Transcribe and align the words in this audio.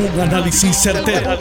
Un 0.00 0.18
análisis 0.18 0.78
certero, 0.78 1.38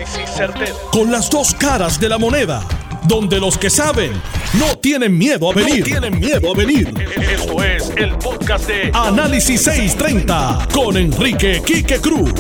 Con 0.92 1.10
las 1.10 1.30
dos 1.30 1.54
caras 1.54 1.98
de 1.98 2.10
la 2.10 2.18
moneda. 2.18 2.62
Donde 3.08 3.40
los 3.40 3.58
que 3.58 3.70
saben 3.70 4.12
no 4.60 4.78
tienen 4.80 5.18
miedo 5.18 5.50
a 5.50 5.54
venir. 5.54 5.86
tienen 5.86 6.20
miedo 6.20 6.52
a 6.54 6.58
venir. 6.58 6.94
Esto 7.22 7.64
es 7.64 7.90
el 7.96 8.18
podcast 8.18 8.68
de 8.68 8.92
Análisis 8.94 9.62
630 9.62 10.68
con 10.74 10.98
Enrique 10.98 11.62
Quique 11.66 12.02
Cruz. 12.02 12.34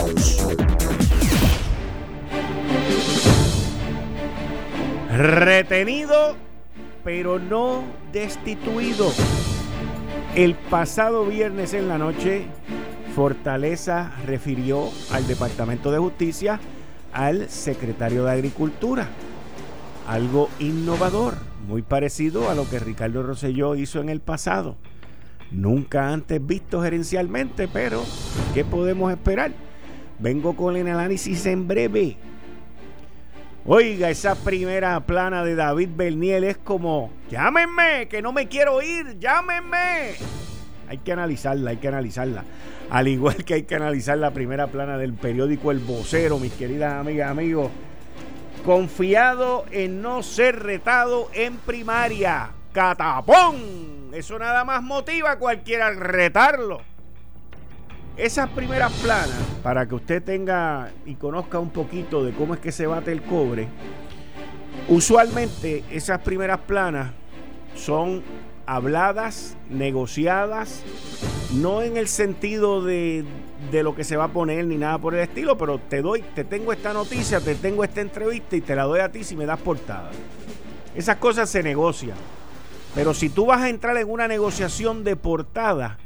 Retenido, 5.15 6.35
pero 7.05 7.39
no 7.39 7.83
destituido. 8.11 9.13
El 10.35 10.55
pasado 10.55 11.25
viernes 11.25 11.73
en 11.73 11.87
la 11.87 11.97
noche, 11.97 12.43
Fortaleza 13.19 14.13
refirió 14.25 14.89
al 15.11 15.27
Departamento 15.27 15.91
de 15.91 15.97
Justicia 15.97 16.57
al 17.11 17.49
secretario 17.49 18.23
de 18.23 18.31
Agricultura. 18.31 19.09
Algo 20.07 20.49
innovador, 20.57 21.33
muy 21.67 21.81
parecido 21.81 22.49
a 22.49 22.55
lo 22.55 22.69
que 22.69 22.79
Ricardo 22.79 23.21
Rosselló 23.21 23.75
hizo 23.75 23.99
en 23.99 24.07
el 24.07 24.21
pasado. 24.21 24.77
Nunca 25.51 26.13
antes 26.13 26.47
visto 26.47 26.81
gerencialmente, 26.81 27.67
pero 27.67 28.05
¿qué 28.53 28.63
podemos 28.63 29.11
esperar? 29.11 29.51
Vengo 30.17 30.55
con 30.55 30.77
el 30.77 30.87
análisis 30.87 31.45
en 31.45 31.67
breve. 31.67 32.15
Oiga, 33.65 34.09
esa 34.09 34.35
primera 34.35 34.97
plana 35.05 35.43
de 35.43 35.55
David 35.55 35.89
Berniel 35.93 36.45
es 36.45 36.57
como, 36.57 37.11
llámenme, 37.29 38.07
que 38.07 38.21
no 38.21 38.31
me 38.31 38.47
quiero 38.47 38.81
ir, 38.81 39.19
llámenme. 39.19 40.15
Hay 40.89 40.97
que 40.97 41.11
analizarla, 41.11 41.69
hay 41.69 41.77
que 41.77 41.87
analizarla. 41.87 42.43
Al 42.89 43.07
igual 43.07 43.45
que 43.45 43.53
hay 43.53 43.63
que 43.63 43.75
analizar 43.75 44.17
la 44.17 44.31
primera 44.31 44.65
plana 44.67 44.97
del 44.97 45.13
periódico 45.13 45.69
El 45.69 45.77
Vocero, 45.77 46.39
mis 46.39 46.53
queridas 46.53 46.93
amigas, 46.93 47.29
amigos. 47.29 47.69
Confiado 48.65 49.65
en 49.71 50.01
no 50.01 50.23
ser 50.23 50.63
retado 50.63 51.29
en 51.35 51.57
primaria. 51.57 52.49
¡Catapón! 52.73 54.09
Eso 54.13 54.39
nada 54.39 54.65
más 54.65 54.81
motiva 54.81 55.33
a 55.33 55.37
cualquiera 55.37 55.87
a 55.87 55.91
retarlo. 55.91 56.81
Esas 58.17 58.49
primeras 58.49 58.91
planas, 58.93 59.39
para 59.61 59.87
que 59.87 59.93
usted 59.93 60.23
tenga 60.23 60.89
y 61.05 61.15
conozca 61.15 61.59
un 61.59 61.69
poquito 61.69 62.25
de 62.25 62.33
cómo 62.33 62.55
es 62.55 62.59
que 62.59 62.71
se 62.71 62.87
bate 62.87 63.11
el 63.11 63.21
cobre, 63.21 63.67
usualmente 64.87 65.83
esas 65.91 66.19
primeras 66.21 66.59
planas 66.61 67.11
son 67.75 68.23
habladas, 68.75 69.57
negociadas, 69.69 70.83
no 71.53 71.81
en 71.81 71.97
el 71.97 72.07
sentido 72.07 72.83
de, 72.83 73.25
de, 73.71 73.83
lo 73.83 73.95
que 73.95 74.03
se 74.03 74.17
va 74.17 74.25
a 74.25 74.27
poner 74.29 74.65
ni 74.65 74.77
nada 74.77 74.97
por 74.97 75.15
el 75.15 75.21
estilo, 75.21 75.57
pero 75.57 75.79
te 75.79 76.01
doy, 76.01 76.21
te 76.35 76.43
tengo 76.43 76.71
esta 76.71 76.93
noticia, 76.93 77.39
te 77.39 77.55
tengo 77.55 77.83
esta 77.83 78.01
entrevista 78.01 78.55
y 78.55 78.61
te 78.61 78.75
la 78.75 78.83
doy 78.83 78.99
a 78.99 79.11
ti 79.11 79.23
si 79.23 79.35
me 79.35 79.45
das 79.45 79.59
portada. 79.59 80.11
Esas 80.95 81.17
cosas 81.17 81.49
se 81.49 81.63
negocian. 81.63 82.17
Pero 82.95 83.13
si 83.13 83.29
tú 83.29 83.45
vas 83.45 83.61
a 83.61 83.69
entrar 83.69 83.95
en 83.97 84.09
una 84.09 84.27
negociación 84.27 85.03
de 85.03 85.15
portada, 85.15 85.97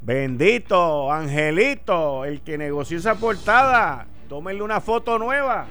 Bendito, 0.00 1.12
Angelito, 1.12 2.24
el 2.24 2.40
que 2.40 2.56
negoció 2.56 2.98
esa 2.98 3.16
portada. 3.16 4.06
Tómenle 4.28 4.62
una 4.62 4.80
foto 4.80 5.18
nueva. 5.18 5.66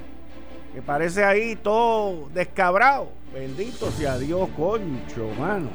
Que 0.74 0.82
parece 0.82 1.24
ahí 1.24 1.56
todo 1.56 2.28
descabrado. 2.34 3.08
Bendito 3.32 3.90
sea 3.90 4.18
Dios, 4.18 4.48
concho, 4.56 5.30
mano. 5.38 5.68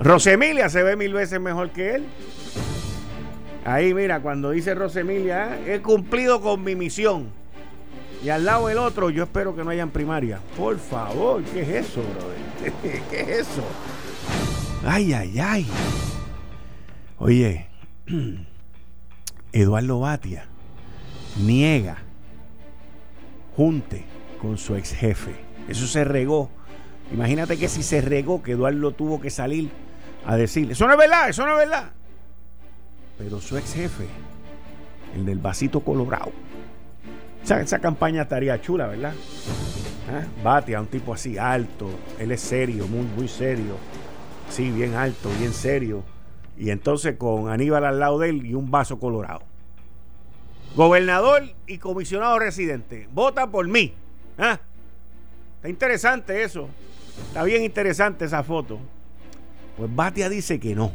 Rosemilia 0.00 0.68
se 0.68 0.82
ve 0.82 0.96
mil 0.96 1.12
veces 1.12 1.40
mejor 1.40 1.70
que 1.70 1.96
él. 1.96 2.06
Ahí, 3.64 3.92
mira, 3.92 4.20
cuando 4.20 4.50
dice 4.50 4.74
Rosemilia, 4.74 5.52
ah, 5.52 5.58
he 5.66 5.80
cumplido 5.80 6.40
con 6.40 6.64
mi 6.64 6.74
misión. 6.74 7.28
Y 8.24 8.30
al 8.30 8.44
lado 8.44 8.68
el 8.70 8.78
otro, 8.78 9.10
yo 9.10 9.24
espero 9.24 9.54
que 9.54 9.62
no 9.62 9.70
hayan 9.70 9.90
primaria. 9.90 10.40
Por 10.56 10.78
favor, 10.78 11.42
¿qué 11.44 11.62
es 11.62 11.68
eso, 11.86 12.02
brother? 12.02 13.02
¿Qué 13.10 13.20
es 13.20 13.28
eso? 13.40 13.64
Ay, 14.84 15.12
ay, 15.12 15.38
ay. 15.38 15.66
Oye, 17.18 17.66
Eduardo 19.52 20.00
Batia 20.00 20.46
niega 21.36 21.98
junte 23.56 24.04
con 24.40 24.56
su 24.56 24.76
ex 24.76 24.92
jefe. 24.94 25.47
Eso 25.68 25.86
se 25.86 26.04
regó. 26.04 26.50
Imagínate 27.12 27.56
que 27.56 27.68
si 27.68 27.82
se 27.82 28.00
regó, 28.00 28.42
que 28.42 28.52
Eduardo 28.52 28.92
tuvo 28.92 29.20
que 29.20 29.30
salir 29.30 29.70
a 30.26 30.36
decirle, 30.36 30.72
eso 30.72 30.86
no 30.86 30.92
es 30.92 30.98
verdad, 30.98 31.28
eso 31.28 31.46
no 31.46 31.52
es 31.52 31.58
verdad. 31.58 31.92
Pero 33.16 33.40
su 33.40 33.56
ex 33.56 33.74
jefe, 33.74 34.06
el 35.14 35.24
del 35.24 35.38
vasito 35.38 35.80
colorado, 35.80 36.32
esa, 37.42 37.60
esa 37.60 37.78
campaña 37.78 38.22
estaría 38.22 38.60
chula, 38.60 38.88
¿verdad? 38.88 39.14
¿Ah? 40.10 40.24
Batia, 40.42 40.80
un 40.80 40.86
tipo 40.86 41.14
así 41.14 41.38
alto, 41.38 41.88
él 42.18 42.32
es 42.32 42.40
serio, 42.40 42.86
muy, 42.86 43.06
muy 43.16 43.28
serio, 43.28 43.76
sí, 44.50 44.70
bien 44.70 44.94
alto, 44.94 45.30
bien 45.38 45.52
serio 45.52 46.02
y 46.58 46.70
entonces 46.70 47.16
con 47.16 47.48
Aníbal 47.48 47.84
al 47.84 48.00
lado 48.00 48.18
de 48.18 48.30
él 48.30 48.44
y 48.44 48.54
un 48.54 48.70
vaso 48.70 48.98
colorado. 48.98 49.42
Gobernador 50.74 51.44
y 51.66 51.78
comisionado 51.78 52.38
residente, 52.38 53.08
vota 53.12 53.50
por 53.50 53.66
mí. 53.68 53.94
¿Ah? 54.36 54.60
Está 55.58 55.68
interesante 55.68 56.44
eso. 56.44 56.68
Está 57.26 57.42
bien 57.42 57.64
interesante 57.64 58.24
esa 58.24 58.44
foto. 58.44 58.78
Pues 59.76 59.92
Batia 59.92 60.28
dice 60.28 60.60
que 60.60 60.76
no, 60.76 60.92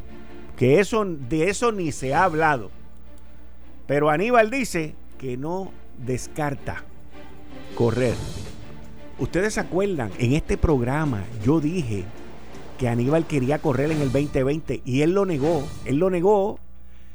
que 0.58 0.80
eso, 0.80 1.04
de 1.06 1.50
eso 1.50 1.74
ni 1.74 1.92
se 1.92 2.14
ha 2.14 2.24
hablado. 2.24 2.72
Pero 3.88 4.10
Aníbal 4.10 4.50
dice 4.50 4.96
que 5.18 5.36
no 5.36 5.72
descarta 5.98 6.84
correr. 7.76 8.16
Ustedes 9.20 9.56
se 9.56 9.60
acuerdan, 9.60 10.12
en 10.18 10.32
este 10.32 10.58
programa 10.58 11.26
yo 11.44 11.60
dije 11.60 12.06
que 12.78 12.88
Aníbal 12.88 13.28
quería 13.28 13.60
correr 13.60 13.92
en 13.92 14.02
el 14.02 14.14
2020 14.14 14.82
y 14.86 15.02
él 15.02 15.12
lo 15.12 15.26
negó, 15.26 15.68
él 15.84 15.98
lo 15.98 16.10
negó 16.10 16.58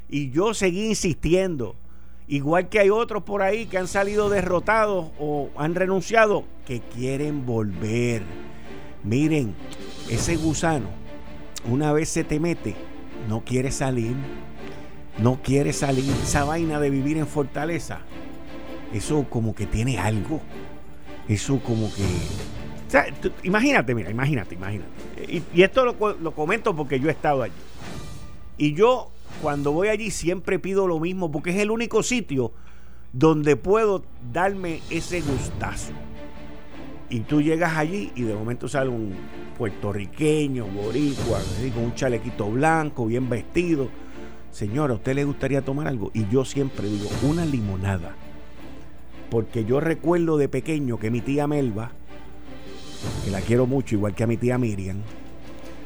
y 0.07 0.29
yo 0.29 0.53
seguí 0.53 0.85
insistiendo. 0.85 1.75
Igual 2.29 2.69
que 2.69 2.79
hay 2.79 2.89
otros 2.89 3.23
por 3.23 3.41
ahí 3.41 3.65
que 3.65 3.77
han 3.77 3.87
salido 3.87 4.29
derrotados 4.29 5.07
o 5.19 5.49
han 5.57 5.75
renunciado 5.75 6.45
que 6.65 6.79
quieren 6.79 7.45
volver. 7.45 8.21
Miren, 9.03 9.55
ese 10.09 10.37
gusano, 10.37 10.87
una 11.69 11.91
vez 11.91 12.07
se 12.07 12.23
te 12.23 12.39
mete, 12.39 12.75
no 13.27 13.43
quiere 13.43 13.71
salir. 13.71 14.15
No 15.21 15.41
quiere 15.43 15.73
salir. 15.73 16.05
Esa 16.23 16.45
vaina 16.45 16.79
de 16.79 16.89
vivir 16.89 17.17
en 17.17 17.27
fortaleza, 17.27 17.99
eso 18.93 19.25
como 19.29 19.53
que 19.53 19.65
tiene 19.65 19.99
algo. 19.99 20.39
Eso 21.27 21.59
como 21.59 21.93
que 21.93 22.05
o 22.89 22.91
sea, 22.91 23.05
imagínate, 23.43 23.93
mira, 23.93 24.09
imagínate, 24.09 24.55
imagínate. 24.55 24.89
Y, 25.53 25.61
esto 25.61 25.85
lo, 25.85 26.33
comento 26.33 26.75
porque 26.75 26.99
yo 26.99 27.07
he 27.07 27.11
estado 27.11 27.43
allí. 27.43 27.53
Y 28.57 28.73
yo, 28.73 29.11
cuando 29.41 29.71
voy 29.71 29.87
allí, 29.87 30.11
siempre 30.11 30.59
pido 30.59 30.87
lo 30.87 30.99
mismo 30.99 31.31
porque 31.31 31.51
es 31.51 31.57
el 31.57 31.71
único 31.71 32.03
sitio 32.03 32.51
donde 33.13 33.55
puedo 33.55 34.03
darme 34.31 34.81
ese 34.89 35.21
gustazo. 35.21 35.93
Y 37.09 37.21
tú 37.21 37.41
llegas 37.41 37.75
allí 37.75 38.11
y 38.15 38.21
de 38.21 38.35
momento 38.35 38.67
sale 38.67 38.89
un 38.89 39.13
puertorriqueño, 39.57 40.65
boricua, 40.65 41.39
con 41.73 41.85
un 41.85 41.95
chalequito 41.95 42.49
blanco, 42.51 43.07
bien 43.07 43.27
vestido. 43.29 43.89
Señora, 44.51 44.93
¿a 44.93 44.97
usted 44.97 45.15
le 45.15 45.23
gustaría 45.23 45.61
tomar 45.61 45.87
algo? 45.87 46.11
Y 46.13 46.27
yo 46.29 46.45
siempre 46.45 46.87
digo, 46.87 47.09
una 47.23 47.45
limonada. 47.45 48.15
Porque 49.31 49.65
yo 49.65 49.79
recuerdo 49.79 50.37
de 50.37 50.49
pequeño 50.49 50.99
que 50.99 51.11
mi 51.11 51.21
tía 51.21 51.47
Melba 51.47 51.91
que 53.23 53.31
la 53.31 53.41
quiero 53.41 53.65
mucho, 53.65 53.95
igual 53.95 54.13
que 54.13 54.23
a 54.23 54.27
mi 54.27 54.37
tía 54.37 54.57
Miriam, 54.57 55.01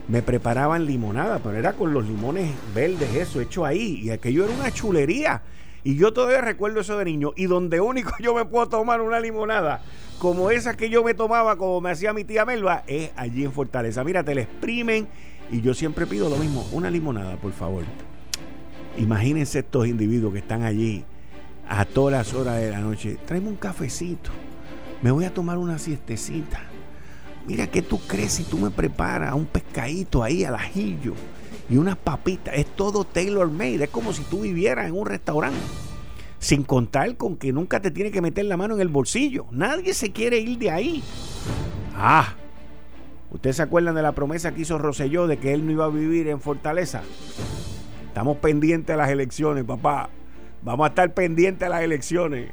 me 0.07 0.21
preparaban 0.21 0.85
limonada, 0.85 1.39
pero 1.39 1.57
era 1.57 1.73
con 1.73 1.93
los 1.93 2.05
limones 2.05 2.51
verdes, 2.75 3.13
eso, 3.15 3.39
hecho 3.39 3.65
ahí. 3.65 4.01
Y 4.03 4.09
aquello 4.09 4.45
era 4.45 4.53
una 4.53 4.71
chulería. 4.71 5.41
Y 5.83 5.95
yo 5.95 6.13
todavía 6.13 6.41
recuerdo 6.41 6.81
eso 6.81 6.97
de 6.97 7.05
niño. 7.05 7.33
Y 7.35 7.45
donde 7.45 7.79
único 7.79 8.11
yo 8.19 8.33
me 8.33 8.45
puedo 8.45 8.67
tomar 8.67 9.01
una 9.01 9.19
limonada, 9.19 9.81
como 10.19 10.51
esa 10.51 10.75
que 10.75 10.89
yo 10.89 11.03
me 11.03 11.13
tomaba, 11.13 11.57
como 11.57 11.81
me 11.81 11.91
hacía 11.91 12.13
mi 12.13 12.23
tía 12.23 12.45
Melba, 12.45 12.83
es 12.87 13.11
allí 13.15 13.43
en 13.45 13.51
Fortaleza. 13.51 14.03
Mira, 14.03 14.23
te 14.23 14.35
la 14.35 14.41
exprimen. 14.41 15.07
Y 15.51 15.61
yo 15.61 15.73
siempre 15.73 16.07
pido 16.07 16.29
lo 16.29 16.37
mismo, 16.37 16.65
una 16.71 16.89
limonada, 16.89 17.35
por 17.35 17.51
favor. 17.51 17.83
Imagínense 18.97 19.59
estos 19.59 19.87
individuos 19.87 20.33
que 20.33 20.39
están 20.39 20.63
allí 20.63 21.03
a 21.67 21.85
todas 21.85 22.13
las 22.13 22.33
horas 22.33 22.59
de 22.59 22.71
la 22.71 22.79
noche. 22.79 23.17
Tráeme 23.25 23.49
un 23.49 23.55
cafecito. 23.55 24.31
Me 25.01 25.11
voy 25.11 25.25
a 25.25 25.33
tomar 25.33 25.57
una 25.57 25.79
siestecita 25.79 26.72
Mira, 27.45 27.67
¿qué 27.67 27.81
tú 27.81 27.99
crees 28.07 28.33
si 28.33 28.43
tú 28.43 28.57
me 28.57 28.69
preparas 28.69 29.33
un 29.33 29.45
pescadito 29.45 30.23
ahí 30.23 30.45
al 30.45 30.55
ajillo 30.55 31.13
y 31.69 31.75
unas 31.75 31.97
papitas? 31.97 32.55
Es 32.55 32.65
todo 32.67 33.03
tailor 33.03 33.51
made. 33.51 33.83
Es 33.83 33.89
como 33.89 34.13
si 34.13 34.23
tú 34.23 34.41
vivieras 34.41 34.87
en 34.87 34.97
un 34.97 35.05
restaurante. 35.05 35.59
Sin 36.39 36.63
contar 36.63 37.15
con 37.17 37.37
que 37.37 37.51
nunca 37.51 37.81
te 37.81 37.91
tiene 37.91 38.11
que 38.11 38.21
meter 38.21 38.45
la 38.45 38.57
mano 38.57 38.75
en 38.75 38.81
el 38.81 38.87
bolsillo. 38.87 39.45
Nadie 39.51 39.93
se 39.93 40.11
quiere 40.11 40.37
ir 40.39 40.57
de 40.57 40.71
ahí. 40.71 41.03
Ah, 41.95 42.33
¿ustedes 43.31 43.57
se 43.57 43.63
acuerdan 43.63 43.95
de 43.95 44.01
la 44.01 44.13
promesa 44.13 44.53
que 44.53 44.61
hizo 44.61 44.77
Roselló 44.77 45.27
de 45.27 45.37
que 45.37 45.53
él 45.53 45.65
no 45.65 45.71
iba 45.71 45.85
a 45.85 45.89
vivir 45.89 46.27
en 46.27 46.39
Fortaleza? 46.39 47.01
Estamos 48.07 48.37
pendientes 48.37 48.93
de 48.93 48.97
las 48.97 49.09
elecciones, 49.09 49.63
papá. 49.63 50.09
Vamos 50.61 50.85
a 50.85 50.89
estar 50.89 51.13
pendientes 51.13 51.65
a 51.65 51.69
las 51.69 51.81
elecciones. 51.81 52.51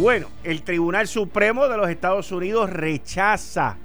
Bueno, 0.00 0.28
el 0.42 0.62
Tribunal 0.62 1.06
Supremo 1.06 1.68
de 1.68 1.76
los 1.76 1.88
Estados 1.88 2.32
Unidos 2.32 2.68
rechaza 2.70 3.78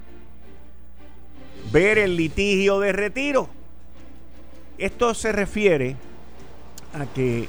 ver 1.70 1.98
el 1.98 2.16
litigio 2.16 2.80
de 2.80 2.92
retiro. 2.92 3.48
Esto 4.78 5.14
se 5.14 5.32
refiere 5.32 5.96
a 6.94 7.06
que 7.06 7.48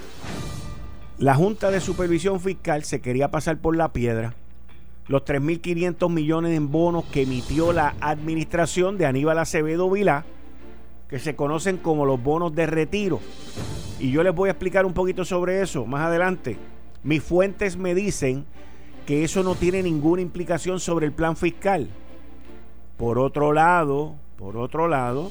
la 1.18 1.36
Junta 1.36 1.72
de 1.72 1.80
Supervisión 1.80 2.40
Fiscal 2.40 2.84
se 2.84 3.02
quería 3.02 3.32
pasar 3.32 3.58
por 3.58 3.76
la 3.76 3.94
piedra 3.94 4.36
los 5.08 5.26
3.500 5.26 6.10
millones 6.10 6.56
en 6.56 6.72
bonos 6.72 7.06
que 7.06 7.24
emitió 7.24 7.74
la 7.74 7.96
administración 8.00 8.98
de 8.98 9.06
Aníbal 9.06 9.40
Acevedo 9.40 9.90
Vilá, 9.90 10.26
que 11.10 11.20
se 11.20 11.36
conocen 11.36 11.78
como 11.78 12.06
los 12.06 12.22
bonos 12.22 12.56
de 12.56 12.66
retiro. 12.66 13.20
Y 14.00 14.12
yo 14.12 14.24
les 14.24 14.34
voy 14.34 14.50
a 14.50 14.54
explicar 14.54 14.86
un 14.86 14.94
poquito 14.94 15.26
sobre 15.26 15.62
eso 15.62 15.86
más 15.86 16.02
adelante. 16.02 16.58
Mis 17.04 17.22
fuentes 17.22 17.76
me 17.76 17.94
dicen 17.94 18.46
que 19.06 19.24
eso 19.24 19.44
no 19.44 19.56
tiene 19.56 19.84
ninguna 19.84 20.22
implicación 20.22 20.80
sobre 20.80 21.06
el 21.06 21.12
plan 21.12 21.36
fiscal. 21.36 21.90
Por 23.04 23.20
otro 23.20 23.52
lado, 23.52 24.16
por 24.38 24.56
otro 24.56 24.88
lado, 24.88 25.30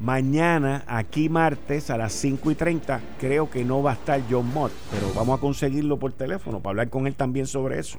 mañana, 0.00 0.84
aquí 0.86 1.28
martes 1.28 1.90
a 1.90 1.98
las 1.98 2.14
5 2.14 2.50
y 2.50 2.54
30, 2.54 2.98
creo 3.20 3.50
que 3.50 3.62
no 3.62 3.82
va 3.82 3.90
a 3.90 3.94
estar 3.94 4.22
John 4.30 4.50
Mott, 4.54 4.72
pero 4.90 5.12
vamos 5.14 5.36
a 5.36 5.40
conseguirlo 5.42 5.98
por 5.98 6.14
teléfono 6.14 6.60
para 6.60 6.70
hablar 6.70 6.88
con 6.88 7.06
él 7.06 7.14
también 7.14 7.46
sobre 7.46 7.78
eso. 7.78 7.98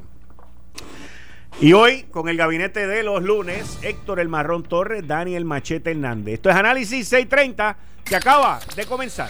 Y 1.62 1.74
hoy, 1.74 2.06
con 2.10 2.30
el 2.30 2.36
gabinete 2.36 2.88
de 2.88 3.04
los 3.04 3.22
lunes, 3.22 3.78
Héctor 3.84 4.20
El 4.20 4.28
Marrón 4.28 4.64
Torres, 4.64 5.06
Daniel 5.06 5.46
Machete 5.46 5.92
Hernández. 5.92 6.34
Esto 6.34 6.50
es 6.50 6.56
Análisis 6.56 7.08
630, 7.10 7.78
que 8.04 8.16
acaba 8.16 8.60
de 8.76 8.88
comenzar. 8.88 9.30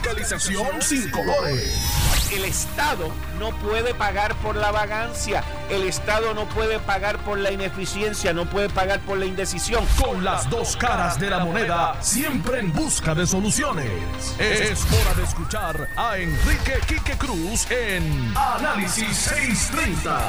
Fiscalización 0.00 0.80
sin 0.80 1.10
colores 1.10 2.10
el 2.32 2.44
Estado 2.44 3.10
no 3.38 3.50
puede 3.58 3.94
pagar 3.94 4.34
por 4.36 4.56
la 4.56 4.70
vagancia, 4.70 5.42
el 5.68 5.82
Estado 5.82 6.32
no 6.34 6.48
puede 6.48 6.78
pagar 6.78 7.18
por 7.24 7.38
la 7.38 7.50
ineficiencia, 7.50 8.32
no 8.32 8.48
puede 8.48 8.68
pagar 8.68 9.00
por 9.00 9.18
la 9.18 9.26
indecisión. 9.26 9.84
Con 10.00 10.22
las 10.24 10.48
dos 10.48 10.76
caras 10.76 11.18
de 11.18 11.28
la 11.28 11.44
moneda, 11.44 11.96
siempre 12.00 12.60
en 12.60 12.72
busca 12.72 13.14
de 13.14 13.26
soluciones. 13.26 13.90
Es 14.38 14.84
hora 14.86 15.14
de 15.16 15.24
escuchar 15.24 15.88
a 15.96 16.18
Enrique 16.18 16.78
Quique 16.86 17.16
Cruz 17.18 17.68
en 17.70 18.32
Análisis 18.36 19.16
630. 19.16 20.20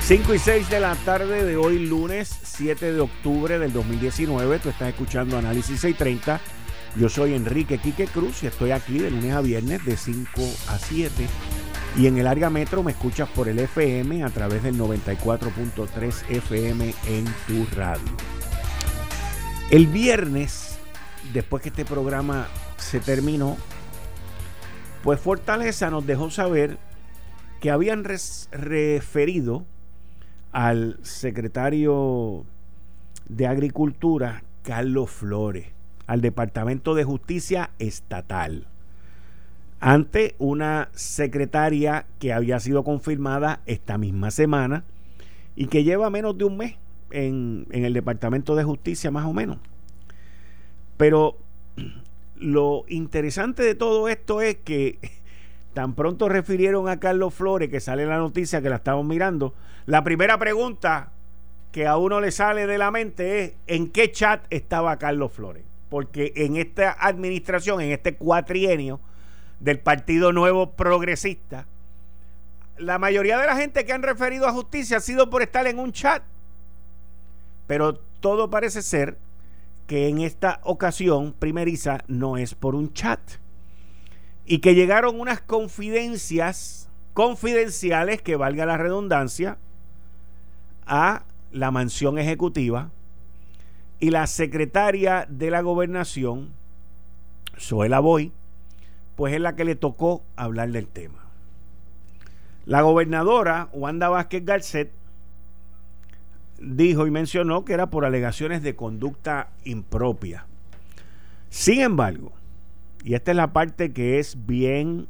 5 0.00 0.34
y 0.34 0.38
6 0.38 0.68
de 0.68 0.80
la 0.80 0.94
tarde 0.96 1.44
de 1.44 1.56
hoy, 1.56 1.86
lunes 1.86 2.36
7 2.42 2.92
de 2.92 3.00
octubre 3.00 3.58
del 3.58 3.72
2019. 3.72 4.58
Tú 4.58 4.70
estás 4.70 4.88
escuchando 4.88 5.38
Análisis 5.38 5.80
630 5.80 6.40
yo 6.96 7.08
soy 7.08 7.34
Enrique 7.34 7.78
Quique 7.78 8.06
Cruz 8.06 8.44
y 8.44 8.46
estoy 8.46 8.70
aquí 8.70 8.98
de 8.98 9.10
lunes 9.10 9.32
a 9.32 9.40
viernes 9.40 9.84
de 9.84 9.96
5 9.96 10.30
a 10.68 10.78
7. 10.78 11.26
Y 11.96 12.06
en 12.06 12.18
el 12.18 12.26
área 12.26 12.50
metro 12.50 12.84
me 12.84 12.92
escuchas 12.92 13.28
por 13.30 13.48
el 13.48 13.58
FM 13.58 14.22
a 14.22 14.30
través 14.30 14.62
del 14.62 14.78
94.3 14.78 16.30
FM 16.30 16.94
en 17.08 17.24
tu 17.46 17.66
radio. 17.74 18.04
El 19.70 19.88
viernes, 19.88 20.78
después 21.32 21.62
que 21.62 21.70
este 21.70 21.84
programa 21.84 22.46
se 22.76 23.00
terminó, 23.00 23.56
pues 25.02 25.18
Fortaleza 25.18 25.90
nos 25.90 26.06
dejó 26.06 26.30
saber 26.30 26.78
que 27.60 27.70
habían 27.72 28.04
referido 28.04 29.64
al 30.52 30.98
secretario 31.02 32.44
de 33.28 33.46
Agricultura, 33.48 34.44
Carlos 34.62 35.10
Flores 35.10 35.74
al 36.06 36.20
Departamento 36.20 36.94
de 36.94 37.04
Justicia 37.04 37.70
Estatal 37.78 38.66
ante 39.84 40.34
una 40.38 40.88
secretaria 40.94 42.06
que 42.18 42.32
había 42.32 42.58
sido 42.58 42.84
confirmada 42.84 43.60
esta 43.66 43.98
misma 43.98 44.30
semana 44.30 44.82
y 45.56 45.66
que 45.66 45.84
lleva 45.84 46.08
menos 46.08 46.38
de 46.38 46.44
un 46.44 46.56
mes 46.56 46.76
en, 47.10 47.66
el 47.70 47.92
Departamento 47.92 48.56
de 48.56 48.64
Justicia 48.64 49.10
más 49.10 49.26
o 49.26 49.34
menos. 49.34 49.58
Pero 50.96 51.36
lo 52.36 52.86
interesante 52.88 53.62
de 53.62 53.74
todo 53.74 54.08
esto 54.08 54.40
es 54.40 54.56
que 54.56 54.98
tan 55.74 55.94
pronto 55.94 56.30
refirieron 56.30 56.88
a 56.88 56.98
Carlos 56.98 57.34
Flores, 57.34 57.68
que 57.68 57.80
sale 57.80 58.06
la 58.06 58.16
noticia 58.16 58.62
que 58.62 58.70
la 58.70 58.76
estamos 58.76 59.04
mirando, 59.04 59.52
la 59.84 60.02
primera 60.02 60.38
pregunta 60.38 61.12
que 61.72 61.86
a 61.86 61.98
uno 61.98 62.22
le 62.22 62.30
sale 62.30 62.66
de 62.66 62.78
la 62.78 62.90
mente 62.90 63.44
es 63.44 63.52
¿en 63.66 63.90
qué 63.90 64.10
chat 64.10 64.46
estaba 64.48 64.96
Carlos 64.96 65.30
Flores? 65.30 65.73
Porque 65.94 66.32
en 66.34 66.56
esta 66.56 66.96
administración, 66.98 67.80
en 67.80 67.92
este 67.92 68.16
cuatrienio 68.16 68.98
del 69.60 69.78
Partido 69.78 70.32
Nuevo 70.32 70.72
Progresista, 70.72 71.68
la 72.78 72.98
mayoría 72.98 73.38
de 73.38 73.46
la 73.46 73.54
gente 73.54 73.84
que 73.84 73.92
han 73.92 74.02
referido 74.02 74.48
a 74.48 74.52
justicia 74.52 74.96
ha 74.96 75.00
sido 75.00 75.30
por 75.30 75.40
estar 75.40 75.68
en 75.68 75.78
un 75.78 75.92
chat. 75.92 76.24
Pero 77.68 77.94
todo 78.18 78.50
parece 78.50 78.82
ser 78.82 79.18
que 79.86 80.08
en 80.08 80.18
esta 80.18 80.58
ocasión 80.64 81.32
primeriza 81.32 82.02
no 82.08 82.38
es 82.38 82.56
por 82.56 82.74
un 82.74 82.92
chat. 82.92 83.20
Y 84.46 84.58
que 84.58 84.74
llegaron 84.74 85.20
unas 85.20 85.42
confidencias 85.42 86.88
confidenciales, 87.12 88.20
que 88.20 88.34
valga 88.34 88.66
la 88.66 88.78
redundancia, 88.78 89.58
a 90.86 91.22
la 91.52 91.70
mansión 91.70 92.18
ejecutiva 92.18 92.90
y 94.00 94.10
la 94.10 94.26
secretaria 94.26 95.26
de 95.28 95.50
la 95.50 95.60
gobernación, 95.60 96.50
Zoela 97.58 98.00
Boy, 98.00 98.32
pues 99.16 99.34
es 99.34 99.40
la 99.40 99.56
que 99.56 99.64
le 99.64 99.76
tocó 99.76 100.22
hablar 100.36 100.70
del 100.70 100.88
tema. 100.88 101.24
La 102.66 102.82
gobernadora 102.82 103.68
Wanda 103.72 104.08
Vázquez 104.08 104.44
Garcet 104.44 104.90
dijo 106.58 107.06
y 107.06 107.10
mencionó 107.10 107.64
que 107.64 107.74
era 107.74 107.90
por 107.90 108.04
alegaciones 108.04 108.62
de 108.62 108.74
conducta 108.74 109.50
impropia. 109.64 110.46
Sin 111.50 111.80
embargo, 111.80 112.32
y 113.04 113.14
esta 113.14 113.30
es 113.30 113.36
la 113.36 113.52
parte 113.52 113.92
que 113.92 114.18
es 114.18 114.46
bien 114.46 115.06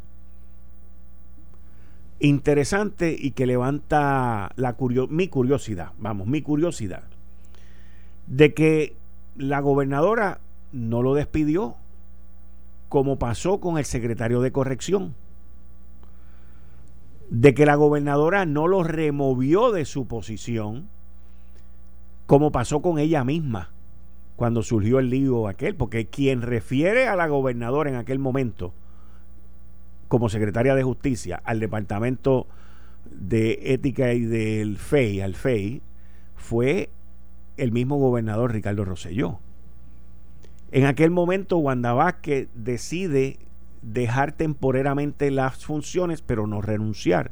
interesante 2.19 3.17
y 3.19 3.31
que 3.33 3.47
levanta 3.47 4.51
la 4.57 4.77
mi 5.09 5.29
curiosidad, 5.29 5.93
vamos, 5.99 6.27
mi 6.27 6.43
curiosidad 6.43 7.05
de 8.27 8.55
que 8.55 8.95
la 9.37 9.61
gobernadora 9.61 10.41
no 10.73 11.03
lo 11.03 11.15
despidió, 11.15 11.77
como 12.89 13.19
pasó 13.19 13.61
con 13.61 13.79
el 13.79 13.85
secretario 13.85 14.41
de 14.41 14.53
corrección, 14.53 15.15
de 17.31 17.55
que 17.55 17.67
la 17.67 17.75
gobernadora 17.75 18.47
no 18.47 18.69
lo 18.69 18.83
removió 18.83 19.73
de 19.73 19.85
su 19.85 20.07
posición, 20.07 20.89
como 22.27 22.53
pasó 22.53 22.81
con 22.81 22.99
ella 22.99 23.25
misma 23.25 23.71
cuando 24.37 24.63
surgió 24.63 24.99
el 24.99 25.11
lío 25.11 25.49
aquel, 25.49 25.77
porque 25.77 26.07
quien 26.07 26.43
refiere 26.43 27.07
a 27.07 27.17
la 27.17 27.29
gobernadora 27.29 27.91
en 27.91 27.97
aquel 27.97 28.19
momento 28.19 28.73
como 30.09 30.29
secretaria 30.29 30.75
de 30.75 30.83
justicia 30.83 31.41
al 31.45 31.61
departamento 31.61 32.47
de 33.11 33.59
ética 33.73 34.13
y 34.13 34.21
del 34.21 34.77
FEI, 34.77 35.21
al 35.21 35.35
FEI, 35.35 35.83
fue 36.37 36.91
el 37.57 37.73
mismo 37.73 37.97
gobernador 37.97 38.53
Ricardo 38.53 38.85
Rosselló. 38.85 39.39
En 40.73 40.87
aquel 40.87 41.11
momento, 41.11 41.59
Wanda 41.59 41.93
Vázquez 41.93 42.49
decide 42.55 43.39
dejar 43.83 44.33
temporariamente 44.33 45.31
las 45.31 45.65
funciones, 45.65 46.23
pero 46.23 46.47
no 46.47 46.63
renunciar. 46.63 47.31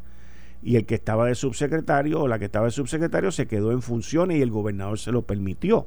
Y 0.62 0.76
el 0.76 0.87
que 0.87 0.95
estaba 0.95 1.26
de 1.26 1.35
subsecretario 1.35 2.21
o 2.21 2.29
la 2.29 2.38
que 2.38 2.45
estaba 2.45 2.67
de 2.67 2.71
subsecretario 2.71 3.33
se 3.33 3.47
quedó 3.47 3.73
en 3.73 3.83
funciones 3.83 4.38
y 4.38 4.43
el 4.43 4.50
gobernador 4.50 4.99
se 4.99 5.11
lo 5.11 5.23
permitió. 5.23 5.87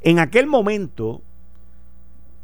En 0.00 0.18
aquel 0.18 0.46
momento, 0.46 1.20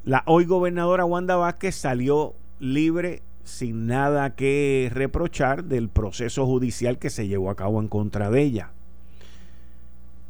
la 0.05 0.23
hoy 0.27 0.45
gobernadora 0.45 1.07
Wanda 1.07 1.37
Vázquez 1.37 1.77
salió 1.77 2.35
libre 2.61 3.23
sin 3.45 3.87
nada 3.87 4.35
que 4.35 4.91
reprochar 4.93 5.65
del 5.65 5.89
proceso 5.89 6.45
judicial 6.45 6.99
que 6.99 7.11
se 7.11 7.27
llevó 7.27 7.49
a 7.49 7.57
cabo 7.57 7.81
en 7.81 7.89
contra 7.89 8.29
de 8.29 8.43
ella. 8.43 8.73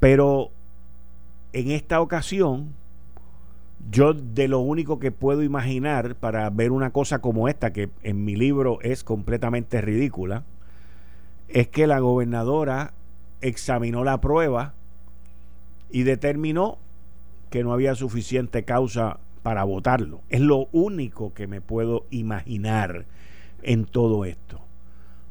Pero 0.00 0.50
en 1.53 1.71
esta 1.71 2.00
ocasión, 2.00 2.75
yo 3.91 4.12
de 4.12 4.49
lo 4.49 4.61
único 4.61 4.99
que 4.99 5.12
puedo 5.12 5.43
imaginar 5.43 6.15
para 6.17 6.49
ver 6.50 6.73
una 6.73 6.91
cosa 6.91 7.21
como 7.21 7.49
esta, 7.49 7.73
que 7.73 7.88
en 8.03 8.25
mi 8.25 8.37
libro 8.37 8.79
es 8.83 9.05
completamente 9.05 9.81
ridícula, 9.81 10.45
es 11.49 11.69
que 11.69 11.87
la 11.87 12.00
gobernadora 12.00 12.93
examinó 13.41 14.05
la 14.05 14.21
prueba 14.21 14.75
y 15.91 16.03
determinó 16.03 16.79
que 17.50 17.62
no 17.62 17.73
había 17.73 17.95
suficiente 17.95 18.65
causa 18.65 19.19
para 19.43 19.62
votarlo. 19.65 20.21
Es 20.29 20.41
lo 20.41 20.69
único 20.73 21.33
que 21.33 21.47
me 21.47 21.61
puedo 21.61 22.05
imaginar 22.11 23.07
en 23.62 23.85
todo 23.85 24.25
esto. 24.25 24.61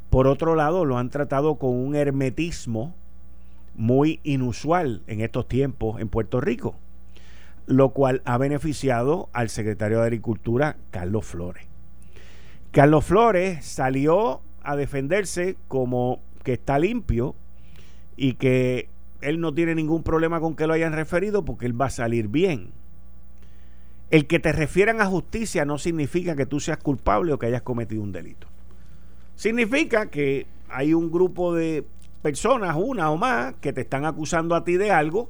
Por 0.10 0.28
otro 0.28 0.56
lado, 0.56 0.86
lo 0.86 0.98
han 0.98 1.10
tratado 1.10 1.56
con 1.56 1.72
un 1.72 1.96
hermetismo 1.96 2.96
muy 3.78 4.20
inusual 4.24 5.02
en 5.08 5.22
estos 5.22 5.48
tiempos 5.48 6.00
en 6.00 6.10
Puerto 6.10 6.42
Rico, 6.42 6.76
lo 7.66 7.90
cual 7.90 8.22
ha 8.26 8.38
beneficiado 8.38 9.30
al 9.34 9.50
secretario 9.50 10.00
de 10.00 10.06
Agricultura, 10.06 10.78
Carlos 10.92 11.26
Flores. 11.26 11.66
Carlos 12.72 13.06
Flores 13.06 13.66
salió 13.66 14.42
a 14.62 14.76
defenderse 14.76 15.56
como 15.68 16.20
que 16.44 16.54
está 16.54 16.80
limpio 16.80 17.36
y 18.18 18.34
que 18.34 18.90
él 19.22 19.40
no 19.40 19.54
tiene 19.54 19.76
ningún 19.76 20.04
problema 20.04 20.40
con 20.40 20.56
que 20.56 20.68
lo 20.68 20.74
hayan 20.74 20.94
referido 20.94 21.46
porque 21.46 21.66
él 21.66 21.80
va 21.80 21.86
a 21.86 21.90
salir 21.90 22.28
bien. 22.28 22.72
El 24.12 24.28
que 24.28 24.40
te 24.40 24.52
refieran 24.52 25.02
a 25.02 25.08
justicia 25.08 25.66
no 25.66 25.78
significa 25.78 26.36
que 26.36 26.46
tú 26.46 26.60
seas 26.60 26.78
culpable 26.78 27.34
o 27.34 27.40
que 27.40 27.48
hayas 27.48 27.64
cometido 27.64 28.04
un 28.04 28.12
delito. 28.12 28.48
Significa 29.36 30.08
que 30.08 30.46
hay 30.70 30.94
un 30.94 31.12
grupo 31.12 31.54
de 31.54 31.86
personas, 32.22 32.76
una 32.78 33.12
o 33.12 33.18
más, 33.18 33.56
que 33.62 33.74
te 33.74 33.82
están 33.82 34.06
acusando 34.06 34.56
a 34.56 34.64
ti 34.64 34.78
de 34.78 34.92
algo 34.92 35.30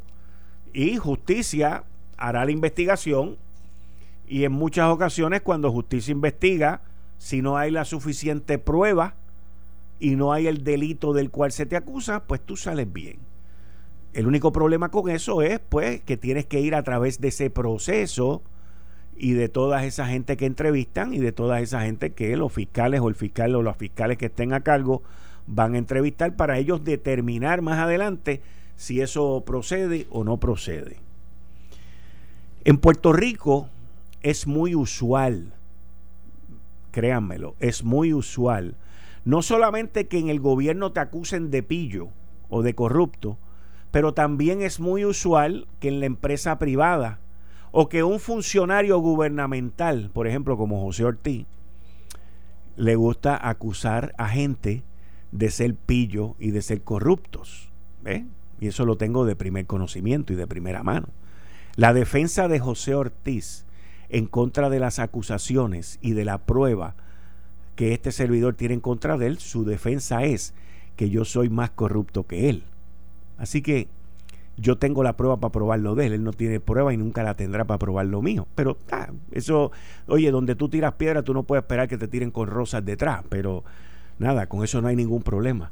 y 0.74 0.98
justicia 0.98 1.84
hará 2.18 2.46
la 2.46 2.52
investigación 2.52 3.38
y 4.28 4.44
en 4.44 4.52
muchas 4.52 4.90
ocasiones 4.90 5.42
cuando 5.42 5.72
justicia 5.72 6.12
investiga, 6.12 6.82
si 7.18 7.42
no 7.42 7.58
hay 7.58 7.72
la 7.72 7.86
suficiente 7.86 8.58
prueba 8.58 9.16
y 10.00 10.16
no 10.16 10.34
hay 10.34 10.48
el 10.48 10.64
delito 10.64 11.14
del 11.14 11.32
cual 11.32 11.52
se 11.52 11.66
te 11.66 11.76
acusa, 11.76 12.24
pues 12.24 12.42
tú 12.42 12.58
sales 12.58 12.92
bien. 12.92 13.20
El 14.14 14.28
único 14.28 14.52
problema 14.52 14.90
con 14.90 15.10
eso 15.10 15.42
es 15.42 15.60
pues 15.60 16.02
que 16.02 16.18
tienes 16.18 16.46
que 16.46 16.62
ir 16.62 16.76
a 16.76 16.84
través 16.84 17.20
de 17.20 17.30
ese 17.30 17.50
proceso 17.50 18.42
y 19.18 19.34
de 19.34 19.50
toda 19.50 19.86
esa 19.86 20.08
gente 20.08 20.38
que 20.38 20.46
entrevistan 20.46 21.14
y 21.14 21.20
de 21.20 21.32
toda 21.32 21.62
esa 21.62 21.82
gente 21.82 22.14
que 22.14 22.36
los 22.36 22.52
fiscales 22.52 23.02
o 23.02 23.10
el 23.10 23.16
fiscal 23.16 23.56
o 23.56 23.62
los 23.62 23.78
fiscales 23.78 24.18
que 24.18 24.28
estén 24.28 24.54
a 24.54 24.62
cargo 24.62 25.04
van 25.48 25.76
a 25.76 25.78
entrevistar 25.78 26.36
para 26.36 26.58
ellos 26.58 26.84
determinar 26.84 27.62
más 27.62 27.80
adelante 27.80 28.42
si 28.76 29.02
eso 29.02 29.44
procede 29.46 30.08
o 30.10 30.24
no 30.24 30.38
procede. 30.38 30.98
En 32.64 32.78
Puerto 32.78 33.14
Rico 33.14 33.70
es 34.22 34.48
muy 34.48 34.76
usual, 34.76 35.54
créanmelo, 36.92 37.56
es 37.60 37.84
muy 37.84 38.14
usual, 38.14 38.76
no 39.24 39.42
solamente 39.42 40.08
que 40.08 40.20
en 40.20 40.30
el 40.30 40.40
gobierno 40.40 40.92
te 40.92 41.00
acusen 41.00 41.52
de 41.52 41.64
pillo 41.64 42.10
o 42.50 42.64
de 42.64 42.74
corrupto, 42.74 43.38
pero 43.92 44.14
también 44.14 44.62
es 44.62 44.80
muy 44.80 45.06
usual 45.06 45.68
que 45.80 45.88
en 45.88 46.00
la 46.00 46.06
empresa 46.06 46.58
privada 46.60 47.20
o 47.72 47.88
que 47.88 48.04
un 48.04 48.20
funcionario 48.20 48.98
gubernamental, 49.00 50.10
por 50.14 50.28
ejemplo 50.28 50.58
como 50.58 50.82
José 50.82 51.06
Ortiz, 51.06 51.46
le 52.78 52.96
gusta 52.96 53.48
acusar 53.48 54.14
a 54.18 54.28
gente 54.28 54.84
de 55.38 55.52
ser 55.52 55.76
pillo 55.76 56.36
y 56.40 56.52
de 56.52 56.62
ser 56.62 56.82
corruptos. 56.82 57.70
Y 58.60 58.68
eso 58.68 58.86
lo 58.86 58.98
tengo 58.98 59.26
de 59.26 59.36
primer 59.36 59.66
conocimiento 59.66 60.32
y 60.32 60.36
de 60.36 60.48
primera 60.48 60.84
mano. 60.84 61.10
La 61.76 61.94
defensa 61.94 62.48
de 62.48 62.60
José 62.60 62.96
Ortiz 62.96 63.66
en 64.10 64.28
contra 64.28 64.70
de 64.70 64.80
las 64.80 65.00
acusaciones 65.00 66.00
y 66.02 66.14
de 66.14 66.24
la 66.24 66.46
prueba 66.46 66.96
que 67.76 67.94
este 67.94 68.14
servidor 68.14 68.56
tiene 68.56 68.76
en 68.76 68.80
contra 68.80 69.18
de 69.18 69.28
él, 69.28 69.40
su 69.40 69.66
defensa 69.66 70.24
es 70.24 70.54
que 70.96 71.10
yo 71.10 71.26
soy 71.26 71.50
más 71.50 71.72
corrupto 71.72 72.26
que 72.26 72.50
él. 72.50 72.64
Así 73.38 73.62
que 73.62 73.90
yo 74.56 74.78
tengo 74.78 75.04
la 75.04 75.18
prueba 75.18 75.42
para 75.42 75.52
probar 75.52 75.80
lo 75.80 75.96
de 75.96 76.06
él, 76.06 76.14
él 76.14 76.24
no 76.24 76.32
tiene 76.32 76.62
prueba 76.62 76.94
y 76.94 76.98
nunca 76.98 77.24
la 77.24 77.36
tendrá 77.36 77.66
para 77.66 77.80
probar 77.80 78.06
lo 78.06 78.22
mío. 78.22 78.48
Pero 78.56 78.78
ah, 78.92 79.10
eso, 79.32 79.74
oye, 80.08 80.32
donde 80.32 80.56
tú 80.56 80.70
tiras 80.70 80.94
piedra, 80.94 81.24
tú 81.24 81.34
no 81.34 81.44
puedes 81.44 81.64
esperar 81.64 81.90
que 81.90 81.98
te 81.98 82.08
tiren 82.08 82.32
con 82.32 82.48
rosas 82.48 82.86
detrás, 82.86 83.26
pero 83.28 83.66
nada, 84.20 84.48
con 84.48 84.64
eso 84.64 84.82
no 84.82 84.88
hay 84.88 84.96
ningún 84.96 85.24
problema. 85.24 85.72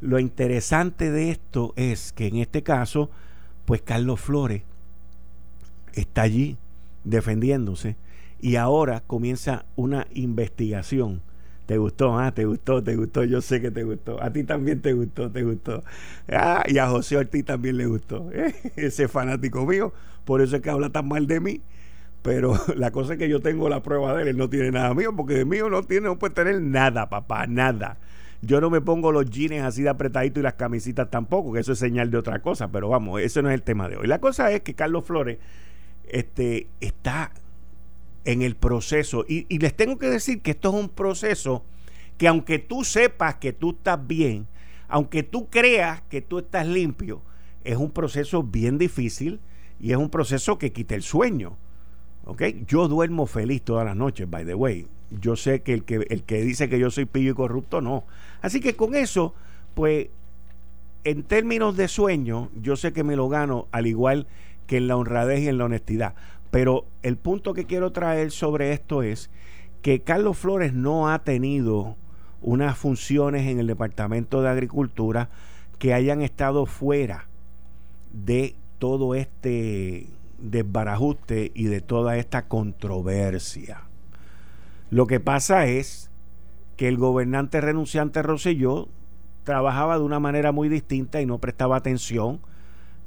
Lo 0.00 0.18
interesante 0.18 1.10
de 1.10 1.30
esto 1.30 1.72
es 1.76 2.12
que 2.12 2.26
en 2.26 2.36
este 2.36 2.62
caso, 2.62 3.10
pues 3.64 3.82
Carlos 3.82 4.20
Flores 4.20 4.62
está 5.94 6.22
allí 6.22 6.56
defendiéndose 7.04 7.96
y 8.40 8.56
ahora 8.56 9.02
comienza 9.06 9.64
una 9.76 10.06
investigación 10.12 11.22
te 11.66 11.78
gustó, 11.78 12.18
ah, 12.18 12.32
te 12.34 12.44
gustó, 12.44 12.82
te 12.82 12.96
gustó, 12.96 13.24
yo 13.24 13.40
sé 13.40 13.60
que 13.60 13.70
te 13.70 13.84
gustó. 13.84 14.22
A 14.22 14.32
ti 14.32 14.44
también 14.44 14.80
te 14.80 14.92
gustó, 14.92 15.30
te 15.30 15.42
gustó. 15.42 15.82
Ah, 16.28 16.64
y 16.66 16.78
a 16.78 16.88
José 16.88 17.16
Ortiz 17.16 17.44
también 17.44 17.76
le 17.76 17.86
gustó. 17.86 18.30
Ese 18.76 19.08
fanático 19.08 19.64
mío, 19.64 19.92
por 20.24 20.42
eso 20.42 20.56
es 20.56 20.62
que 20.62 20.70
habla 20.70 20.90
tan 20.90 21.08
mal 21.08 21.26
de 21.26 21.40
mí. 21.40 21.60
Pero 22.22 22.54
la 22.76 22.90
cosa 22.90 23.14
es 23.14 23.18
que 23.18 23.28
yo 23.28 23.40
tengo 23.40 23.68
la 23.68 23.82
prueba 23.82 24.14
de 24.14 24.22
él, 24.22 24.28
él 24.28 24.36
no 24.36 24.48
tiene 24.48 24.70
nada 24.70 24.94
mío, 24.94 25.14
porque 25.14 25.34
de 25.34 25.44
mío 25.44 25.68
no 25.68 25.82
tiene, 25.82 26.06
no 26.06 26.18
puede 26.18 26.34
tener 26.34 26.60
nada, 26.60 27.08
papá, 27.08 27.46
nada. 27.46 27.98
Yo 28.40 28.60
no 28.60 28.70
me 28.70 28.80
pongo 28.80 29.12
los 29.12 29.30
jeans 29.30 29.64
así 29.64 29.82
de 29.82 29.88
apretadito 29.88 30.40
y 30.40 30.42
las 30.42 30.54
camisitas 30.54 31.10
tampoco, 31.10 31.52
que 31.52 31.60
eso 31.60 31.72
es 31.72 31.78
señal 31.78 32.10
de 32.10 32.18
otra 32.18 32.40
cosa, 32.40 32.68
pero 32.72 32.88
vamos, 32.88 33.20
ese 33.20 33.40
no 33.40 33.50
es 33.50 33.54
el 33.54 33.62
tema 33.62 33.88
de 33.88 33.96
hoy. 33.96 34.08
La 34.08 34.20
cosa 34.20 34.50
es 34.50 34.62
que 34.62 34.74
Carlos 34.74 35.04
Flores 35.04 35.38
este, 36.08 36.66
está 36.80 37.32
en 38.24 38.42
el 38.42 38.56
proceso. 38.56 39.24
Y, 39.28 39.58
les 39.58 39.74
tengo 39.74 39.98
que 39.98 40.08
decir 40.08 40.42
que 40.42 40.52
esto 40.52 40.70
es 40.70 40.74
un 40.74 40.88
proceso 40.88 41.64
que 42.18 42.28
aunque 42.28 42.58
tú 42.58 42.84
sepas 42.84 43.36
que 43.36 43.52
tú 43.52 43.70
estás 43.70 44.06
bien, 44.06 44.46
aunque 44.88 45.22
tú 45.22 45.48
creas 45.48 46.02
que 46.02 46.20
tú 46.20 46.38
estás 46.38 46.66
limpio, 46.66 47.22
es 47.64 47.76
un 47.76 47.90
proceso 47.90 48.42
bien 48.42 48.78
difícil 48.78 49.40
y 49.80 49.92
es 49.92 49.96
un 49.96 50.10
proceso 50.10 50.58
que 50.58 50.72
quita 50.72 50.94
el 50.94 51.02
sueño. 51.02 51.56
Yo 52.66 52.88
duermo 52.88 53.26
feliz 53.26 53.62
todas 53.62 53.84
las 53.84 53.96
noches, 53.96 54.28
by 54.30 54.44
the 54.44 54.54
way. 54.54 54.86
Yo 55.20 55.36
sé 55.36 55.62
que 55.62 55.74
el 55.74 55.84
que, 55.84 56.06
el 56.08 56.22
que 56.22 56.42
dice 56.42 56.68
que 56.68 56.78
yo 56.78 56.90
soy 56.90 57.04
pillo 57.04 57.32
y 57.32 57.34
corrupto, 57.34 57.80
no. 57.80 58.04
Así 58.40 58.60
que 58.60 58.76
con 58.76 58.94
eso, 58.94 59.34
pues, 59.74 60.08
en 61.04 61.24
términos 61.24 61.76
de 61.76 61.88
sueño, 61.88 62.48
yo 62.60 62.76
sé 62.76 62.92
que 62.92 63.04
me 63.04 63.16
lo 63.16 63.28
gano 63.28 63.66
al 63.72 63.86
igual 63.86 64.26
que 64.66 64.76
en 64.76 64.88
la 64.88 64.96
honradez 64.96 65.40
y 65.40 65.48
en 65.48 65.58
la 65.58 65.64
honestidad. 65.64 66.14
Pero 66.50 66.84
el 67.02 67.16
punto 67.16 67.54
que 67.54 67.66
quiero 67.66 67.92
traer 67.92 68.30
sobre 68.30 68.72
esto 68.72 69.02
es 69.02 69.30
que 69.82 70.00
Carlos 70.00 70.38
Flores 70.38 70.72
no 70.72 71.10
ha 71.10 71.18
tenido 71.20 71.96
unas 72.40 72.78
funciones 72.78 73.48
en 73.48 73.58
el 73.58 73.66
Departamento 73.66 74.42
de 74.42 74.48
Agricultura 74.48 75.28
que 75.78 75.94
hayan 75.94 76.22
estado 76.22 76.66
fuera 76.66 77.26
de 78.12 78.54
todo 78.78 79.14
este 79.14 80.06
desbarajuste 80.42 81.52
y 81.54 81.64
de 81.64 81.80
toda 81.80 82.16
esta 82.16 82.48
controversia. 82.48 83.82
Lo 84.90 85.06
que 85.06 85.20
pasa 85.20 85.66
es 85.66 86.10
que 86.76 86.88
el 86.88 86.98
gobernante 86.98 87.60
renunciante 87.60 88.22
Rosselló 88.22 88.88
trabajaba 89.44 89.98
de 89.98 90.04
una 90.04 90.20
manera 90.20 90.52
muy 90.52 90.68
distinta 90.68 91.20
y 91.20 91.26
no 91.26 91.38
prestaba 91.38 91.76
atención 91.76 92.40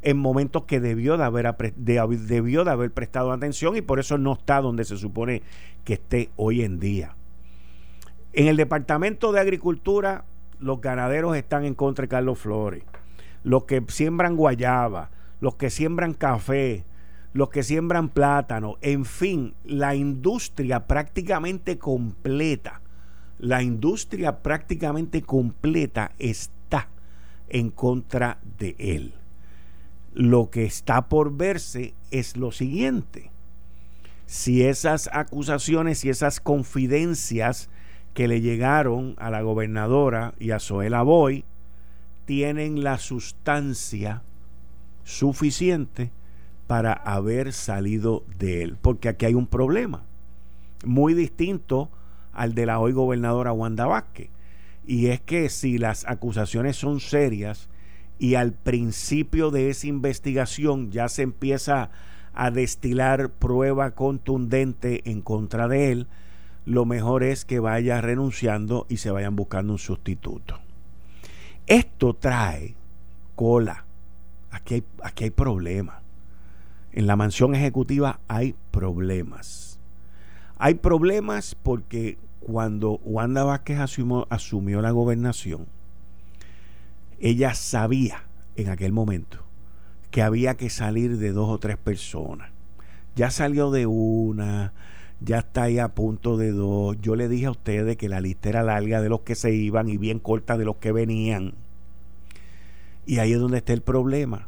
en 0.02 0.18
momentos 0.18 0.64
que 0.64 0.80
debió 0.80 1.18
de 1.18 1.24
haber, 1.24 1.56
debió 1.76 2.64
de 2.64 2.72
haber 2.72 2.92
prestado 2.92 3.32
atención 3.32 3.76
y 3.76 3.82
por 3.82 4.00
eso 4.00 4.18
no 4.18 4.34
está 4.34 4.62
donde 4.62 4.86
se 4.86 4.98
supone 4.98 5.42
que 5.84 5.94
esté 5.94 6.30
hoy 6.36 6.62
en 6.62 6.80
día. 6.80 7.16
En 8.34 8.48
el 8.48 8.58
Departamento 8.58 9.32
de 9.32 9.40
Agricultura, 9.40 10.26
los 10.60 10.82
ganaderos 10.82 11.36
están 11.36 11.66
en 11.66 11.74
contra 11.74 12.04
de 12.04 12.10
Carlos 12.10 12.38
Flores. 12.38 12.84
Los 13.44 13.64
que 13.64 13.84
siembran 13.88 14.36
guayaba, 14.36 15.10
los 15.40 15.56
que 15.56 15.70
siembran 15.70 16.14
café, 16.14 16.84
los 17.36 17.50
que 17.50 17.64
siembran 17.64 18.08
plátano, 18.08 18.78
en 18.80 19.04
fin, 19.04 19.56
la 19.66 19.94
industria 19.94 20.88
prácticamente 20.88 21.78
completa, 21.78 22.80
la 23.40 23.62
industria 23.62 24.42
prácticamente 24.42 25.22
completa 25.22 26.14
está 26.18 26.88
en 27.50 27.72
contra 27.72 28.40
de 28.58 28.78
él. 28.80 29.16
Lo 30.14 30.50
que 30.50 30.64
está 30.64 31.10
por 31.10 31.36
verse 31.36 31.94
es 32.10 32.38
lo 32.38 32.54
siguiente. 32.54 33.32
Si 34.28 34.64
esas 34.64 35.10
acusaciones 35.12 36.06
y 36.06 36.10
esas 36.10 36.40
confidencias 36.40 37.70
que 38.14 38.30
le 38.30 38.40
llegaron 38.40 39.14
a 39.18 39.30
la 39.30 39.42
gobernadora 39.42 40.36
y 40.40 40.52
a 40.52 40.62
Zoela 40.62 41.02
Boy 41.02 41.44
tienen 42.24 42.82
la 42.82 42.98
sustancia 42.98 44.22
suficiente 45.04 46.14
para 46.68 46.94
haber 46.94 47.54
salido 47.54 48.24
de 48.38 48.64
él. 48.64 48.78
Porque 48.82 49.10
aquí 49.10 49.26
hay 49.26 49.34
un 49.34 49.48
problema 49.48 50.04
muy 50.84 51.14
distinto 51.14 51.90
al 52.34 52.54
de 52.54 52.66
la 52.66 52.80
hoy 52.80 52.92
gobernadora 52.92 53.52
Wanda 53.52 53.86
Vázquez. 53.86 54.30
Y 54.86 55.08
es 55.08 55.20
que 55.22 55.50
si 55.50 55.78
las 55.78 56.06
acusaciones 56.08 56.76
son 56.76 57.00
serias 57.00 57.70
y 58.20 58.36
al 58.36 58.54
principio 58.54 59.52
de 59.52 59.70
esa 59.70 59.88
investigación 59.88 60.92
ya 60.92 61.10
se 61.10 61.24
empieza 61.24 61.90
a 62.34 62.52
destilar 62.52 63.30
prueba 63.30 63.92
contundente 63.92 65.10
en 65.10 65.22
contra 65.22 65.68
de 65.68 65.92
él, 65.92 66.08
lo 66.66 66.86
mejor 66.86 67.24
es 67.24 67.46
que 67.46 67.60
vaya 67.60 68.02
renunciando 68.02 68.86
y 68.90 68.98
se 68.98 69.12
vayan 69.12 69.36
buscando 69.36 69.74
un 69.74 69.80
sustituto. 69.80 70.60
Esto 71.68 72.14
trae 72.14 72.76
cola. 73.36 73.86
Aquí 74.52 74.76
hay, 74.76 74.84
aquí 75.04 75.24
hay 75.26 75.30
problema. 75.32 76.02
En 76.96 77.08
la 77.08 77.18
mansión 77.18 77.54
ejecutiva 77.54 78.22
hay 78.30 78.56
problemas. 78.72 79.78
Hay 80.58 80.76
problemas 80.76 81.54
porque 81.62 82.18
cuando 82.40 83.02
Wanda 83.04 83.44
Vázquez 83.44 83.80
asumió, 84.30 84.82
la 84.82 84.92
gobernación, 84.92 85.68
ella 87.20 87.54
sabía 87.54 88.24
en 88.56 88.70
aquel 88.70 88.94
momento 88.94 89.40
que 90.10 90.22
había 90.22 90.56
que 90.56 90.70
salir 90.70 91.18
de 91.18 91.34
dos 91.34 91.50
o 91.50 91.58
tres 91.58 91.78
personas. 91.78 92.50
Ya 93.18 93.30
salió 93.30 93.72
de 93.72 93.88
una, 93.88 94.72
ya 95.20 95.40
está 95.40 95.64
ahí 95.64 95.80
a 95.80 95.90
punto 95.90 96.38
de 96.38 96.54
dos. 96.54 96.96
Yo 97.02 97.18
le 97.18 97.28
dije 97.28 97.48
a 97.48 97.52
ustedes 97.52 97.98
que 97.98 98.08
la 98.08 98.22
lista 98.22 98.48
era 98.48 98.64
larga 98.64 99.02
de 99.02 99.10
los 99.10 99.22
que 99.22 99.36
se 99.36 99.54
iban 99.54 99.90
y 99.90 99.98
bien 99.98 100.20
corta 100.20 100.58
de 100.58 100.64
los 100.64 100.78
que 100.78 100.94
venían. 100.94 101.56
Y 103.06 103.20
ahí 103.20 103.34
es 103.34 103.40
donde 103.40 103.58
está 103.58 103.74
el 103.74 103.82
problema. 103.82 104.48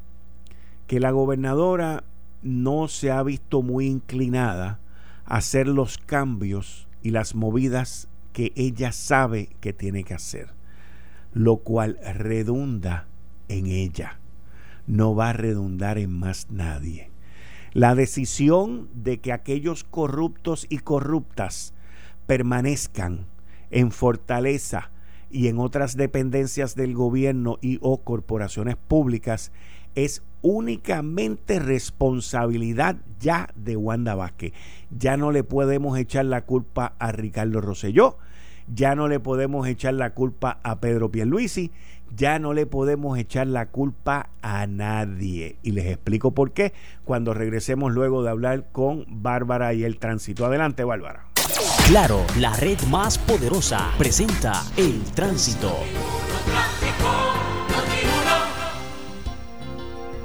Que 0.87 1.01
la 1.01 1.11
gobernadora 1.11 2.05
no 2.41 2.87
se 2.87 3.11
ha 3.11 3.21
visto 3.23 3.61
muy 3.61 3.87
inclinada 3.87 4.79
a 5.25 5.37
hacer 5.37 5.67
los 5.67 5.97
cambios 5.97 6.87
y 7.01 7.11
las 7.11 7.35
movidas 7.35 8.07
que 8.33 8.53
ella 8.55 8.91
sabe 8.91 9.49
que 9.59 9.73
tiene 9.73 10.03
que 10.03 10.13
hacer. 10.13 10.49
Lo 11.33 11.57
cual 11.57 11.99
redunda 12.15 13.07
en 13.47 13.67
ella. 13.67 14.19
No 14.85 15.15
va 15.15 15.29
a 15.29 15.33
redundar 15.33 15.97
en 15.97 16.11
más 16.11 16.49
nadie. 16.49 17.11
La 17.73 17.95
decisión 17.95 18.89
de 18.93 19.19
que 19.19 19.33
aquellos 19.33 19.83
corruptos 19.83 20.65
y 20.69 20.79
corruptas 20.79 21.73
permanezcan 22.25 23.25
en 23.69 23.91
Fortaleza 23.91 24.91
y 25.29 25.47
en 25.47 25.59
otras 25.59 25.97
dependencias 25.97 26.75
del 26.75 26.93
gobierno 26.93 27.57
y 27.61 27.79
o 27.81 28.03
corporaciones 28.03 28.77
públicas 28.77 29.51
es 29.97 30.21
únicamente 30.43 31.57
responsabilidad 31.57 32.97
ya 33.19 33.49
de 33.55 33.75
Wanda 33.75 34.13
Vázquez. 34.13 34.53
Ya 34.91 35.17
no 35.17 35.31
le 35.31 35.43
podemos 35.43 35.97
echar 35.97 36.25
la 36.25 36.41
culpa 36.45 36.93
a 36.99 37.11
Ricardo 37.11 37.61
Rosselló, 37.61 38.17
ya 38.73 38.93
no 38.93 39.07
le 39.07 39.19
podemos 39.19 39.67
echar 39.67 39.95
la 39.95 40.11
culpa 40.11 40.59
a 40.61 40.79
Pedro 40.79 41.09
Pierluisi, 41.09 41.71
ya 42.15 42.37
no 42.37 42.53
le 42.53 42.67
podemos 42.67 43.17
echar 43.17 43.47
la 43.47 43.69
culpa 43.69 44.29
a 44.43 44.67
nadie. 44.67 45.57
Y 45.63 45.71
les 45.71 45.87
explico 45.87 46.31
por 46.31 46.51
qué 46.51 46.73
cuando 47.03 47.33
regresemos 47.33 47.91
luego 47.91 48.21
de 48.21 48.29
hablar 48.29 48.67
con 48.71 49.05
Bárbara 49.09 49.73
y 49.73 49.83
el 49.83 49.97
tránsito. 49.97 50.45
Adelante, 50.45 50.83
Bárbara. 50.83 51.25
Claro, 51.87 52.23
la 52.39 52.55
red 52.55 52.79
más 52.91 53.17
poderosa 53.17 53.89
presenta 53.97 54.61
el 54.77 55.01
tránsito. 55.15 55.73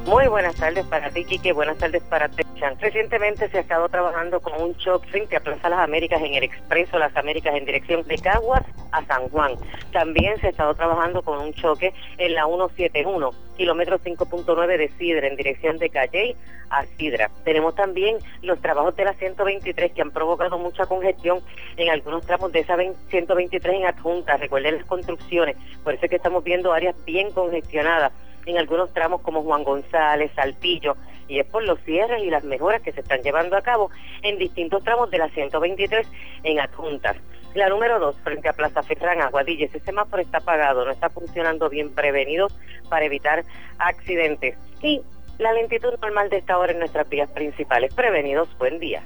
Muy 0.06 0.26
buenas 0.26 0.56
tardes 0.56 0.84
para 0.86 1.10
ti, 1.10 1.24
Kike. 1.24 1.52
Buenas 1.52 1.78
tardes 1.78 2.02
para 2.02 2.28
Techan. 2.28 2.76
Recientemente 2.80 3.48
se 3.48 3.58
ha 3.58 3.60
estado 3.60 3.88
trabajando 3.88 4.40
con 4.40 4.60
un 4.60 4.72
shock 4.74 5.06
frente 5.06 5.36
a 5.36 5.40
Plaza 5.40 5.68
Las 5.68 5.78
Américas 5.78 6.20
en 6.20 6.34
el 6.34 6.42
Expreso 6.42 6.98
Las 6.98 7.16
Américas 7.16 7.54
en 7.54 7.64
dirección 7.64 8.02
de 8.08 8.18
Caguas 8.18 8.62
a 8.90 9.04
San 9.04 9.28
Juan. 9.28 9.52
También 9.92 10.40
se 10.40 10.48
ha 10.48 10.50
estado 10.50 10.74
trabajando 10.74 11.22
con 11.22 11.38
un 11.38 11.54
choque 11.54 11.94
en 12.18 12.34
la 12.34 12.46
171, 12.46 13.30
kilómetro 13.56 14.00
5.9 14.00 14.76
de 14.76 14.88
Sidra 14.98 15.28
en 15.28 15.36
dirección 15.36 15.78
de 15.78 15.88
Calley 15.88 16.36
a 16.70 16.84
Sidra. 16.98 17.30
Tenemos 17.44 17.76
también 17.76 18.18
los 18.42 18.60
trabajos 18.60 18.96
de 18.96 19.04
la 19.04 19.14
123 19.14 19.92
que 19.92 20.02
han 20.02 20.10
provocado 20.10 20.58
mucha 20.58 20.84
congestión 20.86 21.40
en 21.76 21.90
algunos 21.90 22.26
tramos 22.26 22.50
de 22.50 22.58
esa 22.58 22.76
123 22.76 23.76
en 23.76 23.86
adjunta. 23.86 24.36
Recuerden 24.36 24.78
las 24.78 24.84
construcciones, 24.84 25.56
por 25.84 25.94
eso 25.94 26.06
es 26.06 26.10
que 26.10 26.16
estamos 26.16 26.42
viendo 26.42 26.72
áreas 26.72 26.96
bien 27.04 27.30
congestionadas 27.30 28.12
en 28.46 28.58
algunos 28.58 28.92
tramos 28.92 29.20
como 29.22 29.42
Juan 29.42 29.64
González, 29.64 30.30
Saltillo, 30.34 30.96
y 31.28 31.38
es 31.38 31.46
por 31.46 31.62
los 31.62 31.80
cierres 31.80 32.22
y 32.22 32.30
las 32.30 32.44
mejoras 32.44 32.82
que 32.82 32.92
se 32.92 33.00
están 33.00 33.22
llevando 33.22 33.56
a 33.56 33.62
cabo 33.62 33.90
en 34.22 34.38
distintos 34.38 34.82
tramos 34.84 35.10
de 35.10 35.18
la 35.18 35.28
123 35.30 36.06
en 36.42 36.60
adjuntas. 36.60 37.16
La 37.54 37.68
número 37.68 37.98
2, 37.98 38.16
frente 38.24 38.48
a 38.48 38.54
Plaza 38.54 38.82
Ferran 38.82 39.20
Aguadilla, 39.20 39.66
ese 39.66 39.80
semáforo 39.80 40.22
está 40.22 40.38
apagado, 40.38 40.84
no 40.84 40.90
está 40.90 41.10
funcionando 41.10 41.68
bien 41.68 41.94
prevenidos 41.94 42.56
para 42.88 43.04
evitar 43.04 43.44
accidentes. 43.78 44.56
Y 44.82 45.02
la 45.38 45.52
lentitud 45.52 45.92
normal 46.00 46.30
de 46.30 46.38
esta 46.38 46.56
hora 46.58 46.72
en 46.72 46.78
nuestras 46.78 47.08
vías 47.08 47.30
principales. 47.30 47.92
Prevenidos, 47.94 48.48
buen 48.58 48.78
día. 48.78 49.02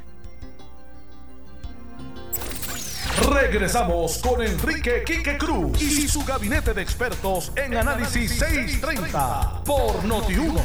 Regresamos 3.24 4.18
con 4.18 4.42
Enrique 4.42 5.02
Quique 5.04 5.38
Cruz 5.38 5.80
y 5.80 6.06
su 6.06 6.24
gabinete 6.24 6.74
de 6.74 6.82
expertos 6.82 7.50
en 7.56 7.74
Análisis 7.74 8.30
630 8.38 9.62
por 9.64 10.02
Noti1. 10.04 10.60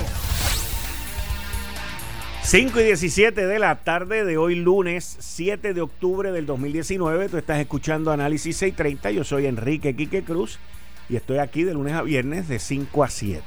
5 2.43 2.79
y 2.79 2.83
17 2.83 3.45
de 3.45 3.59
la 3.59 3.75
tarde 3.83 4.25
de 4.25 4.37
hoy 4.37 4.55
lunes 4.55 5.15
7 5.19 5.73
de 5.73 5.81
octubre 5.81 6.31
del 6.31 6.45
2019. 6.45 7.29
Tú 7.29 7.37
estás 7.37 7.59
escuchando 7.59 8.11
Análisis 8.11 8.57
630. 8.57 9.11
Yo 9.11 9.23
soy 9.23 9.45
Enrique 9.45 9.95
Quique 9.95 10.23
Cruz 10.23 10.59
y 11.07 11.15
estoy 11.15 11.37
aquí 11.37 11.63
de 11.63 11.73
lunes 11.73 11.93
a 11.93 12.01
viernes 12.01 12.49
de 12.49 12.59
5 12.59 13.03
a 13.03 13.09
7. 13.09 13.43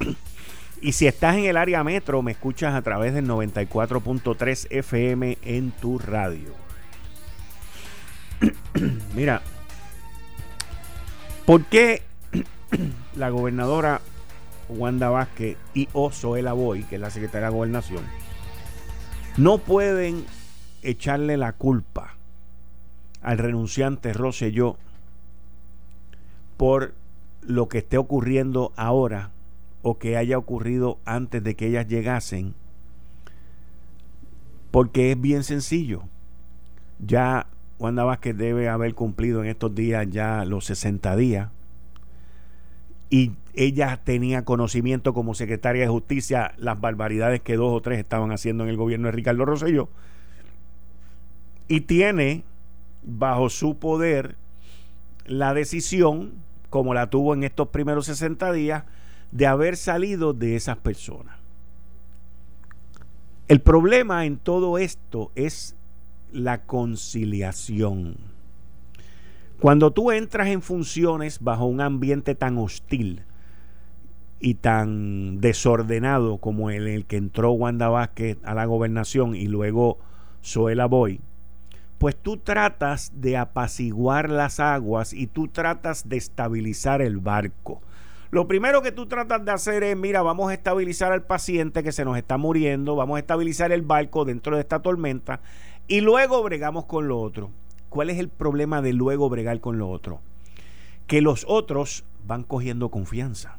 y 0.82 0.92
si 0.92 1.06
estás 1.06 1.36
en 1.36 1.46
el 1.46 1.56
área 1.56 1.82
metro, 1.82 2.20
me 2.20 2.32
escuchas 2.32 2.74
a 2.74 2.82
través 2.82 3.14
del 3.14 3.26
94.3 3.26 4.66
FM 4.70 5.38
en 5.42 5.70
tu 5.70 5.98
radio. 5.98 6.65
Mira, 9.14 9.42
¿por 11.44 11.64
qué 11.64 12.02
la 13.16 13.30
gobernadora 13.30 14.00
Wanda 14.68 15.08
Vázquez 15.08 15.56
y 15.74 15.88
Osoela 15.92 16.52
Boy, 16.52 16.84
que 16.84 16.96
es 16.96 17.00
la 17.00 17.10
secretaria 17.10 17.48
de 17.48 17.54
Gobernación, 17.54 18.04
no 19.36 19.58
pueden 19.58 20.24
echarle 20.82 21.36
la 21.36 21.52
culpa 21.52 22.14
al 23.22 23.38
renunciante 23.38 24.12
Rosselló 24.12 24.76
por 26.56 26.94
lo 27.42 27.68
que 27.68 27.78
esté 27.78 27.98
ocurriendo 27.98 28.72
ahora 28.76 29.30
o 29.82 29.98
que 29.98 30.16
haya 30.16 30.38
ocurrido 30.38 30.98
antes 31.04 31.42
de 31.42 31.54
que 31.54 31.68
ellas 31.68 31.86
llegasen? 31.86 32.54
Porque 34.70 35.12
es 35.12 35.20
bien 35.20 35.44
sencillo. 35.44 36.02
Ya 36.98 37.46
Wanda 37.78 38.04
Vázquez 38.04 38.36
debe 38.36 38.68
haber 38.68 38.94
cumplido 38.94 39.42
en 39.42 39.50
estos 39.50 39.74
días 39.74 40.06
ya 40.10 40.44
los 40.44 40.64
60 40.66 41.16
días 41.16 41.50
y 43.10 43.32
ella 43.54 44.00
tenía 44.02 44.44
conocimiento 44.44 45.14
como 45.14 45.34
secretaria 45.34 45.82
de 45.82 45.88
justicia 45.88 46.54
las 46.56 46.80
barbaridades 46.80 47.40
que 47.40 47.56
dos 47.56 47.72
o 47.72 47.80
tres 47.80 47.98
estaban 47.98 48.32
haciendo 48.32 48.64
en 48.64 48.70
el 48.70 48.76
gobierno 48.76 49.06
de 49.06 49.12
Ricardo 49.12 49.44
Rosselló 49.44 49.88
y 51.68 51.82
tiene 51.82 52.44
bajo 53.02 53.50
su 53.50 53.78
poder 53.78 54.36
la 55.26 55.54
decisión 55.54 56.32
como 56.70 56.94
la 56.94 57.10
tuvo 57.10 57.34
en 57.34 57.44
estos 57.44 57.68
primeros 57.68 58.06
60 58.06 58.52
días 58.52 58.84
de 59.32 59.46
haber 59.46 59.76
salido 59.76 60.32
de 60.32 60.56
esas 60.56 60.76
personas. 60.78 61.36
El 63.48 63.60
problema 63.60 64.26
en 64.26 64.38
todo 64.38 64.78
esto 64.78 65.30
es 65.36 65.75
la 66.32 66.62
conciliación. 66.62 68.16
Cuando 69.60 69.90
tú 69.90 70.10
entras 70.10 70.48
en 70.48 70.60
funciones 70.60 71.40
bajo 71.40 71.64
un 71.64 71.80
ambiente 71.80 72.34
tan 72.34 72.58
hostil 72.58 73.22
y 74.38 74.54
tan 74.54 75.40
desordenado 75.40 76.38
como 76.38 76.70
el, 76.70 76.86
el 76.86 77.06
que 77.06 77.16
entró 77.16 77.52
Wanda 77.52 77.88
Vázquez 77.88 78.36
a 78.44 78.54
la 78.54 78.66
gobernación 78.66 79.34
y 79.34 79.46
luego 79.46 79.98
Zoela 80.44 80.86
Boy, 80.86 81.20
pues 81.98 82.14
tú 82.16 82.36
tratas 82.36 83.12
de 83.14 83.38
apaciguar 83.38 84.28
las 84.28 84.60
aguas 84.60 85.14
y 85.14 85.26
tú 85.26 85.48
tratas 85.48 86.08
de 86.08 86.18
estabilizar 86.18 87.00
el 87.00 87.16
barco. 87.18 87.80
Lo 88.30 88.46
primero 88.46 88.82
que 88.82 88.92
tú 88.92 89.06
tratas 89.06 89.44
de 89.44 89.52
hacer 89.52 89.82
es, 89.84 89.96
mira, 89.96 90.20
vamos 90.20 90.50
a 90.50 90.54
estabilizar 90.54 91.12
al 91.12 91.22
paciente 91.22 91.82
que 91.82 91.92
se 91.92 92.04
nos 92.04 92.18
está 92.18 92.36
muriendo, 92.36 92.96
vamos 92.96 93.16
a 93.16 93.20
estabilizar 93.20 93.72
el 93.72 93.82
barco 93.82 94.24
dentro 94.26 94.56
de 94.56 94.62
esta 94.62 94.82
tormenta 94.82 95.40
y 95.88 96.00
luego 96.00 96.42
bregamos 96.42 96.86
con 96.86 97.08
lo 97.08 97.20
otro. 97.20 97.50
¿Cuál 97.88 98.10
es 98.10 98.18
el 98.18 98.28
problema 98.28 98.82
de 98.82 98.92
luego 98.92 99.28
bregar 99.28 99.60
con 99.60 99.78
lo 99.78 99.88
otro? 99.88 100.20
Que 101.06 101.20
los 101.20 101.44
otros 101.48 102.04
van 102.26 102.42
cogiendo 102.42 102.90
confianza. 102.90 103.58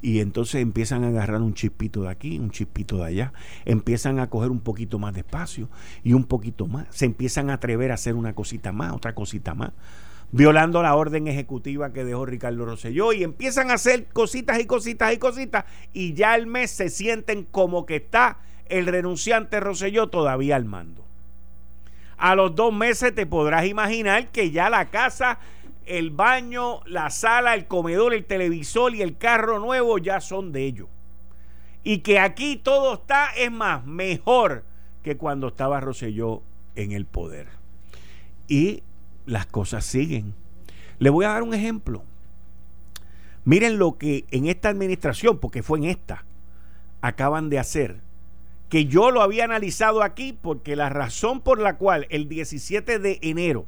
Y 0.00 0.20
entonces 0.20 0.62
empiezan 0.62 1.02
a 1.02 1.08
agarrar 1.08 1.42
un 1.42 1.54
chispito 1.54 2.02
de 2.02 2.10
aquí, 2.10 2.38
un 2.38 2.50
chispito 2.50 2.98
de 2.98 3.06
allá. 3.06 3.32
Empiezan 3.64 4.20
a 4.20 4.30
coger 4.30 4.50
un 4.50 4.60
poquito 4.60 5.00
más 5.00 5.12
de 5.12 5.20
espacio 5.20 5.68
y 6.04 6.12
un 6.12 6.24
poquito 6.24 6.68
más. 6.68 6.86
Se 6.90 7.04
empiezan 7.04 7.50
a 7.50 7.54
atrever 7.54 7.90
a 7.90 7.94
hacer 7.94 8.14
una 8.14 8.32
cosita 8.32 8.70
más, 8.70 8.92
otra 8.92 9.16
cosita 9.16 9.54
más. 9.54 9.72
Violando 10.30 10.82
la 10.82 10.94
orden 10.94 11.26
ejecutiva 11.26 11.92
que 11.92 12.04
dejó 12.04 12.26
Ricardo 12.26 12.64
Rosselló. 12.64 13.12
Y 13.12 13.24
empiezan 13.24 13.72
a 13.72 13.74
hacer 13.74 14.06
cositas 14.06 14.60
y 14.60 14.66
cositas 14.66 15.12
y 15.12 15.16
cositas. 15.16 15.64
Y 15.92 16.14
ya 16.14 16.34
al 16.34 16.46
mes 16.46 16.70
se 16.70 16.90
sienten 16.90 17.42
como 17.42 17.84
que 17.84 17.96
está 17.96 18.38
el 18.66 18.86
renunciante 18.86 19.58
Rosselló 19.58 20.10
todavía 20.10 20.54
al 20.54 20.64
mando. 20.64 21.07
A 22.18 22.34
los 22.34 22.54
dos 22.54 22.72
meses 22.74 23.14
te 23.14 23.26
podrás 23.26 23.64
imaginar 23.66 24.28
que 24.28 24.50
ya 24.50 24.68
la 24.68 24.90
casa, 24.90 25.38
el 25.86 26.10
baño, 26.10 26.80
la 26.84 27.10
sala, 27.10 27.54
el 27.54 27.66
comedor, 27.66 28.12
el 28.12 28.24
televisor 28.26 28.94
y 28.94 29.02
el 29.02 29.16
carro 29.16 29.58
nuevo 29.58 29.98
ya 29.98 30.20
son 30.20 30.52
de 30.52 30.64
ellos. 30.64 30.88
y 31.84 31.98
que 32.00 32.18
aquí 32.18 32.56
todo 32.56 32.94
está, 32.94 33.30
es 33.36 33.50
más, 33.50 33.86
mejor 33.86 34.64
que 35.02 35.16
cuando 35.16 35.48
estaba 35.48 35.80
Rosselló 35.80 36.42
en 36.74 36.92
el 36.92 37.06
poder. 37.06 37.48
Y 38.46 38.82
las 39.24 39.46
cosas 39.46 39.84
siguen. 39.86 40.34
Le 40.98 41.08
voy 41.10 41.24
a 41.24 41.30
dar 41.30 41.42
un 41.42 41.54
ejemplo. 41.54 42.02
Miren 43.44 43.78
lo 43.78 43.96
que 43.96 44.26
en 44.30 44.46
esta 44.46 44.68
administración, 44.68 45.38
porque 45.38 45.62
fue 45.62 45.78
en 45.78 45.84
esta, 45.84 46.24
acaban 47.00 47.48
de 47.48 47.58
hacer, 47.58 48.00
que 48.68 48.86
yo 48.86 49.10
lo 49.10 49.22
había 49.22 49.44
analizado 49.44 50.02
aquí 50.02 50.32
porque 50.32 50.76
la 50.76 50.88
razón 50.88 51.40
por 51.40 51.58
la 51.60 51.76
cual 51.76 52.06
el 52.10 52.28
17 52.28 52.98
de 52.98 53.18
enero 53.22 53.66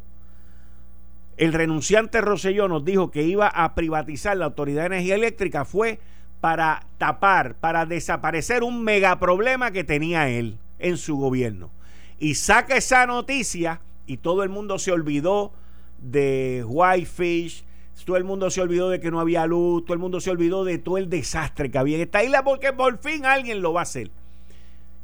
el 1.41 1.55
renunciante 1.55 2.21
Rosselló 2.21 2.69
nos 2.69 2.85
dijo 2.85 3.11
que 3.11 3.23
iba 3.23 3.49
a 3.49 3.75
privatizar 3.75 4.37
la 4.37 4.45
Autoridad 4.45 4.83
de 4.83 4.87
Energía 4.89 5.15
Eléctrica 5.15 5.65
fue 5.65 5.99
para 6.43 6.85
tapar, 6.99 7.55
para 7.55 7.87
desaparecer 7.87 8.63
un 8.63 8.85
megaproblema 8.85 9.71
que 9.71 9.83
tenía 9.83 10.29
él 10.29 10.59
en 10.79 10.99
su 10.99 11.17
gobierno. 11.17 11.71
Y 12.19 12.35
saca 12.35 12.77
esa 12.77 13.07
noticia 13.07 13.81
y 14.07 14.19
todo 14.19 14.43
el 14.43 14.51
mundo 14.51 14.79
se 14.79 14.93
olvidó 14.93 15.51
de 15.99 16.63
Whitefish, 16.67 17.65
todo 18.05 18.19
el 18.19 18.25
mundo 18.25 18.51
se 18.51 18.61
olvidó 18.61 18.91
de 18.91 19.01
que 19.01 19.11
no 19.11 19.19
había 19.19 19.47
luz, 19.47 19.87
todo 19.87 19.95
el 19.95 19.99
mundo 19.99 20.21
se 20.21 20.31
olvidó 20.31 20.65
de 20.65 20.77
todo 20.77 20.99
el 20.99 21.09
desastre 21.09 21.71
que 21.71 21.79
había 21.79 21.97
en 21.97 22.03
esta 22.03 22.23
isla 22.23 22.45
porque 22.45 22.75
por 22.75 22.99
fin 22.99 23.25
alguien 23.25 23.63
lo 23.63 23.73
va 23.73 23.81
a 23.81 23.85
hacer. 23.85 24.11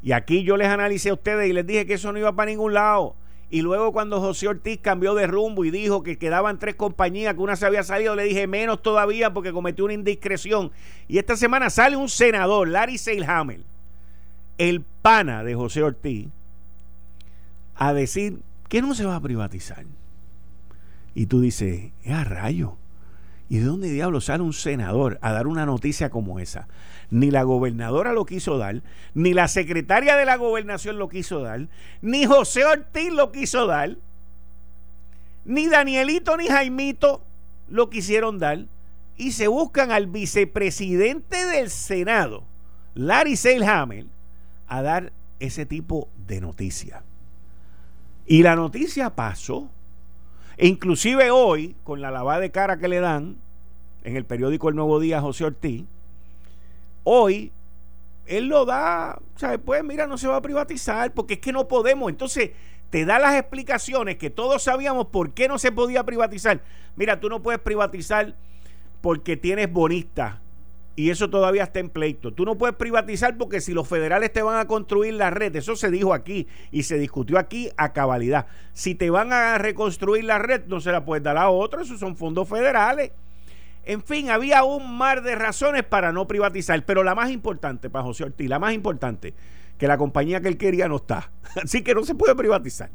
Y 0.06 0.12
aquí 0.12 0.44
yo 0.44 0.56
les 0.56 0.68
analicé 0.68 1.10
a 1.10 1.14
ustedes 1.14 1.50
y 1.50 1.52
les 1.52 1.66
dije 1.66 1.84
que 1.84 1.94
eso 1.94 2.12
no 2.12 2.18
iba 2.20 2.30
para 2.30 2.48
ningún 2.48 2.74
lado. 2.74 3.16
Y 3.50 3.62
luego 3.62 3.90
cuando 3.90 4.20
José 4.20 4.46
Ortiz 4.46 4.78
cambió 4.80 5.16
de 5.16 5.26
rumbo 5.26 5.64
y 5.64 5.72
dijo 5.72 6.04
que 6.04 6.16
quedaban 6.16 6.60
tres 6.60 6.76
compañías, 6.76 7.34
que 7.34 7.40
una 7.40 7.56
se 7.56 7.66
había 7.66 7.82
salido, 7.82 8.14
le 8.14 8.22
dije 8.22 8.46
menos 8.46 8.80
todavía 8.82 9.34
porque 9.34 9.52
cometió 9.52 9.84
una 9.84 9.94
indiscreción. 9.94 10.70
Y 11.08 11.18
esta 11.18 11.36
semana 11.36 11.70
sale 11.70 11.96
un 11.96 12.08
senador, 12.08 12.68
Larry 12.68 12.98
Seilhammer, 12.98 13.62
el 14.58 14.82
pana 15.02 15.42
de 15.42 15.56
José 15.56 15.82
Ortiz, 15.82 16.28
a 17.74 17.92
decir 17.92 18.38
que 18.68 18.82
no 18.82 18.94
se 18.94 19.06
va 19.06 19.16
a 19.16 19.20
privatizar. 19.20 19.86
Y 21.16 21.26
tú 21.26 21.40
dices, 21.40 21.90
es 22.04 22.12
a 22.12 22.22
rayo. 22.22 22.76
¿Y 23.48 23.58
de 23.58 23.64
dónde 23.64 23.90
diablo 23.90 24.20
sale 24.20 24.42
un 24.42 24.52
senador 24.52 25.18
a 25.22 25.32
dar 25.32 25.46
una 25.46 25.66
noticia 25.66 26.10
como 26.10 26.40
esa? 26.40 26.66
Ni 27.10 27.30
la 27.30 27.44
gobernadora 27.44 28.12
lo 28.12 28.24
quiso 28.24 28.58
dar, 28.58 28.82
ni 29.14 29.34
la 29.34 29.46
secretaria 29.46 30.16
de 30.16 30.24
la 30.24 30.36
gobernación 30.36 30.98
lo 30.98 31.08
quiso 31.08 31.42
dar, 31.42 31.68
ni 32.02 32.26
José 32.26 32.64
Ortiz 32.64 33.12
lo 33.12 33.30
quiso 33.30 33.66
dar, 33.66 33.96
ni 35.44 35.68
Danielito 35.68 36.36
ni 36.36 36.48
Jaimito 36.48 37.22
lo 37.68 37.88
quisieron 37.88 38.38
dar. 38.38 38.66
Y 39.18 39.32
se 39.32 39.48
buscan 39.48 39.92
al 39.92 40.08
vicepresidente 40.08 41.46
del 41.46 41.70
Senado, 41.70 42.44
Larry 42.94 43.36
Seilhammer, 43.36 44.04
a 44.66 44.82
dar 44.82 45.12
ese 45.40 45.64
tipo 45.64 46.08
de 46.26 46.40
noticia. 46.40 47.02
Y 48.26 48.42
la 48.42 48.56
noticia 48.56 49.10
pasó. 49.10 49.70
E 50.56 50.66
inclusive 50.66 51.30
hoy, 51.30 51.76
con 51.84 52.00
la 52.00 52.10
lavada 52.10 52.40
de 52.40 52.50
cara 52.50 52.78
que 52.78 52.88
le 52.88 53.00
dan 53.00 53.36
en 54.04 54.16
el 54.16 54.24
periódico 54.24 54.68
El 54.68 54.76
Nuevo 54.76 55.00
Día 55.00 55.20
José 55.20 55.44
Ortiz, 55.44 55.84
hoy 57.04 57.52
él 58.26 58.46
lo 58.46 58.64
da, 58.64 59.20
¿sabes? 59.36 59.60
Pues 59.64 59.84
mira, 59.84 60.06
no 60.06 60.18
se 60.18 60.28
va 60.28 60.36
a 60.36 60.42
privatizar 60.42 61.12
porque 61.12 61.34
es 61.34 61.40
que 61.40 61.52
no 61.52 61.68
podemos. 61.68 62.08
Entonces, 62.08 62.50
te 62.90 63.04
da 63.04 63.18
las 63.18 63.34
explicaciones 63.34 64.16
que 64.16 64.30
todos 64.30 64.62
sabíamos 64.62 65.08
por 65.08 65.32
qué 65.32 65.48
no 65.48 65.58
se 65.58 65.72
podía 65.72 66.04
privatizar. 66.04 66.60
Mira, 66.96 67.20
tú 67.20 67.28
no 67.28 67.42
puedes 67.42 67.60
privatizar 67.60 68.34
porque 69.00 69.36
tienes 69.36 69.70
bonistas 69.70 70.36
y 70.96 71.10
eso 71.10 71.28
todavía 71.28 71.64
está 71.64 71.78
en 71.78 71.90
pleito. 71.90 72.32
Tú 72.32 72.46
no 72.46 72.56
puedes 72.56 72.74
privatizar 72.74 73.36
porque 73.36 73.60
si 73.60 73.72
los 73.72 73.86
federales 73.86 74.32
te 74.32 74.42
van 74.42 74.58
a 74.58 74.66
construir 74.66 75.12
la 75.12 75.28
red, 75.28 75.54
eso 75.54 75.76
se 75.76 75.90
dijo 75.90 76.14
aquí 76.14 76.48
y 76.72 76.84
se 76.84 76.98
discutió 76.98 77.38
aquí 77.38 77.70
a 77.76 77.92
cabalidad. 77.92 78.46
Si 78.72 78.94
te 78.94 79.10
van 79.10 79.30
a 79.30 79.58
reconstruir 79.58 80.24
la 80.24 80.38
red, 80.38 80.64
no 80.66 80.80
se 80.80 80.90
la 80.90 81.04
puedes 81.04 81.22
dar 81.22 81.36
a 81.36 81.50
otro, 81.50 81.82
esos 81.82 82.00
son 82.00 82.16
fondos 82.16 82.48
federales. 82.48 83.12
En 83.84 84.02
fin, 84.02 84.30
había 84.30 84.64
un 84.64 84.96
mar 84.96 85.22
de 85.22 85.36
razones 85.36 85.84
para 85.84 86.12
no 86.12 86.26
privatizar, 86.26 86.82
pero 86.86 87.04
la 87.04 87.14
más 87.14 87.30
importante 87.30 87.90
para 87.90 88.02
José 88.02 88.24
Ortiz, 88.24 88.48
la 88.48 88.58
más 88.58 88.72
importante, 88.72 89.34
que 89.76 89.86
la 89.86 89.98
compañía 89.98 90.40
que 90.40 90.48
él 90.48 90.56
quería 90.56 90.88
no 90.88 90.96
está. 90.96 91.30
Así 91.62 91.82
que 91.82 91.94
no 91.94 92.04
se 92.04 92.14
puede 92.14 92.34
privatizar. 92.34 92.90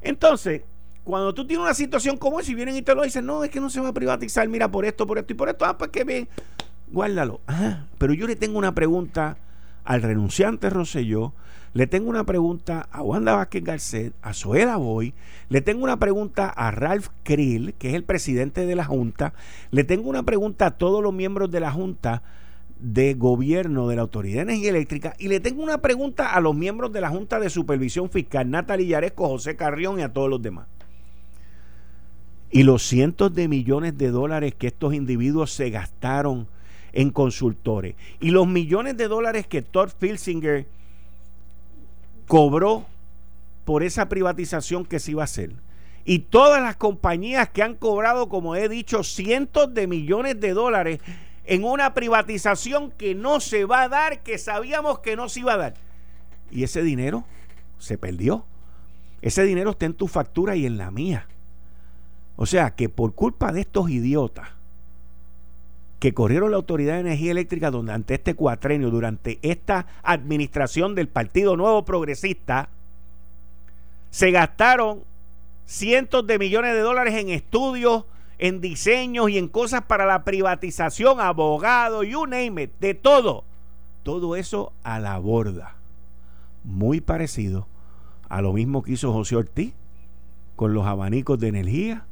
Entonces, 0.00 0.62
cuando 1.04 1.34
tú 1.34 1.46
tienes 1.46 1.62
una 1.62 1.74
situación 1.74 2.16
como 2.16 2.40
esa 2.40 2.50
y 2.50 2.54
vienen 2.54 2.74
y 2.74 2.82
te 2.82 2.94
lo 2.94 3.02
dicen, 3.02 3.26
no, 3.26 3.44
es 3.44 3.50
que 3.50 3.60
no 3.60 3.68
se 3.68 3.80
va 3.80 3.88
a 3.88 3.92
privatizar, 3.92 4.48
mira, 4.48 4.70
por 4.70 4.86
esto, 4.86 5.06
por 5.06 5.18
esto 5.18 5.34
y 5.34 5.36
por 5.36 5.50
esto, 5.50 5.66
ah, 5.66 5.76
pues 5.76 5.90
qué 5.90 6.04
bien 6.04 6.26
guárdalo. 6.88 7.40
pero 7.98 8.14
yo 8.14 8.26
le 8.26 8.36
tengo 8.36 8.58
una 8.58 8.74
pregunta 8.74 9.36
al 9.84 10.02
renunciante 10.02 10.70
Rosselló, 10.70 11.32
le 11.74 11.86
tengo 11.86 12.08
una 12.08 12.24
pregunta 12.24 12.88
a 12.90 13.02
Wanda 13.02 13.34
Vázquez 13.34 13.64
Garcet, 13.64 14.14
a 14.22 14.32
Zoeda 14.32 14.76
Boy, 14.76 15.12
le 15.48 15.60
tengo 15.60 15.84
una 15.84 15.98
pregunta 15.98 16.48
a 16.48 16.70
Ralph 16.70 17.08
Krill, 17.22 17.74
que 17.78 17.90
es 17.90 17.94
el 17.94 18.04
presidente 18.04 18.64
de 18.64 18.76
la 18.76 18.84
Junta, 18.84 19.34
le 19.70 19.84
tengo 19.84 20.08
una 20.08 20.22
pregunta 20.22 20.66
a 20.66 20.70
todos 20.78 21.02
los 21.02 21.12
miembros 21.12 21.50
de 21.50 21.60
la 21.60 21.72
Junta 21.72 22.22
de 22.78 23.14
Gobierno 23.14 23.88
de 23.88 23.96
la 23.96 24.02
Autoridad 24.02 24.36
de 24.36 24.52
Energía 24.52 24.70
Eléctrica 24.70 25.14
y 25.18 25.28
le 25.28 25.40
tengo 25.40 25.62
una 25.62 25.78
pregunta 25.78 26.34
a 26.34 26.40
los 26.40 26.54
miembros 26.54 26.92
de 26.92 27.00
la 27.00 27.08
Junta 27.08 27.40
de 27.40 27.50
Supervisión 27.50 28.10
Fiscal, 28.10 28.50
Natalia 28.50 28.88
Yaresco, 28.88 29.28
José 29.28 29.56
Carrión 29.56 29.98
y 29.98 30.02
a 30.02 30.12
todos 30.12 30.30
los 30.30 30.42
demás. 30.42 30.66
Y 32.50 32.62
los 32.62 32.86
cientos 32.86 33.34
de 33.34 33.48
millones 33.48 33.98
de 33.98 34.10
dólares 34.10 34.54
que 34.54 34.68
estos 34.68 34.94
individuos 34.94 35.52
se 35.52 35.70
gastaron 35.70 36.46
en 36.94 37.10
consultores. 37.10 37.96
Y 38.20 38.30
los 38.30 38.46
millones 38.46 38.96
de 38.96 39.08
dólares 39.08 39.46
que 39.46 39.60
Todd 39.60 39.90
Filsinger 39.98 40.66
cobró 42.26 42.86
por 43.64 43.82
esa 43.82 44.08
privatización 44.08 44.86
que 44.86 45.00
se 45.00 45.10
iba 45.10 45.22
a 45.22 45.24
hacer. 45.24 45.52
Y 46.04 46.20
todas 46.20 46.62
las 46.62 46.76
compañías 46.76 47.48
que 47.50 47.62
han 47.62 47.74
cobrado, 47.74 48.28
como 48.28 48.54
he 48.56 48.68
dicho, 48.68 49.02
cientos 49.02 49.74
de 49.74 49.86
millones 49.86 50.40
de 50.40 50.54
dólares 50.54 51.00
en 51.46 51.64
una 51.64 51.94
privatización 51.94 52.90
que 52.92 53.14
no 53.14 53.40
se 53.40 53.64
va 53.64 53.82
a 53.82 53.88
dar, 53.88 54.22
que 54.22 54.38
sabíamos 54.38 55.00
que 55.00 55.16
no 55.16 55.28
se 55.28 55.40
iba 55.40 55.54
a 55.54 55.58
dar. 55.58 55.74
Y 56.50 56.62
ese 56.62 56.82
dinero 56.82 57.24
se 57.78 57.98
perdió. 57.98 58.44
Ese 59.20 59.42
dinero 59.44 59.70
está 59.70 59.86
en 59.86 59.94
tu 59.94 60.06
factura 60.06 60.54
y 60.54 60.66
en 60.66 60.76
la 60.76 60.90
mía. 60.90 61.26
O 62.36 62.46
sea 62.46 62.74
que 62.74 62.88
por 62.88 63.14
culpa 63.14 63.52
de 63.52 63.62
estos 63.62 63.90
idiotas, 63.90 64.48
que 66.04 66.12
corrieron 66.12 66.50
la 66.50 66.58
Autoridad 66.58 66.96
de 66.96 67.00
Energía 67.00 67.30
Eléctrica 67.30 67.70
durante 67.70 68.12
este 68.12 68.34
cuatrenio, 68.34 68.90
durante 68.90 69.38
esta 69.40 69.86
administración 70.02 70.94
del 70.94 71.08
Partido 71.08 71.56
Nuevo 71.56 71.86
Progresista, 71.86 72.68
se 74.10 74.30
gastaron 74.30 75.00
cientos 75.64 76.26
de 76.26 76.38
millones 76.38 76.74
de 76.74 76.80
dólares 76.80 77.14
en 77.14 77.30
estudios, 77.30 78.04
en 78.36 78.60
diseños 78.60 79.30
y 79.30 79.38
en 79.38 79.48
cosas 79.48 79.84
para 79.84 80.04
la 80.04 80.24
privatización, 80.24 81.22
abogados, 81.22 82.06
you 82.06 82.26
name 82.26 82.64
it, 82.64 82.72
de 82.80 82.92
todo. 82.92 83.44
Todo 84.02 84.36
eso 84.36 84.74
a 84.82 84.98
la 84.98 85.18
borda. 85.18 85.76
Muy 86.64 87.00
parecido 87.00 87.66
a 88.28 88.42
lo 88.42 88.52
mismo 88.52 88.82
que 88.82 88.92
hizo 88.92 89.10
José 89.10 89.36
Ortiz 89.36 89.72
con 90.54 90.74
los 90.74 90.84
abanicos 90.84 91.38
de 91.38 91.48
energía 91.48 92.04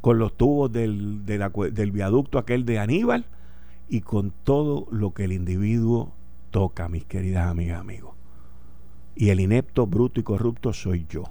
con 0.00 0.18
los 0.18 0.36
tubos 0.36 0.72
del, 0.72 1.24
del 1.24 1.92
viaducto 1.92 2.38
aquel 2.38 2.64
de 2.64 2.78
Aníbal 2.78 3.26
y 3.88 4.00
con 4.00 4.32
todo 4.44 4.86
lo 4.90 5.12
que 5.12 5.24
el 5.24 5.32
individuo 5.32 6.12
toca, 6.50 6.88
mis 6.88 7.04
queridas 7.04 7.48
amigas, 7.48 7.80
amigos. 7.80 8.14
Y 9.14 9.30
el 9.30 9.40
inepto, 9.40 9.86
bruto 9.86 10.20
y 10.20 10.22
corrupto 10.22 10.72
soy 10.72 11.06
yo. 11.08 11.24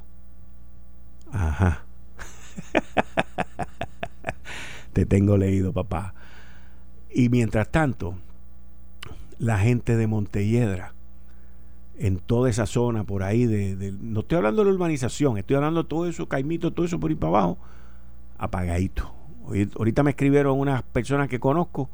Ajá. 1.32 1.86
Te 4.93 5.05
tengo 5.05 5.38
leído, 5.38 5.71
papá. 5.71 6.13
Y 7.12 7.29
mientras 7.29 7.71
tanto, 7.71 8.15
la 9.38 9.58
gente 9.58 9.95
de 9.95 10.08
Montelledra, 10.08 10.93
en 11.97 12.19
toda 12.19 12.49
esa 12.49 12.65
zona 12.65 13.03
por 13.03 13.23
ahí, 13.23 13.45
de, 13.45 13.93
no 13.99 14.21
estoy 14.21 14.38
hablando 14.38 14.63
de 14.63 14.69
la 14.69 14.75
urbanización, 14.75 15.38
estoy 15.38 15.55
hablando 15.55 15.84
de 15.84 15.89
todo 15.89 16.08
eso, 16.08 16.27
Caimito, 16.27 16.71
todo 16.71 16.86
eso 16.86 16.99
por 16.99 17.10
ahí 17.10 17.15
para 17.15 17.29
abajo, 17.29 17.58
apagadito. 18.39 19.13
Ahorita 19.78 20.02
me 20.02 20.12
escribieron 20.12 20.60
unas 20.60 20.82
personas 20.82 21.28
que 21.28 21.39
conozco, 21.39 21.89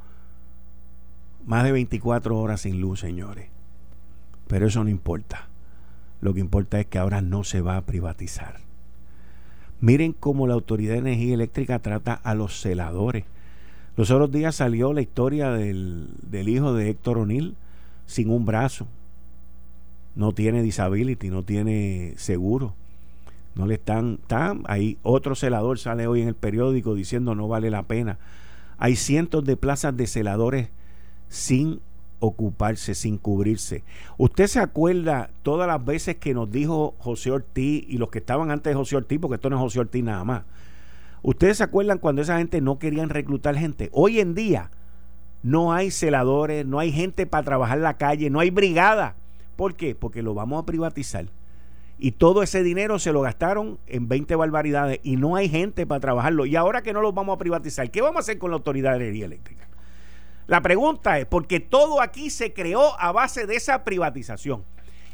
más 1.45 1.63
de 1.63 1.71
24 1.71 2.38
horas 2.38 2.62
sin 2.62 2.79
luz, 2.79 2.99
señores. 2.99 3.49
Pero 4.47 4.67
eso 4.67 4.84
no 4.84 4.89
importa. 4.89 5.47
Lo 6.21 6.34
que 6.34 6.39
importa 6.39 6.79
es 6.79 6.86
que 6.86 6.97
ahora 6.97 7.21
no 7.21 7.43
se 7.43 7.62
va 7.62 7.77
a 7.77 7.86
privatizar. 7.86 8.60
Miren 9.81 10.13
cómo 10.13 10.47
la 10.47 10.53
Autoridad 10.53 10.93
de 10.93 10.99
Energía 10.99 11.34
Eléctrica 11.34 11.79
trata 11.79 12.13
a 12.13 12.34
los 12.34 12.62
celadores. 12.62 13.25
Los 13.97 14.12
otros 14.12 14.31
días 14.31 14.55
salió 14.55 14.93
la 14.93 15.01
historia 15.01 15.51
del, 15.51 16.10
del 16.21 16.49
hijo 16.49 16.73
de 16.73 16.89
Héctor 16.89 17.19
O'Neill 17.19 17.55
sin 18.05 18.29
un 18.29 18.45
brazo. 18.45 18.88
No 20.15 20.31
tiene 20.34 20.62
disability, 20.62 21.29
no 21.29 21.43
tiene 21.43 22.13
seguro 22.17 22.73
no 23.55 23.65
le 23.65 23.75
están, 23.75 24.19
tan, 24.27 24.63
ahí 24.65 24.97
otro 25.01 25.35
celador 25.35 25.79
sale 25.79 26.07
hoy 26.07 26.21
en 26.21 26.27
el 26.27 26.35
periódico 26.35 26.93
diciendo 26.93 27.35
no 27.35 27.47
vale 27.47 27.69
la 27.69 27.83
pena. 27.83 28.19
Hay 28.77 28.95
cientos 28.95 29.45
de 29.45 29.55
plazas 29.55 29.95
de 29.95 30.07
celadores 30.07 30.69
sin 31.29 31.79
ocuparse 32.19 32.95
sin 32.95 33.17
cubrirse. 33.17 33.83
¿Usted 34.17 34.47
se 34.47 34.59
acuerda 34.59 35.29
todas 35.43 35.67
las 35.67 35.83
veces 35.83 36.17
que 36.17 36.33
nos 36.33 36.51
dijo 36.51 36.95
José 36.99 37.31
Ortiz 37.31 37.85
y 37.87 37.97
los 37.97 38.09
que 38.09 38.19
estaban 38.19 38.51
antes 38.51 38.71
de 38.71 38.75
José 38.75 38.95
Ortiz, 38.95 39.19
porque 39.19 39.35
esto 39.35 39.49
no 39.49 39.57
es 39.57 39.61
José 39.61 39.79
Ortiz 39.79 40.03
nada 40.03 40.23
más? 40.23 40.43
¿Ustedes 41.21 41.57
se 41.57 41.63
acuerdan 41.63 41.97
cuando 41.97 42.21
esa 42.21 42.37
gente 42.37 42.61
no 42.61 42.77
querían 42.77 43.09
reclutar 43.09 43.55
gente? 43.55 43.89
Hoy 43.93 44.19
en 44.19 44.35
día 44.35 44.69
no 45.43 45.73
hay 45.73 45.91
celadores, 45.91 46.65
no 46.65 46.79
hay 46.79 46.91
gente 46.91 47.25
para 47.25 47.43
trabajar 47.43 47.77
en 47.77 47.83
la 47.83 47.97
calle, 47.97 48.29
no 48.29 48.39
hay 48.39 48.49
brigada. 48.49 49.15
¿Por 49.55 49.75
qué? 49.75 49.95
Porque 49.95 50.21
lo 50.21 50.33
vamos 50.33 50.61
a 50.61 50.65
privatizar. 50.65 51.25
Y 51.97 52.12
todo 52.12 52.43
ese 52.43 52.62
dinero 52.62 52.99
se 52.99 53.13
lo 53.13 53.21
gastaron 53.21 53.79
en 53.88 54.08
20 54.08 54.36
barbaridades 54.36 54.99
y 55.03 55.15
no 55.15 55.36
hay 55.36 55.49
gente 55.49 55.86
para 55.86 56.01
trabajarlo. 56.01 56.45
Y 56.45 56.55
ahora 56.55 56.81
que 56.81 56.93
no 56.93 57.01
lo 57.01 57.13
vamos 57.13 57.36
a 57.36 57.39
privatizar, 57.39 57.89
¿qué 57.89 58.01
vamos 58.01 58.17
a 58.17 58.19
hacer 58.19 58.38
con 58.38 58.51
la 58.51 58.58
Autoridad 58.58 58.91
de 58.91 58.97
Energía 58.97 59.25
Eléctrica? 59.25 59.67
La 60.47 60.62
pregunta 60.62 61.17
es, 61.19 61.25
porque 61.25 61.60
todo 61.60 62.01
aquí 62.01 62.29
se 62.29 62.53
creó 62.53 62.99
a 62.99 63.12
base 63.12 63.47
de 63.47 63.55
esa 63.55 63.84
privatización. 63.84 64.63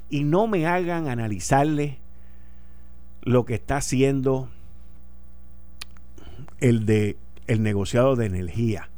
Y 0.09 0.23
no 0.23 0.47
me 0.47 0.67
hagan 0.67 1.07
analizarle 1.07 1.99
lo 3.21 3.45
que 3.45 3.53
está 3.53 3.77
haciendo 3.77 4.49
el 6.59 6.85
de 6.85 7.17
el 7.47 7.63
negociado 7.63 8.15
de 8.15 8.25
energía 8.27 8.90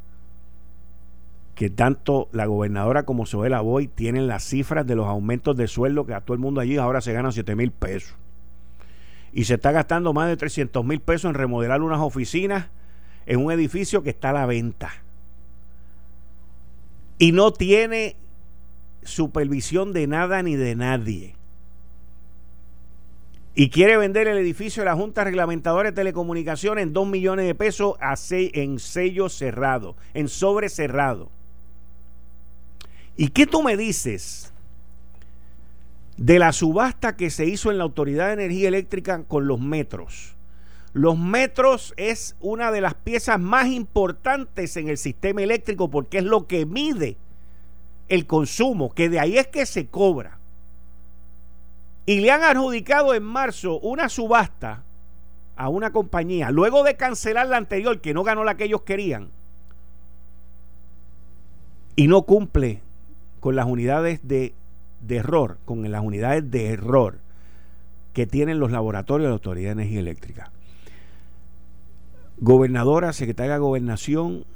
que 1.54 1.70
tanto 1.70 2.28
la 2.32 2.46
gobernadora 2.46 3.04
como 3.04 3.26
Zoela 3.26 3.60
Boy 3.60 3.88
tienen 3.88 4.26
las 4.26 4.44
cifras 4.44 4.86
de 4.86 4.96
los 4.96 5.06
aumentos 5.06 5.56
de 5.56 5.68
sueldo 5.68 6.04
que 6.04 6.14
a 6.14 6.20
todo 6.20 6.34
el 6.34 6.40
mundo 6.40 6.60
allí 6.60 6.76
ahora 6.76 7.00
se 7.00 7.12
gana 7.12 7.30
7 7.30 7.54
mil 7.54 7.70
pesos. 7.70 8.14
Y 9.32 9.44
se 9.44 9.54
está 9.54 9.72
gastando 9.72 10.12
más 10.12 10.28
de 10.28 10.36
300 10.36 10.84
mil 10.84 11.00
pesos 11.00 11.28
en 11.28 11.34
remodelar 11.34 11.82
unas 11.82 12.00
oficinas 12.00 12.68
en 13.26 13.44
un 13.44 13.52
edificio 13.52 14.02
que 14.02 14.10
está 14.10 14.30
a 14.30 14.34
la 14.34 14.46
venta. 14.46 14.90
Y 17.18 17.32
no 17.32 17.52
tiene 17.52 18.16
supervisión 19.02 19.92
de 19.92 20.06
nada 20.06 20.42
ni 20.42 20.56
de 20.56 20.74
nadie. 20.74 21.36
Y 23.56 23.70
quiere 23.70 23.96
vender 23.96 24.26
el 24.26 24.38
edificio 24.38 24.82
de 24.82 24.90
la 24.90 24.96
Junta 24.96 25.22
Reglamentadora 25.22 25.90
de 25.90 25.94
Telecomunicaciones 25.94 26.82
en 26.82 26.92
2 26.92 27.06
millones 27.06 27.46
de 27.46 27.54
pesos 27.54 27.94
a 28.00 28.14
en 28.30 28.80
sello 28.80 29.28
cerrado, 29.28 29.96
en 30.12 30.26
sobre 30.28 30.68
cerrado. 30.68 31.30
¿Y 33.16 33.28
qué 33.28 33.46
tú 33.46 33.62
me 33.62 33.76
dices 33.76 34.52
de 36.16 36.38
la 36.38 36.52
subasta 36.52 37.16
que 37.16 37.30
se 37.30 37.46
hizo 37.46 37.70
en 37.70 37.78
la 37.78 37.84
Autoridad 37.84 38.28
de 38.28 38.34
Energía 38.34 38.68
Eléctrica 38.68 39.22
con 39.24 39.46
los 39.46 39.60
metros? 39.60 40.34
Los 40.92 41.18
metros 41.18 41.92
es 41.96 42.36
una 42.40 42.70
de 42.70 42.80
las 42.80 42.94
piezas 42.94 43.40
más 43.40 43.66
importantes 43.66 44.76
en 44.76 44.88
el 44.88 44.96
sistema 44.96 45.42
eléctrico 45.42 45.90
porque 45.90 46.18
es 46.18 46.24
lo 46.24 46.46
que 46.46 46.66
mide 46.66 47.16
el 48.08 48.26
consumo, 48.26 48.94
que 48.94 49.08
de 49.08 49.18
ahí 49.18 49.38
es 49.38 49.48
que 49.48 49.66
se 49.66 49.86
cobra. 49.86 50.38
Y 52.06 52.20
le 52.20 52.30
han 52.30 52.42
adjudicado 52.42 53.14
en 53.14 53.22
marzo 53.22 53.78
una 53.80 54.08
subasta 54.08 54.84
a 55.56 55.68
una 55.68 55.92
compañía, 55.92 56.50
luego 56.50 56.82
de 56.82 56.96
cancelar 56.96 57.46
la 57.46 57.56
anterior, 57.56 58.00
que 58.00 58.12
no 58.12 58.24
ganó 58.24 58.44
la 58.44 58.56
que 58.56 58.64
ellos 58.64 58.82
querían, 58.82 59.30
y 61.96 62.08
no 62.08 62.22
cumple 62.22 62.82
con 63.44 63.56
las 63.56 63.66
unidades 63.66 64.26
de, 64.26 64.54
error, 65.06 65.58
con 65.66 65.92
las 65.92 66.02
unidades 66.02 66.50
de 66.50 66.68
error 66.68 67.18
que 68.14 68.26
tienen 68.26 68.58
los 68.58 68.72
laboratorios 68.72 69.26
de 69.26 69.28
la 69.28 69.34
Autoridad 69.34 69.68
de 69.76 69.82
Energía 69.82 70.00
Eléctrica. 70.00 70.50
Gobernadora, 72.38 73.12
secretaria 73.12 73.52
de 73.52 73.58
Gobernación, 73.58 74.46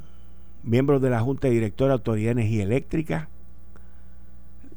miembros 0.62 1.02
de 1.02 1.10
la 1.10 1.20
Junta 1.20 1.48
Directora 1.48 1.88
de 1.88 1.98
Autoridad 1.98 2.28
de 2.28 2.40
Energía 2.40 2.62
Eléctrica, 2.62 3.28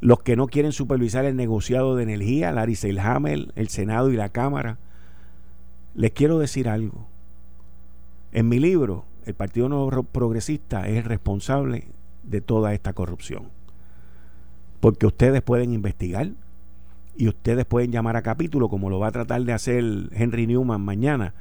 los 0.01 0.21
que 0.21 0.35
no 0.35 0.47
quieren 0.47 0.73
supervisar 0.73 1.23
el 1.23 1.37
negociado 1.37 1.95
de 1.95 2.03
energía, 2.03 2.51
Larry 2.51 2.75
Seilhammer, 2.75 3.53
el 3.55 3.69
Senado 3.69 4.09
y 4.11 4.17
la 4.17 4.27
Cámara. 4.27 4.77
Les 5.95 6.11
quiero 6.11 6.37
decir 6.37 6.67
algo. 6.67 7.07
En 8.33 8.49
mi 8.49 8.59
libro, 8.59 9.05
el 9.25 9.35
Partido 9.35 9.69
Nuevo 9.69 10.03
Progresista 10.03 10.89
es 10.89 11.05
responsable 11.05 11.87
de 12.23 12.41
toda 12.41 12.73
esta 12.73 12.91
corrupción. 12.91 13.60
Porque 14.81 15.05
ustedes 15.05 15.41
pueden 15.41 15.71
investigar 15.71 16.31
y 17.15 17.29
ustedes 17.29 17.65
pueden 17.65 17.91
llamar 17.91 18.17
a 18.17 18.21
capítulo, 18.23 18.67
como 18.67 18.89
lo 18.89 18.99
va 18.99 19.07
a 19.07 19.11
tratar 19.11 19.41
de 19.43 19.53
hacer 19.53 19.83
Henry 20.11 20.47
Newman 20.47 20.81
mañana 20.81 21.33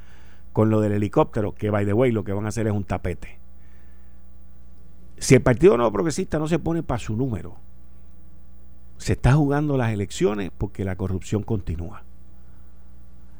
con 0.53 0.69
lo 0.69 0.79
del 0.79 0.93
helicóptero, 0.93 1.53
que 1.53 1.69
by 1.69 1.85
the 1.85 1.93
way 1.93 2.11
lo 2.11 2.23
que 2.23 2.33
van 2.33 2.45
a 2.45 2.49
hacer 2.49 2.67
es 2.67 2.73
un 2.73 2.83
tapete. 2.83 3.39
Si 5.17 5.35
el 5.35 5.41
Partido 5.41 5.75
Nuevo 5.75 5.91
Progresista 5.91 6.39
no 6.39 6.47
se 6.47 6.59
pone 6.59 6.83
para 6.83 6.99
su 6.99 7.15
número, 7.15 7.55
se 8.97 9.13
está 9.13 9.33
jugando 9.33 9.77
las 9.77 9.91
elecciones 9.91 10.51
porque 10.55 10.85
la 10.85 10.95
corrupción 10.95 11.41
continúa. 11.43 12.03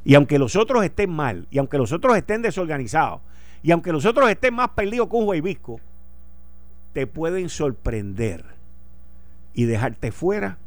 Y 0.03 0.15
aunque 0.15 0.39
los 0.39 0.55
otros 0.55 0.83
estén 0.83 1.11
mal, 1.11 1.47
y 1.51 1.59
aunque 1.59 1.77
los 1.77 1.91
otros 1.91 2.17
estén 2.17 2.41
desorganizados, 2.41 3.21
y 3.61 3.71
aunque 3.71 3.91
los 3.91 4.05
otros 4.05 4.29
estén 4.31 4.55
más 4.55 4.69
perdidos 4.69 5.09
que 5.09 5.15
un 5.15 5.27
huevisco, 5.27 5.79
te 6.93 7.05
pueden 7.05 7.49
sorprender 7.49 8.60
y 9.53 9.65
dejarte 9.65 10.11
fuera 10.11 10.57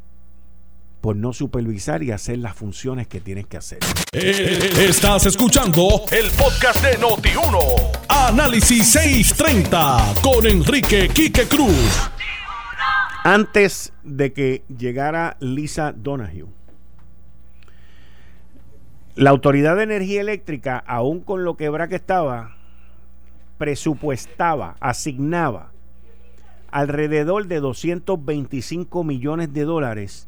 por 1.05 1.15
no 1.15 1.33
supervisar 1.33 2.01
y 2.01 2.09
hacer 2.11 2.39
las 2.39 2.55
funciones 2.55 3.07
que 3.07 3.19
tienes 3.19 3.45
que 3.45 3.57
hacer. 3.57 3.77
Eh, 4.11 4.71
estás 4.89 5.27
escuchando 5.27 6.01
el 6.11 6.31
podcast 6.31 6.83
de 6.83 6.97
Noti1. 6.97 8.07
Análisis 8.09 8.91
630 8.91 10.15
con 10.23 10.47
Enrique 10.47 11.07
Quique 11.13 11.43
Cruz. 11.43 12.09
Antes 13.23 13.93
de 14.03 14.33
que 14.33 14.63
llegara 14.67 15.37
Lisa 15.39 15.91
Donahue, 15.91 16.47
la 19.13 19.29
Autoridad 19.29 19.75
de 19.75 19.83
Energía 19.83 20.21
Eléctrica, 20.21 20.83
aún 20.87 21.21
con 21.21 21.43
lo 21.43 21.55
quebra 21.55 21.87
que 21.87 21.95
estaba, 21.97 22.57
presupuestaba, 23.59 24.75
asignaba 24.79 25.74
alrededor 26.75 27.47
de 27.47 27.61
225 27.61 29.05
millones 29.05 29.53
de 29.53 29.63
dólares 29.63 30.27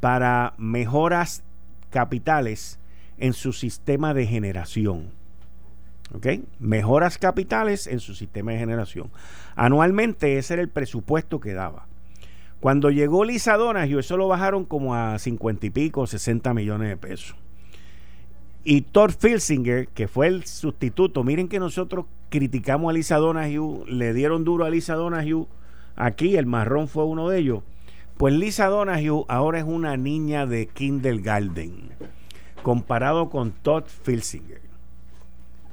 para 0.00 0.52
mejoras 0.58 1.42
capitales 1.88 2.78
en 3.16 3.32
su 3.32 3.54
sistema 3.54 4.12
de 4.12 4.26
generación. 4.26 5.08
¿Ok? 6.14 6.26
Mejoras 6.58 7.16
capitales 7.16 7.86
en 7.86 8.00
su 8.00 8.14
sistema 8.14 8.52
de 8.52 8.58
generación. 8.58 9.10
Anualmente 9.56 10.36
ese 10.36 10.52
era 10.52 10.62
el 10.62 10.68
presupuesto 10.68 11.40
que 11.40 11.54
daba. 11.54 11.86
Cuando 12.60 12.90
llegó 12.90 13.24
Lisa 13.24 13.56
Donahue, 13.56 14.00
eso 14.00 14.18
lo 14.18 14.28
bajaron 14.28 14.66
como 14.66 14.94
a 14.94 15.18
50 15.18 15.64
y 15.64 15.70
pico, 15.70 16.06
60 16.06 16.52
millones 16.52 16.90
de 16.90 16.98
pesos. 16.98 17.36
Y 18.66 18.80
Thor 18.80 19.12
Filsinger, 19.12 19.88
que 19.88 20.08
fue 20.08 20.26
el 20.26 20.46
sustituto, 20.46 21.22
miren 21.22 21.48
que 21.48 21.60
nosotros 21.60 22.06
criticamos 22.30 22.88
a 22.88 22.94
Lisa 22.94 23.16
Donahue, 23.16 23.84
le 23.86 24.14
dieron 24.14 24.42
duro 24.42 24.64
a 24.64 24.70
Lisa 24.70 24.94
Donahue, 24.94 25.46
aquí 25.96 26.36
el 26.36 26.46
marrón 26.46 26.88
fue 26.88 27.04
uno 27.04 27.28
de 27.28 27.40
ellos. 27.40 27.62
Pues 28.16 28.32
Lisa 28.32 28.68
Donahue 28.68 29.26
ahora 29.28 29.58
es 29.58 29.64
una 29.64 29.98
niña 29.98 30.46
de 30.46 30.66
kindergarten, 30.66 31.90
comparado 32.62 33.28
con 33.28 33.52
Todd 33.52 33.84
Filsinger, 33.84 34.62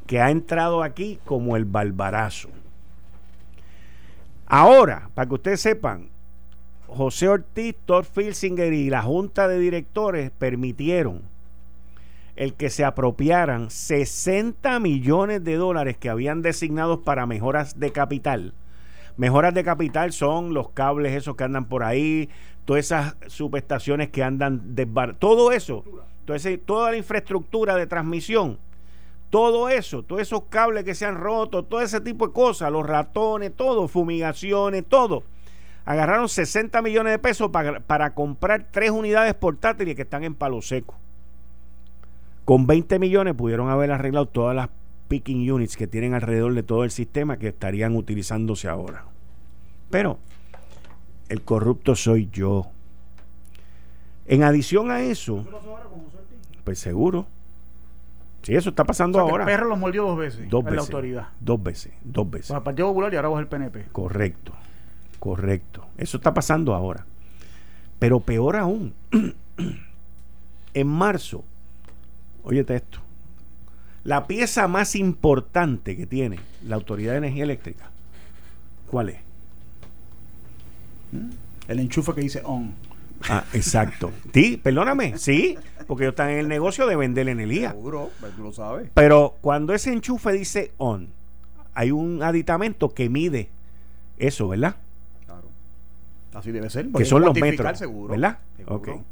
que 0.05 0.19
ha 0.19 0.29
entrado 0.29 0.83
aquí 0.83 1.17
como 1.23 1.55
el 1.55 1.63
barbarazo. 1.63 2.49
Ahora, 4.47 5.09
para 5.13 5.29
que 5.29 5.35
ustedes 5.35 5.61
sepan, 5.61 6.09
José 6.87 7.29
Ortiz, 7.29 7.73
Todd 7.85 8.03
Filsinger 8.03 8.73
y 8.73 8.89
la 8.89 9.01
Junta 9.01 9.47
de 9.47 9.59
Directores 9.59 10.29
permitieron 10.31 11.30
el 12.41 12.55
que 12.55 12.71
se 12.71 12.83
apropiaran 12.83 13.69
60 13.69 14.79
millones 14.79 15.43
de 15.43 15.57
dólares 15.57 15.95
que 15.95 16.09
habían 16.09 16.41
designados 16.41 17.01
para 17.01 17.27
mejoras 17.27 17.79
de 17.79 17.91
capital. 17.91 18.55
Mejoras 19.15 19.53
de 19.53 19.63
capital 19.63 20.11
son 20.11 20.55
los 20.55 20.71
cables 20.71 21.13
esos 21.13 21.35
que 21.35 21.43
andan 21.43 21.65
por 21.65 21.83
ahí, 21.83 22.29
todas 22.65 22.85
esas 22.85 23.15
subestaciones 23.27 24.09
que 24.09 24.23
andan 24.23 24.73
desbar 24.73 25.13
todo 25.19 25.51
eso, 25.51 25.83
toda 26.65 26.89
la 26.89 26.97
infraestructura 26.97 27.75
de 27.75 27.85
transmisión, 27.85 28.57
todo 29.29 29.69
eso, 29.69 30.01
todos 30.01 30.23
esos 30.23 30.45
cables 30.49 30.83
que 30.83 30.95
se 30.95 31.05
han 31.05 31.17
roto, 31.17 31.61
todo 31.61 31.81
ese 31.81 32.01
tipo 32.01 32.25
de 32.25 32.33
cosas, 32.33 32.71
los 32.71 32.87
ratones, 32.87 33.55
todo, 33.55 33.87
fumigaciones, 33.87 34.83
todo. 34.89 35.21
Agarraron 35.85 36.27
60 36.27 36.81
millones 36.81 37.13
de 37.13 37.19
pesos 37.19 37.51
para, 37.51 37.81
para 37.81 38.15
comprar 38.15 38.65
tres 38.71 38.89
unidades 38.89 39.35
portátiles 39.35 39.95
que 39.95 40.01
están 40.01 40.23
en 40.23 40.33
palo 40.33 40.63
seco. 40.63 40.95
Con 42.45 42.67
20 42.67 42.99
millones 42.99 43.35
pudieron 43.35 43.69
haber 43.69 43.91
arreglado 43.91 44.25
todas 44.25 44.55
las 44.55 44.69
picking 45.07 45.49
units 45.51 45.75
que 45.75 45.87
tienen 45.87 46.13
alrededor 46.13 46.53
de 46.53 46.63
todo 46.63 46.83
el 46.83 46.91
sistema 46.91 47.37
que 47.37 47.49
estarían 47.49 47.95
utilizándose 47.95 48.67
ahora. 48.67 49.05
Pero 49.89 50.19
el 51.29 51.41
corrupto 51.41 51.95
soy 51.95 52.29
yo. 52.31 52.67
En 54.25 54.43
adición 54.43 54.89
a 54.91 55.01
eso, 55.01 55.45
pues 56.63 56.79
seguro. 56.79 57.27
Sí, 58.43 58.55
eso 58.55 58.69
está 58.69 58.85
pasando 58.85 59.19
ahora. 59.19 59.43
el 59.43 59.45
perro 59.45 59.67
los 59.67 59.77
mordió 59.77 60.03
dos 60.03 60.17
veces. 60.17 60.49
Dos 60.49 60.63
veces. 60.63 60.75
la 60.75 60.81
autoridad. 60.81 61.27
Dos 61.39 61.61
veces, 61.61 61.93
dos 62.03 62.29
veces. 62.29 62.47
Con 62.47 62.57
el 62.57 62.63
Partido 62.63 62.87
Popular 62.87 63.13
y 63.13 63.17
ahora 63.17 63.27
vos 63.27 63.39
el 63.39 63.47
PNP. 63.47 63.85
Correcto, 63.91 64.53
correcto. 65.19 65.85
Eso 65.97 66.17
está 66.17 66.33
pasando 66.33 66.73
ahora. 66.73 67.05
Pero 67.99 68.19
peor 68.19 68.55
aún, 68.55 68.93
en 70.73 70.87
marzo, 70.87 71.43
óyete 72.43 72.75
esto, 72.75 72.99
la 74.03 74.27
pieza 74.27 74.67
más 74.67 74.95
importante 74.95 75.95
que 75.95 76.05
tiene 76.05 76.39
la 76.65 76.75
Autoridad 76.75 77.11
de 77.13 77.19
Energía 77.19 77.43
Eléctrica, 77.43 77.91
¿cuál 78.87 79.09
es? 79.09 79.17
El 81.67 81.79
enchufe 81.79 82.13
que 82.13 82.21
dice 82.21 82.41
on. 82.43 82.73
Ah, 83.29 83.43
exacto. 83.53 84.11
Sí, 84.33 84.57
perdóname, 84.57 85.17
sí, 85.17 85.57
porque 85.87 86.05
ellos 86.05 86.13
están 86.13 86.29
en 86.31 86.39
el 86.39 86.47
negocio 86.47 86.87
de 86.87 86.95
vender 86.95 87.29
energía. 87.29 87.71
Seguro, 87.71 88.09
pues 88.19 88.33
tú 88.35 88.43
lo 88.43 88.53
sabes. 88.53 88.89
Pero 88.93 89.35
cuando 89.41 89.73
ese 89.73 89.91
enchufe 89.93 90.31
dice 90.31 90.71
on, 90.77 91.09
hay 91.73 91.91
un 91.91 92.23
aditamento 92.23 92.93
que 92.93 93.09
mide 93.09 93.49
eso, 94.17 94.47
¿verdad? 94.47 94.75
Claro. 95.25 95.47
Así 96.33 96.51
debe 96.51 96.69
ser. 96.69 96.89
Que 96.91 97.05
son 97.05 97.21
los 97.23 97.39
metros, 97.39 97.77
Seguro. 97.77 98.11
¿verdad? 98.11 98.39
Seguro. 98.57 99.03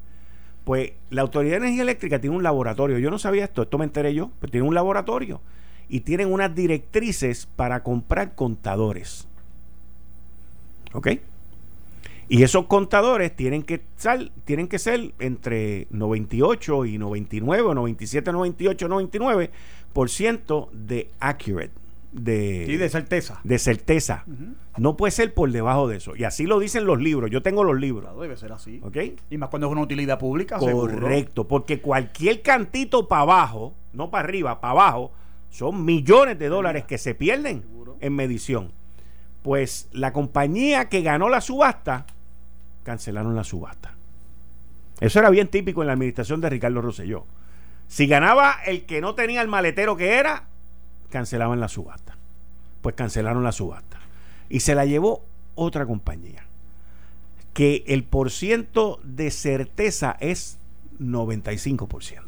Pues 0.69 0.91
la 1.09 1.23
Autoridad 1.23 1.53
de 1.53 1.57
Energía 1.65 1.81
Eléctrica 1.81 2.21
tiene 2.21 2.35
un 2.35 2.43
laboratorio. 2.43 2.99
Yo 2.99 3.09
no 3.09 3.17
sabía 3.17 3.45
esto, 3.45 3.63
esto 3.63 3.79
me 3.79 3.85
enteré 3.85 4.13
yo, 4.13 4.29
pero 4.39 4.51
tiene 4.51 4.67
un 4.67 4.75
laboratorio 4.75 5.41
y 5.89 6.01
tienen 6.01 6.31
unas 6.31 6.53
directrices 6.53 7.47
para 7.55 7.81
comprar 7.81 8.35
contadores. 8.35 9.27
¿Ok? 10.93 11.07
Y 12.27 12.43
esos 12.43 12.67
contadores 12.67 13.35
tienen 13.35 13.63
que, 13.63 13.81
sal- 13.97 14.31
tienen 14.45 14.67
que 14.67 14.77
ser 14.77 15.11
entre 15.17 15.87
98 15.89 16.85
y 16.85 16.99
99 16.99 17.63
o 17.63 17.73
97, 17.73 18.31
98, 18.31 18.87
99 18.87 19.49
por 19.91 20.11
ciento 20.11 20.69
de 20.71 21.09
accurate, 21.19 21.71
de, 22.11 22.63
Sí, 22.65 22.77
de 22.77 22.89
certeza. 22.89 23.39
de 23.43 23.59
certeza. 23.59 24.25
No 24.77 24.97
puede 24.97 25.11
ser 25.11 25.33
por 25.33 25.51
debajo 25.51 25.87
de 25.87 25.97
eso. 25.97 26.15
Y 26.15 26.23
así 26.23 26.45
lo 26.45 26.59
dicen 26.59 26.85
los 26.85 26.99
libros. 26.99 27.29
Yo 27.31 27.41
tengo 27.41 27.63
los 27.63 27.79
libros. 27.79 28.03
Claro, 28.05 28.21
debe 28.21 28.37
ser 28.37 28.51
así. 28.51 28.79
¿Ok? 28.83 28.97
Y 29.29 29.37
más 29.37 29.49
cuando 29.49 29.67
es 29.67 29.71
una 29.71 29.81
utilidad 29.81 30.17
pública, 30.19 30.59
seguro. 30.59 30.93
Correcto, 30.93 31.47
porque 31.47 31.81
cualquier 31.81 32.41
cantito 32.41 33.07
para 33.07 33.21
abajo, 33.23 33.73
no 33.93 34.09
para 34.09 34.23
arriba, 34.27 34.59
para 34.61 34.71
abajo, 34.71 35.11
son 35.49 35.83
millones 35.85 36.37
de 36.39 36.47
dólares 36.47 36.85
que 36.85 36.97
se 36.97 37.15
pierden 37.15 37.61
Seguro. 37.61 37.97
en 38.01 38.15
medición. 38.15 38.71
Pues 39.41 39.89
la 39.91 40.13
compañía 40.13 40.89
que 40.89 41.01
ganó 41.01 41.29
la 41.29 41.41
subasta, 41.41 42.05
cancelaron 42.83 43.35
la 43.35 43.43
subasta. 43.43 43.95
Eso 44.99 45.19
era 45.19 45.29
bien 45.29 45.47
típico 45.47 45.81
en 45.81 45.87
la 45.87 45.93
administración 45.93 46.41
de 46.41 46.49
Ricardo 46.49 46.81
Rosselló. 46.81 47.25
Si 47.87 48.05
ganaba 48.05 48.55
el 48.65 48.85
que 48.85 49.01
no 49.01 49.15
tenía 49.15 49.41
el 49.41 49.47
maletero 49.47 49.95
que 49.95 50.15
era, 50.17 50.47
cancelaban 51.09 51.59
la 51.59 51.67
subasta. 51.67 52.17
Pues 52.81 52.95
cancelaron 52.95 53.43
la 53.43 53.51
subasta. 53.51 53.99
Y 54.49 54.61
se 54.61 54.75
la 54.75 54.85
llevó 54.85 55.23
otra 55.55 55.85
compañía. 55.85 56.45
Que 57.53 57.83
el 57.87 58.03
porciento 58.03 58.99
de 59.03 59.31
certeza 59.31 60.15
es 60.19 60.57
95%. 60.99 62.21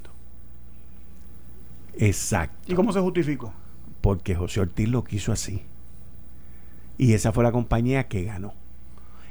Exacto. 1.98 2.72
¿Y 2.72 2.76
cómo 2.76 2.92
se 2.94 3.00
justificó? 3.00 3.54
Porque 4.02 4.36
José 4.36 4.62
Ortiz 4.62 4.90
lo 4.90 5.04
quiso 5.04 5.32
así. 5.32 5.64
Y 6.98 7.14
esa 7.14 7.32
fue 7.32 7.44
la 7.44 7.52
compañía 7.52 8.08
que 8.08 8.24
ganó. 8.24 8.54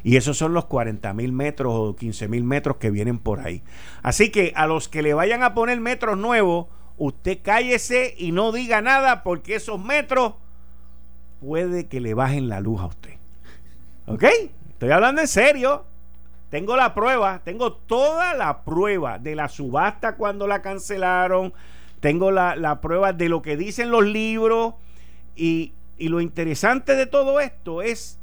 Y 0.02 0.16
esos 0.16 0.38
son 0.38 0.54
los 0.54 0.64
40 0.64 1.12
mil 1.12 1.32
metros 1.32 1.72
o 1.76 1.96
15 1.96 2.28
mil 2.28 2.44
metros 2.44 2.76
que 2.76 2.90
vienen 2.90 3.18
por 3.18 3.40
ahí. 3.40 3.62
Así 4.02 4.30
que 4.30 4.52
a 4.56 4.66
los 4.66 4.88
que 4.88 5.02
le 5.02 5.14
vayan 5.14 5.42
a 5.42 5.54
poner 5.54 5.80
metros 5.80 6.16
nuevos, 6.16 6.66
usted 7.00 7.38
cállese 7.42 8.14
y 8.18 8.30
no 8.30 8.52
diga 8.52 8.82
nada 8.82 9.22
porque 9.22 9.54
esos 9.54 9.82
metros 9.82 10.34
puede 11.40 11.86
que 11.86 11.98
le 11.98 12.12
bajen 12.12 12.50
la 12.50 12.60
luz 12.60 12.82
a 12.82 12.86
usted. 12.86 13.14
¿Ok? 14.06 14.24
Estoy 14.72 14.90
hablando 14.90 15.22
en 15.22 15.28
serio. 15.28 15.86
Tengo 16.50 16.76
la 16.76 16.92
prueba, 16.94 17.40
tengo 17.42 17.72
toda 17.72 18.34
la 18.34 18.64
prueba 18.64 19.18
de 19.18 19.34
la 19.34 19.48
subasta 19.48 20.16
cuando 20.16 20.46
la 20.46 20.60
cancelaron. 20.60 21.54
Tengo 22.00 22.30
la, 22.30 22.54
la 22.54 22.82
prueba 22.82 23.14
de 23.14 23.30
lo 23.30 23.40
que 23.40 23.56
dicen 23.56 23.90
los 23.90 24.04
libros. 24.04 24.74
Y, 25.34 25.72
y 25.96 26.08
lo 26.08 26.20
interesante 26.20 26.96
de 26.96 27.06
todo 27.06 27.40
esto 27.40 27.80
es 27.80 28.18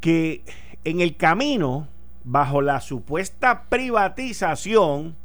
que 0.00 0.42
en 0.84 1.02
el 1.02 1.16
camino, 1.16 1.86
bajo 2.24 2.62
la 2.62 2.80
supuesta 2.80 3.64
privatización, 3.68 5.16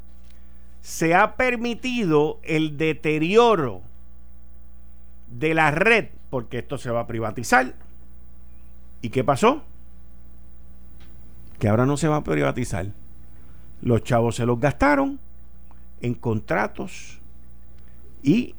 se 0.82 1.16
ha 1.16 1.36
permitido 1.36 2.40
el 2.44 2.78
deterioro 2.78 3.82
de 5.28 5.54
la 5.54 5.72
red, 5.72 6.10
porque 6.30 6.60
esto 6.60 6.78
se 6.78 6.90
va 6.90 7.02
a 7.02 7.08
privatizar. 7.08 7.74
¿Y 9.02 9.10
qué 9.10 9.24
pasó? 9.24 9.64
Que 11.60 11.68
ahora 11.68 11.86
no 11.86 11.98
se 11.98 12.08
va 12.08 12.18
a 12.18 12.24
privatizar. 12.24 12.88
Los 13.82 14.04
chavos 14.04 14.36
se 14.36 14.46
los 14.46 14.60
gastaron 14.60 15.20
en 16.02 16.14
contratos 16.14 17.20
y 18.24 18.56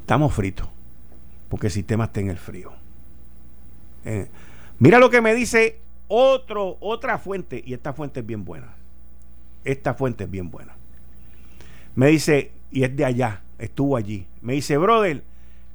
estamos 0.00 0.32
fritos, 0.34 0.68
porque 1.48 1.68
el 1.68 1.72
sistema 1.72 2.04
está 2.04 2.20
en 2.20 2.30
el 2.30 2.38
frío. 2.38 2.72
Eh, 4.04 4.28
mira 4.78 4.98
lo 4.98 5.10
que 5.10 5.20
me 5.20 5.34
dice 5.34 5.80
otro, 6.08 6.76
otra 6.80 7.18
fuente, 7.18 7.62
y 7.64 7.74
esta 7.74 7.92
fuente 7.92 8.20
es 8.20 8.26
bien 8.26 8.44
buena. 8.44 8.74
Esta 9.64 9.94
fuente 9.94 10.24
es 10.24 10.30
bien 10.30 10.50
buena. 10.50 10.74
Me 11.94 12.08
dice, 12.08 12.52
y 12.70 12.84
es 12.84 12.96
de 12.96 13.04
allá, 13.04 13.42
estuvo 13.58 13.96
allí. 13.96 14.26
Me 14.40 14.54
dice, 14.54 14.76
brother, 14.76 15.22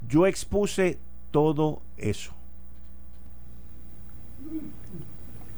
yo 0.08 0.26
expuse 0.26 0.98
todo 1.30 1.82
eso. 1.96 2.32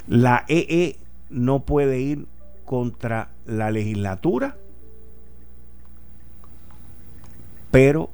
La 0.06 0.44
EE 0.48 0.96
no 1.30 1.60
puede 1.60 2.00
ir 2.00 2.26
contra 2.64 3.30
la 3.46 3.70
legislatura, 3.70 4.56
pero 7.70 8.10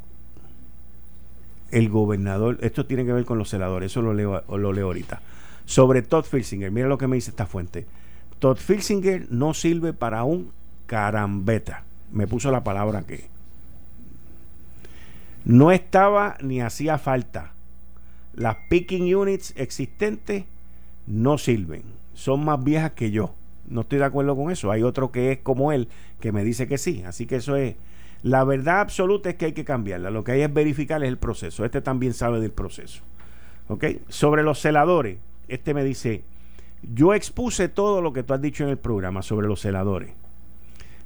el 1.71 1.89
gobernador, 1.89 2.59
esto 2.61 2.87
tiene 2.87 3.05
que 3.05 3.13
ver 3.13 3.25
con 3.25 3.39
los 3.39 3.51
celadores, 3.51 3.93
eso 3.93 4.03
lo 4.03 4.15
leo, 4.15 4.43
lo 4.49 4.73
leo 4.73 4.87
ahorita. 4.87 5.23
Sobre 5.65 6.03
Todd 6.03 6.25
Filsinger, 6.25 6.71
mira 6.71 6.89
lo 6.89 6.99
que 6.99 7.07
me 7.07 7.17
dice 7.17 7.31
esta 7.31 7.47
fuente. 7.47 7.87
Todd 8.45 8.59
Filsinger 8.59 9.27
no 9.31 9.55
sirve 9.55 9.95
para 9.95 10.25
un 10.25 10.53
carambeta. 10.85 11.85
Me 12.13 12.27
puso 12.27 12.51
la 12.51 12.63
palabra 12.63 13.05
que 13.05 13.31
no 15.47 15.73
estaba 15.73 16.37
ni 16.43 16.61
hacía 16.61 16.99
falta. 16.99 17.55
Las 18.35 18.59
picking 18.69 19.15
units 19.15 19.55
existentes 19.57 20.45
no 21.07 21.39
sirven. 21.39 21.85
Son 22.13 22.45
más 22.45 22.63
viejas 22.63 22.93
que 22.93 23.11
yo. 23.11 23.35
No 23.67 23.81
estoy 23.81 23.99
de 23.99 24.05
acuerdo 24.05 24.37
con 24.37 24.51
eso. 24.51 24.71
Hay 24.71 24.83
otro 24.83 25.11
que 25.11 25.33
es 25.33 25.39
como 25.39 25.73
él 25.73 25.89
que 26.21 26.31
me 26.31 26.45
dice 26.45 26.69
que 26.69 26.77
sí. 26.77 27.03
Así 27.07 27.25
que 27.25 27.37
eso 27.37 27.57
es. 27.57 27.77
La 28.23 28.45
verdad 28.45 28.81
absoluta 28.81 29.31
es 29.31 29.37
que 29.37 29.47
hay 29.47 29.53
que 29.55 29.65
cambiarla. 29.65 30.11
Lo 30.11 30.23
que 30.23 30.33
hay 30.33 30.43
es 30.43 30.53
verificar 30.53 31.03
el 31.03 31.17
proceso. 31.17 31.65
Este 31.65 31.81
también 31.81 32.13
sabe 32.13 32.41
del 32.41 32.53
proceso. 32.53 33.05
¿Ok? 33.69 33.87
Sobre 34.11 34.43
los 34.43 34.61
celadores. 34.61 35.17
Este 35.49 35.73
me 35.73 35.83
dice, 35.83 36.25
yo 36.93 37.15
expuse 37.15 37.69
todo 37.69 38.03
lo 38.03 38.13
que 38.13 38.23
tú 38.23 38.35
has 38.35 38.41
dicho 38.41 38.65
en 38.65 38.71
el 38.71 38.79
programa 38.79 39.23
sobre 39.23 39.47
los 39.47 39.61
celadores. 39.61 40.13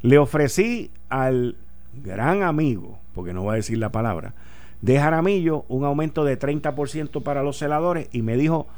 Le 0.03 0.19
ofrecí 0.19 0.91
al 1.09 1.57
gran 2.03 2.43
amigo, 2.43 2.99
porque 3.15 3.33
no 3.33 3.43
voy 3.43 3.53
a 3.53 3.57
decir 3.57 3.79
la 3.79 3.93
palabra, 3.93 4.35
de 4.81 4.99
Jaramillo 4.99 5.65
un 5.69 5.85
aumento 5.85 6.25
de 6.25 6.39
30% 6.39 7.23
para 7.23 7.43
los 7.43 7.59
celadores 7.59 8.09
y 8.13 8.23
me 8.23 8.37
dijo 8.37 8.69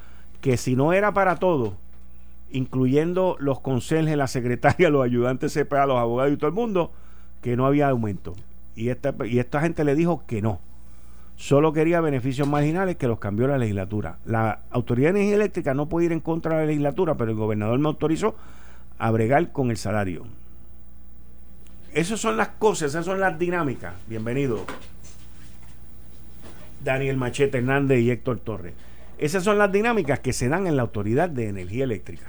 que 0.40 0.56
si 0.56 0.76
no 0.76 0.92
era 0.92 1.12
para 1.12 1.36
todo, 1.36 1.76
incluyendo 2.50 3.36
los 3.38 3.60
conserjes, 3.60 4.16
la 4.16 4.26
secretaria, 4.26 4.90
los 4.90 5.04
ayudantes 5.04 5.54
CPA, 5.54 5.86
los 5.86 5.98
abogados 5.98 6.32
y 6.32 6.36
todo 6.36 6.48
el 6.48 6.54
mundo, 6.54 6.92
que 7.42 7.56
no 7.56 7.66
había 7.66 7.88
aumento. 7.88 8.34
Y 8.74 8.88
esta, 8.88 9.14
y 9.26 9.38
esta 9.38 9.60
gente 9.60 9.84
le 9.84 9.94
dijo 9.94 10.24
que 10.26 10.42
no. 10.42 10.60
Solo 11.40 11.72
quería 11.72 12.02
beneficios 12.02 12.46
marginales 12.46 12.96
que 12.96 13.08
los 13.08 13.18
cambió 13.18 13.48
la 13.48 13.56
legislatura. 13.56 14.18
La 14.26 14.60
Autoridad 14.70 15.14
de 15.14 15.20
Energía 15.20 15.36
Eléctrica 15.36 15.72
no 15.72 15.88
puede 15.88 16.04
ir 16.04 16.12
en 16.12 16.20
contra 16.20 16.52
de 16.52 16.60
la 16.60 16.66
legislatura, 16.66 17.14
pero 17.14 17.30
el 17.30 17.36
gobernador 17.38 17.78
me 17.78 17.88
autorizó 17.88 18.36
a 18.98 19.10
bregar 19.10 19.50
con 19.50 19.70
el 19.70 19.78
salario. 19.78 20.26
Esas 21.94 22.20
son 22.20 22.36
las 22.36 22.48
cosas, 22.48 22.90
esas 22.90 23.06
son 23.06 23.20
las 23.20 23.38
dinámicas. 23.38 23.94
Bienvenido. 24.06 24.66
Daniel 26.84 27.16
Machete 27.16 27.56
Hernández 27.56 28.00
y 28.00 28.10
Héctor 28.10 28.40
Torres. 28.40 28.74
Esas 29.16 29.42
son 29.42 29.56
las 29.56 29.72
dinámicas 29.72 30.20
que 30.20 30.34
se 30.34 30.50
dan 30.50 30.66
en 30.66 30.76
la 30.76 30.82
Autoridad 30.82 31.30
de 31.30 31.48
Energía 31.48 31.84
Eléctrica. 31.84 32.26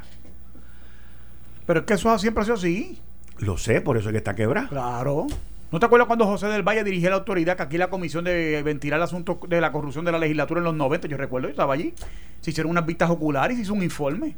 Pero 1.65 1.81
es 1.81 1.85
que 1.85 1.95
eso 1.95 2.17
siempre 2.17 2.43
ha 2.43 2.45
sido 2.45 2.55
así. 2.55 2.97
Lo 3.39 3.57
sé, 3.57 3.81
por 3.81 3.97
eso 3.97 4.07
es 4.07 4.13
que 4.13 4.19
está 4.19 4.35
quebrada. 4.35 4.69
Claro. 4.69 5.27
¿No 5.71 5.79
te 5.79 5.85
acuerdas 5.85 6.07
cuando 6.07 6.25
José 6.25 6.47
del 6.47 6.63
Valle 6.63 6.83
dirigía 6.83 7.09
la 7.09 7.15
autoridad 7.15 7.55
que 7.55 7.63
aquí 7.63 7.77
la 7.77 7.89
comisión 7.89 8.25
de 8.25 8.61
ventilar 8.61 8.97
el 8.99 9.03
asunto 9.03 9.39
de 9.47 9.61
la 9.61 9.71
corrupción 9.71 10.03
de 10.03 10.11
la 10.11 10.19
legislatura 10.19 10.59
en 10.59 10.65
los 10.65 10.75
90? 10.75 11.07
Yo 11.07 11.15
recuerdo, 11.15 11.47
yo 11.47 11.51
estaba 11.51 11.73
allí. 11.73 11.93
Se 12.41 12.49
hicieron 12.51 12.71
unas 12.71 12.85
vistas 12.85 13.09
oculares, 13.09 13.55
se 13.55 13.63
hizo 13.63 13.73
un 13.73 13.81
informe 13.83 14.35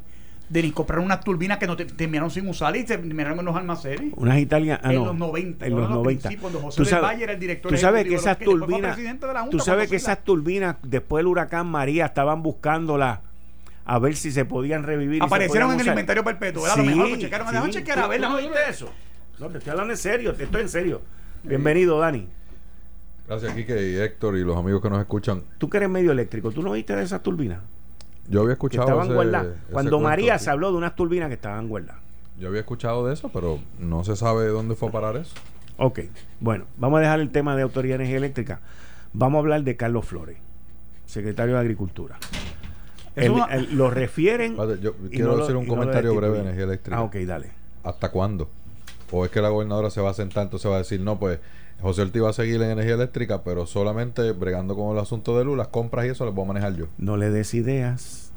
de 0.49 0.71
comprar 0.71 0.99
unas 0.99 1.21
turbinas 1.21 1.57
que 1.57 1.65
no 1.65 1.75
te- 1.75 1.85
terminaron 1.85 2.29
sin 2.29 2.47
usar 2.47 2.75
y 2.75 2.81
se 2.85 2.97
terminaron 2.99 3.39
en 3.39 3.45
los 3.45 3.55
almacenes. 3.55 4.13
Unas 4.15 4.37
italianas. 4.37 4.81
ah, 4.83 4.93
en 4.93 4.99
no, 4.99 5.05
los 5.05 5.15
90. 5.15 5.65
En 5.65 5.71
los 5.71 5.83
hablo 5.85 5.87
al 5.97 6.03
90. 6.03 6.21
principio, 6.29 6.41
Cuando 6.41 6.59
José 6.59 6.77
Tú 6.77 6.83
del 6.83 6.89
sabes, 6.91 7.03
Valle 7.09 7.23
era 7.23 7.33
el 7.33 7.39
director 7.39 7.71
tú 7.71 7.77
sabes 7.77 8.07
que 8.07 8.15
esas 8.15 8.37
turbinas. 8.37 8.97
Tú 9.49 9.59
sabes 9.59 9.89
que 9.89 9.95
esas 9.95 10.23
turbinas, 10.23 10.75
después 10.83 11.21
del 11.21 11.27
huracán 11.27 11.65
María, 11.65 12.05
estaban 12.05 12.43
buscándolas 12.43 13.19
a 13.85 13.97
ver 13.99 14.15
si 14.15 14.31
se 14.31 14.45
podían 14.45 14.83
revivir. 14.83 15.23
Aparecieron 15.23 15.69
podían 15.69 15.79
en 15.79 15.87
el 15.87 15.93
inventario 15.93 16.23
perpetuo. 16.23 16.65
Era 16.67 16.75
lo 16.75 16.83
Sí, 16.83 16.89
mejor 16.89 17.07
que 17.07 17.17
checaron. 17.19 17.47
sí. 17.47 17.55
A 17.55 18.03
¿Tú- 18.03 18.09
ver. 18.09 18.21
no 18.21 18.37
viste 18.37 18.59
eso? 18.69 18.89
No, 19.39 19.47
te 19.49 19.57
estoy 19.57 19.71
hablando 19.71 19.93
en 19.93 19.97
serio, 19.97 20.35
te 20.35 20.43
estoy 20.43 20.61
en 20.61 20.69
serio. 20.69 21.01
Bienvenido, 21.43 21.99
Dani. 21.99 22.27
Gracias, 23.27 23.53
Kike 23.53 23.91
y 23.91 23.95
Héctor 23.97 24.37
y 24.37 24.43
los 24.43 24.57
amigos 24.57 24.81
que 24.81 24.89
nos 24.89 24.99
escuchan. 24.99 25.43
Tú 25.57 25.69
que 25.69 25.77
eres 25.77 25.89
medio 25.89 26.11
eléctrico, 26.11 26.51
¿tú 26.51 26.61
no 26.61 26.71
viste 26.71 26.95
de 26.95 27.03
esas 27.03 27.21
turbinas? 27.23 27.59
Yo 28.29 28.41
había 28.41 28.49
Que 28.51 28.53
escuchado 28.53 28.83
estaban 28.87 29.05
ese- 29.07 29.13
guardadas. 29.15 29.47
ese 29.47 29.71
Cuando 29.73 29.91
cuento, 29.91 30.09
María 30.09 30.37
sí. 30.39 30.45
se 30.45 30.51
habló 30.51 30.71
de 30.71 30.77
unas 30.77 30.95
turbinas 30.95 31.27
que 31.29 31.35
estaban 31.35 31.67
guardadas. 31.67 32.01
Yo 32.39 32.47
había 32.47 32.61
escuchado 32.61 33.05
de 33.07 33.13
eso, 33.13 33.29
pero 33.33 33.59
no 33.79 34.03
se 34.03 34.15
sabe 34.15 34.47
dónde 34.47 34.75
fue 34.75 34.89
a 34.89 34.91
parar 34.91 35.17
eso. 35.17 35.33
Ok, 35.77 36.01
bueno, 36.39 36.65
vamos 36.77 36.97
a 36.99 37.01
dejar 37.01 37.19
el 37.19 37.31
tema 37.31 37.55
de 37.55 37.63
Autoridad 37.63 37.93
de 37.97 38.03
Energía 38.03 38.17
Eléctrica. 38.17 38.61
Vamos 39.13 39.37
a 39.37 39.39
hablar 39.39 39.63
de 39.63 39.75
Carlos 39.75 40.05
Flores, 40.05 40.37
secretario 41.05 41.55
de 41.55 41.61
Agricultura. 41.61 42.17
El- 43.15 43.33
el- 43.51 43.75
lo 43.77 43.89
refieren. 43.91 44.55
Yo 44.81 44.95
quiero 45.11 45.31
no 45.31 45.37
lo- 45.37 45.43
hacer 45.43 45.55
un 45.55 45.67
no 45.67 45.69
comentario 45.75 46.15
breve 46.15 46.35
de 46.35 46.41
energía 46.41 46.63
eléctrica. 46.63 46.97
Ah, 46.97 47.03
ok, 47.03 47.15
dale. 47.17 47.51
¿Hasta 47.83 48.09
cuándo? 48.09 48.49
¿O 49.15 49.25
es 49.25 49.29
que 49.31 49.41
la 49.41 49.49
gobernadora 49.49 49.91
se 49.91 50.01
va 50.01 50.09
a 50.09 50.13
sentar, 50.15 50.45
entonces 50.45 50.69
va 50.69 50.75
a 50.75 50.79
decir, 50.79 50.99
no, 50.99 51.19
pues 51.19 51.37
José 51.79 52.01
Ortiz 52.01 52.23
va 52.23 52.31
a 52.31 52.33
seguir 52.33 52.55
en 52.55 52.71
energía 52.71 52.95
eléctrica, 52.95 53.43
pero 53.43 53.67
solamente 53.67 54.31
bregando 54.31 54.75
con 54.75 54.91
el 54.91 54.99
asunto 54.99 55.37
de 55.37 55.45
luz, 55.45 55.55
las 55.55 55.67
compras 55.67 56.07
y 56.07 56.09
eso 56.09 56.25
las 56.25 56.33
voy 56.33 56.45
a 56.45 56.47
manejar 56.47 56.75
yo. 56.75 56.87
No 56.97 57.15
le 57.15 57.29
des 57.29 57.53
ideas, 57.53 58.31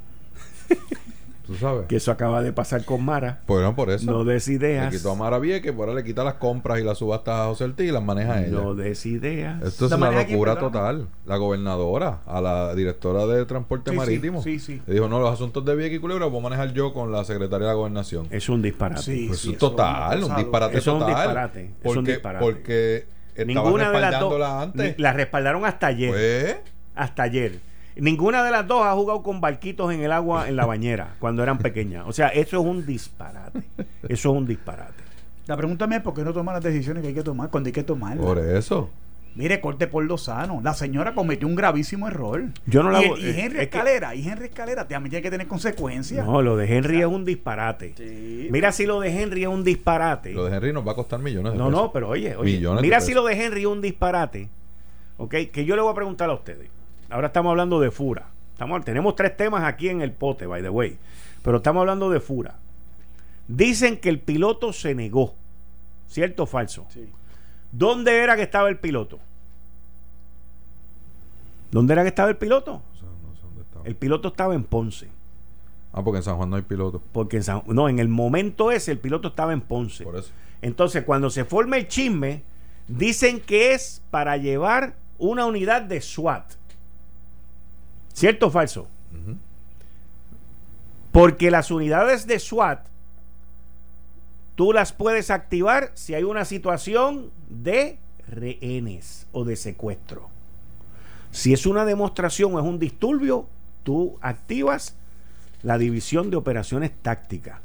¿Tú 1.47 1.55
sabes? 1.57 1.86
que 1.86 1.97
eso 1.97 2.11
acaba 2.11 2.42
de 2.42 2.53
pasar 2.53 2.84
con 2.84 3.05
Mara. 3.05 3.40
Pues 3.47 3.62
no, 3.62 3.74
por 3.76 3.90
eso. 3.90 4.11
No 4.11 4.24
des 4.24 4.49
Le 4.49 4.55
ideas. 4.55 4.94
quitó 4.94 5.12
a 5.12 5.14
Mara 5.14 5.38
Vieques, 5.38 5.72
por 5.72 5.88
ahora 5.88 6.01
le 6.01 6.05
quita 6.07 6.24
las 6.24 6.34
compras 6.34 6.80
y 6.80 6.82
las 6.82 6.99
subastas 6.99 7.34
a 7.40 7.44
José 7.47 7.64
Ortiz 7.64 7.88
y 7.88 7.92
las 7.92 8.03
maneja 8.03 8.40
ella. 8.40 8.51
No 8.51 8.74
des 8.74 9.07
ideas. 9.07 9.62
Esto 9.62 9.84
es 9.84 9.90
¿La 9.92 9.97
una 9.97 10.11
locura 10.11 10.59
total. 10.59 11.07
La 11.24 11.36
gobernadora, 11.36 12.20
a 12.26 12.40
la 12.40 12.74
directora 12.74 13.26
de 13.26 13.44
transporte 13.47 13.90
Sí, 13.92 13.97
marítimo, 13.97 14.42
sí, 14.42 14.59
sí. 14.59 14.82
le 14.86 14.94
dijo, 14.94 15.09
no, 15.09 15.20
los 15.20 15.32
asuntos 15.32 15.64
de 15.64 15.76
Vieques 15.76 15.99
y 15.99 16.01
Culebra 16.01 16.24
los 16.24 16.32
voy 16.32 16.40
a 16.40 16.42
manejar 16.44 16.72
yo 16.72 16.92
con 16.92 17.12
la 17.12 17.24
secretaria 17.24 17.66
de 17.68 17.72
la 17.72 17.76
gobernación. 17.76 18.26
Es 18.30 18.49
un 18.49 18.61
disparate. 18.62 19.03
Sí, 19.03 19.24
Pues 19.28 19.40
sí, 19.40 19.53
es 19.53 19.59
total, 19.59 20.24
un 20.24 20.34
disparate 20.36 20.78
Eso 20.78 20.90
es 20.90 20.94
un 20.94 21.01
total. 21.01 21.16
disparate, 21.24 21.61
es 21.61 21.68
un 21.68 21.94
Porque, 21.94 22.12
disparate. 22.12 22.44
porque 22.44 23.07
Ninguna 23.47 23.90
de 23.90 24.01
las 24.01 24.18
dos. 24.20 24.32
respaldándola 24.32 24.62
antes. 24.62 24.99
La 24.99 25.12
respaldaron 25.12 25.64
hasta 25.66 25.86
ayer. 25.88 26.11
Pues, 26.11 26.57
hasta 26.94 27.22
ayer. 27.24 27.59
Ninguna 27.97 28.44
de 28.44 28.51
las 28.51 28.66
dos 28.66 28.82
ha 28.84 28.92
jugado 28.92 29.22
con 29.22 29.40
barquitos 29.40 29.92
en 29.92 30.03
el 30.03 30.12
agua 30.12 30.49
en 30.49 30.57
la 30.57 30.66
bañera 30.66 31.14
cuando 31.18 31.42
eran 31.42 31.59
pequeñas. 31.59 32.05
O 32.07 32.12
sea, 32.12 32.28
eso 32.28 32.61
es 32.61 32.64
un 32.66 32.84
disparate. 32.84 33.62
Eso 34.09 34.30
es 34.32 34.36
un 34.38 34.47
disparate. 34.47 35.03
La 35.47 35.57
pregunta 35.57 35.86
mía 35.86 35.99
es 35.99 36.03
por 36.05 36.12
qué 36.12 36.22
no 36.22 36.32
toman 36.32 36.55
las 36.57 36.62
decisiones 36.64 37.03
que 37.03 37.09
hay 37.09 37.14
que 37.14 37.22
tomar 37.22 37.49
cuando 37.51 37.68
hay 37.68 37.72
que 37.72 37.82
tomarlas. 37.84 38.24
por 38.26 38.38
eso. 38.38 38.90
Mire, 39.34 39.61
corte 39.61 39.86
por 39.86 40.03
lo 40.05 40.16
sano. 40.18 40.61
La 40.64 40.72
señora 40.72 41.14
cometió 41.14 41.47
un 41.47 41.55
gravísimo 41.55 42.09
error. 42.09 42.42
Yo 42.66 42.82
no 42.82 42.90
la 42.90 43.05
y, 43.05 43.09
voy- 43.09 43.20
y 43.20 43.28
Henry 43.28 43.42
es 43.44 43.53
que- 43.53 43.62
Escalera, 43.64 44.14
y 44.14 44.26
Henry 44.26 44.47
Escalera 44.47 44.88
también 44.88 45.11
tiene 45.11 45.22
que 45.22 45.30
tener 45.30 45.47
consecuencias. 45.47 46.26
No, 46.26 46.40
lo 46.42 46.57
de 46.57 46.74
Henry 46.74 47.01
es 47.01 47.07
un 47.07 47.24
disparate. 47.26 47.92
Sí. 47.99 48.49
Mira 48.51 48.72
si 48.72 48.86
lo 48.86 48.99
de 49.01 49.22
Henry 49.22 49.42
es 49.42 49.49
un 49.49 49.62
disparate. 49.62 50.32
Lo 50.32 50.47
de 50.47 50.57
Henry 50.57 50.72
nos 50.72 50.86
va 50.86 50.92
a 50.92 50.94
costar 50.94 51.20
millones 51.20 51.53
de 51.53 51.59
No, 51.59 51.66
pesos. 51.66 51.82
no, 51.82 51.92
pero 51.92 52.09
oye, 52.09 52.34
oye 52.34 52.53
Millones 52.57 52.80
de 52.80 52.86
mira 52.86 53.01
si 53.01 53.09
pesos. 53.12 53.22
lo 53.22 53.28
de 53.28 53.44
Henry 53.44 53.61
es 53.61 53.66
un 53.66 53.80
disparate. 53.82 54.49
Ok, 55.18 55.34
que 55.53 55.64
yo 55.66 55.76
le 55.76 55.82
voy 55.82 55.92
a 55.92 55.94
preguntar 55.94 56.28
a 56.30 56.34
ustedes. 56.34 56.68
Ahora 57.11 57.28
estamos 57.28 57.50
hablando 57.50 57.80
de 57.80 57.90
Fura. 57.90 58.26
Estamos, 58.52 58.84
tenemos 58.84 59.14
tres 59.16 59.36
temas 59.36 59.64
aquí 59.64 59.88
en 59.88 60.00
el 60.02 60.12
pote, 60.12 60.46
by 60.46 60.62
the 60.62 60.68
way. 60.70 60.98
Pero 61.42 61.59
estamos 61.59 61.80
hablando 61.80 62.11
de 62.11 62.20
Fura. 62.20 62.54
Dicen 63.48 63.98
que 63.98 64.09
el 64.09 64.18
piloto 64.20 64.72
se 64.72 64.94
negó. 64.94 65.34
¿Cierto 66.09 66.44
o 66.44 66.46
falso? 66.46 66.86
Sí. 66.88 67.09
¿Dónde 67.72 68.18
era 68.22 68.36
que 68.36 68.42
estaba 68.42 68.68
el 68.68 68.78
piloto? 68.78 69.18
¿Dónde 71.70 71.92
era 71.92 72.02
que 72.02 72.09
estaba 72.09 72.30
el 72.30 72.36
piloto? 72.36 72.74
O 72.94 72.98
sea, 72.98 73.09
no 73.09 73.34
sé 73.36 73.42
dónde 73.42 73.62
estaba. 73.62 73.84
El 73.84 73.96
piloto 73.96 74.28
estaba 74.28 74.54
en 74.54 74.64
Ponce. 74.64 75.09
Ah, 75.92 76.02
porque 76.02 76.18
en 76.18 76.22
San 76.24 76.36
Juan 76.36 76.50
no 76.50 76.57
hay 76.57 76.62
piloto. 76.62 77.02
Porque 77.12 77.36
en 77.38 77.42
San- 77.42 77.62
no, 77.66 77.88
en 77.88 77.98
el 77.98 78.09
momento 78.09 78.70
ese 78.70 78.92
el 78.92 78.98
piloto 78.98 79.28
estaba 79.28 79.52
en 79.52 79.61
Ponce. 79.61 80.04
Por 80.04 80.16
eso. 80.16 80.30
Entonces, 80.62 81.04
cuando 81.04 81.30
se 81.30 81.44
forma 81.44 81.76
el 81.76 81.88
chisme, 81.88 82.42
dicen 82.88 83.40
que 83.40 83.72
es 83.74 84.02
para 84.11 84.36
llevar 84.36 84.94
una 85.18 85.44
unidad 85.46 85.82
de 85.82 86.00
SWAT. 86.00 86.52
¿Cierto 88.17 88.47
o 88.47 88.51
falso? 88.51 88.89
Porque 91.12 91.51
las 91.51 91.71
unidades 91.71 92.27
de 92.27 92.39
SWAT 92.39 92.87
tú 94.55 94.73
las 94.73 94.95
puedes 94.95 95.31
activar 95.31 95.91
si 95.93 96.14
hay 96.14 96.23
una 96.23 96.47
situación 96.47 97.31
de 97.51 97.99
rehenes 98.27 99.27
o 99.33 99.45
de 99.45 99.57
secuestro. 99.57 100.31
Si 101.31 101.53
es 101.53 101.67
una 101.67 101.85
demostración 101.85 102.55
o 102.55 102.59
es 102.59 102.64
un 102.64 102.79
disturbio, 102.79 103.49
tú 103.83 104.17
activas 104.23 104.97
la 105.62 105.77
división 105.77 106.31
de 106.31 106.39
operaciones 106.39 106.93
tácticas. 107.03 107.61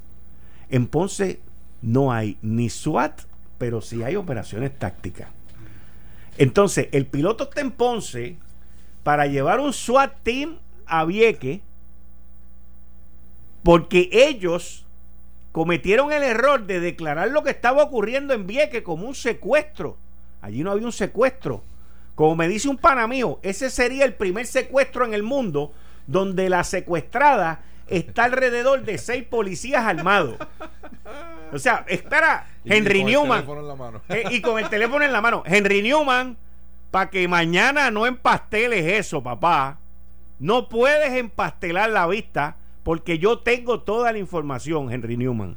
En 0.70 0.88
Ponce 0.88 1.39
no 1.82 2.12
hay 2.12 2.38
ni 2.41 2.70
SWAT, 2.70 3.22
pero 3.58 3.80
sí 3.80 4.04
hay 4.04 4.18
operaciones 4.18 4.78
tácticas. 4.78 5.30
Entonces, 6.38 6.89
el 6.91 7.06
piloto 7.06 7.45
está 7.45 7.62
en 7.62 7.72
Ponce 7.72 8.38
para 9.04 9.26
llevar 9.28 9.60
un 9.60 9.74
SWAT 9.74 10.14
team 10.24 10.58
a 10.86 11.06
Vieque 11.06 11.62
porque 13.64 14.10
ellos 14.12 14.86
cometieron 15.52 16.12
el 16.12 16.24
error 16.24 16.66
de 16.66 16.80
declarar 16.80 17.30
lo 17.30 17.43
que 17.43 17.52
estaba 17.52 17.84
ocurriendo 17.84 18.34
en 18.34 18.47
Vieque 18.47 18.84
como 18.84 19.08
un 19.08 19.16
secuestro. 19.16 19.97
Allí 20.41 20.64
no 20.64 20.72
había 20.72 20.86
un 20.86 20.91
secuestro. 20.91 21.62
Como 22.16 22.36
me 22.36 22.47
dice 22.47 22.70
un 22.70 22.78
pana 22.78 23.08
mío, 23.08 23.39
ese 23.43 23.70
sería 23.70 24.06
el 24.06 24.14
primer 24.14 24.45
secuestro 24.45 25.06
en 25.06 25.14
el 25.14 25.24
mundo 25.24 25.72
donde 26.08 26.49
la 26.49 26.64
secuestrada 26.64 27.62
está 27.88 28.24
alrededor 28.26 28.84
de 28.84 28.97
seis 28.97 29.24
policías 29.24 29.86
armados. 29.86 30.36
O 31.54 31.60
sea, 31.60 31.86
espera, 31.88 32.47
Y- 32.64 32.74
Henry 32.74 32.99
y 32.99 33.04
Newman. 33.04 33.41
teléfono 33.41 33.62
en 33.62 33.68
la 33.68 33.76
mano. 33.76 34.02
Eh, 34.10 34.24
y 34.32 34.41
con 34.41 34.58
el 34.60 34.70
teléfono 34.70 35.04
en 35.06 35.12
la 35.12 35.22
mano. 35.22 35.43
Henry 35.45 35.82
Newman, 35.82 36.38
para 36.91 37.09
que 37.09 37.27
mañana 37.27 37.89
no 37.89 38.05
empasteles 38.05 38.85
eso, 38.85 39.23
papá. 39.23 39.79
No 40.39 40.69
puedes 40.69 41.13
empastelar 41.13 41.89
la 41.89 42.05
vista 42.07 42.57
porque 42.83 43.17
yo 43.17 43.39
tengo 43.39 43.81
toda 43.81 44.11
la 44.11 44.17
información, 44.17 44.91
Henry 44.91 45.17
Newman. 45.17 45.55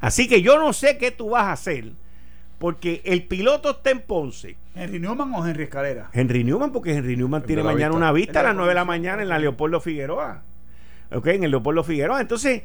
Así 0.00 0.28
que 0.28 0.42
yo 0.42 0.58
no 0.58 0.72
sé 0.72 0.98
qué 0.98 1.10
tú 1.10 1.30
vas 1.30 1.44
a 1.44 1.52
hacer 1.52 1.92
porque 2.58 3.02
el 3.04 3.24
piloto 3.26 3.70
está 3.70 3.90
en 3.90 4.00
Ponce. 4.00 4.56
¿Henry 4.74 4.98
Newman 4.98 5.32
o 5.34 5.46
Henry 5.46 5.64
Escalera? 5.64 6.10
Henry 6.12 6.44
Newman, 6.44 6.72
porque 6.72 6.94
Henry 6.94 7.16
Newman 7.16 7.42
El 7.42 7.46
tiene 7.46 7.62
mañana 7.62 7.88
vista. 7.88 7.96
una 7.96 8.12
vista 8.12 8.40
a 8.40 8.42
las 8.42 8.52
la 8.52 8.56
9 8.56 8.68
de 8.70 8.74
la 8.74 8.84
mañana 8.84 9.22
en 9.22 9.28
la 9.28 9.38
Leopoldo 9.38 9.80
Figueroa. 9.80 10.42
¿Ok? 11.12 11.26
En 11.28 11.44
el 11.44 11.50
Leopoldo 11.50 11.84
Figueroa. 11.84 12.20
Entonces, 12.20 12.62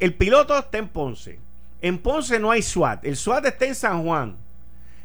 el 0.00 0.14
piloto 0.14 0.58
está 0.58 0.78
en 0.78 0.88
Ponce. 0.88 1.38
En 1.80 1.98
Ponce 1.98 2.38
no 2.40 2.50
hay 2.50 2.62
SWAT. 2.62 3.04
El 3.04 3.16
SWAT 3.16 3.46
está 3.46 3.66
en 3.66 3.74
San 3.74 4.02
Juan. 4.02 4.36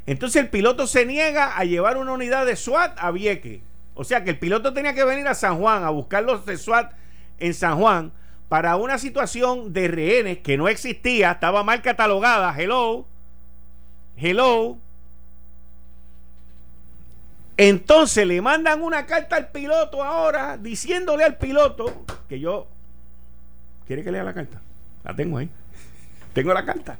Entonces, 0.06 0.42
el 0.42 0.48
piloto 0.48 0.86
se 0.86 1.06
niega 1.06 1.56
a 1.56 1.64
llevar 1.64 1.96
una 1.96 2.12
unidad 2.12 2.46
de 2.46 2.56
SWAT 2.56 2.98
a 2.98 3.10
Vieque. 3.10 3.62
O 3.94 4.04
sea 4.04 4.24
que 4.24 4.30
el 4.30 4.38
piloto 4.38 4.72
tenía 4.72 4.94
que 4.94 5.04
venir 5.04 5.26
a 5.28 5.34
San 5.34 5.58
Juan 5.58 5.84
a 5.84 5.90
buscar 5.90 6.24
los 6.24 6.44
de 6.44 6.56
SWAT 6.56 6.92
en 7.38 7.54
San 7.54 7.78
Juan 7.78 8.12
para 8.48 8.76
una 8.76 8.98
situación 8.98 9.72
de 9.72 9.88
rehenes 9.88 10.38
que 10.38 10.56
no 10.56 10.68
existía, 10.68 11.32
estaba 11.32 11.62
mal 11.62 11.80
catalogada. 11.82 12.54
Hello. 12.56 13.06
Hello. 14.16 14.78
Entonces 17.56 18.26
le 18.26 18.42
mandan 18.42 18.82
una 18.82 19.06
carta 19.06 19.36
al 19.36 19.48
piloto 19.48 20.02
ahora 20.02 20.56
diciéndole 20.56 21.24
al 21.24 21.36
piloto 21.36 22.04
que 22.28 22.40
yo... 22.40 22.66
¿Quiere 23.86 24.02
que 24.02 24.10
lea 24.10 24.24
la 24.24 24.34
carta? 24.34 24.60
La 25.04 25.14
tengo 25.14 25.38
ahí. 25.38 25.48
Tengo 26.32 26.52
la 26.52 26.64
carta. 26.64 26.98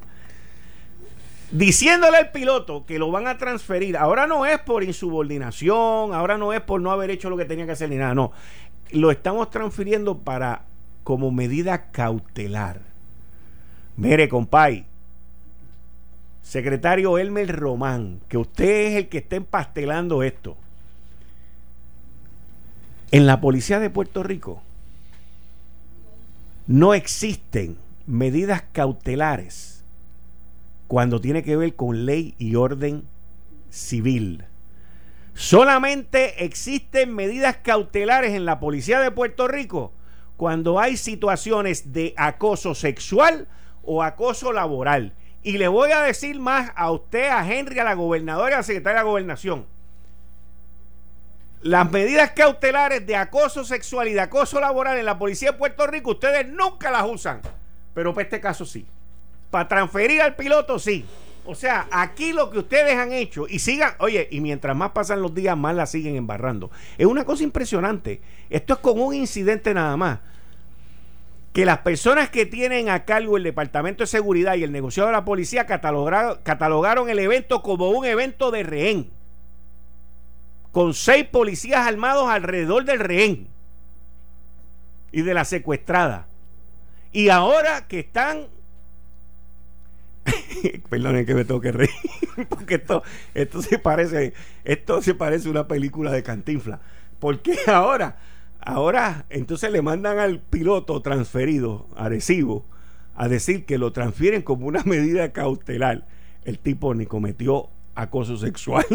Diciéndole 1.50 2.16
al 2.16 2.30
piloto 2.32 2.84
que 2.86 2.98
lo 2.98 3.10
van 3.10 3.26
a 3.26 3.38
transferir. 3.38 3.96
Ahora 3.96 4.26
no 4.26 4.46
es 4.46 4.58
por 4.60 4.82
insubordinación, 4.82 6.14
ahora 6.14 6.36
no 6.38 6.52
es 6.52 6.60
por 6.60 6.80
no 6.80 6.90
haber 6.90 7.10
hecho 7.10 7.30
lo 7.30 7.36
que 7.36 7.44
tenía 7.44 7.66
que 7.66 7.72
hacer 7.72 7.90
ni 7.90 7.96
nada. 7.96 8.14
No. 8.14 8.32
Lo 8.90 9.10
estamos 9.10 9.50
transfiriendo 9.50 10.18
para 10.18 10.62
como 11.04 11.30
medida 11.30 11.90
cautelar. 11.90 12.80
Mire, 13.96 14.28
compay, 14.28 14.86
secretario 16.42 17.18
Elmer 17.18 17.54
Román, 17.54 18.20
que 18.28 18.38
usted 18.38 18.86
es 18.86 18.96
el 18.96 19.08
que 19.08 19.18
está 19.18 19.36
empastelando 19.36 20.22
esto. 20.22 20.56
En 23.10 23.26
la 23.26 23.40
policía 23.40 23.78
de 23.78 23.90
Puerto 23.90 24.22
Rico 24.22 24.62
no 26.66 26.94
existen 26.94 27.76
medidas 28.06 28.64
cautelares 28.72 29.73
cuando 30.88 31.20
tiene 31.20 31.42
que 31.42 31.56
ver 31.56 31.74
con 31.74 32.06
ley 32.06 32.34
y 32.38 32.56
orden 32.56 33.04
civil. 33.70 34.44
Solamente 35.34 36.44
existen 36.44 37.14
medidas 37.14 37.56
cautelares 37.56 38.34
en 38.34 38.44
la 38.44 38.60
policía 38.60 39.00
de 39.00 39.10
Puerto 39.10 39.48
Rico 39.48 39.92
cuando 40.36 40.78
hay 40.78 40.96
situaciones 40.96 41.92
de 41.92 42.14
acoso 42.16 42.74
sexual 42.74 43.48
o 43.82 44.02
acoso 44.02 44.52
laboral. 44.52 45.12
Y 45.42 45.58
le 45.58 45.68
voy 45.68 45.92
a 45.92 46.00
decir 46.00 46.38
más 46.38 46.72
a 46.76 46.90
usted, 46.90 47.28
a 47.28 47.46
Henry, 47.50 47.78
a 47.78 47.84
la 47.84 47.94
gobernadora 47.94 48.50
y 48.50 48.54
a 48.54 48.56
la 48.58 48.62
secretaria 48.62 49.00
de 49.00 49.04
la 49.04 49.10
gobernación. 49.10 49.66
las 51.62 51.90
medidas 51.90 52.32
cautelares 52.32 53.06
de 53.06 53.16
acoso 53.16 53.64
sexual 53.64 54.08
y 54.08 54.12
de 54.12 54.20
acoso 54.20 54.60
laboral 54.60 54.98
en 54.98 55.06
la 55.06 55.18
policía 55.18 55.52
de 55.52 55.58
Puerto 55.58 55.86
Rico, 55.86 56.10
ustedes 56.10 56.46
nunca 56.46 56.90
las 56.90 57.04
usan. 57.06 57.40
Pero 57.94 58.12
para 58.12 58.24
este 58.24 58.40
caso 58.40 58.66
sí. 58.66 58.86
Para 59.54 59.68
transferir 59.68 60.20
al 60.20 60.34
piloto, 60.34 60.80
sí. 60.80 61.04
O 61.44 61.54
sea, 61.54 61.86
aquí 61.92 62.32
lo 62.32 62.50
que 62.50 62.58
ustedes 62.58 62.96
han 62.96 63.12
hecho 63.12 63.46
y 63.48 63.60
sigan, 63.60 63.92
oye, 64.00 64.26
y 64.32 64.40
mientras 64.40 64.76
más 64.76 64.90
pasan 64.90 65.22
los 65.22 65.32
días, 65.32 65.56
más 65.56 65.76
la 65.76 65.86
siguen 65.86 66.16
embarrando. 66.16 66.72
Es 66.98 67.06
una 67.06 67.24
cosa 67.24 67.44
impresionante. 67.44 68.20
Esto 68.50 68.74
es 68.74 68.80
como 68.80 69.06
un 69.06 69.14
incidente 69.14 69.72
nada 69.72 69.96
más. 69.96 70.18
Que 71.52 71.64
las 71.64 71.78
personas 71.78 72.30
que 72.30 72.46
tienen 72.46 72.88
a 72.88 73.04
cargo 73.04 73.36
el 73.36 73.44
Departamento 73.44 74.02
de 74.02 74.08
Seguridad 74.08 74.56
y 74.56 74.64
el 74.64 74.72
negociado 74.72 75.06
de 75.06 75.12
la 75.12 75.24
policía 75.24 75.66
catalogaron 75.66 77.08
el 77.08 77.20
evento 77.20 77.62
como 77.62 77.90
un 77.90 78.04
evento 78.06 78.50
de 78.50 78.64
rehén. 78.64 79.10
Con 80.72 80.94
seis 80.94 81.26
policías 81.26 81.86
armados 81.86 82.28
alrededor 82.28 82.84
del 82.84 82.98
rehén 82.98 83.46
y 85.12 85.22
de 85.22 85.32
la 85.32 85.44
secuestrada. 85.44 86.26
Y 87.12 87.28
ahora 87.28 87.86
que 87.86 88.00
están 88.00 88.48
Perdonen 90.88 91.26
que 91.26 91.34
me 91.34 91.44
tengo 91.44 91.60
que 91.60 91.72
reír, 91.72 91.90
porque 92.48 92.76
esto, 92.76 93.02
esto 93.34 93.62
se 93.62 93.78
parece, 93.78 94.32
esto 94.64 95.02
se 95.02 95.14
parece 95.14 95.48
a 95.48 95.50
una 95.50 95.68
película 95.68 96.10
de 96.12 96.22
Cantinfla. 96.22 96.80
Porque 97.18 97.56
ahora, 97.66 98.18
ahora, 98.60 99.26
entonces 99.30 99.70
le 99.70 99.82
mandan 99.82 100.18
al 100.18 100.40
piloto 100.40 101.00
transferido, 101.02 101.86
agresivo, 101.96 102.64
a 103.14 103.28
decir 103.28 103.64
que 103.64 103.78
lo 103.78 103.92
transfieren 103.92 104.42
como 104.42 104.66
una 104.66 104.82
medida 104.84 105.32
cautelar. 105.32 106.06
El 106.44 106.58
tipo 106.58 106.94
ni 106.94 107.06
cometió 107.06 107.70
acoso 107.94 108.36
sexual, 108.36 108.86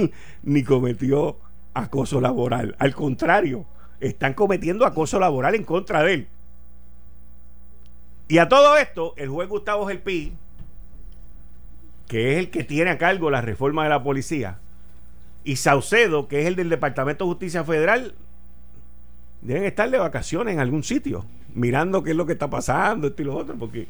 ni 0.44 0.64
cometió 0.64 1.38
acoso 1.74 2.22
laboral. 2.22 2.76
Al 2.80 2.94
contrario, 2.94 3.66
están 4.00 4.34
cometiendo 4.34 4.86
acoso 4.86 5.20
laboral 5.20 5.56
en 5.56 5.64
contra 5.64 6.04
de 6.04 6.14
él. 6.14 6.28
Y 8.28 8.38
a 8.38 8.48
todo 8.48 8.78
esto, 8.78 9.16
el 9.18 9.30
juez 9.30 9.50
Gustavo 9.50 9.88
Gelpi, 9.88 10.34
que 12.10 12.34
es 12.34 12.39
el 12.39 12.49
que 12.49 12.64
tiene 12.64 12.89
a 12.89 12.97
cargo 12.97 13.30
la 13.30 13.39
reforma 13.39 13.84
de 13.84 13.89
la 13.89 14.03
policía, 14.03 14.57
y 15.43 15.55
Saucedo, 15.55 16.28
que 16.28 16.41
es 16.41 16.47
el 16.47 16.55
del 16.55 16.68
Departamento 16.68 17.24
de 17.24 17.30
Justicia 17.30 17.64
Federal, 17.64 18.16
deben 19.41 19.64
estar 19.64 19.89
de 19.89 19.99
vacaciones 19.99 20.55
en 20.55 20.60
algún 20.60 20.84
sitio, 20.84 21.24
mirando 21.53 22.03
qué 22.03 22.12
es 22.12 22.18
lo 22.18 22.26
que 22.26 22.34
está 22.34 22.49
pasando, 22.49 23.07
esto 23.07 23.22
y 23.22 23.26
lo 23.26 23.38
otro, 23.38 23.55
porque... 23.55 23.88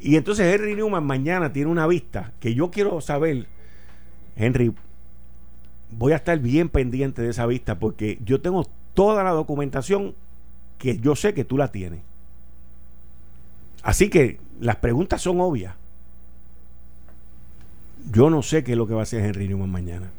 Y 0.00 0.16
entonces 0.16 0.52
Henry 0.52 0.74
Newman 0.74 1.04
mañana 1.04 1.52
tiene 1.52 1.70
una 1.70 1.86
vista 1.86 2.32
que 2.40 2.54
yo 2.54 2.70
quiero 2.70 3.00
saber, 3.02 3.46
Henry, 4.34 4.74
voy 5.90 6.12
a 6.12 6.16
estar 6.16 6.38
bien 6.38 6.70
pendiente 6.70 7.20
de 7.20 7.30
esa 7.30 7.46
vista 7.46 7.78
porque 7.78 8.18
yo 8.24 8.40
tengo 8.40 8.66
toda 8.94 9.22
la 9.24 9.30
documentación 9.30 10.14
que 10.78 10.98
yo 10.98 11.16
sé 11.16 11.34
que 11.34 11.44
tú 11.44 11.58
la 11.58 11.68
tienes. 11.68 12.00
Así 13.82 14.08
que 14.08 14.40
las 14.58 14.76
preguntas 14.76 15.22
son 15.22 15.40
obvias. 15.40 15.74
Yo 18.10 18.30
no 18.30 18.42
sé 18.42 18.62
qué 18.64 18.72
es 18.72 18.78
lo 18.78 18.86
que 18.86 18.94
va 18.94 19.00
a 19.00 19.02
hacer 19.02 19.24
Henry 19.24 19.48
Newman 19.48 19.70
mañana. 19.70 20.10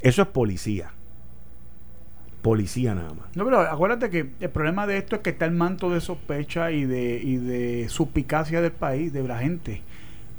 Eso 0.00 0.22
es 0.22 0.28
policía. 0.28 0.90
Policía 2.42 2.94
nada 2.94 3.14
más. 3.14 3.34
No, 3.34 3.44
pero 3.44 3.60
acuérdate 3.60 4.10
que 4.10 4.30
el 4.40 4.50
problema 4.50 4.86
de 4.86 4.98
esto 4.98 5.16
es 5.16 5.22
que 5.22 5.30
está 5.30 5.44
el 5.44 5.52
manto 5.52 5.90
de 5.90 6.00
sospecha 6.00 6.70
y 6.70 6.84
de, 6.84 7.20
y 7.22 7.36
de 7.36 7.88
suspicacia 7.88 8.60
del 8.60 8.72
país, 8.72 9.12
de 9.12 9.22
la 9.22 9.38
gente. 9.38 9.82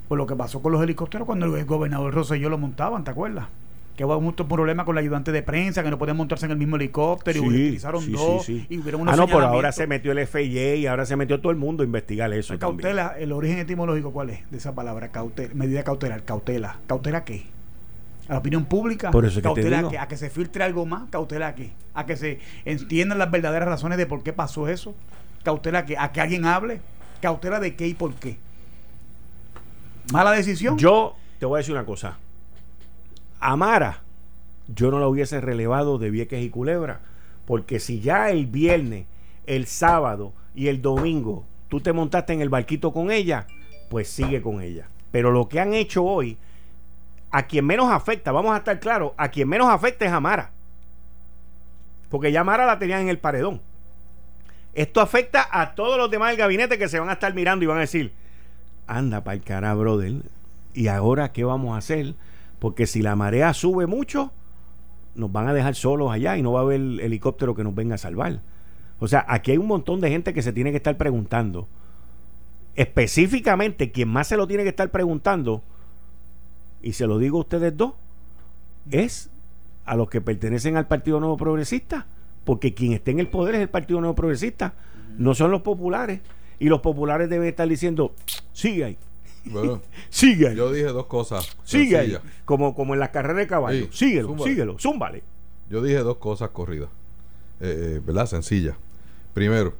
Por 0.08 0.18
lo 0.18 0.26
que 0.26 0.36
pasó 0.36 0.62
con 0.62 0.72
los 0.72 0.82
helicópteros 0.82 1.26
cuando 1.26 1.46
el 1.56 1.66
gobernador 1.66 2.14
Rosselló 2.14 2.50
lo 2.50 2.58
montaban, 2.58 3.04
¿te 3.04 3.12
acuerdas? 3.12 3.48
Que 4.00 4.06
hubo 4.06 4.22
muchos 4.22 4.48
problemas 4.48 4.86
con 4.86 4.96
la 4.96 5.02
ayudante 5.02 5.34
de 5.34 5.44
prensa, 5.44 5.84
que 5.84 5.90
no 5.90 5.98
podían 5.98 6.16
montarse 6.16 6.46
en 6.46 6.54
el 6.54 6.58
mismo 6.58 6.78
helicóptero 6.78 7.44
y 7.44 7.48
utilizaron 7.50 8.10
dos. 8.14 8.48
y 8.48 8.78
hubieron 8.78 9.02
unos 9.02 9.14
ah, 9.14 9.18
no, 9.18 9.28
por 9.28 9.44
ahora 9.44 9.74
se 9.74 9.88
metió 9.88 10.14
el 10.14 10.26
FIA 10.26 10.76
y 10.76 10.88
ahora 10.88 11.06
se 11.06 11.18
metió 11.18 11.42
todo 11.42 11.52
el 11.52 11.58
mundo 11.58 11.84
a 11.84 11.86
investigar 11.86 12.32
eso. 12.32 12.58
cautela, 12.58 13.18
el 13.20 13.34
origen 13.34 13.60
etimológico, 13.60 14.14
¿cuál 14.14 14.30
es 14.30 14.50
de 14.50 14.58
esa 14.58 14.74
palabra? 14.74 15.10
Cautela, 15.10 15.54
medida 15.54 15.84
cautelar, 15.84 16.24
cautela. 16.24 16.78
¿Cautela 16.88 17.26
qué? 17.26 17.44
a 18.30 18.34
la 18.34 18.40
opinión 18.40 18.64
pública, 18.64 19.12
Por 19.12 19.26
eso 19.26 19.42
cautela 19.42 19.92
a, 20.00 20.08
que 20.08 20.16
se 20.16 20.30
filtre 20.30 20.64
algo 20.64 20.86
más, 20.86 21.10
cautela 21.10 21.48
a 21.48 21.56
qué, 21.56 21.74
a 21.94 22.06
que 22.06 22.16
se 22.16 22.40
entiendan 22.64 23.18
las 23.18 23.30
verdaderas 23.30 23.68
razones 23.68 23.98
de 23.98 24.06
por 24.06 24.24
qué 24.24 24.32
pasó 24.32 24.70
eso, 24.70 24.96
cautela 25.44 25.86
que, 25.86 25.98
a 25.98 26.14
que 26.14 26.22
alguien 26.22 26.46
hable, 26.46 26.80
cautela 27.22 27.60
de 27.60 27.76
qué 27.76 27.88
y 27.88 27.96
por 27.96 28.14
qué. 28.14 28.38
Mala 30.14 30.32
decisión. 30.32 30.78
Yo 30.78 31.18
te 31.38 31.46
voy 31.46 31.58
a 31.58 31.60
decir 31.60 31.74
una 31.74 31.84
cosa. 31.84 32.18
Amara, 33.40 34.04
yo 34.68 34.92
no 34.92 35.00
la 35.00 35.08
hubiese 35.08 35.42
relevado 35.42 35.98
de 35.98 36.10
Vieques 36.10 36.44
y 36.44 36.50
Culebra, 36.50 37.02
porque 37.46 37.80
si 37.80 38.02
ya 38.02 38.30
el 38.30 38.46
viernes, 38.46 39.08
el 39.46 39.66
sábado 39.66 40.34
y 40.54 40.68
el 40.68 40.82
domingo 40.82 41.46
tú 41.70 41.80
te 41.80 41.94
montaste 41.94 42.34
en 42.34 42.42
el 42.42 42.50
barquito 42.50 42.92
con 42.92 43.12
ella, 43.12 43.48
pues 43.90 44.10
sigue 44.10 44.42
con 44.42 44.62
ella. 44.62 44.88
Pero 45.12 45.32
lo 45.32 45.48
que 45.48 45.60
han 45.60 45.74
hecho 45.74 46.04
hoy, 46.04 46.38
a 47.32 47.44
quien 47.44 47.66
menos 47.66 47.92
afecta, 47.92 48.32
vamos 48.32 48.54
a 48.54 48.58
estar 48.58 48.80
claros, 48.80 49.14
a 49.18 49.30
quien 49.30 49.48
menos 49.48 49.70
afecta 49.70 50.06
es 50.06 50.12
Amara. 50.12 50.52
Porque 52.10 52.32
ya 52.32 52.42
Amara 52.42 52.66
la 52.66 52.80
tenían 52.80 53.02
en 53.02 53.10
el 53.10 53.20
paredón. 53.20 53.62
Esto 54.74 55.02
afecta 55.02 55.48
a 55.52 55.76
todos 55.76 55.98
los 55.98 56.12
demás 56.12 56.30
del 56.30 56.38
gabinete 56.38 56.78
que 56.78 56.88
se 56.88 57.00
van 57.00 57.10
a 57.10 57.14
estar 57.14 57.34
mirando 57.34 57.64
y 57.64 57.68
van 57.68 57.78
a 57.78 57.82
decir, 57.82 58.14
anda 58.88 59.24
para 59.24 59.36
el 59.36 59.44
cara, 59.44 59.74
brother. 59.74 60.24
¿Y 60.74 60.88
ahora 60.88 61.32
qué 61.32 61.44
vamos 61.44 61.76
a 61.76 61.78
hacer? 61.78 62.16
Porque 62.60 62.86
si 62.86 63.02
la 63.02 63.16
marea 63.16 63.54
sube 63.54 63.88
mucho, 63.88 64.32
nos 65.16 65.32
van 65.32 65.48
a 65.48 65.54
dejar 65.54 65.76
solos 65.76 66.12
allá 66.12 66.38
y 66.38 66.42
no 66.42 66.52
va 66.52 66.60
a 66.60 66.64
haber 66.64 66.80
helicóptero 66.80 67.56
que 67.56 67.64
nos 67.64 67.74
venga 67.74 67.96
a 67.96 67.98
salvar. 67.98 68.42
O 69.00 69.08
sea, 69.08 69.26
aquí 69.28 69.52
hay 69.52 69.58
un 69.58 69.68
montón 69.68 70.02
de 70.02 70.10
gente 70.10 70.34
que 70.34 70.42
se 70.42 70.54
tiene 70.54 70.72
que 70.72 70.78
estar 70.78 70.98
preguntando. 70.98 71.68
Específicamente, 72.76 73.92
quien 73.92 74.10
más 74.10 74.28
se 74.28 74.38
lo 74.38 74.48
tiene 74.48 74.64
que 74.64 74.70
estar 74.70 74.90
preguntando, 74.90 75.64
y 76.82 76.94
se 76.94 77.08
lo 77.08 77.18
digo 77.18 77.38
a 77.38 77.42
ustedes 77.42 77.76
dos, 77.76 77.94
es 78.92 79.30
a 79.86 79.96
los 79.96 80.10
que 80.10 80.22
pertenecen 80.22 80.78
al 80.78 80.88
Partido 80.88 81.20
Nuevo 81.20 81.38
Progresista. 81.38 82.08
Porque 82.46 82.74
quien 82.74 82.94
esté 82.94 83.12
en 83.12 83.20
el 83.20 83.28
poder 83.28 83.56
es 83.56 83.62
el 83.62 83.70
Partido 83.70 84.00
Nuevo 84.00 84.16
Progresista, 84.16 84.74
no 85.18 85.36
son 85.36 85.52
los 85.52 85.62
populares. 85.62 86.22
Y 86.58 86.68
los 86.68 86.80
populares 86.80 87.30
deben 87.30 87.48
estar 87.48 87.68
diciendo, 87.68 88.14
sigue 88.54 88.86
ahí, 88.86 88.98
Sigue 90.10 90.56
Yo 90.56 90.72
dije 90.72 90.88
dos 90.88 91.06
cosas. 91.06 91.58
Sigue 91.64 92.20
Como, 92.46 92.76
como 92.76 92.94
en 92.94 93.00
la 93.00 93.12
carrera 93.12 93.40
de 93.40 93.48
caballo. 93.48 93.88
síguelo, 93.92 94.38
síguelo, 94.40 94.78
zúmbale. 94.80 95.24
Yo 95.70 95.82
dije 95.82 96.00
dos 96.00 96.18
cosas 96.18 96.50
corridas. 96.50 96.90
Eh, 97.60 97.96
eh, 97.98 98.02
¿Verdad? 98.06 98.26
Sencilla. 98.26 98.78
Primero, 99.34 99.74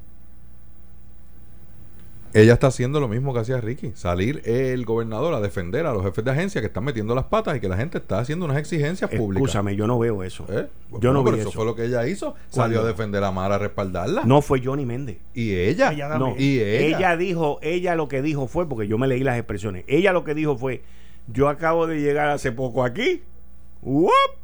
ella 2.32 2.52
está 2.52 2.68
haciendo 2.68 3.00
lo 3.00 3.08
mismo 3.08 3.34
que 3.34 3.40
hacía 3.40 3.60
Ricky, 3.60 3.92
salir 3.94 4.42
el 4.44 4.84
gobernador 4.84 5.34
a 5.34 5.40
defender 5.40 5.86
a 5.86 5.92
los 5.92 6.04
jefes 6.04 6.24
de 6.24 6.30
agencia 6.30 6.60
que 6.60 6.68
están 6.68 6.84
metiendo 6.84 7.14
las 7.14 7.24
patas 7.24 7.56
y 7.56 7.60
que 7.60 7.68
la 7.68 7.76
gente 7.76 7.98
está 7.98 8.20
haciendo 8.20 8.44
unas 8.44 8.58
exigencias 8.58 9.10
públicas. 9.10 9.48
Escúchame, 9.48 9.76
yo 9.76 9.86
no 9.86 9.98
veo 9.98 10.22
eso. 10.22 10.46
¿Eh? 10.48 10.66
yo 11.00 11.12
no, 11.12 11.24
veo 11.24 11.34
eso. 11.34 11.50
fue 11.50 11.64
lo 11.64 11.74
que 11.74 11.86
ella 11.86 12.06
hizo. 12.06 12.34
Salió 12.48 12.82
a 12.82 12.84
defender 12.84 13.24
a 13.24 13.32
Mara, 13.32 13.56
a 13.56 13.58
respaldarla. 13.58 14.22
No 14.24 14.42
fue 14.42 14.60
Johnny 14.64 14.86
Méndez. 14.86 15.18
¿Y 15.34 15.54
ella? 15.54 15.92
no. 16.18 16.34
¿Y 16.38 16.60
ella? 16.60 16.98
ella 16.98 17.16
dijo, 17.16 17.58
ella 17.62 17.94
lo 17.94 18.08
que 18.08 18.22
dijo 18.22 18.46
fue, 18.46 18.68
porque 18.68 18.86
yo 18.86 18.98
me 18.98 19.08
leí 19.08 19.22
las 19.22 19.36
expresiones, 19.36 19.84
ella 19.88 20.12
lo 20.12 20.24
que 20.24 20.34
dijo 20.34 20.56
fue, 20.56 20.82
yo 21.26 21.48
acabo 21.48 21.86
de 21.86 22.00
llegar 22.00 22.28
hace 22.28 22.52
poco 22.52 22.84
aquí. 22.84 23.22
¡Wop! 23.82 24.39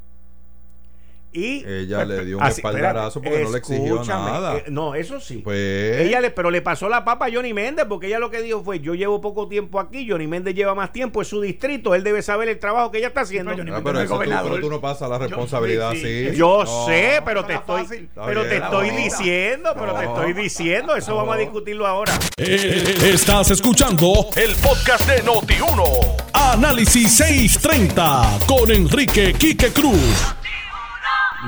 Y, 1.36 1.62
ella 1.66 2.02
le 2.06 2.24
dio 2.24 2.38
un 2.38 2.46
espaldarazo 2.46 3.20
porque 3.20 3.42
no 3.42 3.50
le 3.50 3.58
exigió 3.58 4.02
nada. 4.04 4.56
Eh, 4.56 4.64
no, 4.68 4.94
eso 4.94 5.20
sí. 5.20 5.42
Pues, 5.44 6.00
ella 6.00 6.20
le, 6.20 6.30
pero 6.30 6.50
le 6.50 6.62
pasó 6.62 6.88
la 6.88 7.04
papa 7.04 7.26
a 7.26 7.30
Johnny 7.30 7.52
Méndez 7.52 7.84
porque 7.86 8.06
ella 8.06 8.18
lo 8.18 8.30
que 8.30 8.40
dijo 8.40 8.64
fue, 8.64 8.80
yo 8.80 8.94
llevo 8.94 9.20
poco 9.20 9.46
tiempo 9.46 9.78
aquí, 9.78 10.08
Johnny 10.08 10.26
Méndez 10.26 10.54
lleva 10.54 10.74
más 10.74 10.92
tiempo, 10.92 11.20
es 11.20 11.28
su 11.28 11.42
distrito, 11.42 11.94
él 11.94 12.02
debe 12.02 12.22
saber 12.22 12.48
el 12.48 12.58
trabajo 12.58 12.90
que 12.90 12.98
ella 12.98 13.08
está 13.08 13.20
haciendo. 13.20 13.50
Ah, 13.50 13.80
pero, 13.84 14.60
tú, 14.60 14.70
no 14.70 14.80
pasas 14.80 15.10
la 15.10 15.18
responsabilidad 15.18 15.90
así. 15.90 16.30
Yo 16.34 16.64
sé, 16.86 17.20
pero 17.22 17.44
te 17.44 17.54
estoy, 17.54 18.08
pero 18.14 18.44
te 18.44 18.56
estoy 18.56 18.90
diciendo, 18.90 19.74
pero 19.78 19.92
te 19.92 20.04
estoy 20.06 20.32
diciendo, 20.32 20.96
eso 20.96 21.16
vamos 21.16 21.34
a 21.34 21.38
discutirlo 21.38 21.86
ahora. 21.86 22.18
Eh, 22.38 22.96
estás 23.12 23.50
escuchando 23.50 24.30
el 24.36 24.54
podcast 24.54 25.06
de 25.06 25.22
Noti1. 25.22 26.16
Análisis 26.32 27.14
630 27.16 28.38
con 28.46 28.70
Enrique 28.70 29.34
Quique 29.34 29.70
Cruz 29.70 30.34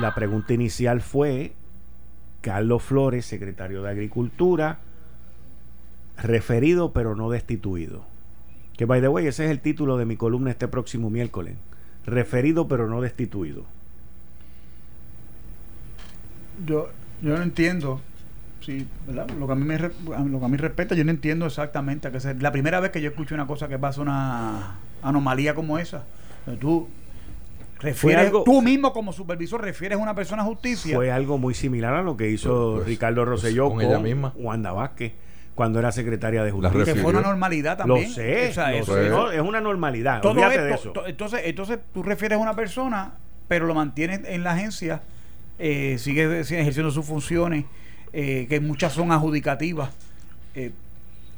la 0.01 0.13
pregunta 0.15 0.53
inicial 0.53 1.01
fue 1.01 1.53
Carlos 2.41 2.83
Flores, 2.83 3.25
secretario 3.25 3.83
de 3.83 3.89
Agricultura, 3.89 4.79
referido 6.17 6.93
pero 6.93 7.15
no 7.15 7.29
destituido. 7.29 8.05
Que 8.77 8.85
by 8.85 9.01
the 9.01 9.09
way, 9.09 9.27
ese 9.27 9.45
es 9.45 9.51
el 9.51 9.59
título 9.59 9.97
de 9.97 10.05
mi 10.05 10.15
columna 10.15 10.51
este 10.51 10.67
próximo 10.67 11.09
miércoles. 11.09 11.55
Referido 12.05 12.67
pero 12.67 12.87
no 12.87 13.01
destituido. 13.01 13.65
Yo, 16.65 16.89
yo 17.21 17.35
no 17.37 17.43
entiendo. 17.43 18.01
Sí, 18.61 18.87
Lo 19.07 19.47
que 19.47 19.53
a 19.53 19.55
mí 19.55 19.63
me 19.63 19.77
lo 19.79 20.39
que 20.39 20.45
a 20.45 20.47
mí 20.47 20.57
respecta, 20.57 20.93
yo 20.93 21.03
no 21.03 21.11
entiendo 21.11 21.45
exactamente 21.45 22.07
a 22.07 22.11
qué 22.11 22.19
ser. 22.19 22.41
La 22.41 22.51
primera 22.51 22.79
vez 22.79 22.91
que 22.91 23.01
yo 23.01 23.09
escucho 23.09 23.35
una 23.35 23.47
cosa 23.47 23.67
que 23.67 23.79
pasa 23.79 24.01
una 24.01 24.75
anomalía 25.01 25.55
como 25.55 25.79
esa, 25.79 26.03
tú 26.59 26.87
refieres, 27.79 28.25
algo- 28.27 28.43
tú 28.43 28.61
mismo 28.61 28.91
como 28.93 29.13
supervisor 29.13 29.61
refieres 29.61 29.97
a 29.97 30.01
una 30.01 30.13
persona 30.15 30.41
a 30.43 30.45
justicia. 30.45 30.95
Fue 30.95 31.11
algo 31.11 31.37
muy 31.37 31.53
similar 31.53 31.93
a 31.93 32.01
lo 32.01 32.15
que 32.17 32.29
hizo 32.29 32.49
Pues, 32.73 32.75
pues, 32.79 32.87
Ricardo 32.87 33.21
pues, 33.21 33.29
Rosselló 33.29 33.67
con 33.69 33.77
con, 33.77 33.85
ella 33.85 33.99
misma. 33.99 34.33
Wanda 34.37 34.71
Vázquez 34.71 35.13
cuando 35.55 35.79
era 35.79 35.91
secretaria 35.91 36.43
de 36.43 36.51
justicia. 36.51 36.93
que 36.93 36.95
fue 37.01 37.11
una 37.11 37.21
normalidad 37.21 37.77
Lo 37.79 37.95
también. 37.95 38.09
sé, 38.11 38.49
O 38.49 38.53
sea, 38.53 38.71
lo 38.71 38.77
eso 38.77 38.93
sé, 38.93 39.05
es- 39.05 39.11
no, 39.11 39.31
es 39.31 39.41
una 39.41 39.59
normalidad. 39.61 40.21
todo 40.21 40.31
olvídate 40.31 40.55
esto, 40.55 40.65
de 40.65 40.73
eso. 40.73 40.91
to- 40.93 41.07
entonces, 41.07 41.41
entonces 41.43 41.79
tú 41.93 42.01
refieres 42.03 42.37
a 42.37 42.41
una 42.41 42.53
persona, 42.55 43.13
pero 43.47 43.65
lo 43.65 43.73
mantienes 43.73 44.21
en 44.25 44.43
la 44.43 44.51
agencia, 44.51 45.01
eh, 45.57 45.97
sigue, 45.99 46.43
sigue 46.45 46.61
ejerciendo 46.61 46.91
sus 46.91 47.05
funciones, 47.05 47.65
eh, 48.13 48.45
que 48.49 48.59
muchas 48.61 48.93
son 48.93 49.11
adjudicativas. 49.11 49.89
Eh, 50.55 50.71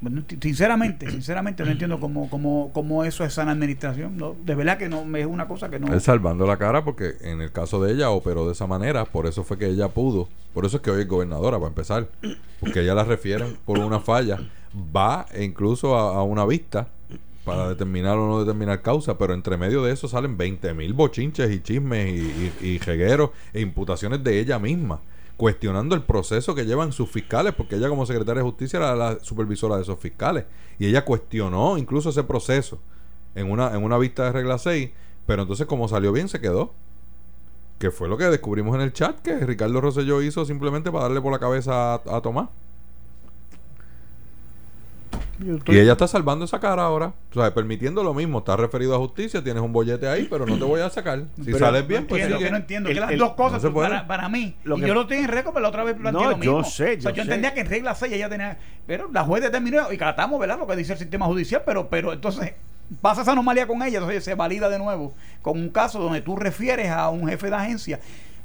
bueno, 0.02 0.24
sinceramente, 0.42 1.12
sinceramente 1.12 1.64
no 1.64 1.70
entiendo 1.70 2.00
cómo, 2.00 2.28
cómo, 2.28 2.72
cómo 2.74 3.04
eso 3.04 3.24
es 3.24 3.36
sana 3.36 3.52
administración. 3.52 4.18
No, 4.18 4.36
de 4.44 4.56
verdad 4.56 4.80
que 4.80 4.90
no 4.90 5.06
es 5.16 5.28
una 5.28 5.48
cosa 5.48 5.70
que 5.70 5.80
no. 5.80 5.94
Él 5.94 6.02
salvando 6.02 6.48
la 6.48 6.58
cara 6.58 6.84
porque 6.84 7.14
en 7.22 7.40
el 7.40 7.52
caso 7.52 7.82
de 7.84 7.94
ella 7.94 8.10
operó 8.10 8.48
de 8.48 8.54
esa 8.54 8.66
manera, 8.66 9.06
por 9.06 9.28
eso 9.28 9.44
fue 9.44 9.60
que 9.60 9.68
ella 9.68 9.90
pudo. 9.90 10.28
Por 10.56 10.66
eso 10.66 10.78
es 10.78 10.84
que 10.84 10.90
hoy 10.90 11.02
es 11.02 11.08
gobernadora, 11.08 11.58
para 11.58 11.70
empezar. 11.70 12.08
Porque 12.60 12.82
ella 12.82 12.96
la 12.96 13.04
refieren 13.04 13.56
por 13.64 13.78
una 13.78 14.00
falla. 14.00 14.40
Va 14.74 15.28
incluso 15.40 15.96
a, 15.96 16.24
una 16.24 16.46
vista 16.46 16.88
para 17.46 17.70
determinar 17.70 18.18
o 18.18 18.28
no 18.28 18.40
determinar 18.40 18.82
causa, 18.82 19.20
pero 19.20 19.36
entre 19.36 19.56
medio 19.56 19.84
de 19.84 19.94
eso 19.94 20.08
salen 20.08 20.36
20 20.36 20.74
mil 20.74 20.94
bochinches 20.94 21.52
y 21.52 21.62
chismes 21.62 22.10
y, 22.10 22.54
y, 22.62 22.68
y 22.68 22.80
e 23.54 23.62
imputaciones 23.62 24.24
de 24.24 24.40
ella 24.40 24.58
misma, 24.58 25.00
cuestionando 25.42 25.96
el 25.96 26.04
proceso 26.04 26.54
que 26.54 26.68
llevan 26.68 26.92
sus 26.92 27.10
fiscales, 27.10 27.56
porque 27.56 27.76
ella 27.76 27.90
como 27.90 28.06
secretaria 28.06 28.44
de 28.44 28.48
justicia 28.48 28.78
era 28.78 28.96
la 28.96 29.20
supervisora 29.22 29.76
de 29.76 29.82
esos 29.82 29.98
fiscales, 29.98 30.46
y 30.78 30.86
ella 30.86 31.04
cuestionó 31.04 31.80
incluso 31.80 32.12
ese 32.12 32.24
proceso 32.24 32.78
en 33.34 33.50
una, 33.50 33.74
en 33.76 33.84
una 33.84 33.98
vista 33.98 34.26
de 34.26 34.34
regla 34.34 34.60
6, 34.60 34.92
pero 35.26 35.42
entonces 35.42 35.66
como 35.66 35.88
salió 35.88 36.12
bien 36.12 36.30
se 36.30 36.40
quedó. 36.40 36.74
Que 37.80 37.90
fue 37.90 38.08
lo 38.08 38.18
que 38.18 38.26
descubrimos 38.26 38.76
en 38.76 38.82
el 38.82 38.94
chat 38.94 39.20
que 39.20 39.36
Ricardo 39.40 39.82
Rosselló 39.82 40.22
hizo 40.22 40.46
simplemente 40.46 40.92
para 40.92 41.06
darle 41.06 41.22
por 41.22 41.32
la 41.32 41.40
cabeza 41.40 41.96
a, 41.96 42.02
a 42.06 42.22
Tomás. 42.22 42.50
Y 45.68 45.78
ella 45.78 45.94
está 45.94 46.08
salvando 46.08 46.46
esa 46.46 46.60
cara 46.60 46.84
ahora. 46.84 47.14
O 47.32 47.34
sea, 47.34 47.54
permitiendo 47.54 48.04
lo 48.04 48.14
mismo. 48.14 48.40
Está 48.40 48.56
referido 48.56 48.94
a 48.96 49.00
justicia, 49.00 49.44
tienes 49.44 49.64
un 49.64 49.74
bollete 49.74 50.08
ahí, 50.08 50.28
pero 50.30 50.46
no 50.46 50.58
te 50.58 50.64
voy 50.64 50.82
a 50.82 50.90
sacar. 50.90 51.24
Si 51.38 51.46
Pero 51.46 51.58
sales 51.60 51.82
no 51.82 51.88
bien, 51.88 52.06
pues 52.08 52.22
entiendo, 52.22 52.38
sigue. 52.38 52.46
que 52.48 52.52
no 52.52 52.58
entiendo. 52.58 52.90
El- 52.90 52.96
que 52.96 53.02
las 53.02 53.12
el- 53.12 53.18
dos 53.20 53.34
cosas 53.34 53.64
no 53.64 53.74
para, 53.74 54.06
para 54.08 54.30
mí. 54.30 54.56
Lo 54.64 54.78
y 54.78 54.82
yo 54.82 54.94
lo 54.94 55.08
tengo 55.08 55.24
en 55.24 55.30
récord, 55.30 55.54
pero 55.54 55.64
la 55.64 55.70
otra 55.70 55.84
vez 55.84 55.96
planteé 55.96 56.24
No, 56.24 56.30
lo 56.32 56.38
mismo. 56.38 56.60
yo 56.60 56.64
sé, 56.64 56.98
O 56.98 57.02
sea, 57.02 57.10
yo 57.10 57.10
yo 57.10 57.16
sé. 57.16 57.22
entendía 57.22 57.54
que 57.54 57.62
en 57.62 57.68
regla 57.70 57.96
6 57.96 58.14
ella 58.14 58.30
tenía. 58.30 58.58
Pero 58.86 59.10
la 59.12 59.24
juez 59.24 59.42
determinó 59.42 59.92
y 59.92 59.98
catamos, 59.98 60.40
¿verdad? 60.40 60.60
Lo 60.60 60.68
que 60.68 60.76
dice 60.76 60.94
el 60.94 61.00
sistema 61.00 61.26
judicial, 61.26 61.64
pero, 61.66 61.90
pero 61.90 62.14
entonces 62.14 62.54
pasa 63.02 63.22
esa 63.24 63.32
anomalía 63.32 63.66
con 63.68 63.82
ella, 63.82 63.98
entonces 64.00 64.24
se 64.24 64.36
valida 64.36 64.70
de 64.70 64.78
nuevo 64.78 65.14
con 65.42 65.58
un 65.60 65.70
caso 65.70 66.00
donde 66.00 66.22
tú 66.22 66.36
refieres 66.36 66.90
a 66.92 67.10
un 67.10 67.28
jefe 67.28 67.50
de 67.50 67.56
agencia. 67.56 68.00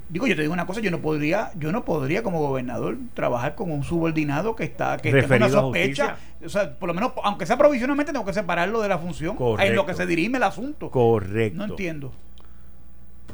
Digo, 0.08 0.26
yo 0.28 0.36
te 0.36 0.42
digo 0.42 0.54
una 0.54 0.66
cosa, 0.66 0.80
yo 0.80 0.90
no 0.92 1.00
podría, 1.00 1.50
yo 1.58 1.72
no 1.72 1.84
podría 1.84 2.22
como 2.22 2.38
gobernador 2.40 2.96
trabajar 3.14 3.56
con 3.56 3.72
un 3.72 3.82
subordinado 3.82 4.54
que 4.54 4.62
está, 4.64 4.96
que 4.98 5.10
Referido 5.10 5.36
una 5.36 5.46
a 5.46 5.60
sospecha. 5.62 6.16
O 6.44 6.48
sea, 6.48 6.74
por 6.78 6.86
lo 6.86 6.94
menos, 6.94 7.12
aunque 7.24 7.44
sea 7.44 7.56
provisionalmente, 7.58 8.12
tengo 8.12 8.24
que 8.24 8.32
separarlo 8.32 8.80
de 8.82 8.88
la 8.88 8.98
función 8.98 9.32
en 9.32 9.38
lo 9.40 9.44
Correcto. 9.56 9.86
que 9.86 9.94
se 9.94 10.06
dirime 10.06 10.38
el 10.38 10.44
asunto. 10.44 10.90
Correcto. 10.90 11.58
No 11.58 11.64
entiendo. 11.64 12.12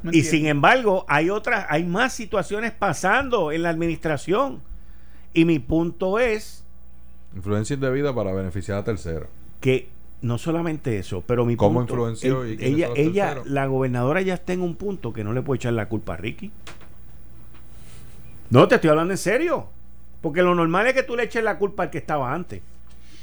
No 0.03 0.11
Y 0.13 0.19
entiendo. 0.21 0.31
sin 0.31 0.47
embargo, 0.47 1.05
hay 1.09 1.29
otras, 1.29 1.67
hay 1.69 1.85
más 1.85 2.15
situaciones 2.15 2.73
pasando 2.73 3.53
en 3.53 3.63
la 3.63 3.69
administración. 3.69 4.61
Y 5.35 5.45
mi 5.45 5.59
punto 5.59 6.19
es 6.19 6.65
Influencia 7.37 7.75
indebida 7.75 8.15
para 8.15 8.33
beneficiar 8.33 8.79
a 8.79 8.85
terceros. 8.85 9.29
que 9.61 9.89
no 10.23 10.39
solamente 10.39 10.99
eso, 10.99 11.23
pero 11.27 11.45
mi 11.45 11.57
¿Cómo 11.57 11.81
punto, 11.81 11.93
influenció 11.95 12.45
el- 12.45 12.61
y 12.61 12.65
ella, 12.65 12.89
ella, 12.97 13.43
la 13.45 13.67
gobernadora 13.67 14.23
ya 14.23 14.35
está 14.35 14.53
en 14.53 14.63
un 14.63 14.77
punto 14.77 15.13
que 15.13 15.23
no 15.25 15.33
le 15.33 15.43
puede 15.43 15.57
echar 15.59 15.73
la 15.75 15.89
culpa 15.89 16.15
a 16.15 16.17
Ricky. 16.17 16.51
No, 18.51 18.69
te 18.69 18.77
estoy 18.77 18.91
hablando 18.91 19.13
en 19.15 19.19
serio. 19.19 19.69
Porque 20.21 20.43
lo 20.43 20.55
normal 20.55 20.87
es 20.87 20.95
que 20.95 21.03
tú 21.03 21.17
le 21.17 21.25
eches 21.25 21.43
la 21.43 21.59
culpa 21.59 21.85
al 21.85 21.91
que 21.91 21.99
estaba 21.99 22.33
antes. 22.33 22.63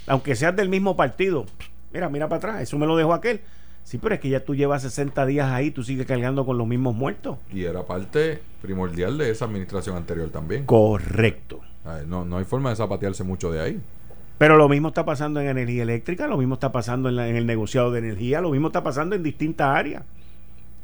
Aunque 0.07 0.35
seas 0.35 0.55
del 0.55 0.69
mismo 0.69 0.97
partido. 0.97 1.45
Mira, 1.93 2.09
mira 2.09 2.27
para 2.27 2.37
atrás, 2.37 2.61
eso 2.61 2.77
me 2.77 2.85
lo 2.85 2.97
dejó 2.97 3.13
aquel. 3.13 3.41
Sí, 3.83 3.97
pero 3.97 4.15
es 4.15 4.21
que 4.21 4.29
ya 4.29 4.43
tú 4.43 4.53
llevas 4.53 4.81
60 4.81 5.25
días 5.25 5.49
ahí, 5.49 5.71
tú 5.71 5.83
sigues 5.83 6.05
cargando 6.05 6.45
con 6.45 6.57
los 6.57 6.67
mismos 6.67 6.95
muertos. 6.95 7.37
Y 7.51 7.63
era 7.63 7.83
parte 7.85 8.41
primordial 8.61 9.17
de 9.17 9.31
esa 9.31 9.45
administración 9.45 9.95
anterior 9.95 10.29
también. 10.29 10.65
Correcto. 10.65 11.61
Ay, 11.85 12.03
no, 12.05 12.25
no 12.25 12.37
hay 12.37 12.43
forma 12.43 12.69
de 12.71 12.75
zapatearse 12.75 13.23
mucho 13.23 13.51
de 13.51 13.61
ahí. 13.61 13.81
Pero 14.39 14.57
lo 14.57 14.67
mismo 14.69 14.87
está 14.87 15.05
pasando 15.05 15.39
en 15.41 15.47
energía 15.49 15.83
eléctrica, 15.83 16.25
lo 16.25 16.37
mismo 16.37 16.55
está 16.55 16.71
pasando 16.71 17.09
en, 17.09 17.17
la- 17.17 17.27
en 17.27 17.35
el 17.35 17.45
negociado 17.45 17.91
de 17.91 17.99
energía, 17.99 18.41
lo 18.41 18.49
mismo 18.49 18.67
está 18.67 18.81
pasando 18.83 19.15
en 19.15 19.21
distintas 19.21 19.67
áreas. 19.67 20.03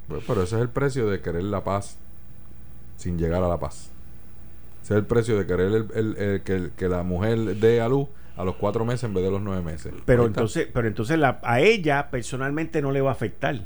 Pues, 0.08 0.24
pero 0.28 0.44
ese 0.44 0.58
es 0.58 0.62
el 0.62 0.70
precio 0.70 1.08
de 1.10 1.22
querer 1.22 1.46
la 1.46 1.64
paz 1.64 1.98
sin 2.98 3.18
llegar 3.18 3.42
a 3.44 3.48
la 3.48 3.58
paz. 3.58 3.90
Ese 4.84 4.94
es 4.94 4.98
el 5.00 5.06
precio 5.06 5.38
de 5.40 5.48
querer 5.48 5.72
el- 5.72 5.88
el- 5.96 6.18
el- 6.18 6.42
que, 6.42 6.70
que 6.78 6.88
la 6.90 7.02
mujer 7.02 7.56
dé 7.56 7.82
a 7.82 7.88
luz 7.90 8.08
a 8.38 8.44
los 8.44 8.56
cuatro 8.58 8.84
meses 8.86 9.06
en 9.06 9.14
vez 9.14 9.24
de 9.24 9.32
los 9.32 9.42
nueve 9.42 9.62
meses. 9.64 9.94
Pero 10.06 10.26
entonces, 10.26 10.68
pero 10.72 10.88
entonces 10.88 11.18
la- 11.18 11.40
a 11.42 11.62
ella 11.62 12.10
personalmente 12.12 12.82
no 12.82 12.92
le 12.92 13.00
va 13.02 13.10
a 13.12 13.14
afectar. 13.14 13.56
A 13.56 13.60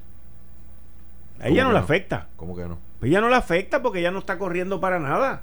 ¿Cómo 1.44 1.48
ella 1.52 1.64
no 1.64 1.70
que 1.70 1.74
le 1.74 1.80
no? 1.80 1.84
afecta. 1.84 2.28
¿Cómo 2.36 2.56
que 2.56 2.66
no? 2.68 2.78
Ella 3.02 3.22
no 3.22 3.30
le 3.30 3.36
afecta 3.36 3.82
porque 3.82 4.00
ella 4.00 4.12
no 4.12 4.20
está 4.20 4.38
corriendo 4.38 4.80
para 4.80 5.00
nada. 5.00 5.42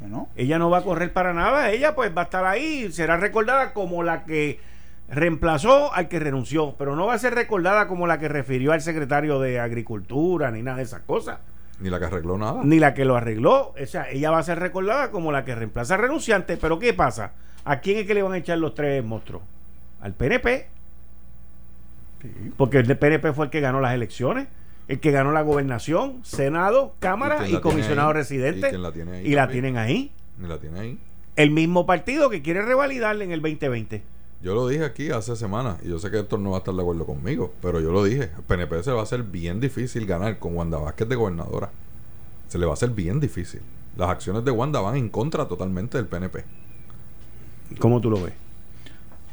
No. 0.00 0.28
Ella 0.36 0.58
no 0.58 0.70
va 0.70 0.78
a 0.78 0.82
correr 0.82 1.12
para 1.12 1.32
nada. 1.32 1.70
Ella 1.70 1.94
pues 1.94 2.14
va 2.16 2.22
a 2.22 2.24
estar 2.24 2.44
ahí. 2.44 2.92
Será 2.92 3.16
recordada 3.16 3.72
como 3.72 4.02
la 4.02 4.24
que 4.24 4.60
reemplazó 5.08 5.92
al 5.92 6.08
que 6.08 6.18
renunció. 6.18 6.74
Pero 6.78 6.96
no 6.96 7.06
va 7.06 7.14
a 7.14 7.18
ser 7.18 7.34
recordada 7.34 7.86
como 7.86 8.06
la 8.06 8.18
que 8.18 8.28
refirió 8.28 8.72
al 8.72 8.82
secretario 8.82 9.40
de 9.40 9.58
Agricultura 9.58 10.50
ni 10.50 10.62
nada 10.62 10.78
de 10.78 10.82
esas 10.84 11.00
cosas. 11.02 11.38
Ni 11.80 11.90
la 11.90 11.98
que 11.98 12.06
arregló 12.06 12.38
nada. 12.38 12.60
Ni 12.64 12.78
la 12.78 12.94
que 12.94 13.04
lo 13.04 13.16
arregló. 13.16 13.74
O 13.80 13.86
sea, 13.86 14.08
ella 14.10 14.30
va 14.30 14.38
a 14.38 14.42
ser 14.42 14.58
recordada 14.58 15.10
como 15.10 15.32
la 15.32 15.44
que 15.44 15.54
reemplaza 15.54 15.94
al 15.94 16.02
renunciante. 16.02 16.56
Pero 16.56 16.78
¿qué 16.78 16.94
pasa? 16.94 17.32
¿A 17.64 17.80
quién 17.80 17.98
es 17.98 18.06
que 18.06 18.14
le 18.14 18.22
van 18.22 18.32
a 18.32 18.38
echar 18.38 18.58
los 18.58 18.74
tres 18.74 19.04
monstruos? 19.04 19.42
Al 20.00 20.12
PNP. 20.12 20.68
Porque 22.56 22.78
el 22.78 22.96
PNP 22.96 23.32
fue 23.32 23.46
el 23.46 23.50
que 23.50 23.60
ganó 23.60 23.80
las 23.80 23.94
elecciones. 23.94 24.48
El 24.88 25.00
que 25.00 25.10
ganó 25.10 25.32
la 25.32 25.42
gobernación, 25.42 26.20
Senado, 26.22 26.94
Cámara 27.00 27.48
y, 27.48 27.60
comisionado 27.60 28.08
ahí? 28.10 28.14
residente. 28.14 28.70
¿Y 28.72 28.78
la 28.78 28.92
tiene 28.92 29.16
ahí 29.16 29.26
Y 29.26 29.34
la 29.34 29.48
tienen 29.48 29.76
ahí. 29.76 30.12
Ni 30.38 30.46
la 30.48 30.58
tiene 30.58 30.78
ahí. 30.78 30.98
El 31.34 31.50
mismo 31.50 31.86
partido 31.86 32.30
que 32.30 32.40
quiere 32.42 32.62
revalidarle 32.62 33.24
en 33.24 33.32
el 33.32 33.42
2020. 33.42 34.02
Yo 34.42 34.54
lo 34.54 34.68
dije 34.68 34.84
aquí 34.84 35.10
hace 35.10 35.34
semanas 35.34 35.78
y 35.82 35.88
yo 35.88 35.98
sé 35.98 36.10
que 36.10 36.18
Héctor 36.18 36.38
no 36.38 36.50
va 36.50 36.56
a 36.56 36.58
estar 36.58 36.74
de 36.74 36.80
acuerdo 36.80 37.04
conmigo, 37.04 37.52
pero 37.60 37.80
yo 37.80 37.90
lo 37.90 38.04
dije. 38.04 38.30
El 38.36 38.42
PNP 38.46 38.82
se 38.82 38.90
le 38.90 38.94
va 38.94 39.00
a 39.00 39.04
hacer 39.04 39.22
bien 39.22 39.60
difícil 39.60 40.06
ganar 40.06 40.38
con 40.38 40.54
Wanda 40.54 40.78
Vázquez 40.78 41.08
de 41.08 41.16
gobernadora. 41.16 41.70
Se 42.48 42.58
le 42.58 42.66
va 42.66 42.72
a 42.72 42.74
hacer 42.74 42.90
bien 42.90 43.18
difícil. 43.18 43.60
Las 43.96 44.10
acciones 44.10 44.44
de 44.44 44.50
Wanda 44.52 44.80
van 44.80 44.96
en 44.96 45.08
contra 45.08 45.48
totalmente 45.48 45.98
del 45.98 46.06
PNP. 46.06 46.44
¿Cómo 47.80 48.00
tú 48.00 48.10
lo 48.10 48.22
ves? 48.22 48.34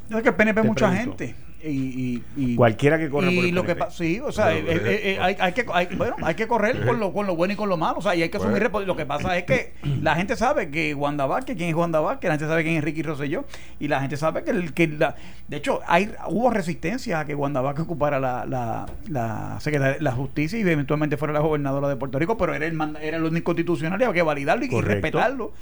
No 0.09 0.17
es 0.17 0.23
que 0.23 0.29
el 0.29 0.35
PNP 0.35 0.61
es 0.61 0.65
mucha 0.65 0.89
pregunto. 0.89 1.17
gente. 1.19 1.35
Y, 1.65 1.69
y, 1.69 2.23
y- 2.35 2.55
Cualquiera 2.57 2.97
que 2.99 3.09
corra 3.09 3.31
y 3.31 3.35
por 3.37 3.45
el 3.45 3.55
lo 3.55 3.61
que 3.61 3.67
PNP. 3.75 3.85
pa- 3.85 3.89
sí 3.91 4.19
o 4.19 4.33
sea 4.33 4.53
eh, 4.53 4.65
eh, 4.67 5.01
eh, 5.13 5.17
hay, 5.21 5.37
hay 5.39 5.53
que 5.53 5.65
hay- 5.71 5.87
bueno 5.95 6.17
hay 6.21 6.35
que 6.35 6.45
correr 6.45 6.85
con 6.85 6.99
lo 6.99 7.13
con 7.13 7.25
lo 7.25 7.37
bueno 7.37 7.53
y 7.53 7.55
con 7.55 7.69
lo 7.69 7.77
malo 7.77 7.99
o 7.99 8.01
sea 8.01 8.13
y 8.15 8.21
hay 8.21 8.27
que 8.27 8.35
asumir 8.35 8.57
Pues. 8.69 8.83
respo- 8.83 8.85
lo 8.85 8.97
que 8.97 9.05
pasa 9.05 9.37
es 9.37 9.45
que 9.45 9.71
la 10.01 10.15
gente 10.15 10.35
sabe 10.35 10.69
que 10.69 10.93
Wanda 10.93 11.25
Vázquez 11.25 11.55
quién 11.55 11.69
es 11.69 11.75
Wanda 11.75 12.01
Vázquez 12.01 12.27
la 12.27 12.33
gente 12.33 12.47
sabe 12.47 12.63
quién 12.63 12.75
es 12.75 12.83
Ricky 12.83 13.01
Rosselló 13.01 13.45
y 13.79 13.87
la 13.87 14.01
gente 14.01 14.17
sabe 14.17 14.43
que, 14.43 14.51
el, 14.51 14.73
que 14.73 14.87
la, 14.89 15.15
de 15.47 15.55
hecho 15.55 15.79
hay 15.87 16.11
hubo 16.27 16.49
resistencia 16.49 17.21
a 17.21 17.25
que 17.25 17.33
Wanda 17.33 17.61
Vázquez 17.61 17.85
ocupara 17.85 18.19
la 18.19 18.45
la, 18.45 18.85
la, 19.07 19.57
secretaria- 19.61 20.01
la 20.01 20.11
justicia 20.11 20.59
y 20.59 20.63
eventualmente 20.63 21.15
fuera 21.15 21.33
la 21.33 21.39
gobernadora 21.39 21.87
de 21.87 21.95
Puerto 21.95 22.19
Rico 22.19 22.35
pero 22.37 22.53
era 22.53 22.65
el 22.65 22.77
era 23.01 23.15
el 23.15 23.23
único 23.23 23.45
constitucional 23.45 24.01
y 24.01 24.03
había 24.03 24.13
que 24.15 24.21
validarlo 24.21 24.65
y, 24.65 24.81
respetarlo 24.81 25.53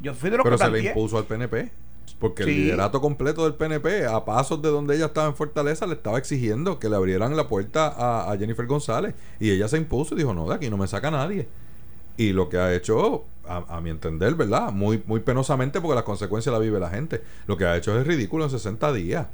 yo 0.00 0.14
fui 0.14 0.30
de 0.30 0.36
los 0.36 0.44
Pero 0.44 0.56
que 0.56 0.64
se 0.64 0.70
le 0.70 0.88
impuso 0.90 1.18
al 1.18 1.24
PNP. 1.24 1.72
Porque 2.18 2.42
el 2.42 2.48
liderato 2.48 3.00
completo 3.00 3.44
del 3.44 3.54
PNP, 3.54 4.06
a 4.06 4.24
pasos 4.24 4.60
de 4.60 4.70
donde 4.70 4.96
ella 4.96 5.06
estaba 5.06 5.28
en 5.28 5.36
Fortaleza, 5.36 5.86
le 5.86 5.94
estaba 5.94 6.18
exigiendo 6.18 6.80
que 6.80 6.88
le 6.88 6.96
abrieran 6.96 7.36
la 7.36 7.46
puerta 7.46 7.86
a, 7.86 8.32
a 8.32 8.36
Jennifer 8.36 8.66
González. 8.66 9.14
Y 9.38 9.50
ella 9.50 9.68
se 9.68 9.78
impuso 9.78 10.14
y 10.14 10.18
dijo, 10.18 10.34
no, 10.34 10.48
de 10.48 10.56
aquí 10.56 10.68
no 10.68 10.76
me 10.76 10.88
saca 10.88 11.12
nadie. 11.12 11.46
Y 12.16 12.32
lo 12.32 12.48
que 12.48 12.58
ha 12.58 12.74
hecho, 12.74 13.24
a, 13.46 13.76
a 13.76 13.80
mi 13.80 13.90
entender, 13.90 14.34
¿verdad? 14.34 14.72
Muy, 14.72 15.00
muy 15.06 15.20
penosamente 15.20 15.80
porque 15.80 15.94
las 15.94 16.02
consecuencias 16.02 16.52
la 16.52 16.58
vive 16.58 16.80
la 16.80 16.90
gente. 16.90 17.22
Lo 17.46 17.56
que 17.56 17.66
ha 17.66 17.76
hecho 17.76 17.96
es 17.96 18.04
ridículo 18.04 18.44
en 18.44 18.50
60 18.50 18.92
días. 18.92 19.28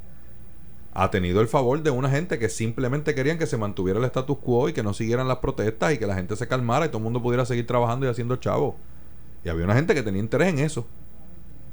Ha 0.92 1.10
tenido 1.10 1.40
el 1.40 1.48
favor 1.48 1.82
de 1.82 1.90
una 1.90 2.10
gente 2.10 2.38
que 2.38 2.50
simplemente 2.50 3.14
querían 3.14 3.38
que 3.38 3.46
se 3.46 3.56
mantuviera 3.56 3.98
el 3.98 4.04
status 4.04 4.38
quo 4.38 4.68
y 4.68 4.74
que 4.74 4.82
no 4.82 4.92
siguieran 4.92 5.26
las 5.26 5.38
protestas 5.38 5.94
y 5.94 5.98
que 5.98 6.06
la 6.06 6.14
gente 6.14 6.36
se 6.36 6.46
calmara 6.46 6.84
y 6.84 6.88
todo 6.88 6.98
el 6.98 7.04
mundo 7.04 7.22
pudiera 7.22 7.46
seguir 7.46 7.66
trabajando 7.66 8.04
y 8.04 8.10
haciendo 8.10 8.36
chavo. 8.36 8.76
Y 9.42 9.48
había 9.48 9.64
una 9.64 9.74
gente 9.74 9.94
que 9.94 10.02
tenía 10.02 10.20
interés 10.20 10.48
en 10.48 10.58
eso. 10.58 10.86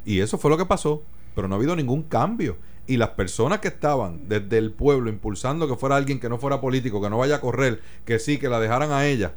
Y 0.06 0.20
eso 0.20 0.38
fue 0.38 0.52
lo 0.52 0.58
que 0.58 0.66
pasó. 0.66 1.04
Pero 1.36 1.48
no 1.48 1.56
ha 1.56 1.58
habido 1.58 1.76
ningún 1.76 2.04
cambio. 2.04 2.58
Y 2.88 2.98
las 2.98 3.10
personas 3.10 3.60
que 3.60 3.70
estaban 3.70 4.28
desde 4.28 4.58
el 4.58 4.72
pueblo 4.72 5.10
impulsando 5.10 5.68
que 5.68 5.76
fuera 5.76 5.96
alguien 5.96 6.20
que 6.20 6.30
no 6.30 6.38
fuera 6.38 6.60
político, 6.60 7.02
que 7.02 7.10
no 7.10 7.18
vaya 7.18 7.38
a 7.38 7.42
correr, 7.42 7.82
que 8.06 8.20
sí, 8.20 8.38
que 8.38 8.50
la 8.50 8.60
dejaran 8.60 8.92
a 8.92 9.06
ella, 9.06 9.34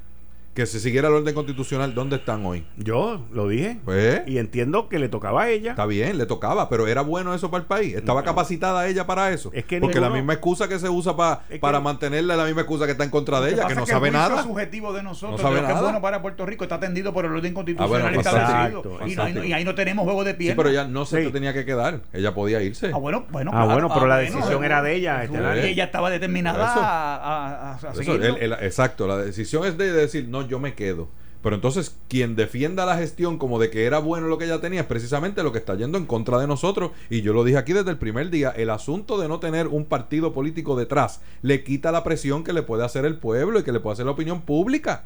que 0.55 0.67
se 0.67 0.79
siguiera 0.79 1.09
el 1.09 1.15
orden 1.15 1.35
constitucional, 1.35 1.95
¿dónde 1.95 2.17
están 2.17 2.47
hoy? 2.47 2.65
Yo 2.77 3.27
lo 3.33 3.49
dije. 3.49 3.81
Pues, 3.85 4.23
Y 4.27 4.39
entiendo 4.39 4.89
que 4.89 5.01
le 5.01 5.09
tocaba 5.09 5.43
a 5.43 5.51
ella. 5.51 5.71
Está 5.73 5.85
bien, 5.85 6.17
le 6.17 6.27
tocaba, 6.27 6.69
pero 6.69 6.87
era 6.87 7.01
bueno 7.03 7.35
eso 7.35 7.51
para 7.51 7.63
el 7.63 7.67
país. 7.67 7.95
Estaba 7.97 8.23
capacitada 8.23 8.87
ella 8.87 9.05
para 9.05 9.33
eso. 9.33 9.51
Es 9.53 9.65
que 9.65 9.81
Porque 9.81 9.99
la 10.01 10.11
misma 10.11 10.33
excusa 10.35 10.69
que 10.69 10.79
se 10.79 10.89
usa 10.89 11.17
pa- 11.17 11.43
Es 11.49 11.55
que- 11.55 11.59
para 11.59 11.81
mantenerla 11.81 12.35
es 12.35 12.39
la 12.39 12.45
misma 12.47 12.61
excusa 12.61 12.87
que 12.87 12.93
está 12.93 13.03
en 13.03 13.11
contra 13.11 13.41
de 13.41 13.49
que 13.49 13.55
ella, 13.57 13.67
que 13.67 13.75
no 13.75 13.83
es 13.83 13.89
sabe 13.89 14.11
nada. 14.13 14.43
subjetivo 14.45 14.93
de 14.93 15.03
nosotros, 15.03 15.41
No 15.41 15.43
sabe 15.49 15.57
que 15.57 15.63
es 15.63 15.69
nada. 15.69 15.81
bueno 15.83 16.01
para 16.01 16.23
Puerto 16.23 16.47
Rico, 16.47 16.63
está 16.65 16.77
atendido 16.77 17.13
por 17.13 17.25
el 17.25 17.33
orden 17.33 17.53
constitucional 17.53 17.97
Ah, 18.01 18.05
bueno, 18.05 18.21
establecido. 18.21 19.29
y, 19.29 19.35
no- 19.35 19.45
y 19.45 19.53
ahí 19.53 19.65
no 19.65 19.75
tenemos 19.75 20.05
juego 20.05 20.23
de 20.23 20.33
Sí, 20.33 20.37
piernas. 20.39 20.57
pero 20.57 20.69
ella 20.71 20.85
no 20.87 21.05
se 21.05 21.25
Sí. 21.25 21.33
tenía 21.33 21.53
que 21.53 21.65
quedar. 21.65 22.01
Ella 22.13 22.33
podía 22.33 22.63
irse. 22.63 22.93
Ah, 22.95 22.99
bueno, 22.99 23.27
bueno, 23.31 23.51
Ah, 23.53 23.65
bueno, 23.65 23.89
pero 23.93 24.07
la 24.07 24.17
bueno, 24.21 24.37
decisión 24.37 24.63
era 24.65 24.83
de 24.83 24.95
ella, 24.95 25.25
este, 25.25 25.69
ella 25.71 25.85
estaba 25.85 26.11
determinada 26.11 26.65
a, 26.65 27.17
a- 27.17 27.49
a- 27.71 27.73
a 27.75 27.77
Eso, 27.77 27.95
seguirlo. 27.95 28.25
el- 28.37 28.43
el- 28.43 28.53
exacto, 28.65 29.09
la 29.09 29.17
decisión 29.17 29.65
es 29.67 29.77
de 29.77 29.93
decir, 29.93 30.29
no, 30.29 30.44
yo 30.49 30.59
me 30.59 30.75
quedo. 30.75 31.09
Pero 31.43 31.57
entonces, 31.57 31.95
quien 32.09 32.37
defienda 32.37 32.87
la 32.87 32.97
gestión 32.97 33.37
como 33.37 33.59
de 33.59 33.69
que 33.69 33.85
era 33.85 33.99
bueno 33.99 34.29
lo 34.29 34.39
que 34.39 34.47
ella 34.47 34.63
tenía 34.63 34.81
es 34.81 34.87
precisamente 34.87 35.43
lo 35.43 35.53
que 35.53 35.59
está 35.59 35.75
yendo 35.75 35.99
en 35.99 36.07
contra 36.07 36.39
de 36.39 36.47
nosotros. 36.47 36.93
Y 37.11 37.21
yo 37.21 37.35
lo 37.35 37.45
dije 37.45 37.59
aquí 37.59 37.75
desde 37.75 37.91
el 37.91 37.99
primer 37.99 38.31
día, 38.31 38.49
el 38.57 38.71
asunto 38.71 39.21
de 39.21 39.29
no 39.29 39.41
tener 39.41 39.67
un 39.67 39.85
partido 39.85 40.33
político 40.33 40.75
detrás 40.75 41.21
le 41.43 41.63
quita 41.63 41.93
la 41.93 42.03
presión 42.03 42.45
que 42.45 42.55
le 42.55 42.63
puede 42.63 42.83
hacer 42.85 43.05
el 43.05 43.17
pueblo 43.19 43.59
y 43.59 43.63
que 43.63 43.73
le 43.73 43.81
puede 43.81 43.93
hacer 43.93 44.07
la 44.07 44.13
opinión 44.13 44.41
pública. 44.41 45.05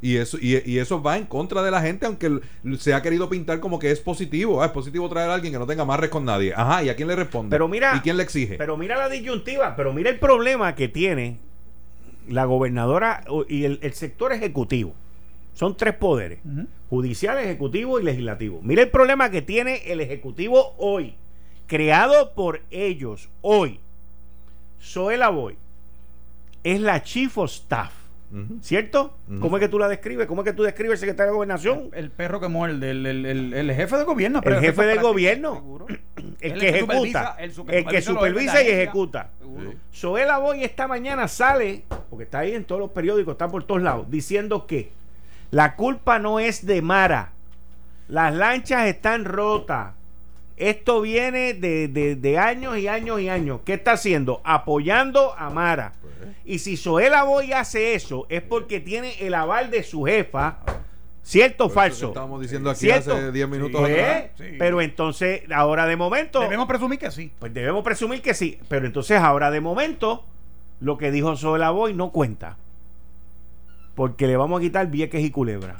Y 0.00 0.16
eso, 0.16 0.38
y, 0.40 0.62
y 0.64 0.78
eso 0.78 1.02
va 1.02 1.18
en 1.18 1.26
contra 1.26 1.60
de 1.60 1.70
la 1.72 1.82
gente, 1.82 2.06
aunque 2.06 2.38
se 2.78 2.94
ha 2.94 3.02
querido 3.02 3.28
pintar 3.28 3.60
como 3.60 3.78
que 3.78 3.90
es 3.90 4.00
positivo. 4.00 4.62
Ah, 4.62 4.66
es 4.66 4.72
positivo 4.72 5.06
traer 5.10 5.28
a 5.28 5.34
alguien 5.34 5.52
que 5.52 5.58
no 5.58 5.66
tenga 5.66 5.82
amarres 5.82 6.08
con 6.08 6.24
nadie. 6.24 6.54
Ajá, 6.56 6.82
¿y 6.84 6.88
a 6.88 6.96
quién 6.96 7.08
le 7.08 7.16
responde? 7.16 7.50
Pero 7.50 7.68
mira- 7.68 7.94
¿Y 7.96 8.00
quién 8.00 8.16
le 8.16 8.22
exige? 8.22 8.54
Pero 8.56 8.76
mira 8.78 8.96
la 8.96 9.08
disyuntiva, 9.10 9.74
pero 9.76 9.92
mira 9.92 10.08
el 10.08 10.18
problema 10.18 10.74
que 10.76 10.88
tiene 10.88 11.40
la 12.28 12.44
gobernadora 12.44 13.24
y 13.48 13.64
el, 13.64 13.78
el 13.82 13.92
sector 13.92 14.32
ejecutivo. 14.32 14.94
Son 15.54 15.76
tres 15.76 15.94
poderes, 15.94 16.38
judicial, 16.88 17.36
ejecutivo 17.38 17.98
y 17.98 18.04
legislativo. 18.04 18.60
Mira 18.62 18.82
el 18.82 18.90
problema 18.90 19.30
que 19.30 19.42
tiene 19.42 19.82
el 19.90 20.00
ejecutivo 20.00 20.74
hoy, 20.78 21.16
creado 21.66 22.32
por 22.34 22.62
ellos 22.70 23.28
hoy. 23.40 23.80
Zoela 24.80 25.30
Boy 25.30 25.56
es 26.62 26.80
la 26.80 27.02
chief 27.02 27.38
of 27.38 27.50
staff. 27.50 27.92
¿cierto? 28.60 29.14
¿Cómo 29.40 29.56
es 29.56 29.60
que 29.60 29.68
tú 29.68 29.78
la 29.78 29.88
describes? 29.88 30.26
¿Cómo 30.26 30.42
es 30.42 30.44
que 30.44 30.52
tú 30.52 30.62
describes 30.62 30.94
el 30.94 30.98
secretario 30.98 31.32
de 31.32 31.36
gobernación? 31.36 31.90
El 31.94 32.10
perro 32.10 32.40
que 32.40 32.48
muerde, 32.48 32.90
el, 32.90 33.06
el, 33.06 33.24
el, 33.26 33.54
el 33.54 33.72
jefe 33.74 33.96
de 33.96 34.04
gobierno. 34.04 34.40
El 34.44 34.60
jefe 34.60 34.82
del 34.84 35.00
gobierno. 35.00 35.86
El 36.40 36.54
que 36.54 36.68
es 36.68 36.74
ejecuta, 36.76 37.36
el 37.38 37.84
que 37.86 38.00
supervisa 38.00 38.62
y 38.62 38.68
ejecuta. 38.68 39.30
Seguro. 39.58 39.76
Sí. 39.92 40.00
Zoela 40.00 40.38
Boy 40.38 40.64
esta 40.64 40.86
mañana 40.88 41.28
sale, 41.28 41.84
porque 42.10 42.24
está 42.24 42.40
ahí 42.40 42.54
en 42.54 42.64
todos 42.64 42.80
los 42.80 42.90
periódicos, 42.90 43.32
está 43.32 43.48
por 43.48 43.64
todos 43.64 43.82
lados, 43.82 44.10
diciendo 44.10 44.66
que 44.66 44.90
la 45.50 45.76
culpa 45.76 46.18
no 46.18 46.40
es 46.40 46.64
de 46.66 46.82
Mara. 46.82 47.32
Las 48.08 48.34
lanchas 48.34 48.86
están 48.86 49.24
rotas. 49.24 49.94
Esto 50.56 51.00
viene 51.02 51.54
de, 51.54 51.88
de- 51.88 52.16
de 52.16 52.38
años 52.38 52.76
y 52.78 52.88
años 52.88 53.20
y 53.20 53.28
años. 53.28 53.60
¿Qué 53.64 53.74
está 53.74 53.92
haciendo? 53.92 54.40
Apoyando 54.44 55.34
a 55.38 55.50
Mara. 55.50 55.92
Y 56.44 56.58
si 56.58 56.76
Zoela 56.76 57.22
Boy 57.24 57.52
hace 57.52 57.94
eso, 57.94 58.26
es 58.28 58.42
porque 58.42 58.80
tiene 58.80 59.14
el 59.20 59.34
aval 59.34 59.70
de 59.70 59.82
su 59.82 60.04
jefa. 60.04 60.58
¿Cierto 61.28 61.66
o 61.66 61.68
falso? 61.68 62.08
Estábamos 62.08 62.40
diciendo 62.40 62.70
aquí 62.70 62.80
¿Cierto? 62.86 63.12
hace 63.12 63.32
10 63.32 63.48
minutos 63.50 63.82
atrás. 63.84 64.30
Sí. 64.38 64.44
Pero 64.58 64.80
entonces, 64.80 65.42
ahora 65.54 65.84
de 65.84 65.94
momento. 65.94 66.40
Debemos 66.40 66.66
presumir 66.66 66.98
que 66.98 67.10
sí. 67.10 67.30
Pues 67.38 67.52
debemos 67.52 67.84
presumir 67.84 68.22
que 68.22 68.32
sí. 68.32 68.58
Pero 68.70 68.86
entonces 68.86 69.18
ahora 69.20 69.50
de 69.50 69.60
momento, 69.60 70.24
lo 70.80 70.96
que 70.96 71.10
dijo 71.10 71.36
Zoela 71.36 71.68
Boy 71.70 71.92
no 71.92 72.12
cuenta. 72.12 72.56
Porque 73.94 74.26
le 74.26 74.38
vamos 74.38 74.58
a 74.58 74.62
quitar 74.62 74.86
Vieques 74.86 75.22
y 75.22 75.30
Culebra. 75.30 75.76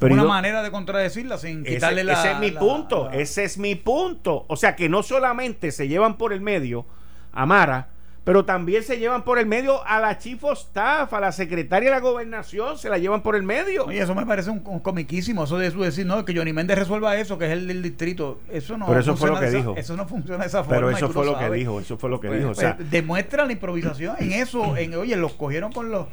Una 0.00 0.12
¿y 0.12 0.16
do- 0.18 0.28
manera 0.28 0.62
de 0.62 0.70
contradecirla 0.70 1.36
sin 1.38 1.66
ese, 1.66 1.74
quitarle 1.74 2.04
la. 2.04 2.12
ese 2.12 2.30
es 2.32 2.38
mi 2.38 2.50
la- 2.52 2.60
punto. 2.60 3.06
la- 3.10 3.16
Ese 3.16 3.42
es 3.42 3.58
mi 3.58 3.74
punto. 3.74 4.44
O 4.46 4.56
sea 4.56 4.76
que 4.76 4.88
no 4.88 5.02
solamente 5.02 5.72
se 5.72 5.88
llevan 5.88 6.16
por 6.16 6.32
el 6.32 6.40
medio 6.40 6.86
a 7.32 7.44
Mara, 7.44 7.88
pero 8.24 8.44
también 8.46 8.82
se 8.82 8.98
llevan 8.98 9.22
por 9.22 9.38
el 9.38 9.44
medio 9.46 9.86
a 9.86 10.00
la 10.00 10.16
chief 10.18 10.42
of 10.44 10.58
staff, 10.58 11.12
a 11.12 11.20
la 11.20 11.30
secretaria 11.30 11.90
de 11.90 11.94
la 11.94 12.00
gobernación, 12.00 12.78
se 12.78 12.88
la 12.88 12.96
llevan 12.96 13.22
por 13.22 13.36
el 13.36 13.42
medio. 13.42 13.84
Oye, 13.84 14.00
eso 14.00 14.14
me 14.14 14.24
parece 14.24 14.48
un, 14.50 14.62
un 14.64 14.80
comiquísimo. 14.80 15.44
Eso 15.44 15.58
de 15.58 15.66
eso 15.66 15.78
decir, 15.80 16.06
no, 16.06 16.24
que 16.24 16.34
Johnny 16.34 16.52
Méndez 16.54 16.78
resuelva 16.78 17.16
eso, 17.18 17.36
que 17.36 17.44
es 17.46 17.52
el 17.52 17.68
del 17.68 17.82
distrito. 17.82 18.40
Eso 18.50 18.78
no 18.78 18.86
Pero 18.86 19.00
eso 19.00 19.14
fue 19.16 19.28
funciona 19.28 19.34
lo 19.34 19.40
que 19.40 19.44
de 19.44 19.58
esa- 19.58 19.58
dijo. 19.68 19.76
Eso 19.78 19.96
no 19.96 20.08
funciona 20.08 20.38
de 20.44 20.46
esa 20.48 20.64
forma. 20.64 20.74
pero 20.76 20.90
eso 20.90 21.08
fue 21.10 21.26
lo 21.26 21.38
que 21.38 21.50
dijo, 21.50 21.80
eso 21.80 21.98
fue 21.98 22.08
lo 22.10 22.18
que 22.20 22.28
Pues, 22.28 22.38
dijo. 22.40 22.50
O 22.52 22.54
pues, 22.54 22.90
demuestra 22.90 23.44
la 23.44 23.52
improvisación 23.52 24.16
en 24.18 24.32
eso. 24.32 24.74
En, 24.78 24.94
oye, 24.94 25.16
los 25.16 25.34
cogieron 25.34 25.70
con 25.72 25.90
los. 25.90 26.06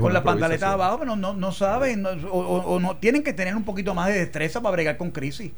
Con 0.00 0.12
la 0.12 0.22
pantaleta 0.22 0.72
abajo, 0.72 0.98
pero 1.00 1.16
no, 1.16 1.32
no 1.34 1.52
saben, 1.52 2.02
no- 2.02 2.10
o, 2.30 2.38
o- 2.38 2.74
o 2.76 2.80
no 2.80 2.96
tienen 2.98 3.22
que 3.24 3.32
tener 3.32 3.56
un 3.56 3.64
poquito 3.64 3.92
más 3.92 4.06
de 4.08 4.14
destreza 4.14 4.60
para 4.62 4.72
bregar 4.72 4.96
con 4.96 5.10
crisis. 5.10 5.50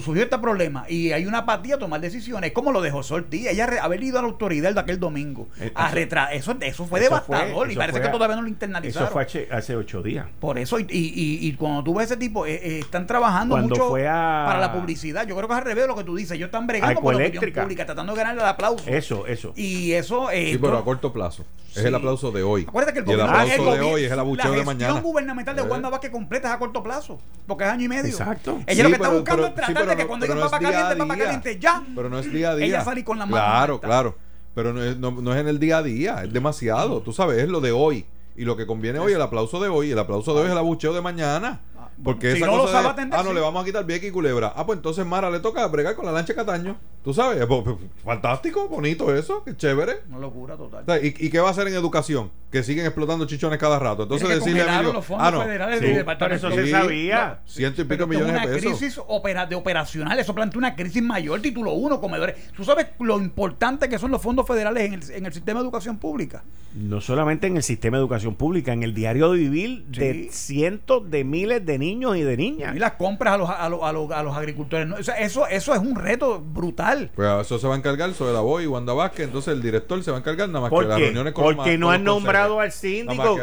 Surgió 0.00 0.22
este 0.24 0.38
problema 0.38 0.84
y 0.88 1.12
hay 1.12 1.26
una 1.26 1.38
apatía 1.38 1.76
a 1.76 1.78
tomar 1.78 2.00
decisiones, 2.00 2.52
como 2.52 2.72
lo 2.72 2.80
dejó 2.82 3.00
Ortiz. 3.10 3.46
Ella 3.46 3.68
haber 3.82 4.02
ido 4.02 4.18
a 4.18 4.22
la 4.22 4.28
autoridad 4.28 4.68
el 4.68 4.74
de 4.74 4.80
aquel 4.80 4.98
domingo. 5.00 5.48
Eh, 5.60 5.72
a 5.74 5.86
eso- 5.88 5.96
retra- 5.96 6.32
eso, 6.32 6.56
eso 6.60 6.86
fue 6.86 7.00
eso 7.00 7.08
devastador 7.10 7.68
y 7.68 7.70
eso 7.72 7.78
parece 7.80 8.00
que 8.00 8.08
a- 8.08 8.12
todavía 8.12 8.36
no 8.36 8.42
lo 8.42 8.48
internalizaron. 8.48 9.06
Eso 9.06 9.12
fue 9.12 9.22
hace, 9.22 9.48
hace 9.50 9.76
ocho 9.76 10.02
días. 10.02 10.26
Por 10.40 10.58
eso, 10.58 10.78
y, 10.80 10.86
y, 10.90 11.46
y 11.48 11.52
cuando 11.54 11.82
tú 11.84 11.94
ves 11.94 12.06
ese 12.06 12.16
tipo, 12.16 12.46
eh, 12.46 12.54
eh, 12.62 12.78
están 12.80 13.06
trabajando 13.06 13.54
Cuando 13.54 13.68
mucho 13.74 13.88
fue 13.88 14.06
a- 14.08 14.44
para 14.46 14.58
la 14.60 14.72
publicidad. 14.72 15.26
Yo 15.26 15.36
creo 15.36 15.48
que 15.48 15.54
es 15.54 15.58
al 15.58 15.64
revés 15.64 15.84
de 15.84 15.88
lo 15.88 15.96
que 15.96 16.04
tú 16.04 16.16
dices. 16.16 16.32
Ellos 16.32 16.46
están 16.46 16.66
bregando 16.66 17.00
por 17.00 17.14
la 17.14 17.26
opinión 17.26 17.52
pública, 17.52 17.86
tratando 17.86 18.12
de 18.12 18.18
ganar 18.18 18.34
el 18.36 18.42
aplauso. 18.44 18.84
Eso, 18.88 19.26
eso. 19.26 19.52
Y 19.56 19.92
eso. 19.92 20.30
eh, 20.30 20.52
Sí, 20.52 20.58
pero 20.58 20.78
a 20.78 20.84
corto 20.84 21.12
plazo. 21.12 21.44
Es 21.74 21.82
Sí. 21.82 21.88
el 21.88 21.94
aplauso 21.94 22.32
de 22.32 22.42
hoy. 22.42 22.64
Acuérdate 22.66 22.94
que 22.94 23.00
el 23.00 23.08
y 23.10 23.12
el 23.12 23.20
aplauso 23.20 23.74
el 23.74 23.78
de 23.80 23.84
hoy 23.84 24.04
es 24.04 24.10
el 24.10 24.18
abucheo 24.18 24.50
de 24.50 24.56
La 24.58 24.64
mañana. 24.64 24.94
gestión 24.94 25.02
gubernamental 25.12 25.54
de. 25.56 25.62
Wanda 25.62 25.90
Vázquez 25.90 26.10
completa 26.10 26.48
es 26.48 26.54
a 26.54 26.58
corto 26.58 26.82
plazo, 26.82 27.20
porque 27.46 27.64
es 27.64 27.70
año 27.70 27.84
y 27.84 27.88
medio. 27.88 28.10
Exacto. 28.12 28.60
Ella 28.66 28.76
Sí, 28.76 28.82
lo 28.82 28.88
que 28.88 28.94
está 28.94 29.08
pero- 29.08 29.20
buscando 29.20 29.42
pero- 29.42 29.48
es 29.48 29.54
pero 29.84 29.96
que 29.96 30.02
no- 30.02 30.08
cuando 30.08 30.24
digan 30.26 30.38
no 30.38 30.44
es 30.46 30.50
papa 30.50 30.58
día 30.58 30.68
a 30.68 30.72
caliente, 30.72 30.96
papa 30.98 31.14
día. 31.14 31.24
caliente, 31.24 31.58
ya. 31.58 31.82
Pero 31.94 32.08
no 32.08 32.18
es 32.18 32.32
día 32.32 32.50
a 32.50 32.54
día. 32.56 32.66
Ella 32.66 32.84
sale 32.84 33.04
con 33.04 33.18
las 33.18 33.28
manos 33.28 33.46
Claro, 33.46 33.80
claro. 33.80 34.16
Pero 34.54 34.72
no 34.72 34.82
es, 34.82 34.96
no, 34.96 35.10
no 35.10 35.34
es 35.34 35.40
en 35.40 35.48
el 35.48 35.58
día 35.58 35.78
a 35.78 35.82
día. 35.82 36.22
Es 36.24 36.32
demasiado. 36.32 37.00
Tú 37.02 37.12
sabes, 37.12 37.38
es 37.42 37.48
lo 37.48 37.60
de 37.60 37.72
hoy. 37.72 38.06
Y 38.36 38.44
lo 38.44 38.56
que 38.56 38.66
conviene 38.66 38.98
hoy, 38.98 39.12
el 39.12 39.22
aplauso 39.22 39.60
de 39.60 39.68
hoy. 39.68 39.90
El 39.90 39.98
aplauso 39.98 40.34
de 40.34 40.40
hoy 40.40 40.46
es 40.46 40.52
el 40.52 40.58
abucheo 40.58 40.92
de 40.92 41.00
mañana. 41.00 41.60
Porque 42.04 42.32
Si 42.32 42.36
esa 42.38 42.46
no 42.46 42.56
lo 42.56 42.62
cosa 42.62 42.72
sabe 42.74 42.84
de, 42.84 42.90
atender, 42.90 43.18
ah, 43.18 43.22
no, 43.22 43.30
sí. 43.30 43.34
le 43.34 43.40
vamos 43.40 43.62
a 43.62 43.64
quitar 43.64 43.84
Vieques 43.86 44.08
y 44.10 44.12
Culebra. 44.12 44.52
Ah, 44.54 44.66
pues 44.66 44.76
entonces 44.76 45.06
Mara 45.06 45.30
le 45.30 45.40
toca 45.40 45.66
bregar 45.66 45.94
con 45.96 46.04
la 46.04 46.12
lancha 46.12 46.34
Cataño. 46.34 46.76
Tú 47.02 47.14
sabes, 47.14 47.44
Pues, 47.46 47.62
pues, 47.64 47.76
fantástico, 48.04 48.68
bonito 48.68 49.14
eso, 49.14 49.42
qué 49.44 49.56
chévere. 49.56 50.00
Una 50.08 50.18
locura 50.18 50.56
total. 50.56 50.82
O 50.82 50.84
sea, 50.86 50.98
¿y, 51.02 51.14
y 51.18 51.30
qué 51.30 51.38
va 51.40 51.48
a 51.48 51.50
hacer 51.52 51.68
en 51.68 51.74
educación? 51.74 52.30
Que 52.50 52.62
siguen 52.62 52.84
explotando 52.86 53.26
chichones 53.26 53.58
cada 53.58 53.78
rato. 53.78 54.02
Entonces 54.04 54.26
Tiene 54.26 54.40
que 54.40 54.44
decirle 54.50 54.70
a 54.70 54.82
los 54.82 55.04
fondos 55.04 55.26
ah, 55.26 55.30
no, 55.30 55.42
federales 55.42 55.78
sí, 55.80 55.86
del 55.86 56.04
Pero 56.04 56.34
eso 56.34 56.50
se 56.50 56.64
Sí. 56.66 56.70
sabía. 56.70 57.40
ciento 57.46 57.82
y 57.82 57.84
pico 57.84 58.06
millones 58.06 58.32
de 58.32 58.38
una 58.38 58.46
pesos. 58.46 58.78
crisis 58.78 59.00
opera- 59.06 59.46
de 59.46 59.54
operacional, 59.56 60.18
eso 60.18 60.34
plantea 60.34 60.58
una 60.58 60.74
crisis 60.74 61.02
mayor, 61.02 61.40
título 61.40 61.72
1, 61.74 62.00
comedores. 62.00 62.36
¿Tú 62.56 62.64
sabes 62.64 62.86
lo 62.98 63.18
importante 63.18 63.88
que 63.88 63.98
son 63.98 64.10
los 64.10 64.20
fondos 64.22 64.46
federales 64.46 64.84
en 64.84 64.94
el, 64.94 65.10
en 65.10 65.26
el 65.26 65.32
sistema 65.32 65.60
de 65.60 65.64
educación 65.64 65.98
pública? 65.98 66.42
No 66.74 67.00
solamente 67.00 67.46
en 67.46 67.56
el 67.56 67.62
sistema 67.62 67.96
de 67.96 68.02
educación 68.02 68.34
pública, 68.34 68.72
en 68.72 68.82
el 68.82 68.92
diario 68.94 69.30
de 69.32 69.38
vivir 69.38 69.84
de 69.86 70.28
cientos 70.30 71.10
de 71.10 71.24
miles 71.24 71.64
de 71.64 71.78
niños 71.78 71.85
y 71.92 72.22
de 72.22 72.36
niñas. 72.36 72.74
Y 72.74 72.78
las 72.78 72.92
compras 72.92 73.34
a 73.34 73.38
los, 73.38 73.50
a 73.50 73.68
los, 73.68 73.82
a 73.82 73.92
los, 73.92 74.10
a 74.10 74.22
los 74.22 74.36
agricultores. 74.36 74.86
¿no? 74.86 74.96
O 74.96 75.02
sea, 75.02 75.18
eso, 75.18 75.46
eso 75.46 75.74
es 75.74 75.80
un 75.80 75.94
reto 75.94 76.40
brutal. 76.40 77.10
Pues 77.14 77.28
a 77.28 77.40
eso 77.40 77.58
se 77.58 77.66
va 77.66 77.74
a 77.74 77.78
encargar 77.78 78.12
sobre 78.14 78.32
la 78.32 78.40
voz 78.40 78.62
y 78.62 78.66
Wanda 78.66 78.92
Vázquez. 78.92 79.26
Entonces 79.26 79.54
el 79.54 79.62
director 79.62 80.02
se 80.02 80.10
va 80.10 80.18
a 80.18 80.20
encargar 80.20 80.48
nada 80.48 80.60
más 80.60 80.70
que 80.70 80.76
¿Por 80.76 80.86
las 80.86 80.98
reuniones 80.98 81.32
con 81.32 81.44
los 81.44 81.54
Porque 81.56 81.78
no 81.78 81.90
han 81.90 82.04
nombrado 82.04 82.60
al 82.60 82.72
síndico. 82.72 83.36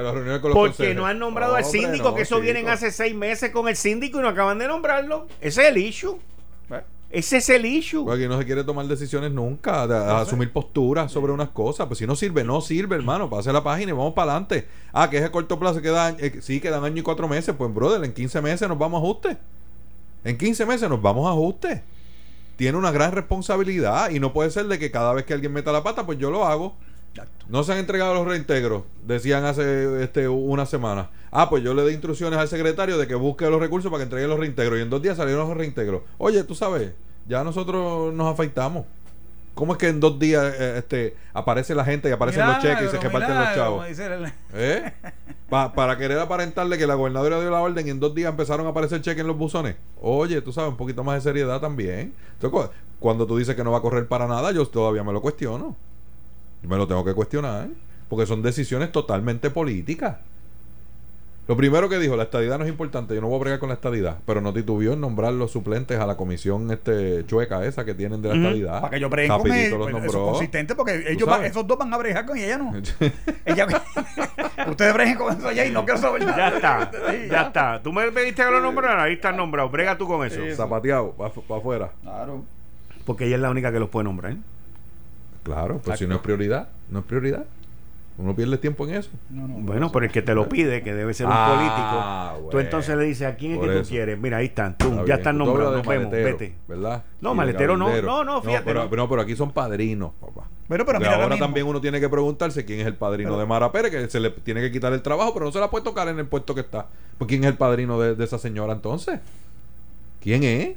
Porque 0.54 0.94
no 0.94 1.06
han 1.06 1.20
nombrado 1.20 1.56
al 1.56 1.66
síndico, 1.66 2.14
que 2.16 2.24
eso 2.24 2.36
chico. 2.36 2.44
vienen 2.44 2.70
hace 2.70 2.92
seis 2.92 3.16
meses 3.16 3.52
con 3.52 3.68
el 3.68 3.76
síndico 3.76 4.20
y 4.20 4.22
no 4.22 4.30
acaban 4.30 4.60
de 4.60 4.68
nombrarlo. 4.68 5.28
Ese 5.42 5.64
es 5.64 5.70
el 5.70 5.78
issue. 5.78 6.20
¿Eh? 6.72 6.82
Ese 7.14 7.38
es 7.38 7.50
el 7.50 7.64
issue. 7.68 8.12
Aquí 8.12 8.28
no 8.28 8.40
se 8.40 8.46
quiere 8.46 8.64
tomar 8.64 8.88
decisiones 8.88 9.32
nunca, 9.32 9.86
de- 9.86 9.96
a 9.96 10.22
asumir 10.22 10.52
posturas 10.52 11.12
sobre 11.12 11.32
unas 11.32 11.50
cosas. 11.50 11.86
Pues 11.86 12.00
si 12.00 12.08
no 12.08 12.16
sirve, 12.16 12.44
no 12.44 12.60
sirve, 12.60 12.96
hermano. 12.96 13.30
Pase 13.30 13.54
la 13.54 13.64
página 13.64 13.92
y 13.92 13.94
vamos 13.94 14.16
para 14.16 14.32
adelante. 14.32 14.68
Ah, 14.92 15.08
que 15.12 15.18
es 15.20 15.24
a 15.24 15.32
corto 15.32 15.60
plazo, 15.60 15.80
quedan, 15.80 16.18
eh, 16.20 16.40
sí, 16.42 16.60
quedan 16.60 16.84
año 16.84 16.98
y 16.98 17.04
cuatro 17.04 17.28
meses. 17.28 17.54
Pues, 17.56 17.72
brother, 17.72 18.04
en 18.04 18.14
15 18.14 18.42
meses 18.42 18.68
nos 18.68 18.80
vamos 18.80 19.00
a 19.00 19.04
ajuste. 19.04 19.38
En 20.24 20.40
15 20.40 20.66
meses 20.66 20.90
nos 20.90 21.04
vamos 21.04 21.28
a 21.28 21.32
ajuste. 21.34 21.84
Tiene 22.56 22.80
una 22.80 22.90
gran 22.90 23.12
responsabilidad 23.12 24.10
y 24.10 24.20
no 24.20 24.34
puede 24.34 24.50
ser 24.50 24.66
de 24.66 24.80
que 24.80 24.90
cada 24.90 25.14
vez 25.14 25.26
que 25.26 25.34
alguien 25.36 25.54
meta 25.54 25.72
la 25.72 25.84
pata, 25.84 26.08
pues 26.08 26.18
yo 26.18 26.32
lo 26.32 26.46
hago. 26.48 26.76
No 27.48 27.64
se 27.64 27.74
han 27.74 27.78
entregado 27.80 28.14
los 28.16 28.26
reintegros, 28.28 28.84
decían 29.06 29.46
hace 29.46 30.04
este, 30.04 30.28
una 30.28 30.66
semana. 30.66 31.10
Ah, 31.32 31.50
pues 31.50 31.64
yo 31.64 31.74
le 31.74 31.86
di 31.86 31.92
instrucciones 31.94 32.40
al 32.40 32.48
secretario 32.48 32.98
de 32.98 33.06
que 33.08 33.16
busque 33.16 33.50
los 33.50 33.60
recursos 33.60 33.92
para 33.92 34.00
que 34.00 34.04
entreguen 34.06 34.30
los 34.30 34.40
reintegros. 34.40 34.80
Y 34.80 34.82
en 34.82 34.90
dos 34.90 35.02
días 35.02 35.18
salieron 35.18 35.48
los 35.48 35.58
reintegros. 35.58 36.02
Oye, 36.18 36.44
tú 36.44 36.56
sabes, 36.56 36.92
ya 37.28 37.44
nosotros 37.44 38.14
nos 38.14 38.32
afeitamos. 38.34 38.86
¿Cómo 39.54 39.74
es 39.74 39.78
que 39.78 39.88
en 39.90 40.00
dos 40.00 40.18
días 40.18 40.52
eh, 40.58 40.76
este, 40.80 41.16
aparece 41.34 41.76
la 41.76 41.86
gente 41.86 42.10
y 42.10 42.12
aparecen 42.12 42.42
los 42.48 42.64
cheques 42.64 42.88
y 42.88 42.90
se 42.90 42.98
reparten 43.04 43.30
los 43.38 43.56
chavos? 43.56 43.86
el- 44.00 44.34
¿Eh? 44.56 44.94
Pa- 45.50 45.74
para 45.74 45.96
querer 45.98 46.18
aparentarle 46.18 46.80
que 46.80 46.88
la 46.88 46.96
gobernadora 46.96 47.40
dio 47.40 47.52
la 47.52 47.60
orden 47.62 47.86
y 47.86 47.92
en 47.92 48.00
dos 48.00 48.16
días 48.16 48.32
empezaron 48.32 48.66
a 48.66 48.70
aparecer 48.70 49.02
cheques 49.02 49.22
en 49.22 49.28
los 49.28 49.38
buzones. 49.38 49.76
Oye, 50.02 50.42
tú 50.42 50.52
sabes, 50.52 50.72
un 50.72 50.78
poquito 50.78 51.04
más 51.04 51.16
de 51.16 51.30
seriedad 51.30 51.62
también. 51.62 52.16
Entonces, 52.42 52.72
cuando 53.00 53.28
tú 53.28 53.38
dices 53.38 53.56
que 53.56 53.64
no 53.64 53.72
va 53.72 53.78
a 53.78 53.82
correr 53.82 54.08
para 54.08 54.28
nada, 54.28 54.52
yo 54.52 54.66
todavía 54.68 55.04
me 55.04 55.14
lo 55.14 55.22
cuestiono. 55.22 55.76
Me 56.68 56.78
lo 56.78 56.88
tengo 56.88 57.04
que 57.06 57.14
cuestionar. 57.14 57.68
Porque 58.10 58.26
son 58.26 58.42
decisiones 58.42 58.92
totalmente 58.92 59.50
políticas. 59.50 60.18
Lo 61.46 61.58
primero 61.58 61.90
que 61.90 62.00
dijo, 62.00 62.16
la 62.16 62.24
estadidad 62.24 62.58
no 62.58 62.64
es 62.64 62.70
importante, 62.70 63.14
yo 63.14 63.20
no 63.20 63.28
voy 63.28 63.36
a 63.36 63.40
bregar 63.42 63.60
con 63.60 63.68
la 63.68 63.76
estadidad, 63.76 64.20
pero 64.26 64.40
no 64.40 64.54
titubió 64.54 64.94
en 64.94 65.02
nombrar 65.02 65.34
los 65.34 65.52
suplentes 65.52 66.00
a 66.00 66.06
la 66.06 66.16
comisión 66.16 66.72
este 66.72 67.26
chueca 67.26 67.66
esa 67.66 67.84
que 67.84 67.94
tienen 67.94 68.22
de 68.22 68.30
la 68.30 68.36
estadidad. 68.36 68.80
Para 68.80 68.92
que 68.92 69.00
yo 69.02 69.10
breguen 69.10 69.38
con 69.38 69.52
él. 69.52 69.70
los 69.72 69.80
Bueno, 69.80 69.98
Eso 69.98 70.08
es 70.08 70.14
nombró. 70.14 70.32
consistente 70.32 70.74
porque 70.74 71.04
ellos 71.06 71.28
van- 71.28 71.44
esos 71.44 71.68
dos 71.68 71.78
van 71.78 71.94
a 71.94 71.98
bregar 71.98 72.26
con 72.26 72.38
ella, 72.38 72.58
¿no? 72.58 72.72
ella, 73.46 73.68
ustedes 74.70 74.94
breguen 74.94 75.16
con 75.18 75.38
eso 75.38 75.48
allá 75.50 75.66
y 75.66 75.72
no 75.72 75.84
quiero 75.84 76.00
saber 76.00 76.26
nada. 76.26 76.38
Ya 76.38 76.56
está, 76.56 76.92
Sí, 77.12 77.18
ya 77.30 77.42
está. 77.42 77.82
Tú 77.84 77.92
me 77.92 78.10
pediste 78.14 78.42
que 78.42 78.50
lo 78.50 78.62
nombrara, 78.62 79.04
ahí 79.04 79.14
están 79.16 79.36
nombrados. 79.36 79.70
Brega 79.70 79.98
tú 79.98 80.08
con 80.08 80.26
eso. 80.26 80.40
Zapateado, 80.56 81.12
para 81.12 81.30
afuera. 81.58 81.92
Claro. 82.04 82.46
Porque 83.06 83.26
ella 83.26 83.36
es 83.36 83.42
la 83.42 83.50
única 83.50 83.70
que 83.74 83.80
los 83.80 83.90
puede 83.90 84.06
nombrar. 84.06 84.36
Claro, 85.44 85.80
pues 85.84 86.00
si 86.00 86.08
no 86.08 86.16
es 86.16 86.22
prioridad, 86.22 86.70
no 86.90 87.00
es 87.00 87.06
prioridad. 87.06 87.46
Uno 88.16 88.36
pierde 88.36 88.60
tiempo 88.60 88.88
en 88.88 88.94
eso. 88.94 89.10
No, 89.32 89.48
no, 89.48 89.56
Bueno, 89.56 89.92
pero 89.92 90.06
el 90.06 90.12
que 90.12 90.22
te 90.22 90.36
lo 90.36 90.48
pide, 90.48 90.84
que 90.84 90.94
debe 90.94 91.16
ser 91.16 91.26
un 91.26 91.32
Ah, 91.36 91.56
político, 92.36 92.38
tú 92.52 92.52
bueno. 92.58 92.60
entonces 92.60 92.96
le 92.96 93.06
dices 93.06 93.28
a 93.28 93.36
quién 93.36 93.54
es 93.54 93.60
que 93.60 93.66
tú 93.66 93.72
eso. 93.72 93.90
quieres. 93.90 94.20
Mira, 94.20 94.38
ahí 94.38 94.46
están, 94.46 94.78
tú, 94.78 94.90
Está 94.90 95.06
ya 95.08 95.16
están 95.16 95.38
nombrados, 95.40 95.78
nos 95.78 95.82
de 95.84 95.90
vemos, 95.90 96.12
maletero, 96.12 96.38
vete. 96.38 96.56
¿Verdad? 96.68 97.04
No, 97.22 97.34
maletero 97.34 97.76
no, 97.76 98.02
no, 98.04 98.24
no, 98.24 98.42
fíjate, 98.44 98.64
pero, 98.66 98.88
no. 98.92 99.10
pero 99.10 99.22
aquí 99.24 99.36
son 99.36 99.52
padrinos, 99.52 100.12
papá. 100.22 100.48
Pero, 100.70 100.86
pero 100.86 101.00
mira, 101.00 101.16
ahora 101.24 101.38
también 101.40 101.66
uno 101.66 101.82
tiene 101.82 102.00
que 102.00 102.08
preguntarse 102.08 102.64
quién 102.64 102.82
es 102.82 102.86
el 102.86 102.96
padrino 102.96 103.32
Pero- 103.32 103.40
de 103.40 103.46
Mara 103.48 103.72
Pérez, 103.72 103.90
que 103.92 104.08
se 104.08 104.20
le 104.20 104.30
tiene 104.30 104.62
que 104.62 104.72
quitar 104.72 104.94
el 104.94 105.02
trabajo, 105.02 105.34
pero 105.34 105.46
no 105.46 105.52
se 105.52 105.60
la 105.60 105.72
puede 105.72 105.84
tocar 105.84 106.08
en 106.08 106.20
el 106.20 106.28
puesto 106.28 106.54
que 106.54 106.62
está. 106.62 106.86
Pues 107.18 107.28
quién 107.28 107.44
es 107.44 107.50
el 107.50 107.58
padrino 107.58 108.00
de, 108.00 108.14
de 108.16 108.24
esa 108.24 108.38
señora 108.38 108.74
entonces? 108.74 109.20
¿Quién 110.22 110.44
es? 110.44 110.70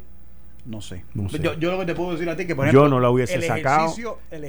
No 0.66 0.80
sé. 0.80 1.04
No 1.14 1.28
sé. 1.28 1.38
Yo, 1.38 1.54
yo 1.54 1.70
lo 1.72 1.78
que 1.78 1.86
te 1.86 1.94
puedo 1.94 2.12
decir 2.12 2.28
a 2.28 2.36
ti 2.36 2.46
que, 2.46 2.56
por 2.56 2.64
ejemplo, 2.66 2.82
Yo 2.84 2.88
no 2.88 2.98
la 3.00 3.08
hubiese 3.10 3.34
el 3.36 3.42
sacado 3.44 3.94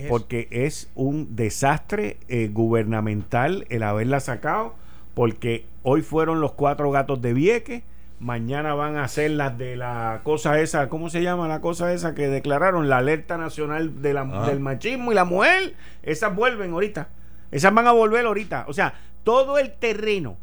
porque 0.09 0.47
es 0.51 0.89
un 0.95 1.35
desastre 1.35 2.17
eh, 2.27 2.49
gubernamental 2.51 3.65
el 3.69 3.83
haberla 3.83 4.19
sacado 4.19 4.73
porque 5.13 5.65
hoy 5.83 6.01
fueron 6.01 6.41
los 6.41 6.53
cuatro 6.53 6.89
gatos 6.91 7.21
de 7.21 7.33
Vieques 7.33 7.83
mañana 8.19 8.73
van 8.73 8.97
a 8.97 9.07
ser 9.07 9.29
las 9.31 9.57
de 9.59 9.75
la 9.75 10.21
cosa 10.23 10.59
esa 10.59 10.89
¿cómo 10.89 11.09
se 11.11 11.21
llama 11.21 11.47
la 11.47 11.61
cosa 11.61 11.93
esa 11.93 12.15
que 12.15 12.27
declararon 12.27 12.89
la 12.89 12.97
alerta 12.97 13.37
nacional 13.37 14.01
de 14.01 14.13
la- 14.13 14.21
Ah. 14.31 14.47
del 14.49 14.59
machismo 14.59 15.11
y 15.11 15.15
la 15.15 15.23
mujer 15.25 15.75
esas 16.01 16.35
vuelven 16.35 16.71
ahorita 16.71 17.09
esas 17.51 17.71
van 17.75 17.85
a 17.85 17.91
volver 17.91 18.25
ahorita 18.25 18.65
o 18.67 18.73
sea 18.73 18.95
todo 19.23 19.59
el 19.59 19.71
terreno 19.71 20.35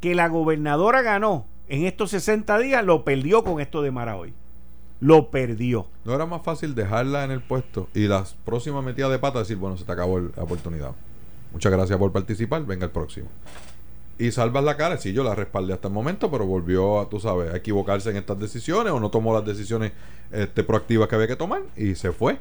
que 0.00 0.16
la 0.16 0.26
gobernadora 0.28 1.02
ganó 1.02 1.46
en 1.68 1.84
estos 1.84 2.10
60 2.10 2.58
días 2.58 2.84
lo 2.84 3.04
perdió 3.04 3.44
con 3.44 3.60
esto 3.60 3.80
de 3.82 3.92
Mara 3.92 4.16
hoy 4.16 4.34
lo 5.00 5.30
perdió 5.30 5.86
¿No 6.04 6.14
era 6.14 6.26
más 6.26 6.42
fácil 6.42 6.74
dejarla 6.74 7.24
en 7.24 7.30
el 7.30 7.40
puesto 7.40 7.88
y 7.94 8.08
las 8.08 8.34
próximas 8.44 8.84
metidas 8.84 9.10
de 9.10 9.18
pata 9.18 9.38
decir, 9.40 9.56
bueno, 9.56 9.76
se 9.76 9.84
te 9.84 9.92
acabó 9.92 10.20
la 10.20 10.42
oportunidad? 10.42 10.92
Muchas 11.52 11.72
gracias 11.72 11.98
por 11.98 12.12
participar, 12.12 12.64
venga 12.64 12.84
el 12.84 12.90
próximo. 12.90 13.28
Y 14.18 14.32
salvas 14.32 14.64
la 14.64 14.76
cara, 14.76 14.98
sí, 14.98 15.12
yo 15.12 15.22
la 15.22 15.34
respaldé 15.34 15.72
hasta 15.72 15.88
el 15.88 15.94
momento, 15.94 16.30
pero 16.30 16.44
volvió 16.44 17.00
a, 17.00 17.08
tú 17.08 17.20
sabes, 17.20 17.52
a 17.52 17.56
equivocarse 17.56 18.10
en 18.10 18.16
estas 18.16 18.38
decisiones 18.38 18.92
o 18.92 18.98
no 18.98 19.10
tomó 19.10 19.32
las 19.32 19.44
decisiones 19.44 19.92
este, 20.32 20.64
proactivas 20.64 21.08
que 21.08 21.14
había 21.14 21.28
que 21.28 21.36
tomar 21.36 21.62
y 21.76 21.94
se 21.94 22.10
fue. 22.12 22.38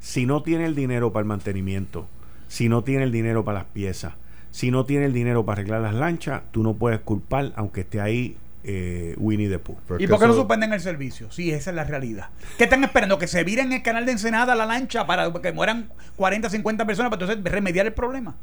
si 0.00 0.26
no 0.26 0.42
tiene 0.42 0.66
el 0.66 0.74
dinero 0.74 1.12
para 1.12 1.22
el 1.22 1.28
mantenimiento, 1.28 2.06
si 2.46 2.68
no 2.68 2.84
tiene 2.84 3.04
el 3.04 3.12
dinero 3.12 3.44
para 3.44 3.60
las 3.60 3.68
piezas, 3.68 4.14
si 4.50 4.70
no 4.70 4.84
tiene 4.84 5.06
el 5.06 5.12
dinero 5.12 5.44
para 5.44 5.60
arreglar 5.60 5.80
las 5.80 5.94
lanchas, 5.94 6.42
tú 6.50 6.62
no 6.62 6.74
puedes 6.74 7.00
culpar, 7.00 7.52
aunque 7.56 7.82
esté 7.82 8.00
ahí 8.00 8.36
eh, 8.64 9.14
Winnie 9.18 9.48
the 9.48 9.58
Pooh. 9.58 9.76
¿Y 9.98 10.06
por 10.06 10.18
qué 10.18 10.26
no 10.26 10.34
suspenden 10.34 10.72
el 10.72 10.80
servicio? 10.80 11.30
Sí, 11.30 11.50
esa 11.50 11.70
es 11.70 11.76
la 11.76 11.84
realidad. 11.84 12.30
¿Qué 12.56 12.64
están 12.64 12.84
esperando? 12.84 13.18
¿Que 13.18 13.26
se 13.26 13.44
vire 13.44 13.62
en 13.62 13.72
el 13.72 13.82
canal 13.82 14.06
de 14.06 14.12
Ensenada 14.12 14.54
la 14.54 14.66
lancha 14.66 15.06
para 15.06 15.32
que 15.32 15.52
mueran 15.52 15.92
40, 16.16 16.50
50 16.50 16.86
personas 16.86 17.10
para 17.10 17.22
entonces 17.22 17.52
remediar 17.52 17.86
el 17.86 17.92
problema? 17.92 18.36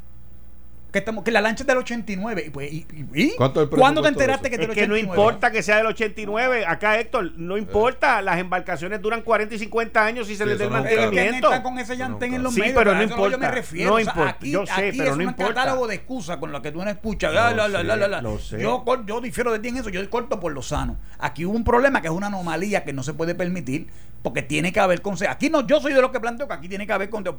Que, 0.96 1.00
estamos, 1.00 1.24
que 1.24 1.30
la 1.30 1.42
lancha 1.42 1.62
es 1.62 1.66
del 1.66 1.76
89. 1.76 2.44
Y, 2.46 2.50
pues, 2.50 2.72
y, 2.72 2.86
y- 3.12 3.22
¿y? 3.24 3.36
¿Cuánto 3.36 3.60
el 3.60 3.68
¿Cuándo 3.68 4.00
te 4.00 4.08
enteraste 4.08 4.48
eso? 4.48 4.56
que 4.56 4.56
es 4.56 4.62
Es 4.62 4.68
del 4.68 4.74
que 4.74 4.88
no 4.88 4.94
89? 4.94 5.20
importa 5.22 5.50
que 5.50 5.62
sea 5.62 5.76
del 5.76 5.86
89, 5.88 6.64
acá 6.66 6.98
Héctor, 6.98 7.32
no 7.36 7.58
importa, 7.58 8.22
las 8.22 8.38
embarcaciones 8.38 9.02
duran 9.02 9.20
40 9.20 9.54
y 9.56 9.58
50 9.58 10.02
años 10.02 10.30
y 10.30 10.36
se 10.36 10.44
Sí, 10.44 10.48
les 10.48 10.58
dé 10.58 10.64
el 10.64 10.70
mantenimiento. 10.70 11.48
están 11.48 11.62
con 11.62 11.78
ese 11.78 11.98
llantén 11.98 12.32
en 12.32 12.42
los 12.42 12.54
Sí, 12.54 12.60
medios. 12.60 12.76
pero 12.78 12.94
no 12.94 13.00
que 13.00 13.08
yo 13.08 13.16
me 13.16 13.22
importa, 13.24 13.50
refiero. 13.50 13.90
no 13.90 13.96
O 13.96 13.98
sea, 14.00 14.10
importa. 14.10 14.30
Aquí, 14.30 14.50
Yo 14.50 14.64
sé, 14.64 14.72
aquí 14.72 14.96
pero 14.98 15.10
es 15.10 15.16
no 15.18 15.22
un 15.24 15.28
importa. 15.28 15.54
catálogo 15.54 15.86
de 15.86 15.94
excusas 15.96 16.38
con 16.38 16.50
lo 16.50 16.62
que 16.62 16.72
tú 16.72 16.82
no 16.82 16.88
escuchas. 16.88 17.30
Lo 17.34 17.40
La, 17.40 17.50
la, 17.50 17.68
la, 17.68 17.78
sé, 17.80 17.84
la, 17.84 17.96
la, 17.96 18.08
la. 18.08 18.22
Yo, 18.22 18.84
yo 19.06 19.20
difiero 19.20 19.52
de 19.52 19.58
ti 19.58 19.68
en 19.68 19.76
eso. 19.76 19.90
Yo 19.90 20.08
corto 20.08 20.40
por 20.40 20.52
lo 20.52 20.62
sano. 20.62 20.96
Aquí 21.18 21.44
hubo 21.44 21.54
un 21.54 21.64
problema 21.64 22.00
que 22.00 22.06
es 22.08 22.14
una 22.14 22.28
anomalía 22.28 22.84
que 22.84 22.94
no 22.94 23.02
se 23.02 23.12
puede 23.12 23.34
permitir 23.34 23.88
porque 24.26 24.42
tiene 24.42 24.72
que 24.72 24.80
haber 24.80 25.00
consejo. 25.02 25.30
Aquí 25.30 25.48
no, 25.48 25.64
yo 25.64 25.80
soy 25.80 25.92
de 25.92 26.00
los 26.02 26.10
que 26.10 26.18
planteo 26.18 26.48
que 26.48 26.54
aquí 26.54 26.68
tiene 26.68 26.84
que 26.84 26.92
haber 26.92 27.08
consejo. 27.08 27.36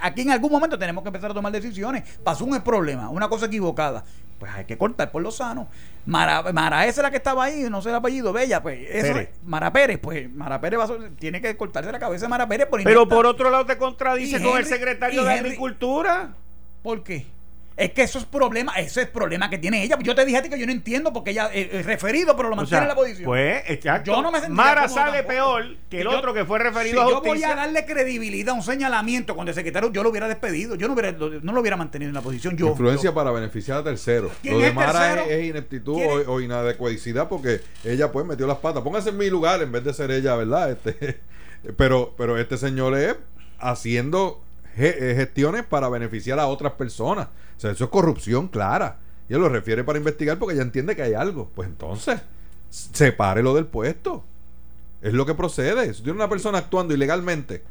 Aquí 0.00 0.22
en 0.22 0.30
algún 0.30 0.50
momento 0.50 0.78
tenemos 0.78 1.02
que 1.04 1.08
empezar 1.10 1.30
a 1.30 1.34
tomar 1.34 1.52
decisiones. 1.52 2.04
Pasó 2.24 2.46
un 2.46 2.58
problema, 2.62 3.10
una 3.10 3.28
cosa 3.28 3.44
equivocada. 3.44 4.02
Pues 4.38 4.50
hay 4.50 4.64
que 4.64 4.78
cortar 4.78 5.12
por 5.12 5.20
lo 5.20 5.30
sano. 5.30 5.68
Mara, 6.06 6.50
Mara 6.54 6.86
esa 6.86 7.02
es 7.02 7.02
la 7.02 7.10
que 7.10 7.18
estaba 7.18 7.44
ahí, 7.44 7.66
no 7.68 7.82
sé 7.82 7.90
el 7.90 7.96
apellido, 7.96 8.32
Bella, 8.32 8.62
pues 8.62 8.80
eso, 8.88 9.12
Pérez. 9.12 9.28
Mara 9.44 9.70
Pérez, 9.74 9.98
pues 10.00 10.32
Mara 10.34 10.58
Pérez 10.58 10.80
va 10.80 10.84
a 10.84 11.10
tiene 11.18 11.42
que 11.42 11.54
cortarse 11.54 11.92
la 11.92 11.98
cabeza 11.98 12.24
de 12.24 12.28
Mara 12.30 12.48
Pérez 12.48 12.66
por 12.66 12.82
Pero 12.82 13.06
por 13.06 13.26
otro 13.26 13.50
lado 13.50 13.66
te 13.66 13.76
contradice 13.76 14.42
con 14.42 14.56
el 14.56 14.64
secretario 14.64 15.24
de 15.24 15.34
Henry- 15.34 15.38
Agricultura. 15.48 16.30
¿Por 16.82 17.04
qué? 17.04 17.26
Es 17.76 17.92
que 17.92 18.02
eso 18.02 18.18
es 18.18 18.24
problema, 18.26 18.72
ese 18.74 19.02
es 19.02 19.08
problema 19.08 19.48
que 19.48 19.56
tiene 19.58 19.82
ella. 19.82 19.98
Yo 20.02 20.14
te 20.14 20.24
dije 20.26 20.38
a 20.38 20.42
ti 20.42 20.50
que 20.50 20.58
yo 20.58 20.66
no 20.66 20.72
entiendo 20.72 21.12
porque 21.12 21.30
ella 21.30 21.48
eh, 21.52 21.68
es 21.72 21.86
referido, 21.86 22.36
pero 22.36 22.48
lo 22.50 22.54
O 22.54 22.56
mantiene 22.56 22.78
sea, 22.80 22.82
en 22.82 22.88
la 22.88 22.94
posición. 22.94 23.24
Pues, 23.24 23.62
exacto. 23.66 24.12
Yo 24.12 24.20
no 24.22 24.30
me 24.30 24.46
Mara 24.50 24.88
sale 24.88 25.18
tampoco. 25.22 25.28
peor 25.28 25.64
que 25.88 25.98
el 25.98 26.04
yo- 26.04 26.18
otro 26.18 26.34
que 26.34 26.44
fue 26.44 26.58
referido 26.58 27.00
si 27.02 27.06
a 27.06 27.10
yo 27.10 27.20
voy 27.20 27.28
justicia. 27.30 27.52
a 27.52 27.56
darle 27.56 27.84
credibilidad 27.86 28.50
a 28.50 28.58
un 28.58 28.62
señalamiento 28.62 29.34
con 29.34 29.48
el 29.48 29.54
secretario, 29.54 29.90
yo 29.90 30.02
lo 30.02 30.10
hubiera 30.10 30.28
despedido. 30.28 30.74
Yo 30.74 30.86
no, 30.86 30.94
hubiera, 30.94 31.12
lo- 31.12 31.40
no 31.40 31.52
lo 31.52 31.60
hubiera 31.60 31.76
mantenido 31.76 32.08
en 32.10 32.14
la 32.14 32.20
posición. 32.20 32.56
Yo, 32.56 32.68
Influencia 32.68 33.10
yo- 33.10 33.14
para 33.14 33.30
beneficiar 33.30 33.78
a 33.78 33.84
terceros. 33.84 34.32
¿Quién 34.42 34.54
Lo 34.54 34.60
de 34.60 34.68
es 34.68 34.74
Mara 34.74 34.92
tercero? 34.92 35.22
es, 35.22 35.30
es 35.38 35.44
ineptitud 35.46 35.94
¿Quién 35.94 36.20
es? 36.20 36.26
o, 36.28 36.32
o 36.32 36.40
inadecuadicidad 36.40 37.28
porque 37.28 37.60
ella 37.84 38.12
pues 38.12 38.26
metió 38.26 38.46
las 38.46 38.58
patas. 38.58 38.82
Póngase 38.82 39.08
en 39.08 39.16
mi 39.16 39.30
lugar 39.30 39.62
en 39.62 39.72
vez 39.72 39.82
de 39.84 39.94
ser 39.94 40.10
ella, 40.10 40.36
¿verdad? 40.36 40.70
Este, 40.72 41.20
pero, 41.76 42.14
pero 42.18 42.36
este 42.38 42.58
señor 42.58 42.96
es 42.98 43.16
haciendo 43.58 44.42
eh, 44.42 44.51
gestiones 44.74 45.64
para 45.64 45.88
beneficiar 45.88 46.38
a 46.38 46.46
otras 46.46 46.72
personas. 46.72 47.28
O 47.56 47.60
sea, 47.60 47.70
eso 47.70 47.84
es 47.84 47.90
corrupción 47.90 48.48
clara. 48.48 48.98
Y 49.28 49.34
él 49.34 49.40
lo 49.40 49.48
refiere 49.48 49.84
para 49.84 49.98
investigar 49.98 50.38
porque 50.38 50.54
ella 50.54 50.62
entiende 50.62 50.96
que 50.96 51.02
hay 51.02 51.14
algo. 51.14 51.50
Pues 51.54 51.68
entonces, 51.68 52.20
sepárelo 52.70 53.54
del 53.54 53.66
puesto. 53.66 54.24
Es 55.00 55.12
lo 55.12 55.26
que 55.26 55.34
procede. 55.34 55.92
Si 55.94 56.02
tiene 56.02 56.16
una 56.16 56.28
persona 56.28 56.58
actuando 56.58 56.94
ilegalmente, 56.94 57.62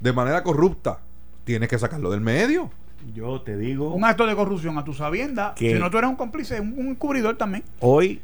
de 0.00 0.12
manera 0.12 0.42
corrupta, 0.42 1.00
tienes 1.44 1.68
que 1.68 1.78
sacarlo 1.78 2.10
del 2.10 2.20
medio. 2.20 2.70
Yo 3.14 3.40
te 3.42 3.56
digo, 3.56 3.94
un 3.94 4.04
acto 4.04 4.26
de 4.26 4.34
corrupción 4.34 4.76
a 4.76 4.84
tu 4.84 4.92
sabienda. 4.92 5.54
¿Qué? 5.56 5.74
Si 5.74 5.78
no, 5.78 5.90
tú 5.90 5.98
eres 5.98 6.10
un 6.10 6.16
cómplice, 6.16 6.60
un, 6.60 6.74
un 6.78 6.94
cubridor 6.94 7.36
también. 7.36 7.64
hoy 7.80 8.20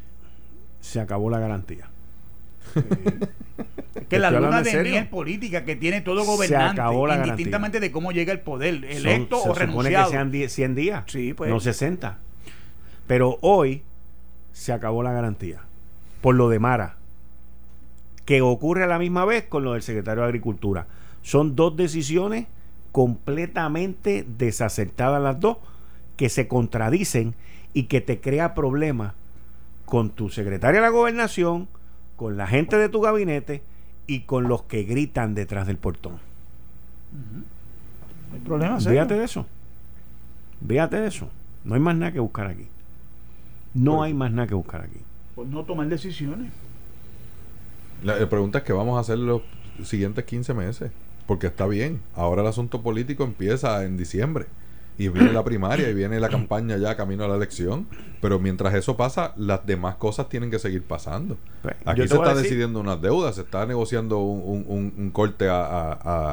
se 0.81 0.99
acabó 0.99 1.29
la 1.29 1.39
garantía. 1.39 1.89
Que 4.09 4.19
la 4.19 4.29
luna 4.29 4.61
de 4.61 4.83
miel 4.83 5.07
política 5.07 5.63
que 5.65 5.75
tiene 5.75 6.01
todo 6.01 6.21
Se 6.21 6.27
gobernante, 6.27 6.83
indistintamente 7.17 7.79
de 7.79 7.91
cómo 7.91 8.11
llega 8.11 8.31
el 8.33 8.41
poder, 8.41 8.85
electo 8.85 9.39
Son- 9.41 9.51
o 9.51 9.55
se 9.55 9.61
supone 9.61 9.89
renunciado. 9.89 10.05
que 10.05 10.11
sean 10.11 10.31
die- 10.31 10.49
100 10.49 10.75
días, 10.75 11.03
Sí, 11.07 11.33
pues. 11.33 11.49
no 11.49 11.59
60. 11.59 12.19
Pero 13.07 13.37
hoy 13.41 13.81
se 14.51 14.73
acabó 14.73 15.01
la 15.01 15.11
garantía 15.11 15.61
por 16.21 16.35
lo 16.35 16.49
de 16.49 16.59
Mara, 16.59 16.97
que 18.25 18.41
ocurre 18.41 18.83
a 18.83 18.87
la 18.87 18.99
misma 18.99 19.25
vez 19.25 19.45
con 19.45 19.63
lo 19.63 19.73
del 19.73 19.81
secretario 19.81 20.21
de 20.23 20.27
Agricultura. 20.27 20.87
Son 21.23 21.55
dos 21.55 21.75
decisiones 21.75 22.45
completamente 22.91 24.25
desacertadas 24.37 25.21
las 25.21 25.39
dos, 25.39 25.57
que 26.17 26.29
se 26.29 26.47
contradicen 26.47 27.33
y 27.73 27.83
que 27.83 28.01
te 28.01 28.21
crea 28.21 28.53
problemas 28.53 29.13
con 29.85 30.09
tu 30.09 30.29
secretaria 30.29 30.79
de 30.79 30.85
la 30.87 30.91
gobernación, 30.91 31.67
con 32.15 32.37
la 32.37 32.47
gente 32.47 32.77
de 32.77 32.89
tu 32.89 33.01
gabinete 33.01 33.61
y 34.07 34.21
con 34.21 34.47
los 34.47 34.63
que 34.63 34.83
gritan 34.83 35.35
detrás 35.35 35.67
del 35.67 35.77
portón. 35.77 36.19
El 38.33 38.41
problema 38.41 38.79
serio. 38.79 38.99
Fíjate 38.99 39.19
de 39.19 39.25
eso. 39.25 39.45
Fíjate 40.67 40.99
de 40.99 41.07
eso. 41.07 41.29
No 41.63 41.75
hay 41.75 41.81
más 41.81 41.95
nada 41.95 42.11
que 42.11 42.19
buscar 42.19 42.47
aquí. 42.47 42.67
No 43.73 44.03
hay 44.03 44.13
más 44.13 44.31
nada 44.31 44.47
que 44.47 44.55
buscar 44.55 44.81
aquí. 44.81 44.99
Por 45.35 45.47
no 45.47 45.63
tomar 45.63 45.87
decisiones. 45.87 46.51
La, 48.03 48.17
la 48.17 48.29
pregunta 48.29 48.59
es 48.59 48.63
que 48.63 48.73
vamos 48.73 48.97
a 48.97 49.01
hacer 49.01 49.17
los 49.17 49.41
siguientes 49.83 50.23
15 50.25 50.53
meses. 50.53 50.91
Porque 51.27 51.47
está 51.47 51.65
bien. 51.65 52.01
Ahora 52.15 52.41
el 52.41 52.47
asunto 52.47 52.81
político 52.81 53.23
empieza 53.23 53.83
en 53.83 53.97
diciembre. 53.97 54.45
Y 54.97 55.09
viene 55.09 55.31
la 55.33 55.43
primaria 55.45 55.89
y 55.89 55.93
viene 55.93 56.19
la 56.19 56.29
campaña 56.29 56.77
ya 56.77 56.95
camino 56.95 57.23
a 57.25 57.27
la 57.27 57.35
elección. 57.35 57.87
Pero 58.21 58.39
mientras 58.39 58.73
eso 58.73 58.97
pasa, 58.97 59.33
las 59.35 59.65
demás 59.65 59.95
cosas 59.95 60.29
tienen 60.29 60.49
que 60.49 60.57
seguir 60.57 60.83
pasando. 60.83 61.37
Pues, 61.61 61.75
Aquí 61.85 62.07
se 62.07 62.15
está 62.15 62.29
decir- 62.33 62.43
decidiendo 62.43 62.79
unas 62.79 63.01
deudas, 63.01 63.35
se 63.35 63.41
está 63.41 63.65
negociando 63.65 64.19
un, 64.19 64.41
un- 64.45 64.65
un- 64.67 64.93
un 64.97 65.11
corte 65.11 65.47
a, 65.49 65.63
a- 65.65 65.91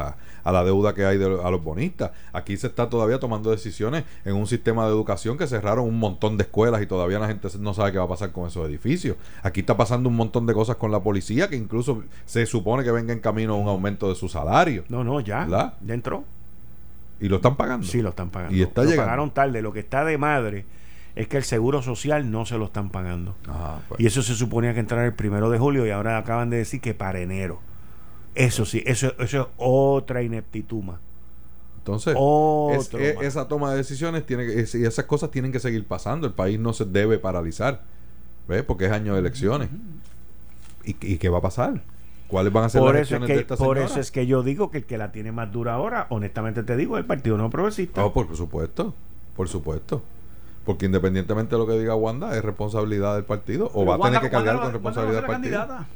a- 0.09 0.17
a 0.45 0.51
la 0.53 0.65
deuda 0.65 0.95
que 0.95 1.05
hay 1.05 1.19
de, 1.19 1.27
a 1.27 1.51
los 1.51 1.63
bonistas. 1.63 2.11
Aquí 2.33 2.57
se 2.57 2.67
está 2.67 2.89
todavía 2.89 3.21
tomando 3.21 3.51
decisiones 3.51 4.05
en 4.25 4.35
un 4.35 4.47
sistema 4.47 4.85
de 4.87 4.91
educación 4.91 5.37
que 5.39 5.47
cerraron 5.47 5.85
un 5.87 5.99
montón 5.99 6.37
de 6.37 6.45
escuelas 6.45 6.83
y 6.83 6.87
todavía 6.87 7.19
la 7.19 7.29
gente 7.29 7.49
no 7.61 7.75
sabe 7.75 7.93
qué 7.93 7.99
va 7.99 8.05
a 8.05 8.09
pasar 8.09 8.33
con 8.33 8.47
esos 8.49 8.67
edificios. 8.69 9.17
Aquí 9.43 9.61
está 9.61 9.77
pasando 9.77 10.09
un 10.09 10.17
montón 10.17 10.47
de 10.47 10.55
cosas 10.55 10.77
con 10.77 10.91
la 10.91 11.01
policía 11.01 11.49
que 11.49 11.57
incluso 11.57 12.03
se 12.25 12.47
supone 12.47 12.83
que 12.85 12.91
venga 12.91 13.13
en 13.13 13.21
camino 13.21 13.57
un 13.57 13.69
aumento 13.69 14.09
de 14.09 14.15
su 14.15 14.29
salario. 14.29 14.85
No, 14.89 15.05
no, 15.05 15.21
ya. 15.21 15.41
¿Verdad? 15.41 15.75
Ya 15.87 15.95
entró. 15.95 16.25
Y 17.23 17.29
lo 17.29 17.37
están 17.37 17.57
pagando. 17.57 17.87
Sí, 17.87 18.03
lo 18.03 18.11
están 18.11 18.31
pagando. 18.31 18.55
Y 18.57 18.63
está 18.63 18.83
lo 18.83 18.91
llegando. 18.91 19.07
pagaron 19.07 19.31
tarde. 19.33 19.63
Lo 19.63 19.73
que 19.73 19.81
está 19.81 20.05
de 20.05 20.19
madre 20.19 20.65
es 21.15 21.29
que 21.29 21.37
el 21.37 21.45
seguro 21.45 21.83
social 21.83 22.31
no 22.31 22.45
se 22.47 22.59
lo 22.59 22.65
están 22.67 22.91
pagando. 22.91 23.37
Ah, 23.49 23.79
pues. 23.89 24.01
Y 24.01 24.07
eso 24.07 24.23
se 24.23 24.35
suponía 24.35 24.75
que 24.75 24.81
entrara 24.81 25.05
el 25.07 25.15
primero 25.15 25.49
de 25.51 25.59
julio 25.59 25.87
y 25.87 25.91
ahora 25.91 26.19
acaban 26.19 26.51
de 26.51 26.57
decir 26.59 26.81
que 26.81 26.95
para 26.95 27.21
enero. 27.21 27.61
Eso 28.35 28.65
sí, 28.65 28.83
eso, 28.87 29.13
eso 29.19 29.41
es 29.43 29.47
otra 29.59 30.23
ineptituma. 30.23 31.01
Entonces, 31.79 32.15
Otro 32.17 32.99
es- 33.01 33.17
más. 33.17 33.25
esa 33.25 33.49
toma 33.49 33.73
de 33.73 33.77
decisiones 33.79 34.25
tiene 34.25 34.47
que, 34.47 34.61
es- 34.61 34.75
y 34.75 34.85
esas 34.85 35.05
cosas 35.05 35.31
tienen 35.31 35.51
que 35.53 35.59
seguir 35.61 35.87
pasando. 35.87 36.27
El 36.27 36.33
país 36.33 36.59
no 36.59 36.73
se 36.73 36.85
debe 36.85 37.19
paralizar, 37.19 37.83
¿ves? 38.49 38.63
Porque 38.63 38.87
es 38.87 38.93
año 38.93 39.15
de 39.15 39.21
elecciones. 39.21 39.69
¿Y, 40.85 40.97
y 41.01 41.19
qué 41.19 41.29
va 41.29 41.39
a 41.39 41.43
pasar? 41.43 41.83
¿Cuáles 42.33 42.51
van 42.51 42.65
a 42.65 42.69
ser 42.71 42.81
Por 42.81 42.95
las 42.95 43.03
eso, 43.03 43.17
es 43.17 43.21
elecciones 43.21 43.29
de 43.29 43.35
que, 43.35 43.41
esta 43.43 43.57
por 43.63 43.77
señora? 43.77 43.85
eso 43.93 44.01
es 44.01 44.11
que 44.11 44.27
yo 44.27 44.43
digo 44.43 44.71
que 44.71 44.79
el 44.79 44.85
que 44.87 44.97
la 44.97 45.13
tiene 45.13 45.33
más 45.33 45.53
dura 45.53 45.75
ahora, 45.75 46.07
honestamente 46.09 46.63
te 46.63 46.77
digo, 46.79 46.97
es 46.97 47.03
el 47.03 47.07
Partido 47.07 47.37
No 47.37 47.51
Progresista. 47.51 48.03
Oh, 48.03 48.13
por 48.15 48.35
supuesto, 48.35 48.95
por 49.37 49.49
supuesto. 49.51 50.03
Porque 50.65 50.87
independientemente 50.87 51.55
de 51.55 51.59
lo 51.59 51.67
que 51.67 51.79
diga 51.79 51.95
Wanda, 51.95 52.35
es 52.35 52.43
responsabilidad 52.43 53.17
del 53.17 53.25
partido 53.25 53.71
o 53.75 53.85
va 53.85 53.97
a 53.97 53.99
tener 54.01 54.21
que 54.23 54.31
cargar 54.31 54.59
con 54.61 54.73
responsabilidad 54.73 55.21
del 55.21 55.27
partido. 55.31 55.59
candidata. 55.59 55.87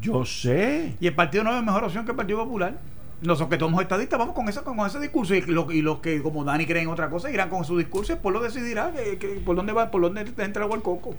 Yo 0.00 0.24
sé. 0.24 0.96
Y 0.98 1.06
el 1.08 1.14
Partido 1.14 1.44
Nuevo 1.44 1.58
es 1.58 1.64
mejor 1.66 1.84
opción 1.84 2.06
que 2.06 2.12
el 2.12 2.16
Partido 2.16 2.38
Popular. 2.38 2.78
Nosotros 3.20 3.50
que 3.50 3.58
somos 3.58 3.82
estadistas, 3.82 4.18
vamos 4.18 4.34
con, 4.34 4.48
esa, 4.48 4.62
con 4.62 4.78
ese 4.80 4.98
discurso. 4.98 5.34
Y, 5.34 5.42
lo- 5.42 5.70
y 5.70 5.82
los 5.82 5.98
que, 5.98 6.22
como 6.22 6.42
Dani, 6.42 6.64
creen 6.64 6.88
otra 6.88 7.10
cosa, 7.10 7.30
irán 7.30 7.50
con 7.50 7.64
su 7.66 7.76
discurso 7.76 8.14
y 8.14 8.16
por 8.16 8.32
lo 8.32 8.40
decidirá 8.40 8.90
que, 8.92 9.18
que- 9.18 9.42
por 9.44 9.56
dónde 9.56 9.74
va, 9.74 9.90
por 9.90 10.00
dónde 10.00 10.22
entra 10.38 10.62
agua 10.64 10.76
el 10.76 10.82
coco. 10.82 11.14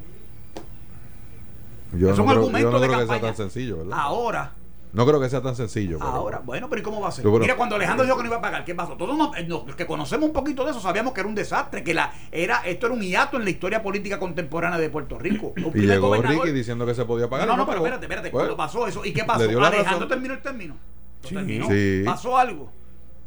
Yo 1.96 2.10
es 2.10 2.18
no 2.18 2.24
un 2.24 2.30
creo, 2.30 2.40
argumento 2.40 2.68
yo 2.68 2.72
no 2.72 2.80
de 2.80 2.88
creo 2.88 3.00
que 3.00 3.06
sea 3.06 3.14
campaña. 3.16 3.34
tan 3.34 3.38
sencillo, 3.52 3.78
¿verdad? 3.78 3.98
Ahora, 4.00 4.52
No 4.94 5.06
creo 5.08 5.20
que 5.20 5.28
sea 5.28 5.42
tan 5.42 5.56
sencillo. 5.56 5.98
pero- 5.98 6.10
ahora. 6.12 6.42
Bueno, 6.46 6.70
pero 6.70 6.82
¿y 6.82 6.84
cómo 6.84 7.02
va 7.02 7.10
a 7.10 7.12
ser? 7.12 7.26
Mira, 7.26 7.56
cuando 7.56 7.76
Alejandro 7.76 8.06
dijo 8.06 8.16
que 8.16 8.24
no 8.24 8.30
iba 8.30 8.38
a 8.38 8.42
pagar, 8.42 8.64
¿qué 8.64 8.76
pasó? 8.76 8.96
Todos 8.96 9.18
nos- 9.18 9.36
eh, 9.36 9.46
los 9.48 9.64
que 9.76 9.88
conocemos 9.88 10.28
un 10.28 10.34
poquito 10.34 10.64
de 10.64 10.72
eso 10.72 10.80
sabíamos 10.80 11.14
que 11.14 11.20
era 11.22 11.28
un 11.30 11.34
desastre, 11.36 11.84
que 11.84 11.94
la 11.96 12.14
era 12.32 12.62
esto 12.66 12.86
era 12.86 12.96
un 12.96 13.02
hiato 13.02 13.38
en 13.38 13.44
la 13.44 13.50
historia 13.50 13.82
política 13.82 14.20
contemporánea 14.20 14.78
de 14.78 14.90
Puerto 14.90 15.18
Rico. 15.18 15.54
Un 15.58 15.72
Y 15.74 15.82
llegó 15.88 16.08
gobernador- 16.10 16.44
Ricky 16.46 16.56
diciendo 16.56 16.86
que 16.86 16.94
se 16.94 17.06
podía 17.06 17.28
pagar. 17.28 17.48
No, 17.48 17.56
y 17.56 17.58
no, 17.58 17.66
pero 17.66 17.78
espérate, 17.80 18.06
espérate. 18.06 18.30
Pues, 18.30 18.42
Cuando 18.44 18.56
pasó 18.58 18.88
eso, 18.88 19.04
¿y 19.04 19.14
qué 19.14 19.24
pasó? 19.24 19.42
Alejandro 19.44 19.84
razón. 19.84 20.08
terminó 20.08 20.34
el 20.36 20.42
término. 20.42 20.76
Sí. 21.24 21.34
terminó. 21.36 21.68
Sí. 21.70 22.04
Pasó 22.06 22.38
algo. 22.38 22.72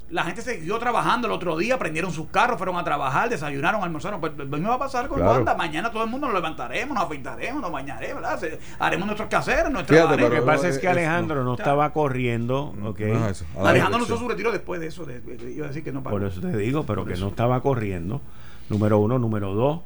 La 0.08 0.22
gente 0.22 0.40
siguió 0.40 0.78
trabajando 0.78 1.26
el 1.26 1.32
otro 1.32 1.56
día, 1.56 1.78
prendieron 1.80 2.12
sus 2.12 2.28
carros, 2.28 2.58
fueron 2.58 2.76
a 2.76 2.84
trabajar, 2.84 3.28
desayunaron, 3.28 3.82
almorzaron. 3.82 4.20
Pues 4.20 4.36
lo 4.36 4.44
mismo 4.46 4.68
va 4.68 4.76
a 4.76 4.78
pasar 4.78 5.08
con 5.08 5.18
Claro. 5.18 5.32
Wanda. 5.32 5.54
Mañana 5.56 5.90
todo 5.90 6.04
el 6.04 6.10
mundo 6.10 6.28
nos 6.28 6.34
levantaremos, 6.36 6.94
nos 6.94 7.04
afeitaremos, 7.04 7.60
nos 7.60 7.72
bañaremos, 7.72 8.22
¿verdad? 8.22 8.38
Se- 8.38 8.58
haremos 8.78 9.06
nuestros 9.06 9.28
quehaceres, 9.28 9.68
nuestros 9.72 9.98
Fíjate, 9.98 10.20
Lo 10.22 10.30
que 10.30 10.42
pasa 10.42 10.68
es 10.68 10.78
que 10.78 10.86
Alejandro 10.88 11.42
no 11.42 11.54
estaba 11.54 11.92
corriendo, 11.92 12.72
¿ok? 12.84 13.00
No 13.00 13.26
es 13.26 13.42
eso. 13.42 13.46
Alejandro 13.66 13.98
no 13.98 14.04
hizo 14.04 14.16
su 14.16 14.28
retiro 14.28 14.52
después 14.52 14.80
de 14.80 14.86
eso. 14.86 15.04
de- 15.04 15.18
de- 15.20 15.50
iba 15.52 15.64
a 15.64 15.68
decir 15.68 15.82
que 15.82 15.90
no 15.90 16.02
pagó. 16.04 16.16
Por 16.18 16.26
eso 16.28 16.40
te 16.40 16.56
digo, 16.56 16.84
pero 16.86 17.00
Por 17.02 17.08
que 17.08 17.14
eso. 17.14 17.24
no 17.24 17.30
estaba 17.30 17.60
corriendo. 17.60 18.20
Número 18.70 18.98
uno. 18.98 19.18
Número 19.18 19.54
dos, 19.54 19.80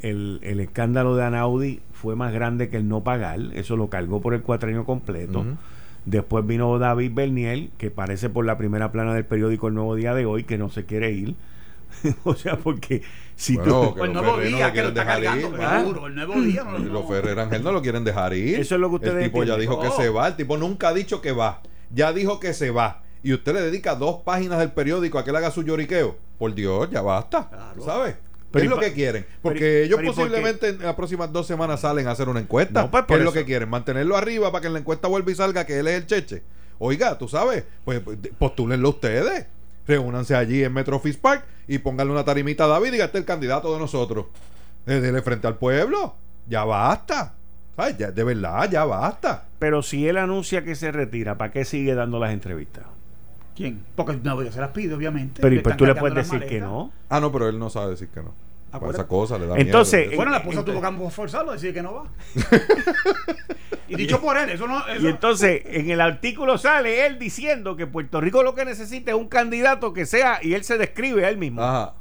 el, 0.00 0.40
el 0.42 0.60
escándalo 0.60 1.14
de 1.14 1.24
Anaudi 1.24 1.80
fue 1.92 2.16
más 2.16 2.32
grande 2.32 2.70
que 2.70 2.78
el 2.78 2.88
no 2.88 3.02
pagar. 3.02 3.38
Eso 3.52 3.76
lo 3.76 3.88
cargó 3.88 4.20
por 4.22 4.32
el 4.32 4.40
cuatrenio 4.42 4.84
completo. 4.86 5.44
Después 6.04 6.46
vino 6.46 6.78
David 6.78 7.12
Berniel, 7.14 7.70
que 7.78 7.90
parece 7.90 8.28
por 8.28 8.44
la 8.44 8.58
primera 8.58 8.90
plana 8.90 9.14
del 9.14 9.24
periódico 9.24 9.68
El 9.68 9.74
Nuevo 9.74 9.94
Día 9.94 10.14
de 10.14 10.26
hoy, 10.26 10.44
que 10.44 10.58
no 10.58 10.68
se 10.68 10.84
quiere 10.84 11.12
ir. 11.12 11.36
o 12.24 12.34
sea, 12.34 12.56
porque 12.56 13.02
si 13.36 13.56
Bueno, 13.56 13.80
tú... 13.80 13.94
que 13.94 13.98
Pues 13.98 14.08
el 14.08 14.14
nuevo 14.14 14.36
Ferrer 14.36 14.50
no 14.50 14.56
día 14.56 14.66
lo 14.66 14.72
que 14.72 14.82
lo 14.82 14.88
quieren 14.88 14.88
está 14.88 15.04
dejar 15.04 15.22
cargando, 15.22 15.56
ir, 15.56 15.62
¿ah? 15.62 16.06
el 16.06 16.14
nuevo 16.14 16.40
día 16.40 16.64
no, 16.64 16.78
Y 16.78 16.82
no. 16.82 16.92
los 16.92 17.08
Ferrer 17.08 17.38
Ángel 17.38 17.62
no 17.62 17.72
lo 17.72 17.82
quieren 17.82 18.04
dejar 18.04 18.34
ir. 18.34 18.58
Eso 18.58 18.74
es 18.74 18.80
lo 18.80 18.88
que 18.88 18.94
ustedes 18.96 19.16
El 19.16 19.24
tipo 19.24 19.44
ya 19.44 19.56
dijo 19.56 19.80
que 19.80 19.90
se 19.90 20.08
va. 20.08 20.28
El 20.28 20.36
tipo 20.36 20.56
nunca 20.56 20.88
ha 20.88 20.94
dicho 20.94 21.20
que 21.20 21.32
va. 21.32 21.60
Ya 21.90 22.12
dijo 22.12 22.40
que 22.40 22.54
se 22.54 22.70
va. 22.70 23.02
Y 23.22 23.32
usted 23.32 23.54
le 23.54 23.60
dedica 23.60 23.94
dos 23.94 24.22
páginas 24.24 24.58
del 24.58 24.72
periódico 24.72 25.18
a 25.18 25.24
que 25.24 25.30
él 25.30 25.36
haga 25.36 25.50
su 25.50 25.62
lloriqueo. 25.62 26.16
Por 26.38 26.54
Dios, 26.54 26.90
ya 26.90 27.02
basta. 27.02 27.48
Claro. 27.48 27.84
¿Sabes? 27.84 28.16
¿Qué 28.52 28.58
Pero 28.58 28.64
es 28.64 28.70
lo 28.70 28.78
que 28.78 28.92
quieren? 28.92 29.26
Porque 29.40 29.58
pero 29.88 30.02
ellos 30.02 30.14
posiblemente 30.14 30.68
en 30.68 30.82
las 30.82 30.94
próximas 30.94 31.32
dos 31.32 31.46
semanas 31.46 31.80
salen 31.80 32.06
a 32.06 32.10
hacer 32.10 32.28
una 32.28 32.40
encuesta. 32.40 32.82
No, 32.82 32.90
pues, 32.90 33.04
¿Qué 33.04 33.08
por 33.08 33.18
es 33.18 33.24
lo 33.24 33.32
que 33.32 33.46
quieren? 33.46 33.70
Mantenerlo 33.70 34.14
arriba 34.14 34.52
para 34.52 34.60
que 34.60 34.66
en 34.66 34.74
la 34.74 34.78
encuesta 34.80 35.08
vuelva 35.08 35.32
y 35.32 35.34
salga 35.34 35.64
que 35.64 35.78
él 35.78 35.88
es 35.88 35.94
el 35.94 36.06
cheche. 36.06 36.42
Oiga, 36.78 37.16
tú 37.16 37.28
sabes, 37.28 37.64
pues 37.84 38.02
postúlenlo 38.38 38.90
ustedes. 38.90 39.46
Reúnanse 39.86 40.34
allí 40.34 40.62
en 40.62 40.72
Metro 40.74 40.96
Office 40.96 41.18
Park 41.18 41.44
y 41.66 41.78
pónganle 41.78 42.12
una 42.12 42.24
tarimita 42.24 42.64
a 42.64 42.68
David 42.68 42.88
y 42.88 42.90
diga, 42.92 43.06
este 43.06 43.18
es 43.18 43.22
el 43.22 43.26
candidato 43.26 43.72
de 43.72 43.78
nosotros. 43.78 44.26
Eh, 44.86 45.00
Dele 45.00 45.22
frente 45.22 45.46
al 45.46 45.56
pueblo. 45.56 46.14
Ya 46.46 46.64
basta. 46.64 47.34
Ya, 47.98 48.12
de 48.12 48.22
verdad, 48.22 48.70
ya 48.70 48.84
basta. 48.84 49.46
Pero 49.58 49.82
si 49.82 50.06
él 50.06 50.18
anuncia 50.18 50.62
que 50.62 50.74
se 50.74 50.92
retira, 50.92 51.38
¿para 51.38 51.50
qué 51.50 51.64
sigue 51.64 51.94
dando 51.94 52.20
las 52.20 52.32
entrevistas? 52.32 52.84
¿Quién? 53.54 53.84
Porque 53.94 54.16
no 54.22 54.50
se 54.50 54.60
las 54.60 54.70
pide, 54.70 54.94
obviamente. 54.94 55.40
Pero 55.42 55.54
y 55.54 55.58
pues 55.60 55.76
tú 55.76 55.84
le 55.86 55.94
puedes 55.94 56.14
decir 56.14 56.46
que 56.46 56.60
no. 56.60 56.90
Ah, 57.08 57.20
no, 57.20 57.30
pero 57.30 57.48
él 57.48 57.58
no 57.58 57.70
sabe 57.70 57.90
decir 57.90 58.08
que 58.08 58.22
no. 58.22 58.34
Para 58.70 58.78
Acuérdate. 58.78 59.02
esa 59.02 59.08
cosa 59.08 59.38
le 59.38 59.46
da 59.46 59.58
Entonces, 59.58 60.06
miedo. 60.06 60.16
Bueno, 60.16 60.32
la 60.32 60.38
esposa 60.38 60.64
tuvo 60.64 60.80
que 60.80 61.10
forzarlo 61.10 61.50
a 61.50 61.54
decir 61.54 61.74
que 61.74 61.82
no 61.82 61.92
va. 61.92 62.04
y 63.88 63.96
dicho 63.96 64.18
por 64.18 64.38
él, 64.38 64.48
eso 64.48 64.66
no. 64.66 64.86
Eso, 64.86 65.04
Y 65.04 65.08
entonces 65.08 65.62
en 65.66 65.90
el 65.90 66.00
artículo 66.00 66.56
sale 66.56 67.04
él 67.04 67.18
diciendo 67.18 67.76
que 67.76 67.86
Puerto 67.86 68.18
Rico 68.22 68.42
lo 68.42 68.54
que 68.54 68.64
necesita 68.64 69.10
es 69.10 69.16
un 69.18 69.28
candidato 69.28 69.92
que 69.92 70.06
sea, 70.06 70.38
y 70.42 70.54
él 70.54 70.64
se 70.64 70.78
describe 70.78 71.26
a 71.26 71.28
él 71.28 71.36
mismo, 71.36 71.62
Ajá. 71.62 71.92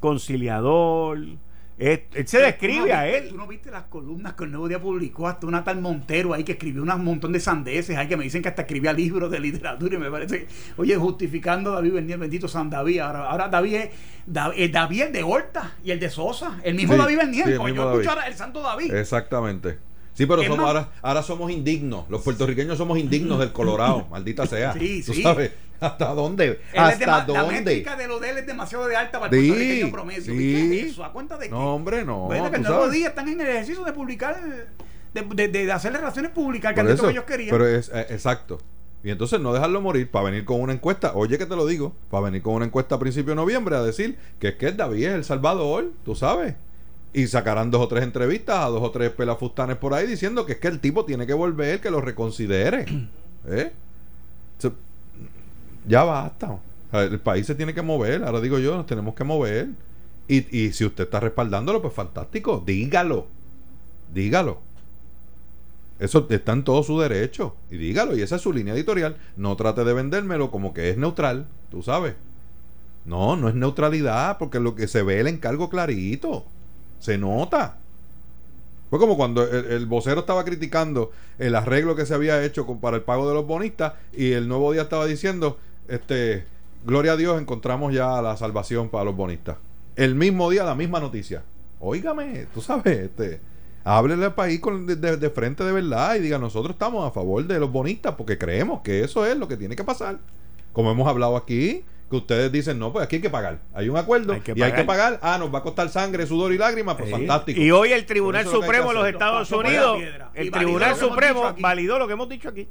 conciliador. 0.00 1.18
Es- 1.80 2.00
él 2.14 2.28
se 2.28 2.38
describe 2.38 2.82
¿Tú 2.82 2.88
no 2.88 2.94
a 2.94 3.02
viste- 3.04 3.18
él. 3.18 3.28
Tú 3.30 3.36
no 3.36 3.46
viste 3.46 3.70
las 3.70 3.82
columnas 3.84 4.34
que 4.34 4.44
el 4.44 4.50
Nuevo 4.50 4.68
Día 4.68 4.80
publicó, 4.80 5.26
hasta 5.28 5.46
una 5.46 5.64
tal 5.64 5.80
Montero 5.80 6.34
ahí 6.34 6.44
que 6.44 6.52
escribió 6.52 6.82
un 6.82 7.04
montón 7.04 7.32
de 7.32 7.40
sandeces, 7.40 7.96
ahí 7.96 8.06
que 8.06 8.16
me 8.16 8.24
dicen 8.24 8.42
que 8.42 8.48
hasta 8.48 8.62
escribía 8.62 8.92
libros 8.92 9.30
de 9.30 9.40
literatura 9.40 9.94
y 9.94 9.98
me 9.98 10.10
parece, 10.10 10.46
oye, 10.76 10.94
justificando 10.96 11.72
a 11.72 11.76
David 11.76 11.92
Bernier, 11.94 12.18
bendito 12.18 12.46
San 12.48 12.68
David. 12.70 12.98
Ahora, 13.00 13.30
ahora 13.30 13.48
David 13.48 13.74
es 13.74 13.90
eh, 14.56 14.68
David 14.68 15.02
el 15.02 15.12
de 15.12 15.22
Horta 15.22 15.72
y 15.82 15.90
el 15.90 15.98
de 15.98 16.10
Sosa, 16.10 16.60
el 16.62 16.74
mismo 16.74 16.92
Sí, 16.94 16.98
David 17.00 17.16
Bernier. 17.16 17.46
sí, 17.46 17.52
el 17.52 17.58
mismo 17.60 17.74
yo 17.74 17.84
David. 17.86 18.00
escucho 18.00 18.10
ahora 18.10 18.26
el 18.28 18.34
Santo 18.34 18.60
David. 18.62 18.94
Exactamente. 18.94 19.78
Sí, 20.14 20.26
pero 20.26 20.42
Es 20.42 20.48
somos, 20.48 20.58
más- 20.64 20.68
ahora, 20.68 20.88
ahora 21.02 21.22
somos 21.22 21.50
indignos. 21.50 22.04
Los 22.10 22.22
puertorriqueños 22.22 22.76
somos 22.76 22.98
indignos 22.98 23.38
del 23.38 23.52
Colorado, 23.52 24.06
maldita 24.10 24.46
sea. 24.46 24.72
Sí, 24.74 25.02
¿Tú 25.04 25.14
sí. 25.14 25.22
sabes? 25.22 25.52
¿Hasta 25.80 26.12
dónde? 26.14 26.60
Es 26.74 26.78
¿Hasta 26.78 27.06
dema- 27.06 27.32
La 27.32 27.42
dónde? 27.42 27.54
métrica 27.60 27.96
de 27.96 28.06
lo 28.06 28.20
de 28.20 28.30
él 28.30 28.38
es 28.38 28.46
demasiado 28.46 28.86
de 28.86 28.96
alta 28.96 29.18
para 29.18 29.34
el 29.34 29.40
Sí, 29.42 29.48
puertorriqueño 29.48 29.90
promedio. 29.92 30.22
sí. 30.22 30.30
¿Viste 30.32 30.80
eso? 30.88 31.04
¿A 31.04 31.12
cuenta 31.12 31.38
de 31.38 31.46
qué? 31.46 31.50
No, 31.52 31.74
hombre, 31.74 32.04
no. 32.04 32.26
Bueno, 32.26 32.50
que 32.50 32.56
el 32.56 32.62
tú 32.62 32.68
nuevo 32.68 32.84
sabes. 32.84 32.98
día 32.98 33.08
están 33.08 33.28
en 33.28 33.40
el 33.40 33.48
ejercicio 33.48 33.82
de 33.84 33.92
publicar, 33.94 34.38
de, 35.14 35.22
de, 35.22 35.48
de- 35.48 35.72
hacerle 35.72 35.98
relaciones 35.98 36.32
públicas 36.32 36.74
candidato 36.74 37.02
eso, 37.02 37.06
que 37.06 37.12
ellos 37.12 37.24
querían. 37.24 37.50
Pero 37.50 37.66
es 37.66 37.88
eh, 37.94 38.06
exacto. 38.10 38.58
Y 39.02 39.10
entonces 39.10 39.40
no 39.40 39.54
dejarlo 39.54 39.80
morir 39.80 40.10
para 40.10 40.26
venir 40.26 40.44
con 40.44 40.60
una 40.60 40.74
encuesta. 40.74 41.12
Oye, 41.14 41.38
que 41.38 41.46
te 41.46 41.56
lo 41.56 41.66
digo. 41.66 41.94
Para 42.10 42.24
venir 42.24 42.42
con 42.42 42.52
una 42.52 42.66
encuesta 42.66 42.96
a 42.96 42.98
principio 42.98 43.30
de 43.30 43.36
noviembre 43.36 43.74
a 43.74 43.82
decir 43.82 44.18
que 44.38 44.48
es 44.48 44.54
que 44.56 44.72
David 44.72 45.06
es 45.06 45.14
el 45.14 45.24
Salvador, 45.24 45.92
tú 46.04 46.14
sabes. 46.14 46.56
Y 47.12 47.26
sacarán 47.26 47.70
dos 47.70 47.82
o 47.82 47.88
tres 47.88 48.04
entrevistas 48.04 48.64
a 48.64 48.68
dos 48.68 48.82
o 48.82 48.90
tres 48.90 49.10
pelafustanes 49.10 49.76
por 49.76 49.94
ahí 49.94 50.06
diciendo 50.06 50.46
que 50.46 50.52
es 50.52 50.58
que 50.58 50.68
el 50.68 50.78
tipo 50.78 51.04
tiene 51.04 51.26
que 51.26 51.34
volver, 51.34 51.80
que 51.80 51.90
lo 51.90 52.00
reconsidere. 52.00 52.86
¿Eh? 53.48 53.72
Ya 55.86 56.04
basta. 56.04 56.58
El 56.92 57.20
país 57.20 57.46
se 57.46 57.54
tiene 57.54 57.74
que 57.74 57.82
mover. 57.82 58.24
Ahora 58.24 58.40
digo 58.40 58.58
yo, 58.58 58.76
nos 58.76 58.86
tenemos 58.86 59.14
que 59.14 59.24
mover. 59.24 59.68
Y, 60.28 60.56
y 60.56 60.72
si 60.72 60.84
usted 60.84 61.04
está 61.04 61.20
respaldándolo, 61.20 61.82
pues 61.82 61.94
fantástico. 61.94 62.62
Dígalo. 62.64 63.26
Dígalo. 64.12 64.60
Eso 66.00 66.26
está 66.30 66.52
en 66.52 66.64
todo 66.64 66.82
su 66.82 66.98
derecho. 66.98 67.54
Y 67.70 67.76
dígalo, 67.76 68.16
y 68.16 68.22
esa 68.22 68.36
es 68.36 68.42
su 68.42 68.52
línea 68.52 68.74
editorial. 68.74 69.16
No 69.36 69.54
trate 69.56 69.84
de 69.84 69.92
vendérmelo 69.92 70.50
como 70.50 70.72
que 70.72 70.88
es 70.88 70.96
neutral, 70.96 71.46
tú 71.70 71.82
sabes. 71.82 72.14
No, 73.04 73.36
no 73.36 73.48
es 73.48 73.54
neutralidad, 73.54 74.38
porque 74.38 74.60
lo 74.60 74.74
que 74.74 74.88
se 74.88 75.02
ve 75.02 75.20
el 75.20 75.26
encargo 75.26 75.68
clarito. 75.68 76.46
Se 77.00 77.18
nota. 77.18 77.76
Fue 78.90 78.98
como 78.98 79.16
cuando 79.16 79.44
el, 79.44 79.86
vocero 79.86 80.20
estaba 80.20 80.44
criticando 80.44 81.12
el 81.38 81.54
arreglo 81.54 81.94
que 81.94 82.06
se 82.06 82.14
había 82.14 82.42
hecho 82.44 82.66
para 82.80 82.96
el 82.96 83.02
pago 83.02 83.28
de 83.28 83.34
los 83.34 83.46
bonistas 83.46 83.92
y 84.12 84.32
el 84.32 84.48
nuevo 84.48 84.72
día 84.72 84.82
estaba 84.82 85.06
diciendo, 85.06 85.58
este, 85.86 86.44
gloria 86.84 87.12
a 87.12 87.16
Dios, 87.16 87.40
encontramos 87.40 87.92
ya 87.94 88.20
la 88.20 88.36
salvación 88.36 88.88
para 88.88 89.04
los 89.04 89.14
bonistas. 89.16 89.56
El 89.94 90.14
mismo 90.16 90.50
día, 90.50 90.64
la 90.64 90.74
misma 90.74 90.98
noticia. 90.98 91.42
Óigame, 91.78 92.46
tú 92.52 92.60
sabes, 92.60 92.98
este, 92.98 93.40
háblele 93.84 94.24
al 94.24 94.34
país 94.34 94.58
con, 94.60 94.86
de- 94.86 94.96
de 94.96 95.30
frente 95.30 95.62
de 95.64 95.72
verdad 95.72 96.16
y 96.16 96.20
diga, 96.20 96.38
nosotros 96.38 96.74
estamos 96.74 97.06
a 97.08 97.12
favor 97.12 97.46
de 97.46 97.60
los 97.60 97.70
bonistas 97.70 98.14
porque 98.16 98.38
creemos 98.38 98.80
que 98.80 99.04
eso 99.04 99.24
es 99.24 99.36
lo 99.36 99.46
que 99.46 99.56
tiene 99.56 99.76
que 99.76 99.84
pasar. 99.84 100.18
Como 100.72 100.90
hemos 100.90 101.06
hablado 101.08 101.36
aquí, 101.36 101.84
que 102.10 102.16
ustedes 102.16 102.50
dicen, 102.50 102.76
no, 102.78 102.92
pues 102.92 103.04
aquí 103.04 103.16
hay 103.16 103.22
que 103.22 103.30
pagar. 103.30 103.60
Hay 103.72 103.88
un 103.88 103.96
acuerdo 103.96 104.32
Hay 104.32 104.40
que 104.40 104.52
y 104.56 104.62
hay 104.62 104.72
que 104.72 104.82
pagar. 104.84 105.20
Ah, 105.22 105.38
nos 105.38 105.54
va 105.54 105.60
a 105.60 105.62
costar 105.62 105.88
sangre, 105.90 106.26
sudor 106.26 106.52
y 106.52 106.58
lágrimas, 106.58 106.96
pues 106.96 107.08
Sí. 107.08 107.12
fantástico. 107.14 107.60
Y 107.60 107.70
hoy 107.70 107.92
el 107.92 108.04
Tribunal 108.04 108.44
Supremo 108.46 108.88
de 108.88 108.94
los. 108.94 109.08
Estados 109.08 109.50
Unidos. 109.52 110.00
Y 110.34 110.38
el 110.40 110.50
Tribunal 110.50 110.96
Supremo 110.96 111.54
validó 111.60 111.98
lo 111.98 112.06
que 112.08 112.12
hemos 112.14 112.28
dicho 112.28 112.48
aquí. 112.48 112.66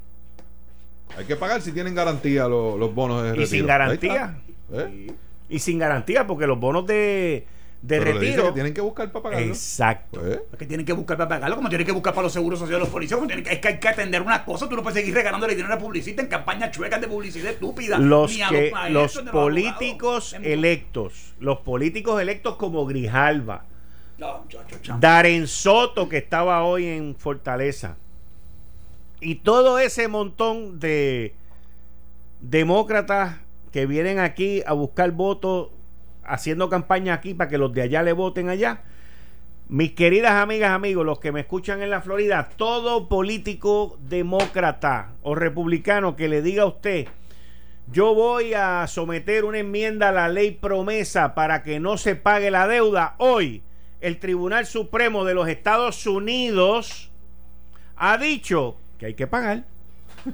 Hay 1.16 1.24
que 1.24 1.36
pagar 1.36 1.60
si 1.62 1.72
tienen 1.72 1.94
garantía 1.94 2.46
los, 2.46 2.78
los 2.78 2.94
bonos 2.94 3.22
de 3.22 3.28
Y 3.30 3.32
retiro. 3.32 3.46
sin 3.48 3.60
Ahí 3.62 3.66
garantía. 3.66 4.38
¿Eh? 4.72 5.12
Y 5.48 5.58
sin 5.58 5.78
garantía, 5.78 6.26
porque 6.26 6.46
los 6.46 6.60
bonos 6.60 6.86
de, 6.86 7.46
de 7.82 7.98
Pero 7.98 8.04
le 8.04 8.20
dice 8.20 8.26
retiro. 8.32 8.44
que 8.48 8.52
tienen 8.52 8.74
que 8.74 8.80
buscar 8.82 9.10
para 9.10 9.22
pagarlo. 9.22 9.46
Exacto. 9.46 10.20
Pues, 10.20 10.40
que 10.58 10.66
tienen 10.66 10.84
que 10.84 10.92
buscar 10.92 11.16
para 11.16 11.28
pagarlo, 11.30 11.56
como 11.56 11.68
tienen 11.70 11.86
que 11.86 11.92
buscar 11.92 12.12
para 12.12 12.24
los 12.24 12.32
seguros 12.32 12.58
sociales 12.58 12.78
de 12.80 12.84
los 12.84 12.92
policías, 12.92 13.16
como 13.16 13.26
tienen 13.26 13.44
que, 13.44 13.52
es 13.54 13.58
que 13.58 13.68
hay 13.68 13.78
que 13.80 13.88
atender 13.88 14.20
una 14.20 14.44
cosa, 14.44 14.68
tú 14.68 14.76
no 14.76 14.82
puedes 14.82 14.98
seguir 14.98 15.14
regalándole 15.14 15.54
dinero 15.54 15.72
a 15.72 15.76
la 15.76 15.82
publicista 15.82 16.20
en 16.20 16.28
campañas 16.28 16.70
chuecas 16.72 17.00
de 17.00 17.08
publicidad 17.08 17.52
estúpida. 17.52 17.98
Los 17.98 18.34
ni 18.34 18.42
a 18.42 18.48
que 18.50 18.70
maestros, 18.70 19.24
los 19.24 19.32
políticos 19.32 20.34
abogados. 20.34 20.52
electos, 20.58 21.34
los 21.40 21.58
políticos 21.60 22.20
electos 22.20 22.56
como 22.56 22.84
Grijalva, 22.84 23.64
No. 24.18 24.44
Darren 24.98 25.46
Soto, 25.48 26.08
que 26.08 26.18
estaba 26.18 26.62
hoy 26.64 26.86
en 26.86 27.14
Fortaleza. 27.16 27.96
Y 29.22 29.36
todo 29.36 29.78
ese 29.78 30.08
montón 30.08 30.80
de 30.80 31.34
demócratas 32.40 33.36
que 33.72 33.86
vienen 33.86 34.18
aquí 34.18 34.62
a 34.66 34.72
buscar 34.72 35.10
votos, 35.12 35.68
haciendo 36.24 36.68
campaña 36.68 37.14
aquí 37.14 37.34
para 37.34 37.48
que 37.48 37.58
los 37.58 37.72
de 37.72 37.82
allá 37.82 38.02
le 38.02 38.12
voten 38.12 38.48
allá. 38.48 38.82
Mis 39.68 39.92
queridas 39.92 40.32
amigas, 40.32 40.72
amigos, 40.72 41.06
los 41.06 41.20
que 41.20 41.30
me 41.30 41.40
escuchan 41.40 41.80
en 41.80 41.90
la 41.90 42.00
Florida, 42.00 42.48
todo 42.56 43.08
político 43.08 43.98
demócrata 44.00 45.12
o 45.22 45.34
republicano 45.34 46.16
que 46.16 46.28
le 46.28 46.42
diga 46.42 46.64
a 46.64 46.66
usted, 46.66 47.06
yo 47.92 48.14
voy 48.14 48.54
a 48.54 48.86
someter 48.86 49.44
una 49.44 49.58
enmienda 49.58 50.08
a 50.08 50.12
la 50.12 50.28
ley 50.28 50.52
promesa 50.52 51.34
para 51.34 51.62
que 51.62 51.78
no 51.78 51.98
se 51.98 52.16
pague 52.16 52.50
la 52.50 52.66
deuda, 52.66 53.14
hoy 53.18 53.62
el 54.00 54.18
Tribunal 54.18 54.66
Supremo 54.66 55.24
de 55.24 55.34
los 55.34 55.48
Estados 55.48 56.06
Unidos 56.06 57.10
ha 57.96 58.16
dicho 58.16 58.76
que 58.98 59.06
hay 59.06 59.14
que 59.14 59.26
pagar. 59.26 59.64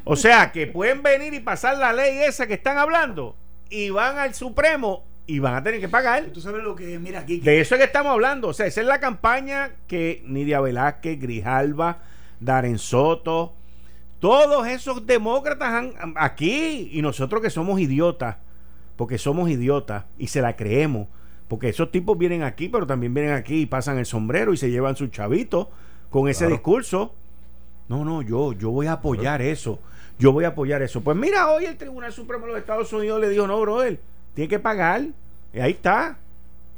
O 0.05 0.17
sea, 0.17 0.53
que 0.53 0.67
pueden 0.67 1.03
venir 1.03 1.35
y 1.35 1.41
pasar 1.41 1.79
la 1.79 1.93
ley 1.93 2.19
esa 2.19 2.47
que 2.47 2.55
están 2.55 2.79
hablando 2.79 3.37
y 3.71 3.91
van 3.91 4.19
al 4.19 4.35
Supremo 4.35 5.05
y 5.27 5.39
van 5.41 5.55
a 5.55 5.63
tener 5.63 5.81
que 5.81 5.89
pagar. 5.89 6.25
Tú 6.33 6.41
sabes 6.41 6.63
lo 6.63 6.75
que, 6.77 6.99
mira 6.99 7.21
aquí. 7.21 7.41
De 7.41 7.61
eso 7.61 7.75
es 7.75 7.81
que 7.81 7.87
estamos 7.87 8.13
hablando. 8.13 8.49
O 8.49 8.53
sea, 8.53 8.67
esa 8.67 8.81
es 8.81 8.87
la 8.87 9.01
campaña 9.01 9.73
que 9.87 10.23
Nidia 10.27 10.61
Velázquez, 10.61 11.19
Grijalba, 11.21 11.99
Darren 12.41 12.79
Soto, 12.79 13.55
todos 14.21 14.67
esos 14.69 15.07
demócratas 15.07 15.69
han, 15.73 16.15
aquí 16.17 16.91
y 16.93 17.03
nosotros 17.03 17.43
que 17.43 17.51
somos 17.51 17.81
idiotas, 17.81 18.37
porque 18.97 19.19
somos 19.19 19.51
idiotas 19.51 20.05
y 20.19 20.29
se 20.29 20.41
la 20.41 20.57
creemos, 20.57 21.09
porque 21.49 21.69
esos 21.69 21.91
tipos 21.91 22.17
vienen 22.17 22.43
aquí, 22.43 22.69
pero 22.69 22.87
también 22.87 23.13
vienen 23.13 23.35
aquí 23.35 23.63
y 23.63 23.67
pasan 23.67 23.99
el 23.99 24.07
sombrero 24.07 24.53
y 24.53 24.57
se 24.57 24.71
llevan 24.71 24.97
sus 24.97 25.11
chavitos 25.11 25.69
con 26.11 26.29
ese 26.29 26.41
Claro. 26.45 26.55
discurso. 26.55 27.15
No, 27.89 28.05
no, 28.05 28.23
yo, 28.23 28.53
yo 28.53 28.71
voy 28.71 28.87
a 28.87 28.93
apoyar 28.93 29.43
eso. 29.43 29.79
Yo 30.19 30.33
voy 30.33 30.45
a 30.45 30.49
apoyar 30.49 30.83
eso. 30.83 31.03
Pues 31.03 31.17
mira, 31.17 31.51
hoy 31.51 31.67
el 31.67 31.77
Tribunal 31.77 32.13
Supremo 32.13 32.47
de 32.47 32.53
los 32.53 32.61
Estados 32.61 32.93
Unidos 32.93 33.21
le 33.21 33.29
dijo, 33.29 33.47
no, 33.47 33.61
brother, 33.61 34.01
tiene 34.37 34.49
que 34.49 34.61
pagar. 34.61 35.03
Y 35.53 35.59
ahí 35.59 35.73
está. 35.73 36.19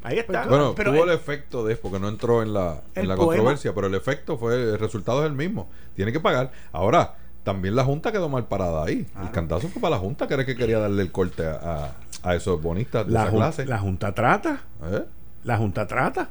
Ahí 0.02 0.18
está. 0.18 0.46
Bueno, 0.46 0.74
Pero 0.76 0.92
tuvo 0.92 1.02
el- 1.04 1.10
el 1.10 1.16
efecto 1.16 1.66
de, 1.66 1.76
porque 1.76 1.98
no 1.98 2.08
entró 2.08 2.40
en 2.42 2.54
la, 2.54 2.82
en 2.94 3.08
la 3.08 3.16
poema- 3.16 3.26
controversia, 3.34 3.74
pero 3.74 3.88
el 3.88 3.94
efecto 3.96 4.38
fue, 4.38 4.54
el 4.54 4.78
resultado 4.78 5.20
es 5.24 5.26
el 5.26 5.36
mismo. 5.36 5.68
Tiene 5.96 6.12
que 6.12 6.20
pagar. 6.20 6.52
Ahora, 6.72 7.16
también 7.42 7.74
la 7.76 7.84
Junta 7.84 8.12
quedó 8.12 8.28
mal 8.28 8.46
parada 8.46 8.84
ahí. 8.84 9.06
El 9.20 9.30
cantazo 9.32 9.68
fue 9.68 9.82
para 9.82 9.96
la 9.96 9.98
Junta, 9.98 10.26
que 10.28 10.34
era 10.34 10.46
que 10.46 10.54
quería 10.56 10.78
darle 10.78 11.02
el 11.02 11.10
corte 11.12 11.44
a, 11.44 11.56
a- 11.60 11.92
a 12.30 12.34
esos 12.36 12.62
bonistas 12.62 13.06
de 13.06 13.12
la, 13.12 13.24
esa 13.24 13.32
clase. 13.32 13.66
la 13.66 13.78
Junta 13.78 14.14
trata. 14.14 14.62
¿Eh? 14.90 15.04
La 15.44 15.56
Junta 15.56 15.86
trata. 15.86 16.28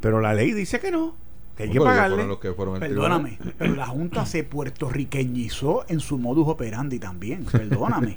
Pero 0.00 0.20
la 0.20 0.34
ley 0.34 0.52
dice 0.52 0.80
que 0.80 0.90
no. 0.90 1.14
Que 1.56 1.64
hay 1.64 1.70
que 1.70 1.80
pagarle. 1.80 2.26
los 2.26 2.38
que 2.38 2.50
Perdóname, 2.52 3.30
tribunal. 3.36 3.54
pero 3.58 3.74
la 3.76 3.86
Junta 3.86 4.24
se 4.24 4.42
puertorriqueñizó 4.42 5.84
en 5.88 6.00
su 6.00 6.18
modus 6.18 6.48
operandi 6.48 6.98
también, 6.98 7.44
perdóname. 7.44 8.16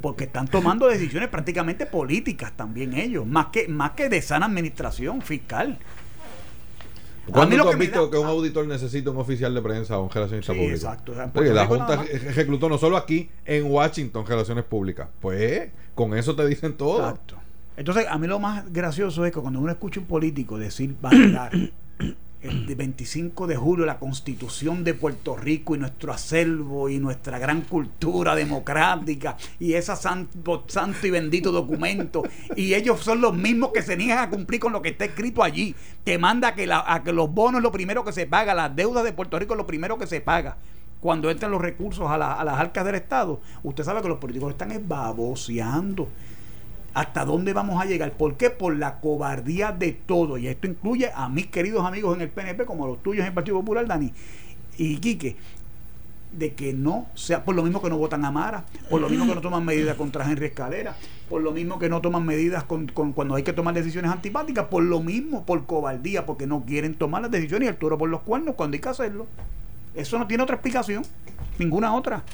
Porque 0.00 0.24
están 0.24 0.48
tomando 0.48 0.86
decisiones 0.86 1.28
prácticamente 1.28 1.84
políticas 1.86 2.52
también 2.56 2.94
ellos, 2.94 3.26
más 3.26 3.46
que, 3.46 3.68
más 3.68 3.90
que 3.92 4.08
de 4.08 4.22
sana 4.22 4.46
administración 4.46 5.20
fiscal. 5.20 5.78
A 5.78 7.26
mí 7.28 7.32
¿Cuándo 7.32 7.56
lo 7.56 7.62
tú 7.64 7.68
has 7.70 7.78
visto 7.78 8.04
da- 8.06 8.10
que 8.10 8.18
un 8.18 8.26
auditor 8.26 8.66
necesita 8.68 9.10
un 9.10 9.16
oficial 9.18 9.52
de 9.52 9.60
prensa 9.60 9.98
o 9.98 10.04
un 10.04 10.10
relacionista 10.10 10.52
Sí, 10.52 10.58
público? 10.60 10.76
exacto. 10.76 11.12
O 11.12 11.14
sea, 11.16 11.24
en 11.24 11.30
Porque 11.32 11.50
la 11.50 11.66
Junta 11.66 12.04
reclutó 12.34 12.68
no 12.68 12.78
solo 12.78 12.96
aquí, 12.96 13.28
en 13.44 13.64
Washington, 13.70 14.24
relaciones 14.26 14.64
públicas. 14.64 15.08
Pues 15.20 15.70
con 15.94 16.16
eso 16.16 16.34
te 16.36 16.46
dicen 16.46 16.74
todo. 16.76 17.00
Exacto. 17.00 17.36
Entonces, 17.76 18.06
a 18.08 18.16
mí 18.16 18.26
lo 18.28 18.38
más 18.38 18.72
gracioso 18.72 19.26
es 19.26 19.32
que 19.32 19.40
cuando 19.40 19.58
uno 19.60 19.70
escucha 19.72 20.00
un 20.00 20.06
político 20.06 20.56
decir 20.56 20.94
valorar 21.02 21.50
el 22.48 22.66
de 22.66 22.74
25 22.74 23.46
de 23.46 23.56
julio 23.56 23.84
la 23.86 23.98
constitución 23.98 24.84
de 24.84 24.94
Puerto 24.94 25.36
Rico 25.36 25.74
y 25.74 25.78
nuestro 25.78 26.12
acervo 26.12 26.88
y 26.88 26.98
nuestra 26.98 27.38
gran 27.38 27.62
cultura 27.62 28.34
democrática 28.34 29.36
y 29.60 29.74
ese 29.74 29.94
santo, 29.96 30.64
y 31.02 31.10
bendito 31.10 31.52
documento. 31.52 32.22
Y 32.56 32.74
ellos 32.74 33.00
son 33.00 33.20
los 33.20 33.34
mismos 33.34 33.70
que 33.72 33.82
se 33.82 33.96
niegan 33.96 34.18
a 34.18 34.30
cumplir 34.30 34.60
con 34.60 34.72
lo 34.72 34.82
que 34.82 34.90
está 34.90 35.04
escrito 35.04 35.42
allí. 35.42 35.74
Que 36.04 36.18
manda 36.18 36.48
a 36.48 36.54
que, 36.54 36.66
la- 36.66 36.84
a 36.86 37.02
que 37.02 37.12
los 37.12 37.32
bonos 37.32 37.62
lo 37.62 37.72
primero 37.72 38.04
que 38.04 38.12
se 38.12 38.26
paga 38.26 38.54
las 38.54 38.74
deudas 38.74 39.04
de 39.04 39.12
Puerto 39.12 39.38
Rico 39.38 39.54
lo 39.54 39.66
primero 39.66 39.98
que 39.98 40.06
se 40.06 40.20
paga. 40.20 40.56
Cuando 41.00 41.30
entran 41.30 41.50
los 41.50 41.60
recursos 41.60 42.10
a, 42.10 42.16
la- 42.16 42.34
a 42.34 42.44
las 42.44 42.58
arcas 42.58 42.84
del 42.84 42.94
Estado 42.94 43.40
usted 43.62 43.84
sabe 43.84 44.02
que 44.02 44.08
los 44.08 44.18
políticos 44.18 44.50
están 44.52 44.72
esbaboseando 44.72 46.08
¿Hasta 46.96 47.26
dónde 47.26 47.52
vamos 47.52 47.78
a 47.78 47.84
llegar? 47.84 48.12
¿Por 48.12 48.38
qué? 48.38 48.48
Por 48.48 48.74
la 48.78 49.00
cobardía 49.00 49.70
de 49.70 49.92
todo. 49.92 50.38
Y 50.38 50.48
esto 50.48 50.66
incluye 50.66 51.10
a 51.14 51.28
mis 51.28 51.46
queridos 51.48 51.84
amigos 51.84 52.16
en 52.16 52.22
el 52.22 52.30
PNP, 52.30 52.64
como 52.64 52.86
los 52.86 53.02
tuyos 53.02 53.20
en 53.20 53.26
el 53.26 53.34
Partido 53.34 53.58
Popular, 53.58 53.86
Dani 53.86 54.10
y 54.78 54.96
Quique, 54.96 55.36
de 56.32 56.54
que 56.54 56.72
no 56.72 57.06
sea 57.12 57.44
por 57.44 57.54
lo 57.54 57.62
mismo 57.62 57.82
que 57.82 57.90
no 57.90 57.98
votan 57.98 58.24
a 58.24 58.30
Mara, 58.30 58.64
por 58.88 59.02
lo 59.02 59.10
mismo 59.10 59.26
que 59.26 59.34
no 59.34 59.42
toman 59.42 59.62
medidas 59.62 59.94
contra 59.96 60.24
Henry 60.24 60.46
Escalera, 60.46 60.96
por 61.28 61.42
lo 61.42 61.52
mismo 61.52 61.78
que 61.78 61.90
no 61.90 62.00
toman 62.00 62.24
medidas 62.24 62.64
cuando 62.64 63.34
hay 63.34 63.42
que 63.42 63.52
tomar 63.52 63.74
decisiones 63.74 64.10
antipáticas, 64.10 64.64
por 64.64 64.82
lo 64.82 65.02
mismo, 65.02 65.44
por 65.44 65.66
cobardía, 65.66 66.24
porque 66.24 66.46
no 66.46 66.64
quieren 66.64 66.94
tomar 66.94 67.20
las 67.20 67.30
decisiones 67.30 67.66
y 67.66 67.68
el 67.68 67.76
toro 67.76 67.98
por 67.98 68.08
los 68.08 68.22
cuernos 68.22 68.54
cuando 68.54 68.74
hay 68.74 68.80
que 68.80 68.88
hacerlo. 68.88 69.26
Eso 69.94 70.18
no 70.18 70.26
tiene 70.26 70.44
otra 70.44 70.56
explicación, 70.56 71.02
ninguna 71.58 71.94
otra. 71.94 72.24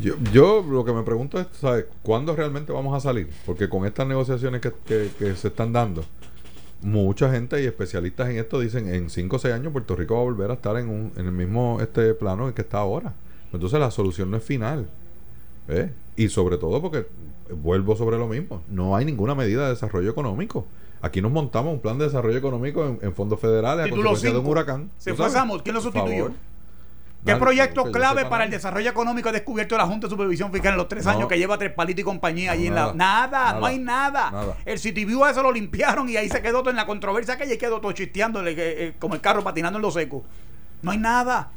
Yo, 0.00 0.14
yo 0.32 0.64
lo 0.68 0.84
que 0.84 0.92
me 0.92 1.02
pregunto 1.02 1.38
es, 1.40 1.46
¿sabes? 1.60 1.86
¿Cuándo 2.02 2.34
realmente 2.36 2.72
vamos 2.72 2.94
a 2.96 3.00
salir? 3.00 3.28
Porque 3.46 3.68
con 3.68 3.86
estas 3.86 4.06
negociaciones 4.06 4.60
que, 4.60 4.72
que- 4.86 5.10
que 5.18 5.34
se 5.36 5.48
están 5.48 5.72
dando, 5.72 6.04
mucha 6.82 7.30
gente 7.30 7.62
y 7.62 7.66
especialistas 7.66 8.28
en 8.28 8.36
esto 8.38 8.60
dicen 8.60 8.92
en 8.92 9.08
5 9.10 9.36
o 9.36 9.38
6 9.38 9.54
años 9.54 9.72
Puerto 9.72 9.96
Rico 9.96 10.14
va 10.14 10.20
a 10.20 10.24
volver 10.24 10.50
a 10.50 10.54
estar 10.54 10.76
en, 10.76 10.88
un, 10.88 11.12
en 11.16 11.26
el 11.26 11.32
mismo 11.32 11.78
este 11.80 12.14
plano 12.14 12.48
en 12.48 12.54
que 12.54 12.62
está 12.62 12.78
ahora. 12.78 13.14
Entonces 13.52 13.78
la 13.80 13.90
solución 13.90 14.30
no 14.30 14.36
es 14.36 14.44
final. 14.44 14.86
¿eh? 15.68 15.90
Y 16.16 16.28
sobre 16.28 16.58
todo 16.58 16.80
porque, 16.82 17.06
vuelvo 17.50 17.96
sobre 17.96 18.18
lo 18.18 18.28
mismo, 18.28 18.62
no 18.68 18.94
hay 18.96 19.04
ninguna 19.04 19.34
medida 19.34 19.64
de 19.64 19.70
desarrollo 19.70 20.10
económico. 20.10 20.66
Aquí 21.02 21.20
nos 21.20 21.30
montamos 21.30 21.72
un 21.74 21.80
plan 21.80 21.98
de 21.98 22.04
desarrollo 22.06 22.38
económico 22.38 22.84
en, 22.86 22.98
en 23.02 23.14
fondos 23.14 23.38
federales 23.38 23.86
a 23.86 23.88
consecuencia 23.96 24.30
de 24.32 24.38
un 24.38 24.46
huracán. 24.52 24.90
Se 24.98 25.10
¿tú 25.10 25.16
fue 25.16 25.24
sabes? 25.26 25.32
Samos, 25.40 25.62
¿quién 25.62 25.74
lo 25.74 25.80
sustituyó? 25.80 26.30
¿Qué 27.26 27.36
proyecto 27.36 27.82
que 27.84 27.88
yo 27.90 27.92
clave 27.92 28.24
para 28.26 28.44
el 28.44 28.50
desarrollo 28.50 28.88
económico 28.88 29.28
ha 29.28 29.32
descubierto 29.32 29.76
la 29.76 29.84
Junta 29.86 30.06
de 30.06 30.10
Supervisión 30.10 30.50
Fiscal 30.52 30.72
en 30.72 30.78
los 30.78 30.88
tres 30.88 31.04
No. 31.04 31.10
años 31.10 31.28
que 31.28 31.36
lleva 31.38 31.58
tres 31.58 31.72
palitos 31.72 32.00
y 32.00 32.04
compañía 32.04 32.52
allí 32.52 32.68
en 32.68 32.74
la. 32.74 32.92
nada, 32.94 33.26
Nada, 33.52 33.60
no 33.60 33.66
hay 33.66 33.78
nada. 33.78 34.30
nada. 34.30 34.56
El 34.64 34.78
CityView 34.78 35.26
eso 35.26 35.42
lo 35.42 35.52
limpiaron 35.52 36.08
y 36.08 36.16
ahí 36.16 36.28
se 36.28 36.40
quedó 36.40 36.60
todo 36.60 36.70
en 36.70 36.76
la 36.76 36.86
controversia 36.86 37.34
aquella 37.34 37.54
y 37.54 37.58
quedó 37.58 37.80
todo 37.80 37.92
chisteando 37.92 38.46
eh, 38.46 38.54
eh, 38.56 38.94
como 38.98 39.14
el 39.14 39.20
carro 39.20 39.42
patinando 39.44 39.78
en 39.78 39.82
lo 39.82 39.90
seco. 39.90 40.24
No 40.82 40.90
hay 40.92 40.98
nada. 40.98 41.50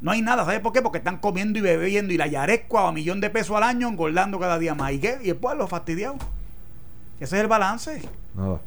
No 0.00 0.10
hay 0.10 0.22
nada. 0.22 0.44
¿Sabes 0.44 0.60
por 0.60 0.72
qué? 0.72 0.82
Porque 0.82 0.98
están 0.98 1.18
comiendo 1.18 1.58
y 1.58 1.62
bebiendo 1.62 2.12
y 2.12 2.16
la 2.16 2.26
yarescua 2.26 2.88
a 2.88 2.92
millón 2.92 3.20
de 3.20 3.30
pesos 3.30 3.56
al 3.56 3.62
año 3.62 3.88
engordando 3.88 4.38
cada 4.40 4.58
día 4.58 4.74
más. 4.74 4.92
¿Y 4.92 4.98
qué? 4.98 5.18
Y 5.22 5.30
el 5.30 5.36
pueblo 5.36 5.68
fastidiado. 5.68 6.16
Ese 7.20 7.36
es 7.36 7.42
el 7.42 7.46
balance. 7.46 8.02
Nada. 8.34 8.60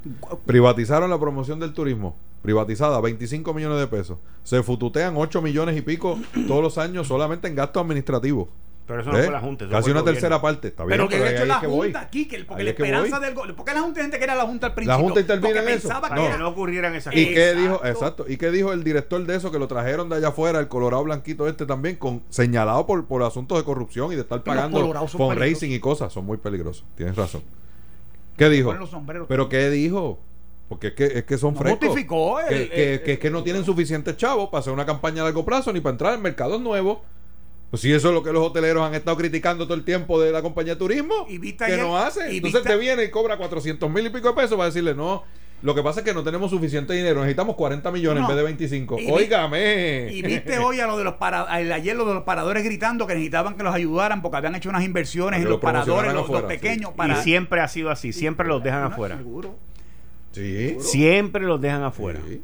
Privatizaron 0.46 1.10
la 1.10 1.20
promoción 1.20 1.60
del 1.60 1.74
turismo. 1.74 2.16
Privatizada, 2.42 3.02
25 3.02 3.54
millones 3.54 3.80
de 3.80 3.88
pesos. 3.88 4.20
Se 4.44 4.62
fututean 4.62 5.16
8 5.18 5.42
millones 5.42 5.76
y 5.78 5.82
pico 5.82 6.20
todos 6.48 6.62
los 6.62 6.78
años 6.78 7.08
solamente 7.08 7.48
en 7.48 7.56
gastos 7.56 7.82
administrativos. 7.82 8.48
Pero 8.88 9.02
eso 9.02 9.12
no 9.12 9.18
¿Eh? 9.18 9.24
fue 9.24 9.34
la 9.34 9.40
Junta. 9.42 9.66
eso 9.66 9.72
Casi 9.72 9.90
una 9.90 10.02
gobierno. 10.02 10.14
tercera 10.22 10.40
parte. 10.42 10.68
Está 10.68 10.86
bien, 10.86 10.96
Pero 11.00 11.10
que 11.10 11.18
de 11.18 11.32
hecho 11.32 11.42
es 11.42 11.48
la. 11.48 11.56
Junta 11.56 12.00
aquí, 12.02 12.28
que 12.28 12.36
el- 12.36 12.46
porque 12.46 12.60
Ahí 12.62 12.66
la 12.66 12.70
es 12.70 12.76
que 12.78 12.84
esperanza 12.84 13.20
del 13.20 13.34
gobierno. 13.34 13.56
¿Por 13.56 13.66
qué 13.66 13.74
la 13.74 13.82
Junta 13.82 14.02
gente 14.02 14.18
que 14.20 14.24
era 14.24 14.36
la 14.36 14.44
Junta 14.46 14.68
al 14.68 14.74
principio? 14.76 14.96
Junta 15.00 15.14
Porque 15.22 15.34
interviene 15.34 15.60
en 15.62 15.68
eso. 15.70 15.88
pensaba 15.88 16.10
que 16.10 16.14
No. 16.16 16.22
Que 16.22 16.28
era- 16.28 16.38
no 16.38 16.50
ocurrieran 16.50 16.94
esas 16.94 17.16
¿Y 17.16 17.18
cosas. 17.18 17.34
qué 17.34 17.50
Exacto. 17.50 17.62
dijo? 17.64 17.86
Exacto. 17.86 18.26
¿Y 18.28 18.38
qué 18.38 18.52
dijo 18.52 18.74
el 18.74 18.84
director 18.84 19.26
de 19.26 19.36
eso 19.36 19.52
que 19.52 19.58
lo 19.58 19.68
trajeron 19.68 20.10
de 20.10 20.18
allá 20.18 20.28
afuera, 20.28 20.60
el 20.60 20.68
Colorado 20.68 21.04
Blanquito 21.04 21.48
este 21.48 21.66
también, 21.66 21.96
con 21.96 22.22
señalado 22.30 22.86
por, 22.86 23.06
por 23.06 23.24
asuntos 23.24 23.58
de 23.58 23.64
corrupción 23.64 24.12
y 24.12 24.16
de 24.16 24.22
estar 24.22 24.44
pagando 24.44 24.94
fundraising 25.08 25.72
y 25.72 25.80
cosas? 25.80 26.14
Son 26.14 26.24
muy 26.24 26.38
peligrosos. 26.38 26.86
Tienes 26.96 27.16
razón. 27.16 27.42
¿Qué 28.38 28.50
dijo? 28.50 28.68
ponen 28.68 28.82
los 28.82 28.90
sombreros. 28.90 29.28
¿Pero 29.28 29.50
qué 29.50 29.70
dijo? 29.70 30.20
Porque 30.70 30.88
es 30.88 30.94
que, 30.94 31.06
es 31.06 31.24
que 31.26 31.38
son 31.38 31.54
No 31.54 31.60
frescos. 31.60 31.88
justificó 31.88 32.40
el- 32.40 32.48
que, 32.48 32.70
que- 32.70 32.94
el- 32.96 33.04
que 33.04 33.14
es 33.14 33.20
que 33.20 33.30
no 33.30 33.44
tienen 33.44 33.64
suficientes 33.64 34.18
chavos 34.18 34.50
para 34.50 34.60
hacer 34.62 34.74
una 34.74 34.86
campaña 34.86 35.22
a 35.22 35.26
largo 35.26 35.46
plazo 35.46 35.72
ni 35.72 35.80
para 35.80 35.92
entrar 35.92 36.14
en 36.16 36.22
mercados 36.22 36.60
nuevos. 36.62 37.00
Pues 37.70 37.82
si 37.82 37.92
eso 37.92 38.08
es 38.10 38.14
lo 38.14 38.24
que 38.24 38.32
los 38.32 38.46
hoteleros 38.46 38.84
han 38.84 38.94
estado 38.96 39.18
criticando 39.18 39.66
todo 39.66 39.76
el 39.76 39.84
tiempo 39.84 40.20
de 40.22 40.32
la 40.32 40.42
compañía 40.42 40.74
de 40.74 40.80
turismo, 40.80 41.26
Y 41.30 41.40
que 41.54 41.78
no 41.78 41.98
hace. 41.98 42.32
y 42.34 42.38
Entonces 42.38 42.62
viste- 42.62 42.70
te 42.70 42.78
viene 42.80 43.04
y 43.04 43.10
cobra 43.12 43.38
400 43.38 43.90
mil 43.90 44.06
y 44.06 44.10
pico 44.10 44.30
de 44.30 44.34
pesos 44.34 44.52
para 44.58 44.66
decirle, 44.68 44.94
no, 44.96 45.24
lo 45.66 45.74
que 45.76 45.82
pasa 45.82 46.02
es 46.02 46.06
que 46.06 46.14
no 46.14 46.24
tenemos 46.24 46.52
suficiente 46.52 46.94
dinero, 46.94 47.22
necesitamos 47.22 47.56
40 47.56 47.90
millones 47.92 48.22
No. 48.22 48.30
en 48.30 48.36
vez 48.36 48.38
de 48.38 48.44
25. 48.44 49.00
Y 49.00 49.06
vi- 49.08 49.12
Óigame. 49.12 50.08
Y 50.14 50.22
viste 50.22 50.60
hoy 50.60 50.80
a 50.80 50.86
lo 50.88 50.98
de 50.98 51.04
los 51.04 51.16
para, 51.16 51.60
el- 51.60 51.72
ayer 51.72 51.96
lo 51.96 52.06
de 52.06 52.14
los 52.14 52.24
paradores 52.24 52.64
gritando 52.64 53.08
que 53.08 53.14
necesitaban 53.16 53.56
que 53.58 53.64
los 53.64 53.74
ayudaran 53.74 54.22
porque 54.22 54.38
habían 54.38 54.56
hecho 54.56 54.70
unas 54.70 54.84
inversiones 54.84 55.40
en 55.40 55.46
los 55.46 55.54
lo 55.54 55.60
paradores, 55.60 56.14
los, 56.14 56.30
los 56.30 56.44
pequeños. 56.44 56.92
sí. 56.92 56.96
Para, 56.98 57.20
Y 57.20 57.24
siempre 57.24 57.62
ha 57.62 57.68
sido 57.68 57.90
así. 57.90 58.14
Siempre 58.14 58.48
los 58.48 58.64
dejan 58.64 58.84
afuera. 58.84 59.18
Seguro. 59.18 59.56
Sí. 60.32 60.78
Siempre 60.80 61.42
los 61.44 61.60
dejan 61.60 61.84
afuera. 61.84 62.20
Sí. 62.28 62.42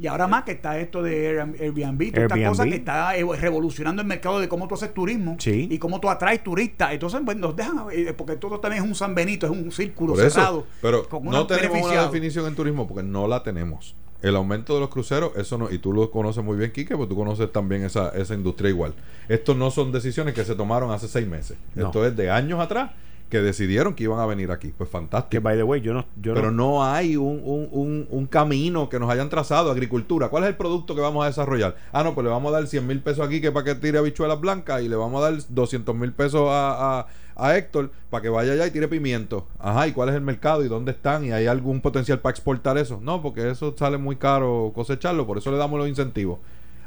Y 0.00 0.06
ahora 0.06 0.28
más 0.28 0.44
que 0.44 0.52
está 0.52 0.78
esto 0.78 1.02
de 1.02 1.26
Air- 1.30 1.56
Airbnb, 1.60 2.12
toda 2.12 2.26
esta 2.26 2.48
cosa 2.48 2.64
que 2.64 2.76
está 2.76 3.16
eh, 3.16 3.24
revolucionando 3.36 4.00
el 4.00 4.06
mercado 4.08 4.38
de 4.38 4.48
cómo 4.48 4.68
tú 4.68 4.74
haces 4.76 4.94
turismo 4.94 5.36
Sí. 5.40 5.66
y 5.70 5.78
cómo 5.78 5.98
tú 6.00 6.08
atraes 6.08 6.42
turistas. 6.44 6.92
Entonces, 6.92 7.20
pues 7.24 7.36
nos 7.36 7.56
dejan, 7.56 7.86
eh, 7.92 8.14
porque 8.16 8.36
todo 8.36 8.60
también 8.60 8.84
es 8.84 8.88
un 8.88 8.94
San 8.94 9.14
Benito, 9.14 9.46
es 9.46 9.52
un 9.52 9.72
círculo 9.72 10.14
Por 10.14 10.22
eso, 10.24 10.30
cerrado. 10.34 10.66
pero 10.80 11.08
con 11.08 11.24
no 11.24 11.46
tenemos 11.48 11.82
una 11.90 12.02
definición 12.04 12.46
en 12.46 12.54
turismo 12.54 12.86
porque 12.86 13.02
no 13.02 13.26
la 13.26 13.42
tenemos. 13.42 13.96
El 14.22 14.34
aumento 14.34 14.74
de 14.74 14.80
los 14.80 14.88
cruceros, 14.88 15.30
eso 15.36 15.58
no, 15.58 15.70
y 15.70 15.78
tú 15.78 15.92
lo 15.92 16.10
conoces 16.10 16.42
muy 16.44 16.56
bien, 16.56 16.72
Quique, 16.72 16.96
porque 16.96 17.10
tú 17.10 17.16
conoces 17.16 17.52
también 17.52 17.84
esa, 17.84 18.08
esa 18.10 18.34
industria 18.34 18.68
igual. 18.70 18.94
Estos 19.28 19.56
no 19.56 19.70
son 19.70 19.92
decisiones 19.92 20.34
que 20.34 20.44
se 20.44 20.54
tomaron 20.56 20.90
hace 20.90 21.06
seis 21.06 21.26
meses. 21.28 21.56
No. 21.76 21.86
Esto 21.86 22.04
es 22.06 22.16
de 22.16 22.28
años 22.30 22.58
atrás 22.60 22.90
que 23.28 23.40
decidieron 23.40 23.94
que 23.94 24.04
iban 24.04 24.20
a 24.20 24.26
venir 24.26 24.50
aquí. 24.50 24.68
Pues 24.76 24.88
Que, 24.88 24.92
fantástico. 24.92 25.42
by 25.42 25.56
the 25.56 25.62
way, 25.62 25.80
yo 25.80 25.94
no... 25.94 26.06
Yo 26.20 26.34
Pero 26.34 26.50
no, 26.50 26.68
no 26.68 26.84
hay 26.84 27.16
un, 27.16 27.40
un, 27.44 27.68
un, 27.70 28.06
un 28.10 28.26
camino 28.26 28.88
que 28.88 28.98
nos 28.98 29.10
hayan 29.10 29.28
trazado. 29.28 29.70
Agricultura. 29.70 30.28
¿Cuál 30.28 30.44
es 30.44 30.50
el 30.50 30.56
producto 30.56 30.94
que 30.94 31.00
vamos 31.00 31.24
a 31.24 31.28
desarrollar? 31.28 31.76
Ah, 31.92 32.02
no, 32.02 32.14
pues 32.14 32.24
le 32.24 32.30
vamos 32.30 32.52
a 32.52 32.56
dar 32.58 32.66
100 32.66 32.86
mil 32.86 33.00
pesos 33.00 33.26
aquí 33.26 33.40
que 33.40 33.52
para 33.52 33.64
que 33.64 33.74
tire 33.74 33.98
habichuelas 33.98 34.40
blancas 34.40 34.82
y 34.82 34.88
le 34.88 34.96
vamos 34.96 35.22
a 35.22 35.30
dar 35.30 35.40
200 35.48 35.94
mil 35.94 36.12
pesos 36.12 36.48
a, 36.48 37.00
a, 37.00 37.06
a 37.36 37.56
Héctor 37.56 37.90
para 38.10 38.22
que 38.22 38.28
vaya 38.28 38.52
allá 38.52 38.66
y 38.66 38.70
tire 38.70 38.88
pimiento. 38.88 39.46
Ajá, 39.58 39.86
¿y 39.86 39.92
cuál 39.92 40.08
es 40.08 40.14
el 40.14 40.22
mercado 40.22 40.64
y 40.64 40.68
dónde 40.68 40.92
están? 40.92 41.24
¿Y 41.24 41.32
hay 41.32 41.46
algún 41.46 41.80
potencial 41.80 42.20
para 42.20 42.30
exportar 42.32 42.78
eso? 42.78 42.98
No, 43.02 43.22
porque 43.22 43.50
eso 43.50 43.74
sale 43.76 43.98
muy 43.98 44.16
caro 44.16 44.72
cosecharlo, 44.74 45.26
por 45.26 45.38
eso 45.38 45.50
le 45.50 45.58
damos 45.58 45.78
los 45.78 45.88
incentivos. 45.88 46.38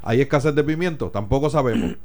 ¿Hay 0.02 0.20
escasez 0.20 0.54
de 0.54 0.64
pimiento? 0.64 1.10
Tampoco 1.10 1.48
sabemos. 1.48 1.96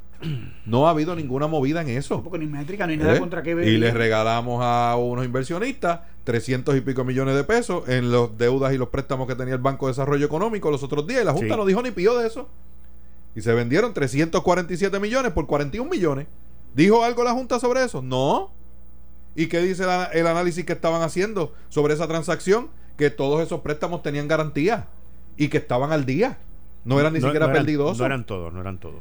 No 0.66 0.86
ha 0.86 0.90
habido 0.90 1.14
ninguna 1.14 1.46
movida 1.46 1.80
en 1.82 1.88
eso. 1.90 2.22
Porque 2.22 2.38
ni 2.38 2.46
métrica 2.46 2.86
ni 2.86 2.96
nada 2.96 3.16
¿Eh? 3.16 3.20
contra 3.20 3.42
qué 3.42 3.54
ver. 3.54 3.68
Y 3.68 3.78
les 3.78 3.94
regalamos 3.94 4.60
a 4.64 4.96
unos 4.96 5.24
inversionistas 5.24 6.00
300 6.24 6.76
y 6.76 6.80
pico 6.80 7.04
millones 7.04 7.36
de 7.36 7.44
pesos 7.44 7.88
en 7.88 8.10
las 8.10 8.36
deudas 8.36 8.74
y 8.74 8.78
los 8.78 8.88
préstamos 8.88 9.28
que 9.28 9.34
tenía 9.36 9.54
el 9.54 9.60
Banco 9.60 9.86
de 9.86 9.92
Desarrollo 9.92 10.26
Económico 10.26 10.70
los 10.70 10.82
otros 10.82 11.06
días. 11.06 11.22
Y 11.22 11.24
la 11.24 11.32
Junta 11.32 11.54
Sí. 11.54 11.60
no 11.60 11.64
dijo 11.66 11.82
ni 11.82 11.90
pío 11.92 12.18
de 12.18 12.26
eso. 12.26 12.48
Y 13.36 13.40
se 13.42 13.52
vendieron 13.54 13.94
347 13.94 14.98
millones 14.98 15.32
por 15.32 15.46
41 15.46 15.88
millones. 15.88 16.26
¿Dijo 16.74 17.04
algo 17.04 17.22
la 17.24 17.32
Junta 17.32 17.60
sobre 17.60 17.84
eso? 17.84 18.02
No. 18.02 18.50
¿Y 19.36 19.46
qué 19.46 19.60
dice 19.60 19.86
la- 19.86 20.06
el 20.06 20.26
análisis 20.26 20.64
que 20.64 20.72
estaban 20.72 21.02
haciendo 21.02 21.54
sobre 21.68 21.94
esa 21.94 22.08
transacción? 22.08 22.68
Que 22.96 23.10
todos 23.10 23.40
esos 23.40 23.60
préstamos 23.60 24.02
tenían 24.02 24.26
garantía 24.26 24.86
y 25.36 25.46
que 25.48 25.58
estaban 25.58 25.92
al 25.92 26.04
día. 26.04 26.38
No 26.84 26.98
eran 26.98 27.12
ni 27.12 27.20
siquiera 27.20 27.46
no 27.46 27.52
eran- 27.52 27.62
perdidosos. 27.64 27.98
No 28.00 28.06
eran 28.06 28.24
todos, 28.26 28.52
no 28.52 28.60
eran 28.60 28.78
todos. 28.78 29.00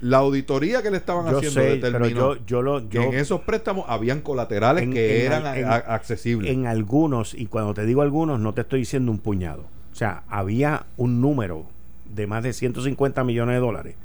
La 0.00 0.18
auditoría 0.18 0.82
que 0.82 0.90
le 0.90 0.96
estaban 0.96 1.30
Yo 1.30 1.38
haciendo 1.38 1.60
sé, 1.60 1.66
determinó 1.76 2.34
yo, 2.36 2.46
yo 2.46 2.62
lo... 2.62 2.88
que 2.88 3.02
en 3.02 3.14
esos 3.14 3.40
préstamos 3.42 3.84
habían 3.88 4.20
colaterales 4.22 4.84
En- 4.84 4.92
que 4.94 5.20
en 5.20 5.32
eran 5.32 5.56
en- 5.58 5.64
a- 5.66 5.74
accesibles. 5.74 6.50
en 6.50 6.66
algunos, 6.66 7.34
y 7.34 7.46
cuando 7.46 7.74
te 7.74 7.84
digo 7.84 8.00
algunos, 8.02 8.40
no 8.40 8.54
te 8.54 8.62
estoy 8.62 8.80
diciendo 8.80 9.12
un 9.12 9.18
puñado. 9.18 9.66
O 9.92 9.94
sea, 9.94 10.22
había 10.28 10.86
un 10.96 11.20
número 11.20 11.66
de 12.14 12.26
más 12.26 12.42
de 12.42 12.52
150 12.54 13.22
millones 13.24 13.56
de 13.56 13.60
dólares 13.60 13.96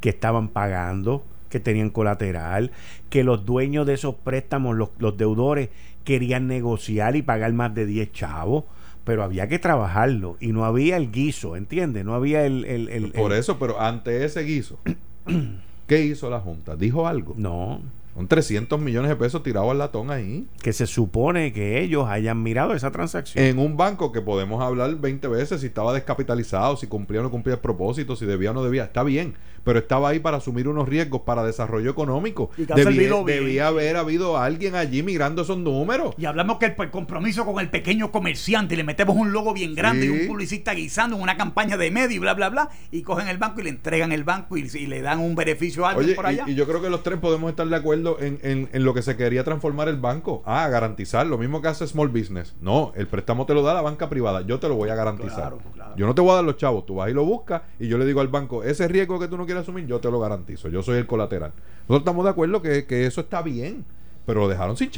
que 0.00 0.10
estaban 0.10 0.48
pagando, 0.48 1.24
que 1.48 1.58
tenían 1.60 1.90
colateral, 1.90 2.70
que 3.10 3.24
los 3.24 3.44
dueños 3.44 3.86
de 3.86 3.94
esos 3.94 4.14
préstamos, 4.14 4.76
los, 4.76 4.90
los 4.98 5.16
deudores, 5.16 5.68
querían 6.04 6.46
negociar 6.46 7.16
y 7.16 7.22
pagar 7.22 7.52
más 7.54 7.74
de 7.74 7.86
10 7.86 8.12
chavos, 8.12 8.64
pero 9.04 9.22
había 9.24 9.48
que 9.48 9.58
trabajarlo 9.58 10.36
y 10.40 10.52
no 10.52 10.64
había 10.64 10.96
el 10.96 11.10
guiso, 11.10 11.56
¿entiendes? 11.56 12.04
No 12.04 12.14
había 12.14 12.44
el... 12.46 12.64
el- 12.66 12.88
el- 12.88 13.12
Por 13.12 13.32
el- 13.32 13.38
eso, 13.38 13.58
pero 13.58 13.80
ante 13.80 14.24
ese 14.24 14.42
guiso, 14.42 14.78
¿qué 15.86 16.04
hizo 16.04 16.30
la 16.30 16.40
Junta? 16.40 16.76
¿Dijo 16.76 17.06
algo? 17.06 17.34
No, 17.36 17.80
Son 18.14 18.28
300 18.28 18.80
millones 18.80 19.08
de 19.10 19.16
pesos 19.16 19.42
tirados 19.42 19.70
al 19.70 19.78
latón 19.78 20.10
ahí. 20.10 20.46
que 20.62 20.72
se 20.72 20.86
supone 20.86 21.52
que 21.52 21.82
ellos 21.82 22.06
hayan 22.08 22.42
mirado 22.42 22.74
esa 22.74 22.90
transacción. 22.90 23.44
En 23.44 23.58
un 23.58 23.76
banco 23.76 24.12
que 24.12 24.20
podemos 24.20 24.62
hablar 24.62 24.94
20 24.96 25.26
veces 25.28 25.60
si 25.60 25.66
estaba 25.66 25.92
descapitalizado, 25.92 26.76
si 26.76 26.86
cumplía 26.86 27.20
o 27.20 27.22
no 27.24 27.30
cumplía 27.30 27.54
el 27.56 27.60
propósito, 27.60 28.14
si 28.16 28.24
debía 28.24 28.52
o 28.52 28.54
no 28.54 28.62
debía. 28.62 28.84
Está 28.84 29.02
bien, 29.02 29.34
pero 29.64 29.78
estaba 29.78 30.10
ahí 30.10 30.20
para 30.20 30.36
asumir 30.36 30.68
unos 30.68 30.88
riesgos 30.88 31.22
para 31.22 31.42
desarrollo 31.44 31.90
económico. 31.90 32.50
Y 32.56 32.66
que 32.66 32.74
Debía, 32.74 33.10
debía 33.24 33.66
haber 33.68 33.96
habido 33.96 34.38
alguien 34.38 34.74
allí 34.74 35.02
migrando 35.02 35.42
esos 35.42 35.58
números. 35.58 36.14
Y 36.18 36.26
hablamos 36.26 36.58
que 36.58 36.66
el, 36.66 36.74
el 36.78 36.90
compromiso 36.90 37.44
con 37.44 37.58
el 37.60 37.70
pequeño 37.70 38.12
comerciante, 38.12 38.74
y 38.74 38.76
le 38.76 38.84
metemos 38.84 39.16
un 39.16 39.32
logo 39.32 39.52
bien 39.54 39.74
grande 39.74 40.06
Sí. 40.06 40.12
y 40.12 40.20
un 40.22 40.26
publicista 40.28 40.74
guisando 40.74 41.16
en 41.16 41.22
una 41.22 41.36
campaña 41.36 41.76
de 41.76 41.90
medio 41.90 42.16
y 42.16 42.18
bla, 42.18 42.34
bla, 42.34 42.50
bla, 42.50 42.68
y 42.90 43.02
cogen 43.02 43.28
el 43.28 43.38
banco 43.38 43.60
y 43.60 43.64
le 43.64 43.70
entregan 43.70 44.12
el 44.12 44.24
banco 44.24 44.56
y, 44.56 44.62
y 44.74 44.86
le 44.86 45.00
dan 45.02 45.18
un 45.20 45.34
beneficio 45.34 45.86
a 45.86 45.90
alguien 45.90 46.06
Oye, 46.06 46.14
por 46.14 46.26
allá. 46.26 46.44
y, 46.46 46.52
y 46.52 46.54
yo 46.54 46.66
creo 46.66 46.82
que 46.82 46.90
los 46.90 47.02
tres 47.02 47.18
podemos 47.18 47.48
estar 47.50 47.66
de 47.66 47.76
acuerdo 47.76 48.18
en, 48.20 48.38
en- 48.42 48.68
en 48.72 48.84
lo 48.84 48.92
que 48.92 49.02
se 49.02 49.16
quería 49.16 49.44
transformar 49.44 49.88
el 49.88 49.96
banco. 49.96 50.42
Ah, 50.44 50.68
garantizar, 50.68 51.26
lo 51.26 51.38
mismo 51.38 51.62
que 51.62 51.68
hace 51.68 51.86
Small 51.86 52.08
Business. 52.08 52.54
No, 52.60 52.92
el 52.96 53.06
préstamo 53.06 53.46
te 53.46 53.54
lo 53.54 53.62
da 53.62 53.72
la 53.74 53.82
banca 53.82 54.08
privada, 54.10 54.42
yo 54.42 54.58
te 54.58 54.68
lo 54.68 54.74
voy 54.74 54.90
a 54.90 54.94
garantizar. 54.94 55.34
Claro, 55.34 55.58
claro. 55.72 55.94
Yo 55.96 56.06
no 56.06 56.14
te 56.14 56.20
voy 56.20 56.32
a 56.32 56.34
dar 56.34 56.44
los 56.44 56.56
chavos, 56.56 56.84
tú 56.86 56.96
vas 56.96 57.08
y 57.08 57.14
lo 57.14 57.24
buscas 57.24 57.62
y 57.78 57.86
yo 57.86 57.96
le 57.98 58.04
digo 58.04 58.20
al 58.20 58.28
banco, 58.28 58.64
ese 58.64 58.88
riesgo 58.88 59.20
que 59.20 59.28
tú 59.28 59.36
no 59.36 59.46
quieres 59.46 59.53
asumir, 59.58 59.86
yo 59.86 60.00
te 60.00 60.10
lo 60.10 60.20
garantizo, 60.20 60.68
yo 60.68 60.82
soy 60.82 60.98
el 60.98 61.06
colateral. 61.06 61.52
Nosotros 61.82 62.00
estamos 62.00 62.24
de 62.24 62.30
acuerdo 62.30 62.62
que, 62.62 62.86
que 62.86 63.06
eso 63.06 63.20
está 63.22 63.42
bien, 63.42 63.84
pero 64.26 64.40
lo 64.40 64.48
dejaron 64.48 64.76
sin 64.76 64.90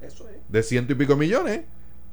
Eso 0.00 0.28
es. 0.28 0.36
de 0.48 0.62
ciento 0.62 0.92
y 0.92 0.96
pico 0.96 1.16
millones, 1.16 1.62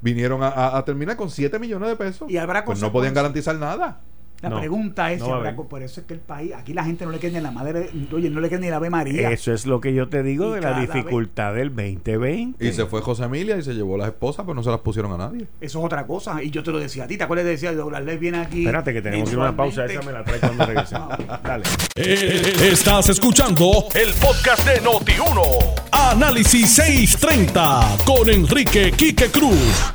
vinieron 0.00 0.42
a, 0.42 0.48
a- 0.48 0.78
a 0.78 0.84
terminar 0.84 1.16
con 1.16 1.30
7 1.30 1.58
millones 1.58 1.88
de 1.88 1.96
pesos. 1.96 2.30
Y 2.30 2.36
habrá 2.36 2.64
pues 2.64 2.80
no 2.80 2.92
podían 2.92 3.14
garantizar 3.14 3.56
nada. 3.56 4.00
La 4.40 4.50
No, 4.50 4.58
pregunta 4.60 5.10
es 5.12 5.18
no 5.18 5.26
si 5.26 5.32
habrá 5.32 5.56
por 5.56 5.82
eso 5.82 6.00
es 6.00 6.06
que 6.06 6.14
el 6.14 6.20
país, 6.20 6.52
aquí 6.54 6.72
la 6.72 6.84
gente 6.84 7.04
no 7.04 7.10
le 7.10 7.18
queda 7.18 7.38
ni 7.38 7.40
la 7.42 7.50
madre, 7.50 7.90
oye, 8.12 8.30
no 8.30 8.40
le 8.40 8.48
queda 8.48 8.60
ni 8.60 8.70
la 8.70 8.76
Ave 8.76 8.88
María. 8.88 9.30
Eso 9.32 9.52
es 9.52 9.66
lo 9.66 9.80
que 9.80 9.92
yo 9.92 10.08
te 10.08 10.22
digo 10.22 10.50
Y 10.52 10.54
de 10.56 10.60
la 10.60 10.78
vez- 10.78 10.92
dificultad 10.92 11.54
del 11.54 11.70
2020. 11.74 12.64
Y 12.64 12.72
se 12.72 12.86
fue 12.86 13.00
José 13.00 13.24
Emilia 13.24 13.56
y 13.56 13.62
se 13.62 13.74
llevó 13.74 13.96
las 13.96 14.08
esposas, 14.08 14.44
pues 14.44 14.54
no 14.54 14.62
se 14.62 14.70
las 14.70 14.78
pusieron 14.80 15.12
a 15.12 15.16
nadie. 15.16 15.46
Eso 15.60 15.78
es 15.80 15.84
otra 15.84 16.06
cosa. 16.06 16.40
Y 16.42 16.50
yo 16.50 16.62
te 16.62 16.70
lo 16.70 16.78
decía 16.78 17.04
a 17.04 17.06
ti, 17.08 17.16
¿te 17.16 17.24
acuerdas? 17.24 17.46
Te 17.46 17.50
decía, 17.50 17.72
Douglas 17.72 18.04
viene 18.20 18.38
aquí. 18.38 18.60
Espérate 18.60 18.92
que 18.92 19.02
tenemos 19.02 19.28
que 19.28 19.34
ir 19.34 19.40
a 19.40 19.42
una 19.42 19.56
pausa. 19.56 19.84
Esa 19.86 20.02
me 20.02 20.12
la 20.12 20.22
trae 20.24 20.38
cuando 20.38 20.66
regresemos. 20.66 21.08
Dale. 21.42 21.64
Eh, 21.96 22.52
Estás 22.70 23.08
escuchando 23.08 23.86
el 23.94 24.12
podcast 24.14 24.64
de 24.68 24.80
Noti1. 24.82 25.42
Análisis 25.90 26.70
630 26.76 27.96
con 28.04 28.28
Enrique 28.28 28.92
Quique 28.96 29.26
Cruz. 29.30 29.92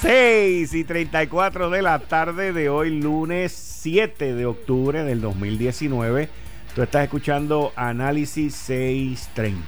6 0.00 0.72
y 0.72 0.84
34 0.84 1.68
de 1.68 1.82
la 1.82 1.98
tarde 1.98 2.54
de 2.54 2.70
hoy, 2.70 3.02
lunes 3.02 3.52
7 3.52 4.34
de 4.34 4.46
octubre 4.46 5.04
del 5.04 5.20
2019. 5.20 6.30
Tú 6.74 6.80
estás 6.80 7.04
escuchando 7.04 7.70
Análisis 7.76 8.54
630. 8.54 9.62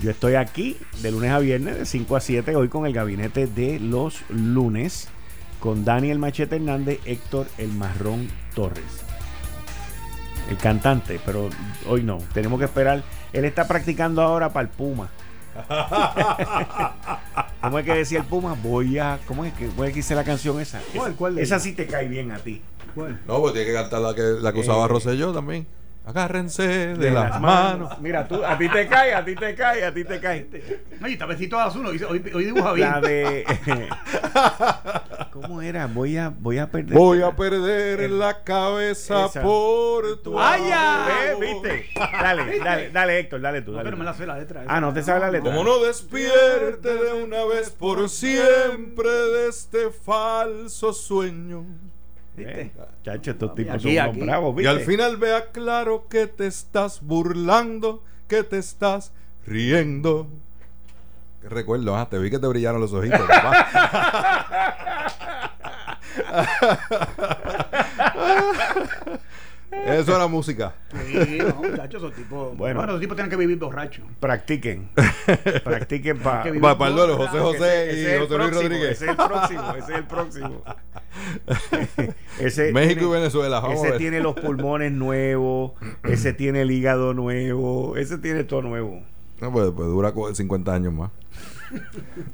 Yo 0.00 0.12
estoy 0.12 0.36
aquí 0.36 0.76
de 1.02 1.10
lunes 1.10 1.32
a 1.32 1.40
viernes 1.40 1.78
de 1.78 1.84
5 1.84 2.14
a 2.14 2.20
7, 2.20 2.54
hoy 2.54 2.68
con 2.68 2.86
el 2.86 2.92
gabinete 2.92 3.48
de 3.48 3.80
los 3.80 4.22
lunes, 4.28 5.08
con 5.58 5.84
Daniel 5.84 6.20
Machete 6.20 6.54
Hernández, 6.54 7.00
Héctor 7.04 7.48
El 7.58 7.72
Marrón 7.72 8.28
Torres. 8.54 9.02
El 10.48 10.58
cantante, 10.58 11.18
pero 11.26 11.50
hoy 11.88 12.04
no. 12.04 12.18
Tenemos 12.32 12.60
que 12.60 12.66
esperar. 12.66 13.02
Él 13.32 13.44
está 13.44 13.66
practicando 13.66 14.22
ahora 14.22 14.52
para 14.52 14.68
el 14.68 14.72
Puma. 14.72 15.10
¿Cómo 17.60 17.78
es 17.78 17.84
que 17.84 17.94
decía 17.94 18.20
el 18.20 18.24
Puma? 18.24 18.56
Voy 18.62 18.98
a. 18.98 19.18
¿Cómo 19.26 19.44
es 19.44 19.52
que, 19.52 19.66
cómo 19.66 19.84
es 19.84 19.90
que 19.90 19.96
dice 19.96 20.14
la 20.14 20.24
canción 20.24 20.60
esa? 20.60 20.80
¿Cuál, 20.94 21.10
esa, 21.10 21.16
cuál 21.18 21.34
de 21.34 21.42
esa 21.42 21.58
sí 21.58 21.72
te 21.72 21.86
cae 21.86 22.08
bien 22.08 22.30
a 22.32 22.38
ti. 22.38 22.62
No, 23.26 23.40
pues 23.40 23.52
tiene 23.52 23.68
que 23.68 23.74
cantar 23.74 24.00
la 24.00 24.14
que, 24.14 24.22
la 24.22 24.52
que 24.52 24.60
usaba 24.60 24.84
Eh, 24.84 24.88
Rosselló 24.88 25.32
también. 25.32 25.66
Agárrense 26.08 26.66
de, 26.94 27.10
las, 27.10 27.38
manos. 27.38 28.00
Mira, 28.00 28.26
tú, 28.26 28.42
a 28.42 28.56
ti 28.56 28.66
te 28.70 28.86
cae, 28.86 29.12
a 29.12 29.22
ti 29.22 29.34
te 29.34 29.54
cae, 29.54 29.84
a 29.84 29.92
ti 29.92 30.04
te 30.04 30.18
cae. 30.18 30.48
Vez 31.00 31.38
sí 31.38 31.48
todas 31.48 31.76
uno. 31.76 31.90
Hoy, 31.90 32.02
hoy, 32.32 32.44
dibuja 32.46 32.72
bien. 32.72 32.90
La 32.90 33.00
de. 33.02 33.44
¿Cómo 35.32 35.60
era? 35.60 35.86
Voy 35.86 36.16
a, 36.16 36.30
voy 36.30 36.56
a 36.56 36.70
perder. 36.70 36.94
Voy 36.94 37.20
a 37.20 37.36
perder 37.36 38.08
la 38.10 38.42
cabeza 38.42 39.26
Esa. 39.26 39.42
por 39.42 40.22
tu 40.22 40.32
¡Vaya! 40.32 41.04
amor. 41.04 41.12
¿Ves? 41.12 41.62
¿Viste? 41.62 41.86
Dale, 41.94 42.58
dale, 42.58 42.90
dale, 42.90 43.18
Héctor, 43.18 43.40
dale 43.42 43.60
tú. 43.60 43.72
No, 43.72 43.76
Dale 43.76 43.84
pero 43.84 43.96
tú. 43.96 43.98
me 43.98 44.04
la 44.06 44.14
sé 44.14 44.26
la 44.26 44.38
letra. 44.38 44.64
Ah, 44.66 44.80
no 44.80 44.94
te 44.94 45.02
sabes 45.02 45.20
la 45.20 45.30
letra. 45.30 45.50
Como 45.50 45.62
no 45.62 45.84
despierte 45.84 46.94
de 46.94 47.22
una 47.22 47.44
vez 47.44 47.68
por 47.68 48.08
siempre 48.08 49.10
de 49.10 49.48
este 49.48 49.90
falso 49.90 50.94
sueño. 50.94 51.66
¿Viste? 52.38 52.72
Chacho, 53.02 53.30
estos 53.32 53.54
tipos 53.54 53.74
Aquí, 53.74 53.96
son 53.96 54.08
aquí. 54.08 54.20
bravos, 54.20 54.62
Y 54.62 54.66
al 54.66 54.80
final 54.80 55.16
vea 55.16 55.46
claro 55.52 56.06
que 56.08 56.26
te 56.26 56.46
estás 56.46 57.00
burlando, 57.02 58.02
que 58.26 58.42
te 58.42 58.58
estás 58.58 59.12
riendo. 59.46 60.28
Qué 61.42 61.48
recuerdo, 61.48 61.96
ah, 61.96 62.08
te 62.08 62.18
vi 62.18 62.30
que 62.30 62.38
te 62.38 62.46
brillaron 62.46 62.80
los 62.80 62.92
ojitos, 62.92 63.20
papá. 63.20 63.66
Eso 69.70 70.16
era 70.16 70.26
música. 70.26 70.74
Sí, 71.06 71.38
no, 71.38 71.54
muchachos, 71.56 72.02
esos 72.02 72.14
tipos. 72.14 72.56
Bueno. 72.56 72.76
Bueno, 72.80 72.92
esos 72.92 73.00
tipos 73.00 73.16
tienen 73.16 73.30
que 73.30 73.36
vivir 73.36 73.58
borrachos. 73.58 74.04
Practiquen. 74.20 74.88
Practiquen 75.64 76.18
para. 76.18 76.44
Para 76.76 76.90
el 76.90 76.96
duelo, 76.96 77.16
José 77.16 77.38
José 77.38 77.90
y 78.16 78.18
José 78.18 78.38
Luis 78.38 78.54
Rodríguez. 78.54 78.90
Ese 78.92 79.04
es 79.04 79.10
el 79.10 79.16
próximo, 79.16 79.70
ese 79.76 79.92
es 79.92 79.98
el 79.98 80.04
próximo. 80.06 80.62
ese 82.38 82.72
México 82.72 83.00
tiene- 83.00 83.08
y 83.08 83.20
Venezuela, 83.20 83.60
vamos 83.60 83.78
a 83.78 83.82
Ese 83.82 83.88
ver. 83.90 83.98
tiene 83.98 84.20
los 84.20 84.34
pulmones 84.38 84.92
nuevos, 84.92 85.72
ese 86.04 86.32
tiene 86.32 86.62
el 86.62 86.70
hígado 86.70 87.14
nuevo, 87.14 87.96
ese 87.96 88.18
tiene 88.18 88.44
todo 88.44 88.62
nuevo. 88.62 89.02
No, 89.40 89.52
pues, 89.52 89.70
pues 89.74 89.88
dura 89.88 90.12
cu- 90.12 90.34
50 90.34 90.74
años 90.74 90.92
más. 90.92 91.10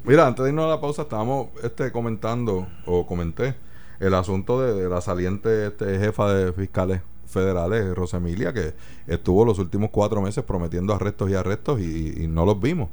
Mira, 0.04 0.26
antes 0.26 0.44
de 0.44 0.50
irnos 0.50 0.66
a 0.66 0.68
la 0.68 0.80
pausa, 0.80 1.02
estábamos 1.02 1.48
este, 1.62 1.90
comentando, 1.92 2.68
o 2.86 3.06
comenté, 3.06 3.54
el 4.00 4.14
asunto 4.14 4.60
de, 4.62 4.88
la 4.88 5.00
saliente 5.00 5.66
este, 5.68 5.98
jefa 5.98 6.32
de 6.32 6.52
fiscales 6.52 7.00
federales, 7.34 7.94
Rosemilia, 7.94 8.54
que 8.54 8.74
estuvo 9.06 9.44
los 9.44 9.58
últimos 9.58 9.90
cuatro 9.90 10.22
meses 10.22 10.42
prometiendo 10.44 10.94
arrestos 10.94 11.30
y 11.30 11.34
arrestos 11.34 11.80
y, 11.80 12.26
no 12.28 12.46
los 12.46 12.60
vimos. 12.60 12.88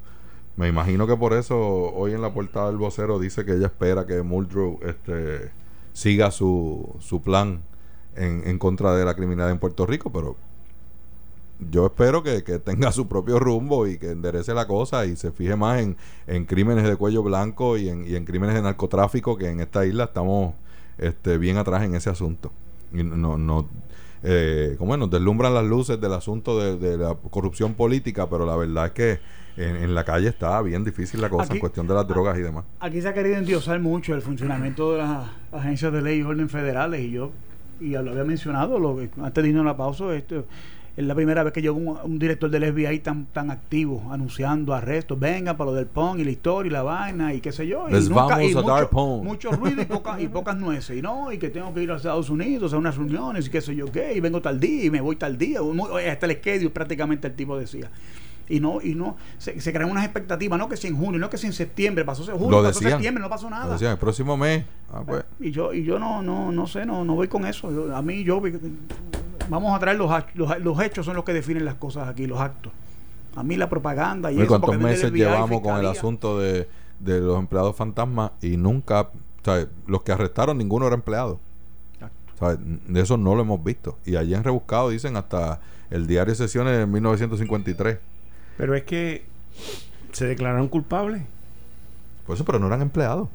Me 0.58 0.68
imagino 0.68 1.08
que 1.08 1.16
por 1.16 1.34
eso 1.34 1.58
hoy 1.58 2.14
en 2.14 2.22
la 2.22 2.34
portada 2.34 2.68
del 2.68 2.78
vocero 2.78 3.20
dice 3.20 3.46
que 3.46 3.54
ella 3.54 3.68
espera 3.68 4.06
que 4.06 4.22
Muldrow 4.22 4.80
este, 4.86 5.52
siga 5.94 6.32
su, 6.32 6.94
su 7.00 7.22
plan 7.22 7.62
en, 8.16 8.44
en 8.46 8.60
contra 8.60 8.94
de 8.96 9.06
la 9.06 9.16
criminalidad 9.16 9.52
en 9.52 9.60
Puerto 9.60 9.86
Rico, 9.86 10.12
pero 10.12 10.36
yo 11.70 11.86
espero 11.86 12.24
que, 12.24 12.42
tenga 12.42 12.92
su 12.92 13.08
propio 13.08 13.40
rumbo 13.40 13.86
y 13.88 13.98
que 13.98 14.12
enderece 14.12 14.54
la 14.54 14.68
cosa 14.68 15.06
y 15.06 15.16
se 15.16 15.32
fije 15.32 15.56
más 15.56 15.86
en, 16.28 16.46
crímenes 16.46 16.86
de 16.86 16.96
cuello 16.96 17.22
blanco 17.22 17.78
y 17.78 17.90
en, 17.90 18.08
y 18.08 18.16
en, 18.16 18.26
crímenes 18.26 18.56
de 18.56 18.62
narcotráfico, 18.64 19.38
que 19.38 19.50
en 19.50 19.60
esta 19.60 19.86
isla 19.86 20.06
estamos 20.06 20.56
este, 20.98 21.38
bien 21.38 21.58
atrás 21.58 21.84
en 21.84 21.96
ese 21.96 22.10
asunto. 22.10 22.52
Y 22.92 23.04
no, 23.04 23.38
no 23.38 23.68
eh, 24.24 24.76
como 24.78 24.96
nos 24.98 25.10
deslumbran 25.10 25.54
las 25.54 25.66
luces 25.66 26.00
del 26.00 26.14
asunto 26.14 26.78
de, 26.78 26.98
la 26.98 27.16
corrupción 27.16 27.74
política, 27.74 28.30
pero 28.30 28.46
la 28.46 28.56
verdad 28.56 28.88
es 28.88 28.92
que 28.92 29.20
en, 29.58 29.94
la 29.94 30.04
calle 30.04 30.30
está 30.30 30.62
bien 30.62 30.84
difícil 30.84 31.22
la 31.22 31.30
cosa 31.30 31.54
en 31.54 31.60
cuestión 31.60 31.88
de 31.88 31.94
las 31.94 32.08
drogas 32.08 32.38
y 32.38 32.42
demás. 32.42 32.66
Aquí 32.80 33.02
se 33.02 33.08
ha 33.08 33.14
querido 33.14 33.38
endiosar 33.38 33.80
mucho 33.80 34.14
el 34.14 34.22
funcionamiento 34.22 34.94
de 34.94 35.00
las 35.00 35.28
agencias 35.52 35.92
de 35.92 36.02
ley 36.02 36.20
y 36.20 36.24
orden 36.24 36.50
federales 36.50 37.02
y 37.02 37.12
yo, 37.12 37.32
y 37.80 37.92
ya 37.92 38.02
lo 38.02 38.12
había 38.12 38.24
mencionado, 38.24 38.80
lo, 38.80 39.00
antes 39.22 39.44
de 39.44 39.50
irnos 39.50 39.64
a 39.64 39.70
la 39.70 39.78
pausa, 39.78 40.14
esto 40.14 40.46
es 40.98 41.06
la 41.06 41.16
primera 41.16 41.44
vez 41.44 41.54
que 41.54 41.62
yo 41.62 41.74
un, 41.74 41.98
un 42.04 42.20
director 42.20 42.50
del 42.50 42.72
FBI 42.72 43.00
tan 43.00 43.26
tan 43.26 43.50
activo 43.50 44.10
anunciando 44.12 44.74
arrestos, 44.74 45.18
venga 45.20 45.56
para 45.56 45.72
lo 45.72 45.76
del 45.76 45.86
PON 45.86 46.20
y 46.20 46.24
la 46.24 46.32
historia 46.32 46.70
y 46.70 46.74
la 46.74 46.84
vaina 46.84 47.34
y 47.34 47.40
qué 47.40 47.52
sé 47.52 47.66
yo. 47.66 47.88
Les 47.88 48.10
vamos 48.10 48.32
a 48.32 48.38
mucho, 48.38 48.62
dar 48.64 48.92
Mucho 48.92 49.52
ruido 49.52 49.82
y, 49.82 49.86
poca, 49.86 50.20
y 50.20 50.28
pocas 50.28 50.58
nueces. 50.58 50.98
Y 50.98 51.02
no, 51.02 51.32
y 51.32 51.38
que 51.38 51.50
tengo 51.50 51.74
que 51.74 51.84
ir 51.84 51.92
a 51.92 51.96
Estados 51.96 52.30
Unidos 52.30 52.74
a 52.74 52.78
unas 52.78 52.98
reuniones 52.98 53.48
y 53.48 53.50
qué 53.50 53.62
sé 53.62 53.76
yo 53.76 53.92
qué, 53.92 54.14
y 54.14 54.20
vengo 54.20 54.42
tal 54.42 54.60
día 54.60 54.86
y 54.86 54.90
me 54.90 55.02
voy 55.02 55.16
tal 55.16 55.38
día. 55.38 55.60
Hasta 56.10 56.26
el 56.26 56.34
schedule 56.34 56.70
prácticamente 56.70 57.28
el 57.28 57.34
tipo 57.36 57.58
decía 57.58 57.90
y 58.50 58.60
no 58.60 58.82
y 58.82 58.96
no 58.96 59.16
se, 59.38 59.54
crean 59.72 59.90
unas 59.90 60.04
expectativas 60.04 60.60
no 60.60 60.68
que 60.68 60.76
si 60.76 60.88
en 60.88 60.98
junio 60.98 61.20
no 61.20 61.30
que 61.30 61.38
si 61.38 61.48
en 61.48 61.54
septiembre 61.54 62.04
pasó 62.04 62.24
junio 62.38 62.62
pasó 62.62 62.82
septiembre 62.82 63.22
no 63.22 63.30
pasó 63.30 63.50
nada 63.50 63.78
el 63.80 63.98
próximo 63.98 64.36
mes 64.36 64.66
ah, 64.92 65.04
pues. 65.06 65.24
y 65.40 65.52
yo 65.52 65.74
y 65.74 65.84
yo 65.84 65.98
no 65.98 66.22
no 66.22 66.52
no 66.52 66.68
sé 66.68 66.86
no 66.86 67.06
no 67.06 67.16
voy 67.16 67.30
con 67.30 67.46
eso 67.46 67.96
a 67.96 68.02
mí 68.02 68.24
yo 68.24 68.42
vamos 69.52 69.76
a 69.76 69.80
traer 69.80 69.98
los, 69.98 70.10
los, 70.34 70.60
los 70.60 70.82
hechos 70.82 71.06
son 71.06 71.16
los 71.16 71.24
que 71.24 71.34
definen 71.34 71.66
las 71.66 71.76
cosas 71.76 72.08
aquí 72.08 72.26
los 72.26 72.40
actos 72.40 72.72
a 73.36 73.44
mí 73.44 73.56
la 73.56 73.70
propaganda 73.70 74.32
y 74.32 74.40
eso, 74.40 74.48
¿Cuántos 74.48 74.78
meses 74.78 75.12
llevamos 75.12 75.62
con 75.62 75.78
el 75.78 75.86
asunto 75.86 76.40
de, 76.40 76.68
de 77.00 77.20
los 77.20 77.40
empleados 77.40 77.76
fantasmas 77.76 78.32
y 78.42 78.58
nunca, 78.58 79.10
los 79.88 80.02
que 80.04 80.12
arrestaron, 80.12 80.58
ninguno 80.58 80.88
era 80.88 80.96
empleado? 80.96 81.40
De 82.88 83.02
eso 83.02 83.18
no 83.18 83.36
lo 83.36 83.42
hemos 83.42 83.64
visto. 83.64 84.00
Y 84.04 84.16
allí 84.16 84.34
han 84.34 84.44
rebuscado, 84.44 84.90
dicen, 84.90 85.16
hasta 85.16 85.60
el 85.92 86.08
diario 86.08 86.32
de 86.32 86.36
sesiones 86.36 86.76
de 86.76 86.88
1953. 86.88 88.00
Pero 88.58 88.76
es 88.76 88.84
que 88.84 89.26
se 90.12 90.26
declararon 90.26 90.68
culpables. 90.68 91.22
Por 92.26 92.36
eso, 92.36 92.44
pero 92.44 92.58
no 92.58 92.66
eran 92.66 92.82
empleados. 92.82 93.30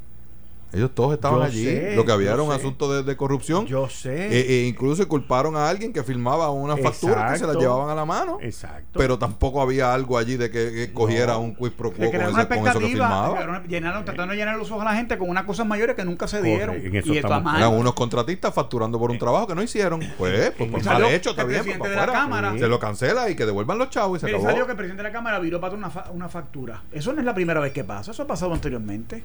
Ellos 0.76 0.94
todos 0.94 1.14
estaban 1.14 1.42
allí. 1.42 1.94
lo 1.94 2.04
que 2.04 2.12
había 2.12 2.32
era 2.32 2.42
un 2.42 2.52
asunto 2.52 3.02
de, 3.02 3.16
corrupción. 3.16 3.66
Yo 3.66 3.88
sé. 3.88 4.28
E, 4.28 4.60
e 4.60 4.66
incluso 4.66 5.06
culparon 5.08 5.56
a 5.56 5.68
alguien 5.68 5.92
que 5.92 6.02
firmaba 6.02 6.50
una 6.50 6.76
factura 6.76 7.32
que 7.32 7.38
se 7.38 7.46
la 7.46 7.54
llevaban 7.54 7.88
a 7.88 7.94
la 7.94 8.04
mano. 8.04 8.38
Exacto. 8.42 8.98
Pero 8.98 9.18
tampoco 9.18 9.62
había 9.62 9.94
algo 9.94 10.18
allí 10.18 10.36
de 10.36 10.50
que, 10.50 10.92
cogiera 10.92 11.38
un 11.38 11.54
quiz 11.54 11.72
pro 11.72 11.92
quo 11.92 12.10
con, 12.10 12.20
eso 12.20 12.48
que 12.48 12.86
firmaba. 12.86 13.62
Llenaron, 13.66 14.04
trataron 14.04 14.30
de 14.30 14.36
llenar 14.36 14.56
los 14.56 14.70
ojos 14.70 14.82
a 14.82 14.90
la 14.90 14.96
gente 14.96 15.16
con 15.18 15.30
unas 15.30 15.44
cosas 15.44 15.66
mayores 15.66 15.96
que 15.96 16.04
nunca 16.04 16.28
se 16.28 16.42
dieron. 16.42 16.76
y 16.76 17.16
eran 17.16 17.74
unos 17.74 17.94
contratistas 17.94 18.52
facturando 18.52 18.98
por 18.98 19.10
un 19.10 19.18
trabajo 19.18 19.46
que 19.46 19.54
no 19.54 19.62
hicieron. 19.62 20.00
Pues, 20.18 20.52
pues, 20.56 20.70
pues 20.70 20.84
mal 20.84 21.04
hecho, 21.06 21.30
está 21.30 21.44
bien. 21.44 21.62
Pues, 21.64 21.90
de 21.90 21.96
la 21.96 22.06
Cámara, 22.06 22.52
se 22.58 22.68
lo 22.68 22.78
cancela 22.78 23.30
y 23.30 23.36
que 23.36 23.46
devuelvan 23.46 23.78
los 23.78 23.90
chavos 23.90 24.18
y 24.18 24.20
se 24.20 24.26
acabó. 24.26 24.44
salió 24.44 24.66
que 24.66 24.72
el 24.72 24.76
presidente 24.76 25.02
de 25.02 25.08
la 25.08 25.12
Cámara 25.12 25.38
viró 25.38 25.60
para 25.60 25.74
una, 25.74 25.90
una 26.12 26.28
factura. 26.28 26.82
Eso 26.92 27.12
no 27.12 27.20
es 27.20 27.24
la 27.24 27.34
primera 27.34 27.60
vez 27.60 27.72
que 27.72 27.84
pasa. 27.84 28.10
Eso 28.10 28.22
ha 28.22 28.26
pasado 28.26 28.52
anteriormente. 28.52 29.22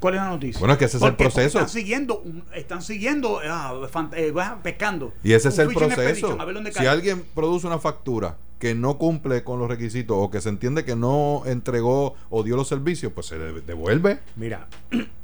¿Cuál 0.00 0.14
es 0.14 0.20
la 0.20 0.28
noticia? 0.28 0.58
Bueno, 0.58 0.72
es 0.74 0.78
que 0.78 0.84
ese 0.84 0.96
es 0.98 1.02
el 1.02 1.16
proceso. 1.16 1.58
Están 1.58 1.68
siguiendo, 1.68 2.22
están 2.54 2.82
siguiendo 2.82 3.40
ah, 3.44 3.74
eh, 4.14 4.32
pescando. 4.62 5.12
Y 5.22 5.32
ese 5.32 5.48
es 5.48 5.58
el 5.58 5.68
proceso. 5.68 6.38
Si 6.72 6.86
alguien 6.86 7.24
produce 7.34 7.66
una 7.66 7.78
factura 7.78 8.36
que 8.58 8.74
no 8.74 8.98
cumple 8.98 9.44
con 9.44 9.58
los 9.58 9.68
requisitos 9.68 10.16
o 10.18 10.30
que 10.30 10.40
se 10.40 10.48
entiende 10.48 10.84
que 10.84 10.96
no 10.96 11.42
entregó 11.46 12.14
o 12.30 12.42
dio 12.42 12.56
los 12.56 12.68
servicios, 12.68 13.12
pues 13.12 13.26
se 13.26 13.38
devuelve. 13.38 14.18
Mira, 14.36 14.66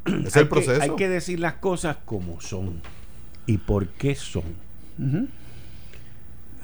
es 0.07 0.37
el 0.37 0.49
proceso. 0.49 0.81
hay 0.81 0.91
que 0.97 1.09
decir 1.09 1.41
las 1.41 1.55
cosas 1.55 1.97
como 2.05 2.41
son 2.41 2.81
y 3.47 3.59
por 3.59 3.89
qué 3.89 4.15
son. 4.15 4.45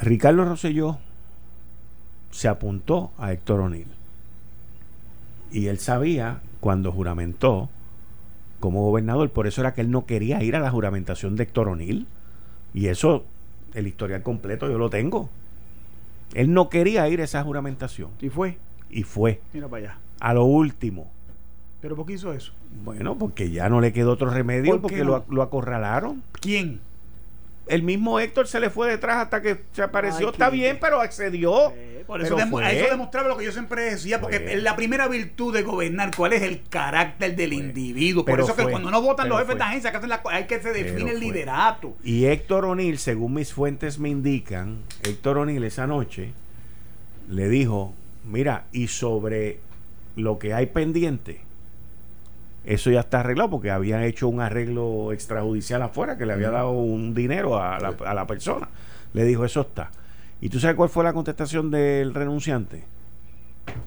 Ricardo 0.01 0.45
Rosselló 0.45 0.99
se 2.31 2.49
apuntó 2.49 3.13
a 3.19 3.33
Héctor 3.33 3.61
O'Neill. 3.61 3.89
Y 5.53 5.67
él 5.67 5.79
sabía, 5.79 6.43
cuando 6.61 6.93
juramentó, 6.93 7.69
como 8.61 8.83
gobernador. 8.83 9.31
Por 9.31 9.47
eso 9.47 9.61
era 9.61 9.75
que 9.75 9.81
él 9.81 9.91
no 9.91 10.07
quería 10.07 10.43
ir 10.43 10.55
a 10.55 10.61
la 10.61 10.71
juramentación 10.71 11.35
de 11.35 11.45
Héctor 11.45 11.69
O'Neill. 11.69 12.07
Y 12.73 12.87
eso, 12.87 13.25
el 13.75 13.87
historial 13.87 14.23
completo, 14.23 14.71
yo 14.71 14.79
lo 14.79 14.91
tengo. 14.91 15.29
Él 16.35 16.53
no 16.53 16.69
quería 16.69 17.09
ir 17.09 17.21
a 17.21 17.25
esa 17.25 17.43
juramentación. 17.43 18.11
¿Y 18.21 18.29
fue? 18.29 18.59
Y 18.91 19.03
fue. 19.03 19.41
Mira 19.53 19.69
para 19.69 19.85
allá. 19.85 19.99
A 20.21 20.35
lo 20.35 20.45
último. 20.45 21.11
¿Pero 21.81 21.97
por 21.97 22.07
qué 22.07 22.13
hizo 22.13 22.33
eso? 22.33 22.53
Bueno, 22.85 23.17
porque 23.19 23.51
ya 23.51 23.69
no 23.69 23.81
le 23.81 23.93
quedó 23.93 24.13
otro 24.13 24.31
remedio, 24.31 24.81
porque 24.81 25.03
lo, 25.03 25.25
lo, 25.29 25.43
acorralaron. 25.43 26.23
¿Quién? 26.33 26.81
El 27.71 27.85
mismo 27.85 28.19
Héctor 28.19 28.49
se 28.49 28.59
le 28.59 28.69
fue 28.69 28.91
detrás 28.91 29.19
hasta 29.19 29.41
que 29.41 29.61
se 29.73 29.83
apareció. 29.83 30.31
Está 30.31 30.51
bien, 30.51 30.79
pero 30.81 31.01
accedió. 31.01 31.73
Por 32.05 32.21
eso, 32.21 32.35
demostraba 32.35 33.29
lo 33.29 33.37
que 33.37 33.45
yo 33.45 33.53
siempre 33.53 33.83
decía, 33.85 34.21
porque 34.21 34.57
la 34.57 34.75
primera 34.75 35.07
virtud 35.07 35.55
de 35.55 35.63
gobernar, 35.63 36.11
¿cuál 36.17 36.33
es 36.33 36.43
el 36.43 36.63
carácter 36.69 37.37
del 37.37 37.53
individuo? 37.53 38.25
Por 38.25 38.41
eso 38.41 38.57
que 38.57 38.65
cuando 38.65 38.91
no 38.91 39.01
votan 39.01 39.29
los 39.29 39.39
jefes 39.39 39.57
de 39.57 39.63
agencia, 39.63 39.93
que 39.93 39.99
hay 40.31 40.45
que 40.47 40.61
se 40.61 40.73
define 40.73 41.13
el 41.13 41.21
liderato. 41.21 41.97
Y 42.03 42.25
Héctor 42.25 42.65
O'Neill, 42.65 42.99
según 42.99 43.35
mis 43.35 43.53
fuentes 43.53 44.01
me 44.01 44.09
indican, 44.09 44.83
Héctor 45.05 45.39
O'Neill 45.39 45.63
esa 45.63 45.87
noche 45.87 46.33
le 47.29 47.49
dijo, 47.49 47.95
mira, 48.25 48.65
y 48.73 48.89
sobre 48.89 49.61
lo 50.17 50.41
que 50.41 50.53
hay 50.53 50.67
pendiente, 50.67 51.43
eso 52.75 52.91
ya 52.91 53.01
está 53.01 53.21
arreglado 53.21 53.51
porque 53.51 53.71
habían 53.71 54.03
hecho 54.03 54.29
un 54.29 54.41
arreglo 54.41 55.13
extrajudicial 55.13 55.83
afuera 55.83 56.17
que 56.17 56.27
le 56.27 56.33
había 56.33 56.51
dado 56.51 56.71
un 56.71 57.15
dinero 57.15 57.61
a 57.61 57.79
la, 57.81 57.95
a 58.07 58.15
la 58.15 58.27
persona. 58.27 58.69
Le 59.13 59.25
dijo, 59.25 59.45
eso 59.45 59.63
está. 59.63 59.91
¿Y 60.41 60.49
tú 60.49 60.61
sabes 60.61 60.77
cuál 60.77 60.89
fue 60.89 61.03
la 61.03 61.13
contestación 61.13 61.71
del 61.71 62.15
renunciante? 62.15 62.85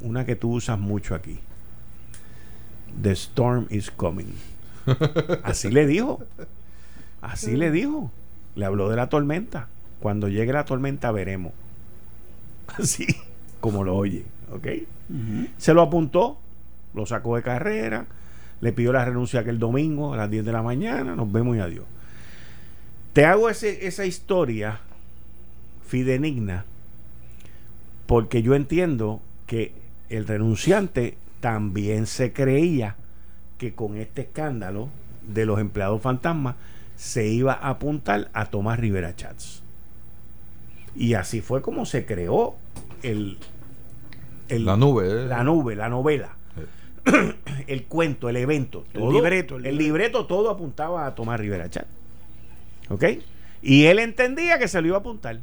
Una 0.01 0.25
que 0.25 0.35
tú 0.35 0.51
usas 0.51 0.77
mucho 0.77 1.15
aquí. 1.15 1.39
The 3.01 3.11
storm 3.11 3.67
is 3.69 3.89
coming. 3.89 4.33
Así 5.43 5.71
le 5.71 5.87
dijo. 5.87 6.21
Así 7.21 7.55
le 7.55 7.71
dijo. 7.71 8.11
Le 8.55 8.65
habló 8.65 8.89
de 8.89 8.97
la 8.97 9.07
tormenta. 9.07 9.67
Cuando 9.99 10.27
llegue 10.27 10.51
la 10.51 10.65
tormenta 10.65 11.11
veremos. 11.11 11.53
Así 12.67 13.07
como 13.61 13.83
lo 13.83 13.95
oye. 13.95 14.25
¿Ok? 14.51 14.67
Se 15.57 15.73
lo 15.73 15.81
apuntó, 15.81 16.37
lo 16.93 17.05
sacó 17.05 17.35
de 17.35 17.43
carrera, 17.43 18.07
le 18.63 18.71
pidió 18.71 18.93
la 18.93 19.03
renuncia 19.03 19.41
aquel 19.41 19.59
domingo 19.59 20.13
a 20.13 20.17
las 20.17 20.31
10 20.31 20.45
de 20.45 20.53
la 20.53 20.61
mañana. 20.61 21.17
Nos 21.17 21.29
vemos 21.29 21.57
y 21.57 21.59
adiós. 21.59 21.83
Te 23.11 23.25
hago 23.25 23.49
ese, 23.49 23.87
esa 23.87 24.05
historia 24.05 24.79
fidenigna, 25.85 26.63
porque 28.05 28.41
yo 28.41 28.55
entiendo 28.55 29.21
que 29.47 29.73
el 30.07 30.25
renunciante 30.25 31.17
también 31.41 32.07
se 32.07 32.31
creía 32.31 32.95
que 33.57 33.75
con 33.75 33.97
este 33.97 34.21
escándalo 34.21 34.87
de 35.27 35.45
los 35.45 35.59
empleados 35.59 36.01
fantasmas 36.01 36.55
se 36.95 37.27
iba 37.27 37.51
a 37.51 37.67
apuntar 37.67 38.29
a 38.31 38.45
Tomás 38.45 38.79
Rivera 38.79 39.13
Chats. 39.13 39.61
Y 40.95 41.15
así 41.15 41.41
fue 41.41 41.61
como 41.61 41.85
se 41.85 42.05
creó 42.05 42.55
el, 43.01 43.39
la 44.47 44.77
nube, 44.77 45.09
¿eh? 45.09 45.27
la 45.27 45.43
nube, 45.43 45.75
la 45.75 45.89
novela, 45.89 46.37
el 47.67 47.85
cuento, 47.85 48.29
el 48.29 48.37
evento, 48.37 48.85
todo, 48.93 49.09
el 49.09 49.15
libreto, 49.15 49.57
el, 49.57 49.77
libreto. 49.77 50.25
todo 50.25 50.49
apuntaba 50.49 51.05
a 51.05 51.15
Tomás 51.15 51.39
Rivera 51.39 51.69
Chats. 51.69 51.87
¿Ok? 52.89 53.05
Y 53.61 53.85
él 53.85 53.99
entendía 53.99 54.59
que 54.59 54.67
se 54.67 54.81
lo 54.81 54.87
iba 54.87 54.97
a 54.97 54.99
apuntar. 54.99 55.39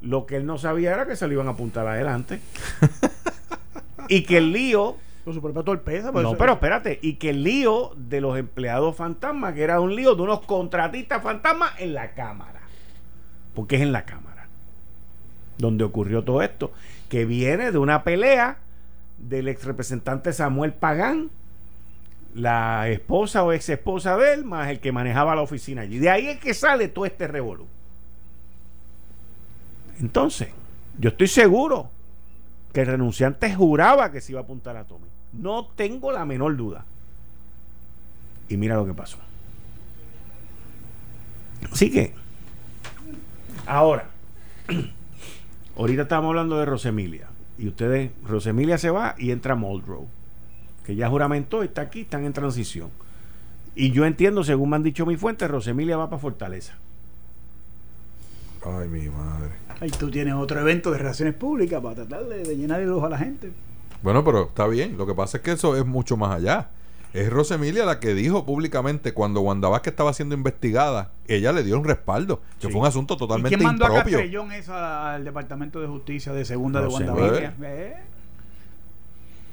Lo 0.00 0.26
que 0.26 0.36
él 0.36 0.46
no 0.46 0.58
sabía 0.58 0.92
era 0.92 1.06
que 1.06 1.16
se 1.16 1.26
lo 1.26 1.34
iban 1.34 1.48
a 1.48 1.52
apuntar 1.52 1.86
adelante. 1.86 2.40
y 4.08 4.22
que 4.22 4.38
el 4.38 4.52
lío. 4.52 4.96
Con 5.24 5.34
su 5.34 5.40
propia 5.40 5.62
torpeza. 5.62 6.10
No, 6.10 6.36
pero 6.36 6.54
espérate. 6.54 6.98
Y 7.00 7.14
que 7.14 7.30
el 7.30 7.44
lío 7.44 7.92
de 7.96 8.20
los 8.20 8.36
empleados 8.36 8.96
fantasmas, 8.96 9.54
que 9.54 9.62
era 9.62 9.80
un 9.80 9.94
lío 9.94 10.16
de 10.16 10.22
unos 10.22 10.40
contratistas 10.40 11.22
fantasmas 11.22 11.72
en 11.78 11.94
la 11.94 12.12
Cámara. 12.14 12.60
Porque 13.54 13.76
es 13.76 13.82
en 13.82 13.92
la 13.92 14.04
Cámara. 14.04 14.48
Donde 15.58 15.84
ocurrió 15.84 16.24
todo 16.24 16.42
esto. 16.42 16.72
Que 17.08 17.24
viene 17.24 17.70
de 17.70 17.78
una 17.78 18.02
pelea 18.02 18.58
del 19.22 19.48
ex 19.48 19.64
representante 19.64 20.32
Samuel 20.32 20.74
Pagán, 20.74 21.30
la 22.34 22.88
esposa 22.88 23.42
o 23.44 23.52
ex 23.52 23.68
esposa 23.68 24.16
de 24.16 24.34
él, 24.34 24.44
más 24.44 24.68
el 24.68 24.80
que 24.80 24.92
manejaba 24.92 25.34
la 25.34 25.42
oficina 25.42 25.82
allí. 25.82 25.98
De 25.98 26.10
ahí 26.10 26.28
es 26.28 26.38
que 26.38 26.54
sale 26.54 26.88
todo 26.88 27.06
este 27.06 27.26
revolú. 27.26 27.66
Entonces, 30.00 30.48
yo 30.98 31.10
estoy 31.10 31.28
seguro 31.28 31.90
que 32.72 32.80
el 32.80 32.86
renunciante 32.86 33.54
juraba 33.54 34.10
que 34.10 34.20
se 34.20 34.32
iba 34.32 34.40
a 34.40 34.44
apuntar 34.44 34.76
a 34.76 34.84
Tommy. 34.84 35.06
No 35.32 35.66
tengo 35.66 36.10
la 36.12 36.24
menor 36.24 36.56
duda. 36.56 36.84
Y 38.48 38.56
mira 38.56 38.76
lo 38.76 38.84
que 38.84 38.94
pasó. 38.94 39.18
Así 41.70 41.90
que, 41.90 42.14
ahora, 43.66 44.06
ahorita 45.76 46.02
estamos 46.02 46.30
hablando 46.30 46.58
de 46.58 46.64
Rosemilia. 46.64 47.28
Y 47.62 47.68
ustedes, 47.68 48.10
Rosemilia 48.26 48.76
se 48.76 48.90
va 48.90 49.14
y 49.18 49.30
entra 49.30 49.54
Muldrow, 49.54 50.08
que 50.84 50.96
ya 50.96 51.08
juramentó, 51.08 51.62
está 51.62 51.82
aquí, 51.82 52.00
están 52.00 52.24
en 52.24 52.32
transición. 52.32 52.90
Y 53.76 53.92
yo 53.92 54.04
entiendo, 54.04 54.42
según 54.42 54.70
me 54.70 54.76
han 54.76 54.82
dicho 54.82 55.06
mis 55.06 55.20
fuentes, 55.20 55.48
Rosemilia 55.48 55.96
va 55.96 56.10
para 56.10 56.20
Fortaleza. 56.20 56.74
Ay, 58.64 58.88
mi 58.88 59.08
madre. 59.08 59.52
Ahí 59.78 59.90
tú 59.90 60.10
tienes 60.10 60.34
otro 60.34 60.58
evento 60.58 60.90
de 60.90 60.98
relaciones 60.98 61.34
públicas 61.34 61.80
para 61.80 61.94
tratar 61.94 62.24
de, 62.24 62.42
de 62.42 62.56
llenar 62.56 62.80
el 62.80 62.90
ojo 62.90 63.06
a 63.06 63.10
la 63.10 63.18
gente. 63.18 63.52
Bueno, 64.02 64.24
pero 64.24 64.48
está 64.48 64.66
bien. 64.66 64.98
Lo 64.98 65.06
que 65.06 65.14
pasa 65.14 65.36
es 65.36 65.44
que 65.44 65.52
eso 65.52 65.76
es 65.76 65.86
mucho 65.86 66.16
más 66.16 66.34
allá. 66.34 66.68
Es 67.12 67.28
Rosemilia 67.30 67.84
la 67.84 68.00
que 68.00 68.14
dijo 68.14 68.46
públicamente 68.46 69.12
cuando 69.12 69.42
Wanda 69.42 69.68
Vázquez 69.68 69.92
estaba 69.92 70.14
siendo 70.14 70.34
investigada, 70.34 71.10
ella 71.28 71.52
le 71.52 71.62
dio 71.62 71.78
un 71.78 71.84
respaldo, 71.84 72.40
que 72.58 72.68
Sí. 72.68 72.72
fue 72.72 72.80
un 72.80 72.86
asunto 72.86 73.14
¿Y 73.14 73.18
totalmente 73.18 73.54
quién 73.56 73.66
mandó 73.66 73.84
a. 73.84 73.92
Castellón 74.02 74.52
esa 74.52 75.12
al 75.14 75.24
Departamento 75.24 75.80
de 75.80 75.88
Justicia 75.88 76.32
de 76.32 76.44
Segunda 76.46 76.80
de 76.80 76.86
No 76.86 76.92
Wanda 76.94 77.12
¿eh? 77.12 77.20
Vázquez? 77.20 77.50
¿Eh? 77.62 77.96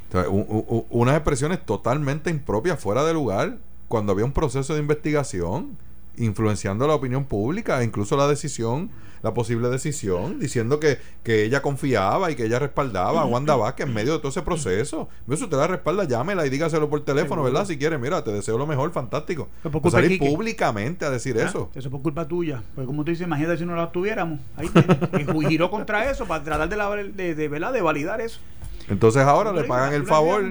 O 0.08 0.12
sea, 0.12 0.30
u- 0.30 0.66
u- 0.70 0.86
unas 0.90 1.16
expresiones 1.16 1.64
totalmente 1.66 2.30
impropias, 2.30 2.80
fuera 2.80 3.04
de 3.04 3.14
lugar, 3.14 3.58
cuando 3.90 4.12
había 4.14 4.26
un 4.26 4.32
proceso 4.32 4.74
de 4.74 4.80
investigación, 4.80 5.78
influenciando 6.18 6.88
la 6.88 6.96
opinión 6.96 7.26
pública, 7.26 7.82
e 7.82 7.84
incluso 7.86 8.16
la 8.18 8.28
decisión, 8.28 8.90
la 9.22 9.34
posible 9.34 9.70
decisión, 9.70 10.40
diciendo 10.40 10.80
que, 10.80 10.98
que 11.24 11.44
ella 11.44 11.62
confiaba 11.62 12.32
y 12.32 12.36
que 12.36 12.46
ella 12.46 12.60
respaldaba 12.60 13.22
a 13.22 13.26
Wanda 13.26 13.56
Vázquez 13.56 13.88
en 13.88 13.94
medio 13.94 14.14
de 14.14 14.20
todo 14.20 14.30
ese 14.30 14.42
proceso. 14.42 15.10
Si 15.28 15.34
usted 15.44 15.58
la 15.58 15.68
respalda, 15.68 16.04
llámela 16.06 16.46
y 16.46 16.50
dígaselo 16.50 16.90
por 16.90 17.04
teléfono, 17.04 17.44
¿verdad? 17.44 17.66
Si 17.66 17.78
quiere, 17.78 17.98
mira, 17.98 18.24
te 18.24 18.32
deseo 18.32 18.58
lo 18.58 18.66
mejor, 18.68 18.92
fantástico. 18.92 19.48
Pero 19.64 19.72
por 19.72 19.82
Pues 19.82 19.92
culpa 19.94 19.98
de 20.02 20.08
salir 20.08 20.20
Quique. 20.20 20.32
públicamente 20.32 21.06
a 21.06 21.10
decir 21.10 21.36
Ah, 21.40 21.46
eso. 21.46 21.70
Eso 21.76 21.88
es 21.88 21.92
por 21.92 22.02
culpa 22.02 22.28
tuya. 22.28 22.62
Porque 22.76 22.86
como 22.88 23.04
tú 23.04 23.12
dices, 23.12 23.26
imagínate 23.28 23.58
si 23.58 23.66
no 23.66 23.76
la 23.76 23.92
tuviéramos. 23.92 24.40
Ahí 24.56 24.68
ju- 24.68 25.48
giró 25.48 25.70
contra 25.70 26.10
eso 26.10 26.26
para 26.26 26.44
tratar 26.44 26.70
de, 26.70 26.76
la- 26.78 26.90
de, 26.96 27.36
de, 27.36 27.48
¿verdad? 27.48 27.74
de 27.74 27.82
validar 27.82 28.22
eso. 28.22 28.40
Entonces 28.88 29.22
ahora 29.22 29.52
le 29.54 29.66
pagan 29.66 29.94
el 29.94 30.06
favor 30.06 30.44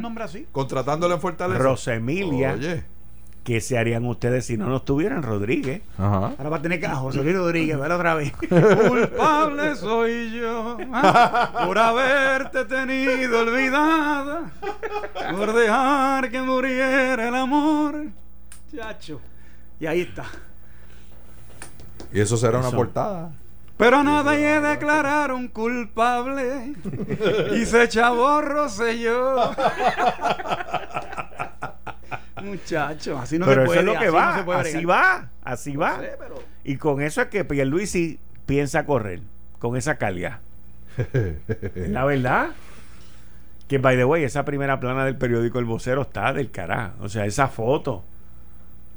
contratándole 0.52 1.14
en 1.14 1.20
Fortaleza. 1.20 1.58
Rosemilia, 1.58 2.52
Oye. 2.54 2.84
¿Qué 3.48 3.62
se 3.62 3.78
harían 3.78 4.04
ustedes 4.04 4.44
si 4.44 4.58
no 4.58 4.66
nos 4.66 4.84
tuvieran 4.84 5.22
Rodríguez? 5.22 5.80
Ajá. 5.96 6.34
Ahora 6.36 6.50
va 6.50 6.56
a 6.58 6.60
tener 6.60 6.78
que 6.78 6.86
a 6.86 6.96
José 6.96 7.22
Luis 7.22 7.34
Rodríguez, 7.34 7.78
¿verdad? 7.78 7.96
Otra 7.96 8.14
vez. 8.14 8.30
Culpable 8.88 9.74
soy 9.74 10.32
yo 10.32 10.76
ah, 10.92 11.64
por 11.64 11.78
haberte 11.78 12.66
tenido 12.66 13.40
olvidada, 13.40 14.50
por 15.30 15.54
dejar 15.54 16.30
que 16.30 16.42
muriera 16.42 17.28
el 17.28 17.34
amor. 17.34 18.08
Chacho. 18.70 19.18
Y 19.80 19.86
ahí 19.86 20.02
está. 20.02 20.26
Y 22.12 22.20
eso 22.20 22.36
será 22.36 22.58
una 22.58 22.70
portada. 22.70 23.32
Pero 23.78 23.96
a 23.96 24.02
nadie 24.02 24.60
declararon 24.60 25.48
culpable 25.48 26.74
y 27.56 27.64
se 27.64 27.88
chaborro 27.88 28.66
yo. 28.92 29.52
Muchacho, 32.42 33.18
así 33.18 33.38
no 33.38 33.46
pero 33.46 33.62
se 33.62 33.64
eso 33.64 33.66
puede. 33.66 33.80
es 33.80 33.86
lo 33.86 33.92
que 33.92 33.98
así 33.98 34.06
no 34.06 34.12
va, 34.18 34.36
se 34.38 34.42
puede 34.44 34.60
así 34.60 34.84
va, 34.84 35.30
así 35.44 35.76
va. 35.76 35.96
No 35.96 36.02
sé, 36.02 36.10
pero- 36.18 36.42
Y 36.64 36.76
con 36.76 37.00
eso 37.02 37.22
es 37.22 37.28
que 37.28 37.44
Pierluisi 37.44 38.18
piensa 38.46 38.84
correr, 38.86 39.20
con 39.58 39.76
esa 39.76 39.96
calidad. 39.98 40.40
La 41.76 42.04
verdad. 42.04 42.50
Que, 43.68 43.78
by 43.78 43.96
the 43.96 44.04
way, 44.04 44.24
esa 44.24 44.44
primera 44.44 44.80
plana 44.80 45.04
del 45.04 45.16
periódico 45.16 45.58
El 45.58 45.66
Vocero 45.66 46.02
está 46.02 46.32
del 46.32 46.50
carajo. 46.50 46.94
O 47.02 47.08
sea, 47.08 47.26
esa 47.26 47.48
foto. 47.48 48.02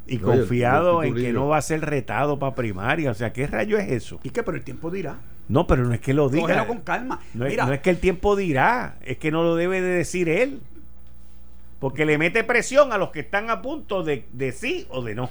Y 0.07 0.15
el- 0.15 0.22
confiado 0.22 1.03
el 1.03 1.09
en 1.09 1.15
que 1.15 1.34
no 1.34 1.47
va 1.49 1.57
a 1.57 1.61
ser 1.61 1.81
retado 1.81 2.39
para 2.39 2.55
primaria. 2.55 3.11
O 3.11 3.13
sea, 3.13 3.34
¿qué 3.34 3.47
rayo 3.47 3.77
es 3.77 3.91
eso? 3.91 4.19
¿Y 4.23 4.30
qué? 4.30 4.43
Pero 4.43 4.57
el 4.57 4.63
tiempo 4.63 4.89
dirá. 4.89 5.18
No, 5.49 5.68
pero 5.68 5.84
no 5.84 5.93
es 5.93 5.99
que 5.99 6.13
lo 6.13 6.30
diga. 6.30 6.43
Cógelo 6.43 6.68
con 6.68 6.80
calma. 6.81 7.19
No 7.34 7.45
es, 7.45 7.51
Mira, 7.51 7.65
no 7.65 7.73
es 7.73 7.81
que 7.81 7.89
el 7.89 7.97
tiempo 7.97 8.38
dirá, 8.38 8.95
es 9.01 9.18
que 9.18 9.31
no 9.31 9.43
lo 9.43 9.55
debe 9.55 9.81
de 9.81 9.89
decir 9.89 10.30
él. 10.30 10.61
Porque 11.82 12.06
le 12.06 12.18
mete 12.18 12.44
presión 12.45 12.94
a 12.94 12.98
los 12.99 13.10
que 13.10 13.20
están 13.22 13.49
a 13.49 13.62
punto 13.62 14.03
de, 14.03 14.26
de 14.32 14.52
sí 14.53 14.86
o 14.90 15.02
de 15.02 15.16
no. 15.16 15.30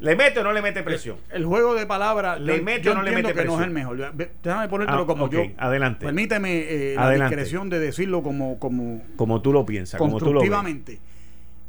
¿Le 0.00 0.16
mete 0.16 0.40
o 0.40 0.42
no 0.42 0.52
le 0.52 0.60
mete 0.60 0.82
presión? 0.82 1.16
el 1.30 1.44
juego 1.46 1.74
de 1.76 1.86
palabras. 1.86 2.40
¿Le 2.40 2.58
yo- 2.58 2.62
mete 2.64 2.82
yo 2.82 2.92
o 2.92 2.94
no 2.96 3.02
le 3.04 3.12
mete 3.12 3.32
que 3.32 3.44
no 3.44 3.58
es 3.60 3.64
el 3.64 3.70
mejor. 3.70 3.96
Déjame 4.42 4.68
ponértelo 4.68 5.02
Ah, 5.02 5.06
como 5.06 5.30
yo. 5.30 5.42
adelante. 5.56 6.04
Permíteme 6.04 6.58
eh, 6.68 6.94
la 6.96 7.12
discreción 7.12 7.70
de 7.70 7.78
decirlo 7.78 8.22
como, 8.24 8.58
como 8.58 9.02
Como 9.14 9.40
tú 9.40 9.52
lo 9.52 9.64
piensas, 9.64 9.98
como 9.98 10.18
tú 10.18 10.26
lo 10.32 10.40
ves. 10.40 10.50
constructivamente. 10.50 10.98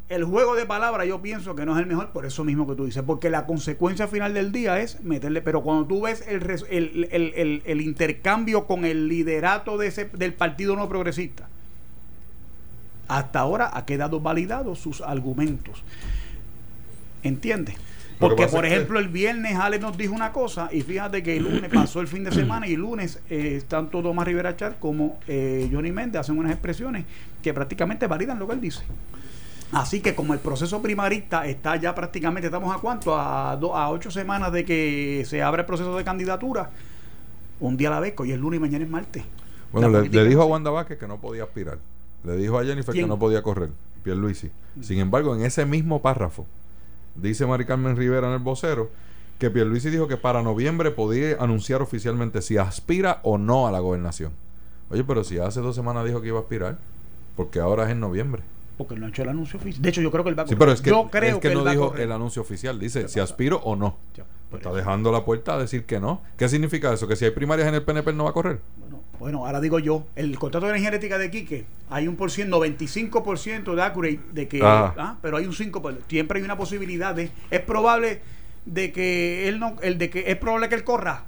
El 0.10 0.24
juego 0.24 0.56
de 0.56 0.66
palabras 0.66 1.08
yo 1.08 1.22
pienso 1.22 1.56
que 1.56 1.66
no 1.66 1.74
es 1.76 1.80
el 1.80 1.86
mejor 1.86 2.10
por 2.12 2.26
eso 2.26 2.44
mismo 2.44 2.68
que 2.68 2.76
tú 2.76 2.86
dices, 2.86 3.04
porque 3.06 3.30
la 3.30 3.46
consecuencia 3.46 4.08
final 4.08 4.34
del 4.34 4.52
día 4.52 4.80
es 4.80 5.02
meterle, 5.04 5.42
pero 5.44 5.62
cuando 5.62 5.86
tú 5.86 6.02
ves 6.02 6.24
el- 6.28 7.08
el- 7.12 7.62
el 7.64 7.82
intercambio 7.82 8.66
con 8.66 8.86
el 8.86 9.08
liderato 9.08 9.78
de 9.78 9.88
ese, 9.88 10.06
del 10.06 10.34
Partido 10.34 10.76
No 10.76 10.90
Progresista, 10.90 11.48
hasta 13.07 13.40
ahora 13.40 13.72
ha 13.73 13.86
quedado 13.86 14.19
validado 14.19 14.76
sus 14.76 15.02
argumentos. 15.02 15.84
¿Entiendes? 17.23 17.76
Porque, 18.19 18.44
por 18.48 18.65
ejemplo, 18.65 18.99
el 18.99 19.10
viernes 19.10 19.57
Ale 19.57 19.77
nos 19.77 19.98
dijo 19.98 20.14
una 20.14 20.32
cosa 20.32 20.69
y 20.72 20.82
fíjate 20.82 21.22
que 21.22 21.36
el 21.38 21.44
lunes 21.44 21.69
pasó 21.73 21.99
el 21.99 22.07
fin 22.07 22.23
de 22.23 22.32
semana 22.32 22.65
y 22.68 22.73
el 22.73 22.80
lunes 22.80 23.19
eh, 23.30 23.61
tanto 23.68 24.02
Tomás 24.02 24.26
Rivera 24.26 24.56
Char 24.56 24.77
como 24.80 25.19
eh, 25.27 25.69
Johnny 25.72 25.91
Méndez 25.91 26.22
hacen 26.22 26.38
unas 26.38 26.52
expresiones 26.53 27.03
que 27.44 27.53
prácticamente 27.53 28.07
validan 28.07 28.40
lo 28.40 28.48
que 28.48 28.53
él 28.53 28.61
dice. 28.61 28.84
Así 29.73 29.99
que 29.99 30.15
como 30.15 30.34
el 30.34 30.40
proceso 30.40 30.82
primarista 30.82 31.45
está 31.45 31.76
ya 31.76 31.94
prácticamente, 31.94 32.48
estamos 32.48 32.73
a 32.73 32.80
cuánto, 32.80 33.19
a, 33.19 33.57
do- 33.57 33.76
a 33.76 33.90
ocho 33.90 34.10
semanas 34.11 34.53
de 34.53 34.64
que 34.64 35.23
se 35.27 35.41
abra 35.41 35.64
el 35.64 35.65
proceso 35.65 35.98
de 35.98 36.03
candidatura, 36.06 36.69
un 37.60 37.76
día 37.76 37.90
a 37.90 37.91
la 37.91 37.99
vez, 37.99 38.14
hoy 38.18 38.32
es 38.32 38.40
lunes 38.40 38.60
y 38.60 38.61
mañana 38.61 38.86
es 38.86 38.90
martes. 38.90 39.23
Bueno, 39.73 39.90
le, 39.90 40.07
le 40.07 40.23
dijo 40.26 40.41
a. 40.44 40.45
Wanda 40.45 40.69
Vázquez 40.72 40.98
que 40.98 41.07
no 41.07 41.18
podía 41.19 41.44
aspirar. 41.44 41.80
Le 42.26 42.36
dijo 42.38 42.58
a 42.58 42.64
Jennifer 42.66 42.94
¿Quién? 42.94 43.06
que 43.06 43.10
no 43.10 43.20
podía 43.20 43.44
correr. 43.44 43.70
Pierluisi. 44.04 44.52
Sin 44.82 45.00
embargo, 45.00 45.36
en 45.36 45.44
ese 45.44 45.66
mismo 45.66 46.02
párrafo, 46.02 46.46
dice 47.16 47.46
Mari 47.46 47.66
Carmen 47.66 47.96
Rivera 47.96 48.28
en 48.28 48.34
el 48.34 48.40
vocero, 48.40 48.90
que 49.40 49.50
Pierluisi 49.50 49.90
dijo 49.90 50.08
que 50.08 50.18
para 50.18 50.42
noviembre 50.42 50.92
podía 50.92 51.38
anunciar 51.40 51.82
oficialmente 51.82 52.42
si 52.42 52.58
aspira 52.58 53.20
o 53.24 53.38
no 53.38 53.68
a 53.68 53.72
la 53.72 53.80
gobernación. 53.80 54.32
Oye, 54.90 55.04
pero 55.04 55.24
si 55.24 55.40
hace 55.40 55.62
dos 55.62 55.76
semanas 55.76 56.06
dijo 56.06 56.22
que 56.22 56.28
iba 56.28 56.38
a 56.38 56.42
aspirar, 56.42 56.78
porque 57.36 57.60
ahora 57.60 57.86
es 57.86 57.90
en 57.92 58.00
noviembre. 58.00 58.44
Porque 58.78 58.96
no 58.96 59.06
ha 59.06 59.10
hecho 59.10 59.24
el 59.24 59.30
anuncio 59.30 59.60
oficial. 59.60 59.82
De 59.82 59.90
hecho, 59.90 60.02
yo 60.02 60.12
creo 60.12 60.24
que 60.24 60.30
él 60.30 60.40
va 60.40 60.44
a 60.44 60.48
Sí, 60.48 60.56
pero 60.56 60.72
es 60.72 60.82
que, 60.82 60.90
yo 60.90 61.08
creo 61.10 61.36
es 61.36 61.42
que 61.42 61.54
no 61.54 61.64
dijo 61.64 61.96
el 61.96 62.12
anuncio 62.12 62.42
oficial. 62.42 62.80
Dice 62.80 63.08
si 63.08 63.20
aspiro 63.20 63.58
o 63.64 63.76
no. 63.76 63.98
Ya, 64.16 64.26
está 64.54 64.70
eso. 64.70 64.76
dejando 64.76 65.12
la 65.12 65.24
puerta 65.24 65.56
a 65.56 65.58
decir 65.58 65.86
que 65.86 66.00
no. 66.00 66.22
¿Qué 66.38 66.50
significa 66.50 66.94
eso? 66.94 67.08
Que 67.08 67.16
si 67.16 67.26
hay 67.26 67.32
primarias 67.32 67.68
en 67.68 67.76
el 67.76 67.84
PNP 67.84 68.14
no 68.14 68.26
va 68.26 68.32
a 68.32 68.34
correr. 68.34 68.60
Bueno, 68.78 68.85
bueno, 69.26 69.44
ahora 69.44 69.60
digo 69.60 69.80
yo, 69.80 70.06
el 70.16 70.38
contrato 70.38 70.68
de 70.68 70.74
energía 70.74 70.90
eléctrica 70.90 71.18
de 71.18 71.32
Quique, 71.32 71.66
hay 71.90 72.08
un 72.08 72.16
por 72.16 72.30
ciento, 72.30 72.60
95% 72.64 73.74
de 73.74 73.82
accurate 73.82 74.20
de 74.34 74.48
que, 74.48 74.60
Ah. 74.62 74.94
ah, 75.00 75.18
pero 75.20 75.38
hay 75.38 75.48
un 75.48 75.54
5%, 75.54 75.98
siempre 76.08 76.38
hay 76.38 76.46
una 76.46 76.56
posibilidad 76.56 77.16
de, 77.16 77.32
es 77.50 77.60
probable 77.62 78.22
de 78.66 78.92
que 78.92 79.48
él 79.48 79.60
no, 79.60 79.76
el 79.82 79.98
de 79.98 80.10
que 80.10 80.24
es 80.32 80.36
probable 80.38 80.70
que 80.70 80.76
él 80.76 80.84
corra, 80.84 81.24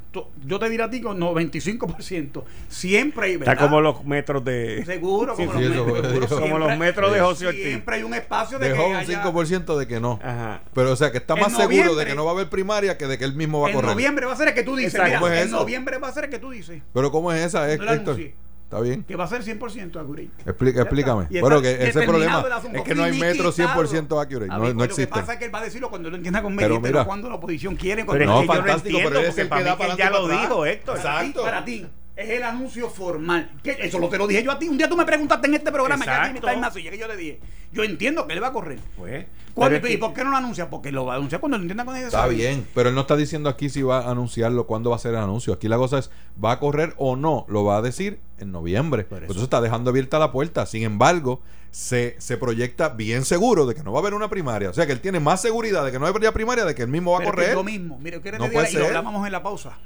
yo 0.46 0.58
te 0.58 0.70
diré 0.70 0.82
a 0.84 0.90
ti 0.90 1.02
con 1.02 1.20
95%, 1.20 2.44
siempre 2.68 3.28
hay, 3.28 3.34
Está 3.34 3.46
¿verdad? 3.52 3.64
como 3.66 3.82
los 3.82 4.04
metros 4.06 4.44
de. 4.44 4.84
Seguro, 4.86 5.36
como, 5.36 5.54
Sí, 5.54 5.60
los, 5.60 5.86
metros, 5.86 6.12
seguro. 6.30 6.40
Como 6.42 6.58
los 6.60 6.78
metros 6.78 7.14
de 7.14 7.20
José 7.20 7.48
Ortiz. 7.48 7.64
Siempre 7.64 7.96
hay 7.98 8.04
un 8.04 8.14
espacio 8.16 8.58
de 8.58 8.70
Dejó 8.70 8.84
que 8.86 8.90
un 8.90 8.96
haya- 8.96 9.24
5% 9.24 9.78
de 9.78 9.88
que 9.88 10.00
no. 10.00 10.20
Ajá. 10.24 10.62
Pero 10.74 10.92
o 10.92 10.96
sea 10.96 11.12
que 11.12 11.18
está 11.20 11.36
En 11.36 11.42
más 11.42 11.56
seguro 11.56 11.96
de 11.96 12.06
que 12.06 12.16
no 12.16 12.26
va 12.26 12.32
a 12.32 12.34
haber 12.34 12.50
primaria 12.50 12.98
que 12.98 13.06
de 13.06 13.18
que 13.20 13.26
él 13.26 13.36
mismo 13.36 13.62
va 13.62 13.68
a 13.68 13.70
en 13.70 13.76
correr. 13.76 13.92
noviembre 13.92 14.26
va 14.26 14.34
a 14.34 14.38
ser 14.38 14.48
el 14.48 14.54
que 14.56 14.64
tú 14.64 14.76
dices, 14.76 14.96
Exacto. 14.96 15.08
mira, 15.10 15.20
¿Cómo 15.20 15.34
es 15.34 15.42
en 15.42 15.48
eso? 15.50 15.58
noviembre 15.60 15.98
va 16.00 16.08
a 16.08 16.12
ser 16.14 16.24
el 16.26 16.30
que 16.32 16.40
tú 16.40 16.50
dices, 16.50 16.82
Pero 16.94 17.12
¿cómo 17.12 17.32
es 17.32 17.46
esa, 17.46 17.68
No 17.68 17.92
Héctor? 17.92 18.20
¿Está 18.68 18.82
bien? 18.82 19.04
que 19.06 19.16
va 19.16 19.24
a 19.24 19.28
ser 19.28 19.44
100% 19.44 19.96
accurate. 19.98 20.30
Explica, 20.46 20.82
explícame. 20.82 21.24
está. 21.24 21.38
Y 21.38 21.40
Bueno, 21.40 21.62
que 21.62 21.88
ese 21.88 22.02
problema 22.02 22.44
es 22.74 22.82
que 22.84 22.96
no 22.96 23.04
hay 23.06 23.18
metro 23.18 23.54
100% 23.54 24.22
accurate. 24.22 24.52
A 24.52 24.58
No, 24.58 24.64
ver, 24.64 24.76
no 24.76 24.80
pues 24.80 24.90
Lo 24.90 24.96
que 24.98 25.08
pasa 25.08 25.34
es 25.34 25.40
que 25.40 25.46
él 25.46 25.56
va 25.56 25.60
a 25.60 25.64
decirlo 25.64 25.90
cuando 25.90 26.10
lo 26.10 26.18
entienda 26.18 26.42
con 26.42 26.54
Pero 26.58 26.68
medio, 26.68 26.82
pero, 26.82 26.94
mira. 26.96 27.06
cuando 27.06 27.30
la 27.30 27.36
oposición 27.36 27.78
quiere. 27.78 28.04
Pero 28.04 28.20
es 28.22 28.28
No, 28.28 28.42
que 28.42 28.46
yo 28.48 28.54
no 28.54 28.58
fantástico, 28.60 28.98
entiendo 28.98 29.10
pero 29.10 29.20
es 29.22 29.28
porque 29.28 29.42
el 29.42 29.48
que 29.48 29.50
para 29.50 29.64
da 29.64 29.72
que 29.72 29.78
para 29.78 29.92
él 29.94 29.98
ya 29.98 30.10
lo 30.10 30.28
dijo. 30.28 30.66
Héctor. 30.66 30.98
para 31.02 31.20
ti, 31.22 31.26
Exacto. 31.28 31.44
para 31.44 31.64
ti, 31.66 31.88
es 32.18 32.30
el 32.32 32.44
anuncio 32.44 32.90
formal. 32.90 33.52
Que 33.64 33.78
eso 33.80 34.00
lo 34.00 34.10
te 34.10 34.18
lo 34.18 34.26
dije 34.28 34.44
yo 34.44 34.52
a 34.52 34.58
ti. 34.60 34.68
Un 34.68 34.78
día 34.78 34.90
tú 34.90 34.98
me 34.98 35.06
preguntaste 35.06 35.48
en 35.48 35.54
este 35.54 35.72
programa 35.72 36.04
que 36.04 36.10
aquí 36.10 36.28
en 36.28 36.34
mi 36.34 36.40
Exacto. 36.40 36.56
Time 36.56 36.68
Message, 36.68 36.90
que 36.90 36.98
yo 36.98 37.08
le 37.08 37.16
dije, 37.16 37.40
yo 37.72 37.84
entiendo 37.84 38.26
que 38.28 38.34
él 38.34 38.42
va 38.44 38.48
a 38.48 38.52
correr. 38.54 38.80
Pues, 38.98 39.26
¿Cuándo- 39.54 39.76
pero 39.76 39.88
es 39.88 39.92
¿Y 39.92 39.96
que- 39.96 40.00
por 40.00 40.14
qué 40.14 40.24
no 40.24 40.32
lo 40.32 40.38
anuncia? 40.38 40.70
Porque 40.70 40.92
lo 40.92 41.06
va 41.06 41.14
a 41.14 41.18
anunciar 41.18 41.40
cuando 41.40 41.58
lo 41.58 41.64
entienda 41.64 41.86
con 41.86 41.96
ese 41.96 42.08
Está 42.08 42.28
bien, 42.28 42.68
pero 42.74 42.90
él 42.90 42.96
no 42.96 43.02
está 43.02 43.16
diciendo 43.16 43.50
aquí 43.50 43.70
si 43.70 43.82
va 43.84 44.00
a 44.00 44.12
anunciarlo, 44.12 44.66
cuándo 44.66 44.90
va 44.90 44.96
a 44.96 45.00
ser 45.00 45.12
el 45.14 45.20
anuncio. 45.20 45.54
Aquí 45.54 45.68
la 45.68 45.78
cosa 45.78 46.00
es, 46.00 46.10
¿va 46.44 46.54
a 46.54 46.60
correr 46.60 46.94
o 46.98 47.16
no? 47.16 47.46
Lo 47.50 47.64
va 47.64 47.78
a 47.78 47.82
decir 47.84 48.20
en 48.40 48.52
noviembre. 48.52 49.04
Por 49.04 49.18
eso. 49.20 49.24
Entonces 49.26 49.44
está 49.44 49.62
dejando 49.62 49.92
abierta 49.92 50.18
la 50.20 50.32
puerta. 50.32 50.66
Sin 50.66 50.84
embargo, 50.84 51.42
se, 51.70 52.16
se 52.20 52.38
proyecta 52.38 52.90
bien 52.90 53.26
seguro 53.26 53.66
de 53.68 53.76
que 53.76 53.84
no 53.84 53.92
va 53.92 54.00
a 54.00 54.02
haber 54.02 54.16
una 54.16 54.30
primaria. 54.30 54.70
O 54.72 54.74
sea 54.74 54.86
que 54.88 54.92
él 54.94 55.02
tiene 55.02 55.20
más 55.20 55.42
seguridad 55.42 55.86
de 55.86 55.92
que 55.92 55.98
no 56.00 56.04
va 56.06 56.10
a 56.10 56.12
haber 56.16 56.34
primaria 56.34 56.66
de 56.66 56.74
que 56.74 56.82
él 56.82 56.88
mismo 56.90 57.12
va 57.12 57.18
a 57.18 57.20
Pero 57.20 57.32
es 57.32 57.36
correr. 57.36 57.54
yo 57.54 57.64
mismo, 57.64 58.00
mire, 58.00 58.22
¿quieres 58.22 58.40
No 58.40 58.46
te 58.46 58.52
diga? 58.52 58.62
puede 58.62 58.72
Y 58.72 58.76
lo 58.76 58.80
ser. 58.80 58.88
hablábamos 58.98 59.26
en 59.26 59.32
la 59.32 59.44
pausa. 59.44 59.78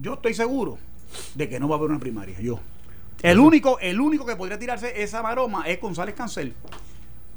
Yo 0.00 0.14
estoy 0.14 0.34
seguro 0.34 0.78
de 1.34 1.48
que 1.48 1.58
no 1.60 1.68
va 1.68 1.76
a 1.76 1.78
haber 1.78 1.90
una 1.90 2.00
primaria. 2.00 2.40
Yo. 2.40 2.60
El 3.22 3.38
único, 3.38 3.78
el 3.80 4.00
único 4.00 4.26
que 4.26 4.36
podría 4.36 4.58
tirarse 4.58 5.02
esa 5.02 5.22
maroma 5.22 5.66
es 5.68 5.80
González 5.80 6.14
Cancel. 6.14 6.54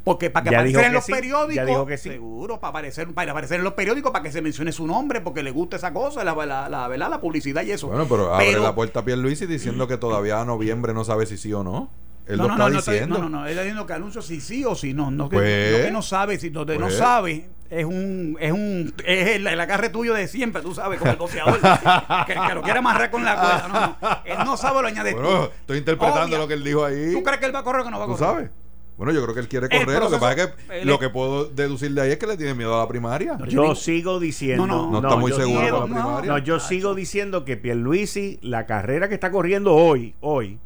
Porque 0.04 0.30
para 0.30 0.44
que 0.46 0.52
Ya 0.52 0.58
aparezca 0.60 0.82
en 0.82 0.88
que 0.88 0.94
los 0.94 1.06
sí, 1.06 1.12
periódicos, 1.12 1.56
ya 1.56 1.66
dijo 1.66 1.86
que 1.86 1.98
sí. 1.98 2.10
seguro, 2.10 2.60
para 2.60 2.70
aparecer, 2.70 3.08
para 3.14 3.32
aparecer 3.32 3.58
en 3.58 3.64
los 3.64 3.74
periódicos, 3.74 4.12
para 4.12 4.24
que 4.24 4.32
se 4.32 4.42
mencione 4.42 4.72
su 4.72 4.88
nombre, 4.88 5.22
porque 5.22 5.44
le 5.44 5.52
gusta 5.52 5.76
esa 5.76 5.94
cosa, 5.94 6.24
la, 6.24 6.34
la, 6.46 6.70
la, 6.70 6.88
¿verdad? 6.88 7.10
la 7.10 7.22
publicidad 7.22 7.64
y 7.64 7.72
eso. 7.72 7.88
Bueno, 7.88 8.08
pero 8.08 8.34
abre 8.34 8.58
la 8.60 8.74
puerta 8.74 9.02
a 9.02 9.06
Pierluisi 9.06 9.46
diciendo 9.46 9.88
que 9.88 9.98
todavía 9.98 10.42
a 10.42 10.46
noviembre 10.46 10.94
no 10.94 11.04
sabe 11.04 11.26
si 11.26 11.38
sí 11.38 11.54
o 11.54 11.64
no. 11.64 11.92
Él 12.28 12.38
no, 12.38 12.48
lo 12.48 12.50
no, 12.50 12.54
está 12.56 12.64
no, 12.64 12.70
no, 12.70 12.76
diciendo. 12.82 13.18
no, 13.18 13.24
no, 13.24 13.30
no, 13.30 13.44
él 13.46 13.50
está 13.52 13.62
diciendo 13.64 13.86
que 13.86 13.94
anuncio 13.94 14.22
si 14.22 14.40
sí 14.40 14.64
o 14.64 14.74
si 14.74 14.94
no. 14.94 15.12
No, 15.12 15.30
que, 15.30 15.36
Pues, 15.38 15.72
no 15.78 15.84
que 15.86 15.92
no 15.92 16.02
sabe, 16.02 16.40
si 16.40 16.50
donde 16.50 16.76
no 16.78 16.86
pues. 16.86 16.98
sabe 16.98 17.50
es 17.70 17.86
un, 17.86 18.36
es 18.40 18.52
un, 18.52 18.94
es 19.06 19.28
el, 19.36 19.46
el 19.48 19.60
agarre 19.60 19.90
tuyo 19.90 20.14
de 20.14 20.28
siempre, 20.28 20.62
tú 20.62 20.74
sabes, 20.74 20.98
como 21.00 21.12
el 21.12 21.18
boxeador, 21.18 21.60
que, 22.28 22.34
que 22.34 22.54
lo 22.56 22.62
quiere 22.64 22.80
amarrar 22.80 23.12
con 23.12 23.24
la 23.24 23.36
cuerda. 23.36 23.68
No, 23.68 24.10
no, 24.10 24.18
él 24.26 24.38
no 24.46 24.58
sabe, 24.58 24.82
lo 24.82 24.90
Bueno, 24.92 25.46
tú. 25.48 25.52
estoy 25.62 25.78
interpretando 25.78 26.36
Obvia- 26.36 26.40
lo 26.40 26.48
que 26.48 26.54
él 26.56 26.64
dijo 26.64 26.84
ahí. 26.86 27.14
¿Tú 27.14 27.22
crees 27.24 27.40
que 27.40 27.46
él 27.46 27.56
va 27.56 27.60
a 27.60 27.64
correr 27.64 27.82
o 27.82 27.86
que 27.86 27.92
no 27.92 28.00
va 28.00 28.06
a 28.06 28.08
¿Tú 28.08 28.14
correr? 28.14 28.28
sabes? 28.30 28.50
Bueno, 28.98 29.14
yo 29.14 29.22
creo 29.24 29.34
que 29.34 29.40
él 29.42 29.48
quiere 29.48 29.70
correr. 29.70 29.86
lo 29.86 30.10
que 30.10 30.18
proceso- 30.18 30.20
pasa 30.20 30.42
es 30.44 30.48
que 30.68 30.80
el- 30.82 30.88
lo 30.88 31.00
que 31.00 31.10
puedo 31.10 31.46
deducir 31.46 31.94
de 31.94 32.02
ahí 32.02 32.12
es 32.12 32.18
que 32.18 32.28
le 32.28 32.36
tiene 32.36 32.54
miedo 32.54 32.76
a 32.76 32.80
la 32.84 32.88
primaria. 32.90 33.36
No, 33.38 33.46
Yo 33.46 33.74
sigo 33.76 34.20
diciendo. 34.20 34.68
No, 34.68 34.90
no, 34.92 35.00
No 35.02 35.08
está 35.08 35.16
muy 35.20 35.32
seguro 35.32 35.62
sigo- 35.62 35.80
con 35.82 35.90
la 35.92 35.96
primaria. 35.96 36.32
No, 36.32 36.38
yo 36.40 36.60
sigo 36.60 36.96
diciendo 36.96 37.46
que 37.46 37.56
Pierluisi, 37.56 38.40
la 38.42 38.66
carrera 38.66 39.08
que 39.08 39.14
está 39.14 39.32
corriendo 39.32 39.74
hoy, 39.76 40.16
hoy, 40.20 40.60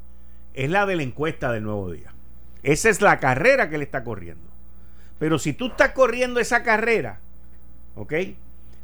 es 0.55 0.69
la 0.71 0.85
de 0.85 0.95
la 0.95 1.03
encuesta 1.03 1.51
del 1.51 1.63
nuevo 1.63 1.91
día. 1.91 2.11
Esa 2.63 2.89
es 2.89 3.01
la 3.01 3.19
carrera 3.19 3.69
que 3.69 3.75
él 3.75 3.81
está 3.83 4.03
corriendo. 4.03 4.52
Pero 5.23 5.39
si 5.39 5.53
tú 5.53 5.67
estás 5.67 5.93
corriendo 5.93 6.41
esa 6.41 6.63
carrera, 6.63 7.21
¿ok? 7.95 8.13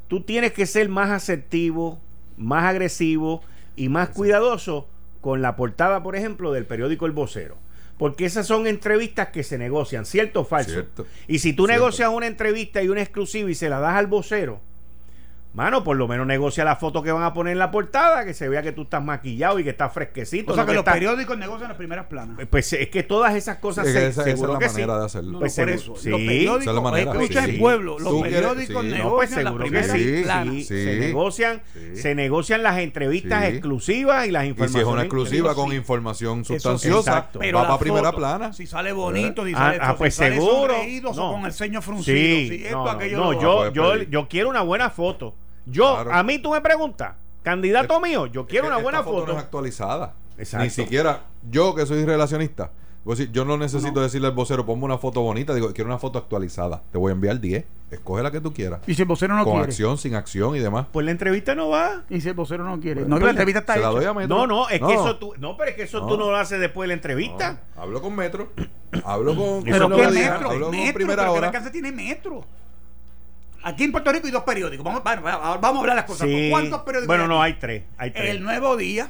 Tú 0.07 0.21
tienes 0.21 0.53
que 0.53 0.65
ser 0.67 0.87
más 0.87 1.09
asertivo, 1.09 1.99
más 2.37 2.63
agresivo 2.63 3.43
y 3.75 3.89
más 3.89 4.07
cuidadoso 4.07 4.87
con 5.19 5.41
la 5.41 5.57
portada, 5.57 6.01
por 6.01 6.15
ejemplo, 6.15 6.53
del 6.53 6.65
periódico 6.65 7.05
El 7.05 7.11
Vocero. 7.11 7.57
Porque 7.97 8.23
esas 8.23 8.47
son 8.47 8.67
entrevistas 8.67 9.31
que 9.31 9.43
se 9.43 9.57
negocian, 9.57 10.05
¿cierto 10.05 10.39
o 10.39 10.45
falso? 10.45 10.71
Cierto. 10.71 11.05
Y 11.27 11.39
si 11.39 11.51
tú 11.51 11.67
negocias 11.67 12.09
una 12.09 12.27
entrevista 12.27 12.81
y 12.81 12.87
una 12.87 13.01
exclusiva 13.01 13.51
y 13.51 13.53
se 13.53 13.67
la 13.67 13.81
das 13.81 13.95
al 13.95 14.07
vocero, 14.07 14.61
mano, 15.53 15.83
por 15.83 15.97
lo 15.97 16.07
menos 16.07 16.27
negocia 16.27 16.63
la 16.63 16.75
foto 16.75 17.01
que 17.01 17.11
van 17.11 17.23
a 17.23 17.33
poner 17.33 17.53
en 17.53 17.59
la 17.59 17.71
portada, 17.71 18.23
que 18.23 18.33
se 18.33 18.47
vea 18.47 18.61
que 18.61 18.71
tú 18.71 18.83
estás 18.83 19.03
maquillado 19.03 19.59
y 19.59 19.63
que 19.63 19.71
estás 19.71 19.91
fresquecito. 19.91 20.51
O 20.51 20.55
sea, 20.55 20.63
no 20.63 20.67
que 20.67 20.73
los 20.73 20.81
estás- 20.81 20.93
periódicos 20.93 21.37
negocian 21.37 21.69
las 21.69 21.77
primeras 21.77 22.05
planas. 22.05 22.37
Pues 22.49 22.71
es 22.73 22.89
que 22.89 23.03
todas 23.03 23.33
esas 23.35 23.57
cosas 23.57 23.87
Sí, 23.87 23.93
que 23.93 23.99
se- 23.99 24.07
esa, 24.07 24.21
esa 24.21 24.29
es 24.29 24.35
seguro 24.35 24.53
la 24.53 24.59
que 24.59 24.67
manera 24.67 24.93
sí. 24.93 24.99
de 24.99 25.05
hacerlo. 25.05 25.31
No, 25.33 25.39
Pues 25.39 25.55
por 25.55 25.65
seguro- 25.69 25.75
eso. 25.75 25.95
sí. 26.03 26.09
Los 26.09 26.19
Esa 26.19 26.27
periódicos, 26.29 26.67
es 26.67 26.73
la 26.75 26.81
manera, 26.81 27.11
escucha 27.11 27.43
sí. 27.45 27.49
el 27.51 27.59
pueblo, 27.59 27.99
los 27.99 28.21
periódicos 28.21 28.57
sí. 28.67 28.71
No, 28.71 28.73
pues 28.79 29.31
negocian 29.31 29.43
las 29.43 29.51
seguro 29.53 29.63
que 29.65 29.69
primeras 29.71 29.91
sí, 29.97 30.21
planas. 30.23 30.53
sí, 30.53 30.63
Sí. 30.63 30.83
se 30.83 30.99
negocian, 30.99 31.61
Sí. 31.73 31.95
se 31.95 32.15
negocian 32.15 32.63
las 32.63 32.77
entrevistas 32.79 33.41
Sí. 33.45 33.47
exclusivas 33.51 34.27
y 34.27 34.31
las 34.31 34.43
Y 34.43 34.45
si 34.45 34.49
informaciones. 34.51 34.87
es 34.87 34.93
una 34.93 35.01
exclusiva 35.03 35.55
con 35.55 35.69
sí. 35.71 35.75
información 35.75 36.45
sustanciosa. 36.45 37.29
Pero 37.39 37.57
va 37.57 37.63
para 37.67 37.79
primera 37.79 38.11
plana. 38.11 38.53
Si 38.53 38.67
sale 38.67 38.91
bonito, 38.93 39.45
si 39.45 39.53
Ah, 39.53 39.57
sale, 39.57 39.77
ah, 39.81 39.91
si 39.91 39.97
pues 39.97 40.13
sale 40.15 40.35
seguro. 40.35 40.75
con 41.15 41.45
el 41.45 41.53
ceño 41.53 41.81
fruncido. 41.81 42.15
Sí, 42.15 42.63
no, 42.71 43.71
yo 44.09 44.27
quiero 44.29 44.49
una 44.49 44.61
buena 44.61 44.89
foto. 44.89 45.35
Yo, 45.71 45.93
Claro. 45.95 46.13
a 46.13 46.23
mí 46.23 46.39
tú 46.39 46.51
me 46.51 46.61
preguntas, 46.61 47.15
candidato 47.43 47.99
mío, 47.99 48.25
yo 48.27 48.45
quiero 48.47 48.65
Es 48.65 48.69
una 48.69 48.77
que 48.77 48.83
buena 48.83 48.99
esta 48.99 49.09
foto. 49.09 49.19
foto. 49.21 49.31
no 49.33 49.37
es 49.39 49.43
actualizada. 49.45 50.13
Exacto. 50.37 50.63
Ni 50.63 50.69
siquiera 50.69 51.23
yo 51.49 51.75
que 51.75 51.85
soy 51.85 52.05
relacionista. 52.05 52.71
voy 53.03 53.13
a 53.13 53.17
decir, 53.17 53.31
yo 53.33 53.43
no 53.45 53.57
necesito 53.57 54.01
decirle 54.01 54.27
al 54.27 54.33
vocero, 54.33 54.65
ponme 54.65 54.83
una 54.85 54.97
foto 54.97 55.21
bonita. 55.21 55.53
Digo, 55.53 55.73
quiero 55.73 55.89
una 55.89 55.97
foto 55.99 56.19
actualizada. 56.19 56.81
Te 56.91 56.97
voy 56.97 57.09
a 57.09 57.13
enviar 57.13 57.39
10. 57.39 57.65
Escoge 57.91 58.21
la 58.21 58.29
que 58.29 58.39
tú 58.39 58.53
quieras. 58.53 58.81
Y 58.87 58.93
si 58.93 59.01
el 59.01 59.07
vocero 59.07 59.33
no 59.35 59.43
con 59.45 59.53
quiere. 59.53 59.65
acción, 59.69 59.97
sin 59.97 60.13
acción 60.15 60.55
y 60.55 60.59
demás. 60.59 60.85
Pues 60.91 61.05
la 61.05 61.11
entrevista 61.11 61.55
no 61.55 61.69
va. 61.69 62.03
Y 62.09 62.21
si 62.21 62.27
el 62.29 62.35
vocero 62.35 62.63
no 62.63 62.79
quiere. 62.79 63.01
Bueno, 63.01 63.15
no, 63.15 63.19
que 63.19 63.25
la 63.25 63.31
entrevista 63.31 63.59
está 63.61 63.73
se 63.75 63.79
la 63.79 63.87
hecha. 63.87 63.95
doy 63.97 64.05
a 64.05 64.13
Metro. 64.13 64.35
No, 64.37 64.45
no, 64.47 64.69
es 64.69 64.79
que 64.79 64.93
eso 64.93 65.15
tú, 65.17 65.33
no, 65.39 65.57
pero 65.57 65.71
es 65.71 65.75
que 65.75 65.83
eso 65.83 66.01
No. 66.01 66.07
tú 66.07 66.17
no 66.17 66.29
lo 66.29 66.35
haces 66.35 66.59
después 66.59 66.83
de 66.85 66.87
la 66.89 66.93
entrevista. 66.95 67.61
No, 67.75 67.81
hablo 67.81 68.01
con 68.01 68.15
Metro. 68.15 68.49
Hablo 69.03 69.35
con. 69.35 69.63
Pero 69.63 69.89
con 69.89 69.99
¿qué 69.99 70.07
metro? 70.07 70.49
Hablo 70.51 70.65
con 70.67 70.75
metro, 70.75 70.93
primera 70.93 71.21
pero 71.23 71.33
que 71.33 71.37
hora. 71.39 71.47
la 71.47 71.51
casa 71.53 71.71
tiene 71.71 71.91
metro. 71.91 72.43
Aquí 73.63 73.83
en 73.83 73.91
Puerto 73.91 74.11
Rico 74.11 74.25
hay 74.27 74.31
dos 74.31 74.43
periódicos. 74.43 74.83
Vamos, 74.85 75.01
va- 75.05 75.15
va- 75.15 75.57
vamos 75.57 75.77
a 75.77 75.79
hablar 75.81 75.95
las 75.97 76.05
cosas. 76.05 76.27
Sí. 76.27 76.47
¿Cuántos 76.49 76.81
periódicos 76.83 77.07
Bueno, 77.07 77.27
no, 77.27 77.41
aquí? 77.43 77.53
hay 77.53 77.59
tres. 77.59 77.83
Hay 77.97 78.11
tres. 78.11 78.29
El 78.29 78.41
Nuevo 78.43 78.77
Día 78.77 79.09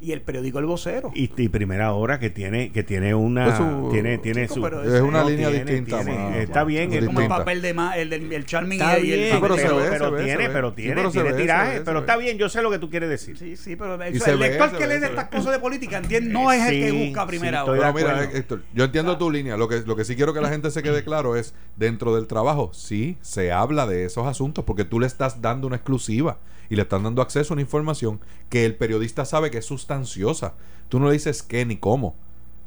y 0.00 0.12
el 0.12 0.22
periódico 0.22 0.58
El 0.58 0.64
Vocero. 0.66 1.10
y, 1.14 1.30
y 1.36 1.48
primera 1.48 1.92
hora 1.92 2.18
que 2.18 2.30
tiene 2.30 2.72
que 2.72 2.82
tiene 2.82 3.14
una 3.14 3.44
Pues 3.44 3.56
su- 3.58 3.88
tiene 3.92 4.16
tiene 4.18 4.42
Chico, 4.44 4.54
su 4.54 4.62
pero 4.62 4.82
Es 4.82 5.00
una 5.02 5.22
no, 5.22 5.28
línea 5.28 5.50
tiene- 5.50 5.64
distinta. 5.64 6.02
tiene- 6.04 6.18
más- 6.18 6.36
está 6.36 6.64
bien 6.64 6.92
es 6.92 7.04
como 7.04 7.20
el 7.20 7.28
papel 7.28 7.60
de 7.62 7.74
ma- 7.74 7.96
el 7.98 8.08
del 8.10 8.32
el 8.32 8.46
Charming 8.46 8.80
está 8.80 8.98
y 8.98 9.12
el 9.12 9.18
bien, 9.20 9.38
pero 9.40 9.56
ve, 9.56 9.62
pero 9.90 10.10
ve, 10.10 10.24
tiene 10.24 10.48
pero 10.48 10.72
tiene 10.72 10.94
pero 10.94 11.10
tiene 11.10 11.32
tiraje 11.34 11.78
ve, 11.80 11.84
pero 11.84 12.00
está 12.00 12.16
bien 12.16 12.38
yo 12.38 12.48
sé 12.48 12.62
lo 12.62 12.70
que 12.70 12.78
tú 12.78 12.88
quieres 12.88 13.08
decir 13.10 13.36
Sí, 13.36 13.56
sí, 13.56 13.76
pero 13.76 14.02
eso, 14.02 14.30
el 14.30 14.38
lector 14.40 14.76
que 14.76 14.86
lee 14.86 14.98
de 15.00 15.06
estas 15.06 15.28
cosas 15.28 15.52
de 15.52 15.58
política 15.58 15.98
entiende, 15.98 16.30
no 16.32 16.50
es 16.50 16.66
el 16.68 16.80
que 16.80 16.92
busca 17.06 17.26
primera 17.26 17.64
hora. 17.64 17.92
mira. 17.92 18.24
Héctor, 18.24 18.62
yo 18.72 18.84
entiendo 18.84 19.18
tu 19.18 19.30
línea. 19.30 19.56
Lo 19.56 19.68
que, 19.68 19.80
lo 19.84 19.96
que 19.96 20.04
sí 20.04 20.16
quiero 20.16 20.32
que 20.32 20.40
la 20.40 20.48
gente 20.48 20.70
se 20.70 20.82
quede 20.82 21.04
claro 21.04 21.36
es, 21.36 21.54
dentro 21.76 22.14
del 22.14 22.26
trabajo, 22.26 22.70
sí, 22.72 23.16
se 23.20 23.52
habla 23.52 23.86
de 23.86 24.04
esos 24.04 24.26
asuntos 24.26 24.64
porque 24.64 24.84
tú 24.84 24.98
le 25.00 25.06
estás 25.06 25.40
dando 25.42 25.66
una 25.66 25.76
exclusiva 25.76 26.38
y 26.70 26.76
le 26.76 26.82
están 26.82 27.02
dando 27.02 27.20
acceso 27.20 27.52
a 27.52 27.54
una 27.56 27.62
información 27.62 28.20
que 28.48 28.64
el 28.64 28.74
periodista 28.76 29.24
sabe 29.26 29.50
que 29.50 29.58
es 29.58 29.66
sustanciosa. 29.66 30.54
Tú 30.88 30.98
no 31.00 31.06
le 31.08 31.12
dices 31.12 31.42
qué 31.42 31.66
ni 31.66 31.76
cómo. 31.76 32.14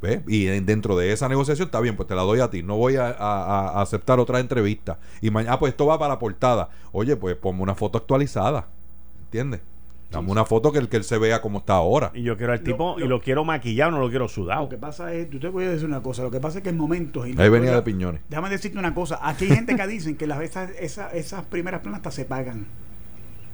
¿Ves? 0.01 0.19
Y 0.27 0.47
en- 0.47 0.65
dentro 0.65 0.97
de 0.97 1.13
esa 1.13 1.29
negociación 1.29 1.67
está 1.67 1.79
bien, 1.79 1.95
pues 1.95 2.07
te 2.09 2.13
la 2.15 2.23
doy 2.23 2.41
a 2.41 2.49
ti. 2.49 2.61
No 2.61 2.75
voy 2.75 2.97
a, 2.97 3.07
a- 3.07 3.69
a 3.69 3.81
aceptar 3.81 4.19
otra 4.19 4.39
entrevista. 4.41 4.99
Y 5.21 5.31
mañana, 5.31 5.53
ah, 5.53 5.59
pues 5.59 5.71
esto 5.71 5.85
va 5.85 5.97
para 5.97 6.13
la 6.15 6.19
portada. 6.19 6.69
Oye, 6.91 7.15
pues 7.15 7.37
ponme 7.37 7.61
una 7.63 7.73
foto 7.73 7.97
actualizada. 7.97 8.67
¿Entiendes? 9.25 9.61
Dame 10.11 10.29
una 10.29 10.45
foto 10.45 10.71
que, 10.71 10.77
el- 10.79 10.89
que 10.89 10.97
él 10.97 11.03
se 11.05 11.17
vea 11.17 11.41
como 11.41 11.59
está 11.59 11.73
ahora. 11.73 12.11
y 12.13 12.21
yo 12.21 12.37
quiero 12.37 12.51
al 12.53 12.61
tipo 12.61 12.95
lo- 12.99 13.05
y 13.05 13.07
lo 13.07 13.19
quiero 13.21 13.43
maquillado 13.45 13.89
no 13.91 13.99
lo 13.99 14.09
quiero 14.11 14.27
sudado 14.27 14.63
Lo 14.63 14.69
que 14.69 14.77
pasa 14.77 15.11
es, 15.11 15.27
yo 15.31 15.39
te 15.39 15.47
voy 15.47 15.63
a 15.63 15.71
decir 15.71 15.87
una 15.87 16.03
cosa, 16.03 16.21
lo 16.21 16.29
que 16.29 16.39
pasa 16.39 16.59
es 16.59 16.63
que 16.63 16.69
en 16.69 16.77
momentos... 16.77 17.27
y- 17.27 17.31
Ahí 17.41 17.49
venía 17.49 17.73
de 17.73 17.81
piñones. 17.81 18.21
Déjame 18.29 18.49
decirte 18.51 18.77
una 18.77 18.93
cosa, 18.93 19.17
aquí 19.27 19.45
hay 19.45 19.51
gente 19.55 19.75
que 19.75 19.87
dicen 19.87 20.15
que 20.15 20.27
las, 20.27 20.39
esas, 20.41 20.69
esas, 20.79 21.13
esas 21.15 21.45
primeras 21.45 21.79
planas 21.81 21.99
hasta 21.99 22.11
se 22.11 22.25
pagan. 22.25 22.67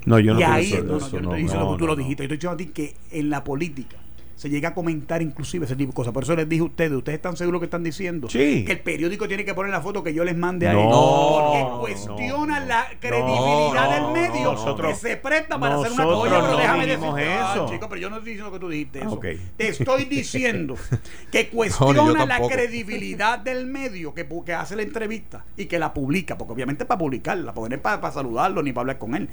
No 0.06 0.20
yo 0.20 0.34
no 0.34 0.40
y 0.40 0.44
ahí, 0.44 0.74
eso, 0.74 0.84
no, 0.84 0.98
eso 0.98 1.10
yo 1.12 1.22
no 1.22 1.30
no, 1.30 1.30
estoy 1.36 1.44
diciendo 1.44 1.66
no, 1.66 1.72
que 1.74 1.80
tú 1.80 1.88
lo 1.88 1.96
dijiste, 1.96 2.24
yo 2.28 2.34
estoy 2.34 2.38
diciendo 2.38 2.54
a 2.54 2.58
ti 2.58 2.66
que 2.68 2.96
en 3.12 3.30
la 3.30 3.44
política 3.44 3.98
se 4.40 4.50
llega 4.50 4.70
a 4.70 4.74
comentar 4.74 5.22
inclusive 5.22 5.66
ese 5.66 5.76
tipo 5.76 5.92
de 5.92 5.96
cosas. 5.96 6.14
Por 6.14 6.24
eso 6.24 6.34
les 6.34 6.48
dije 6.48 6.62
a 6.62 6.66
ustedes, 6.66 6.94
¿ustedes 6.94 7.18
están 7.18 7.36
seguros 7.36 7.60
que 7.60 7.66
están 7.66 7.84
diciendo? 7.84 8.30
Sí. 8.30 8.64
Que 8.64 8.72
el 8.72 8.80
periódico 8.80 9.28
tiene 9.28 9.44
que 9.44 9.54
poner 9.54 9.70
la 9.70 9.82
foto 9.82 10.02
que 10.02 10.14
yo 10.14 10.24
les 10.24 10.38
mande 10.38 10.66
a 10.66 10.72
No, 10.72 11.50
Porque 11.52 11.82
cuestiona 11.82 12.62
no, 12.62 12.66
la 12.66 12.88
credibilidad 13.02 14.00
no, 14.00 14.14
del 14.14 14.30
medio 14.30 14.54
nosotros- 14.54 14.94
que 14.94 14.96
se 15.10 15.18
presta 15.18 15.60
para 15.60 15.76
hacer 15.76 15.92
una 15.92 16.06
cosa. 16.06 16.30
pero 16.30 16.48
no 16.48 16.58
déjame 16.58 16.86
decirte, 16.88 17.24
ah, 17.34 17.52
eso. 17.54 17.70
chico, 17.70 17.90
pero 17.90 18.00
yo 18.00 18.10
no 18.10 18.16
estoy 18.16 18.32
diciendo 18.32 18.54
que 18.54 18.60
tú 18.60 18.70
dijiste 18.70 19.00
eso. 19.00 19.12
Ok. 19.12 19.26
Te 19.58 19.68
estoy 19.68 20.06
diciendo 20.06 20.76
que 21.34 21.50
cuestiona 21.50 22.26
la 22.26 22.40
credibilidad 22.48 23.40
del 23.40 23.66
medio 23.66 24.14
que, 24.14 24.26
que 24.46 24.54
hace 24.54 24.78
la 24.78 24.84
entrevista 24.84 25.44
y 25.58 25.66
que 25.66 25.78
la 25.80 25.94
publica, 25.94 26.38
porque 26.38 26.54
obviamente 26.54 26.86
para 26.86 26.98
publicarla, 26.98 27.54
porque 27.54 27.72
no 27.72 27.76
es 27.76 27.82
para, 27.82 28.00
para 28.00 28.14
saludarlo 28.14 28.64
ni 28.64 28.72
para 28.72 28.84
hablar 28.84 29.00
con 29.00 29.16
él. 29.16 29.28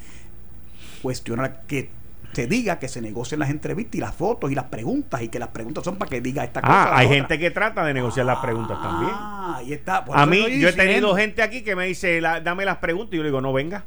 Cuestiona 1.06 1.60
que 1.68 1.88
se 2.32 2.48
diga 2.48 2.80
que 2.80 2.88
se 2.88 3.00
negocien 3.00 3.38
las 3.38 3.48
entrevistas 3.50 3.94
y 3.94 4.00
las 4.00 4.12
fotos 4.12 4.50
y 4.50 4.56
las 4.56 4.64
preguntas 4.64 5.22
y 5.22 5.28
que 5.28 5.38
las 5.38 5.50
preguntas 5.50 5.84
son 5.84 5.94
para 5.98 6.08
que 6.08 6.20
diga 6.20 6.42
esta 6.42 6.60
cosa. 6.60 6.72
ah 6.72 6.98
hay 6.98 7.06
otra. 7.06 7.16
gente 7.18 7.38
que 7.38 7.50
trata 7.52 7.84
de 7.84 7.94
negociar 7.94 8.26
las 8.26 8.38
preguntas 8.40 8.76
también 8.82 9.12
Ah, 9.14 9.54
ahí 9.58 9.72
está. 9.72 10.04
Por 10.04 10.18
a 10.18 10.26
mí 10.26 10.58
yo 10.60 10.68
he 10.68 10.72
tenido 10.72 11.14
gente 11.14 11.42
aquí 11.42 11.62
que 11.62 11.76
me 11.76 11.86
dice 11.86 12.20
la- 12.20 12.40
dame 12.40 12.64
las 12.64 12.78
preguntas 12.78 13.14
y 13.14 13.18
yo 13.18 13.22
le 13.22 13.28
digo 13.28 13.40
no 13.40 13.52
venga 13.52 13.84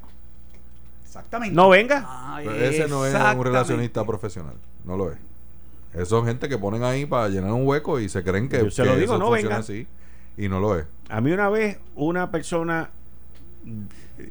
Exactamente. 1.04 1.54
no 1.54 1.68
venga 1.68 2.06
Ah, 2.08 2.40
Pero 2.42 2.54
ese 2.56 2.88
no 2.88 3.06
es 3.06 3.14
un 3.14 3.44
relacionista 3.44 4.06
profesional. 4.06 4.56
No 4.86 4.96
lo 4.96 5.12
es. 5.12 5.18
Esos 5.94 6.08
son 6.08 6.26
gente 6.26 6.48
que 6.48 6.58
ponen 6.58 6.84
ahí 6.84 7.06
para 7.06 7.28
llenar 7.28 7.52
un 7.52 7.68
hueco 7.68 8.00
y 8.00 8.08
se 8.08 8.24
creen 8.24 8.48
que, 8.48 8.60
Yo 8.64 8.72
se 8.72 8.84
que 8.84 8.88
lo 8.90 8.96
digo, 8.96 9.18
no 9.18 9.26
funciona 9.28 9.50
venga. 9.58 9.60
así. 9.60 9.88
Y 10.38 10.48
no 10.48 10.62
lo 10.62 10.78
es. 10.80 10.86
A 11.10 11.20
mí 11.20 11.34
una 11.34 11.50
vez 11.50 11.80
una 11.96 12.32
persona 12.32 12.92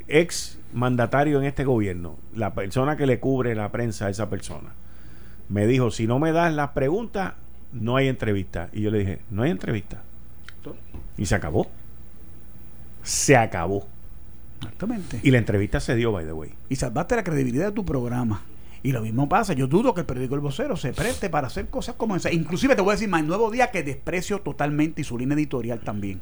ex 0.06 0.58
mandatario 0.72 1.38
en 1.38 1.46
este 1.46 1.64
gobierno, 1.64 2.16
la 2.34 2.54
persona 2.54 2.96
que 2.96 3.06
le 3.06 3.20
cubre 3.20 3.54
la 3.54 3.70
prensa 3.70 4.06
a 4.06 4.10
esa 4.10 4.28
persona, 4.28 4.74
me 5.48 5.66
dijo, 5.66 5.90
si 5.90 6.06
no 6.06 6.18
me 6.18 6.32
das 6.32 6.52
las 6.52 6.70
preguntas, 6.70 7.34
no 7.72 7.96
hay 7.96 8.08
entrevista. 8.08 8.68
Y 8.72 8.82
yo 8.82 8.90
le 8.90 8.98
dije, 9.00 9.18
no 9.30 9.42
hay 9.42 9.50
entrevista. 9.50 10.02
Y 11.16 11.26
se 11.26 11.34
acabó. 11.34 11.66
Se 13.02 13.36
acabó. 13.36 13.86
Exactamente. 14.60 15.20
Y 15.22 15.30
la 15.30 15.38
entrevista 15.38 15.80
se 15.80 15.94
dio, 15.94 16.12
by 16.12 16.24
the 16.24 16.32
way. 16.32 16.52
y 16.68 16.76
salvaste 16.76 17.16
la 17.16 17.24
credibilidad 17.24 17.66
de 17.66 17.72
tu 17.72 17.84
programa 17.84 18.42
Y 18.82 18.90
lo 18.90 19.02
mismo 19.02 19.28
pasa, 19.28 19.52
yo 19.52 19.68
dudo 19.68 19.94
que 19.94 20.00
el 20.00 20.06
periódico 20.06 20.34
El 20.34 20.40
Vocero 20.40 20.76
se 20.76 20.92
preste 20.92 21.30
para 21.30 21.46
hacer 21.46 21.68
cosas 21.68 21.94
como 21.94 22.16
esa. 22.16 22.32
Inclusive 22.32 22.74
te 22.74 22.82
voy 22.82 22.90
a 22.90 22.94
decir 22.94 23.08
más, 23.08 23.20
el 23.20 23.28
Nuevo 23.28 23.50
Día 23.50 23.70
que 23.70 23.82
desprecio 23.82 24.40
totalmente 24.40 25.00
y 25.00 25.04
su 25.04 25.16
línea 25.16 25.36
editorial 25.36 25.80
también. 25.80 26.20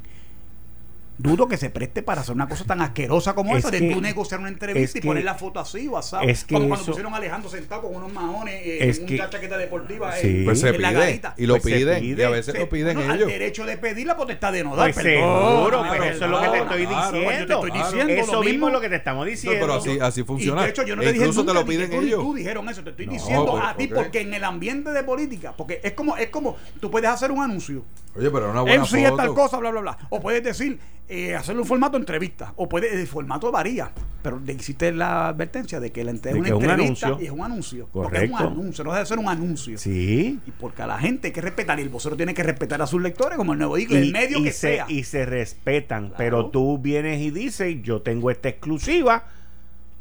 Dudo 1.19 1.47
que 1.47 1.57
se 1.57 1.71
preste 1.71 2.03
para 2.03 2.21
hacer 2.21 2.35
una 2.35 2.47
cosa 2.47 2.63
tan 2.63 2.79
asquerosa 2.79 3.33
como 3.33 3.57
Es 3.57 3.65
esa, 3.65 3.71
de 3.71 3.91
tú 3.91 3.99
negociar 4.01 4.39
una 4.39 4.49
entrevista 4.49 4.99
y 4.99 5.01
poner 5.01 5.23
la 5.23 5.33
foto 5.33 5.59
así, 5.59 5.87
WhatsApp. 5.87 6.23
es 6.27 6.43
que 6.43 6.53
como 6.53 6.67
cuando 6.67 6.83
eso- 6.83 6.91
pusieron 6.91 7.13
a 7.13 7.17
Alejandro 7.17 7.49
sentado 7.49 7.81
con 7.81 7.95
unos 7.95 8.13
maones 8.13 8.53
eh, 8.63 8.87
en 8.99 9.05
que- 9.07 9.15
una 9.15 9.27
chaqueta 9.27 9.57
deportiva 9.57 10.13
Sí. 10.15 10.43
Pues 10.45 10.59
se 10.59 10.69
en 10.69 10.79
la 10.81 10.89
pide. 10.89 10.99
garita. 10.99 11.33
Y 11.35 11.47
lo 11.47 11.55
Pues 11.59 11.73
piden. 11.75 11.99
pide. 12.01 12.21
Y 12.21 12.25
a 12.25 12.29
veces 12.29 12.53
Sí, 12.53 12.59
lo 12.59 12.69
piden 12.69 12.97
bueno, 12.97 13.13
ellos. 13.15 13.25
Al 13.25 13.31
derecho 13.33 13.65
de 13.65 13.77
pedir 13.77 14.05
la 14.05 14.15
potestad 14.15 14.53
de 14.53 14.63
no 14.63 14.75
dar. 14.75 14.93
Pues 14.93 15.03
perdón. 15.05 15.23
seguro, 15.23 15.79
Claro, 15.81 15.97
pues 15.97 16.15
eso 16.15 16.25
es 16.25 16.29
lo 16.31 16.39
que 16.41 16.47
te 16.49 16.57
estoy 16.59 16.85
claro, 16.85 17.11
diciendo. 17.11 17.23
pues 17.25 17.39
yo 17.39 17.45
te 17.47 17.53
estoy 17.53 17.71
diciendo 17.71 18.13
eso 18.13 18.33
lo 18.33 18.43
mismo 18.43 18.67
es 18.67 18.73
lo 18.73 18.81
que 18.81 18.89
te 18.89 18.95
estamos 18.97 19.25
No, 19.25 19.29
diciendo. 19.31 19.59
pero 19.59 19.73
así, 19.73 19.99
así 19.99 20.23
funciona. 20.23 20.61
Y 20.61 20.63
de 20.65 20.69
hecho, 20.69 20.83
yo 20.83 20.95
no 20.95 21.01
te 21.01 21.13
dije 21.13 21.25
te 21.31 21.53
lo 21.53 21.65
piden 21.65 21.93
ellos. 21.93 22.19
tú 22.21 22.33
dijeron 22.35 22.69
eso. 22.69 22.83
Te 22.83 22.91
estoy 22.91 23.07
diciendo 23.07 23.57
a 23.57 23.75
ti 23.75 23.87
porque 23.87 24.21
en 24.21 24.35
el 24.35 24.43
ambiente 24.43 24.91
de 24.91 25.03
política, 25.03 25.53
porque 25.57 25.81
es 25.83 25.93
como 25.93 26.15
es 26.15 26.27
como 26.29 26.57
tú 26.79 26.91
puedes 26.91 27.09
hacer 27.09 27.31
un 27.31 27.41
anuncio. 27.43 27.83
Oye, 28.15 28.29
pero 28.31 28.51
una 28.51 28.61
buena 28.61 28.85
sí 28.85 29.03
es 29.03 29.15
tal 29.15 29.33
cosa, 29.33 29.57
bla, 29.57 29.71
bla, 29.71 29.81
bla. 29.81 29.97
O 30.09 30.19
puedes 30.19 30.43
decir, 30.43 30.79
eh, 31.09 31.35
hacerlo 31.35 31.61
en 31.61 31.67
formato 31.67 31.95
entrevista. 31.97 32.53
O 32.57 32.67
puede, 32.67 32.93
el 32.99 33.07
formato 33.07 33.51
varía. 33.51 33.91
Pero 34.21 34.39
de- 34.39 34.51
existe 34.51 34.91
la 34.91 35.29
advertencia 35.29 35.79
de 35.79 35.91
que 35.91 36.03
la 36.03 36.11
entre- 36.11 36.33
De 36.33 36.41
que 36.41 36.53
una 36.53 36.57
un 36.57 36.63
entrevista 36.71 37.17
y 37.19 37.25
es 37.25 37.31
un 37.31 37.41
anuncio. 37.43 37.87
Porque 37.93 38.17
es 38.17 38.23
un 38.23 38.29
Correcto. 38.31 38.53
anuncio, 38.53 38.83
no 38.83 38.93
debe 38.93 39.05
ser 39.05 39.17
un 39.19 39.29
anuncio. 39.29 39.77
Sí. 39.77 40.39
Y 40.45 40.51
porque 40.51 40.81
a 40.81 40.87
la 40.87 40.99
gente 40.99 41.27
hay 41.27 41.33
que 41.33 41.39
respetar, 41.41 41.79
y 41.79 41.83
el 41.83 41.89
vocero 41.89 42.17
tiene 42.17 42.33
que 42.33 42.43
respetar 42.43 42.81
a 42.81 42.87
sus 42.87 43.01
lectores, 43.01 43.37
como 43.37 43.53
el 43.53 43.59
nuevo 43.59 43.77
digo, 43.77 43.95
el 43.95 44.11
medio 44.11 44.39
y 44.39 44.43
que 44.43 44.51
se, 44.51 44.75
sea. 44.75 44.85
y 44.89 45.03
se 45.05 45.25
respetan, 45.25 46.07
Claro. 46.07 46.15
pero 46.17 46.45
tú 46.47 46.77
vienes 46.77 47.21
y 47.21 47.31
dices, 47.31 47.77
yo 47.83 48.01
tengo 48.01 48.29
esta 48.29 48.49
exclusiva 48.49 49.25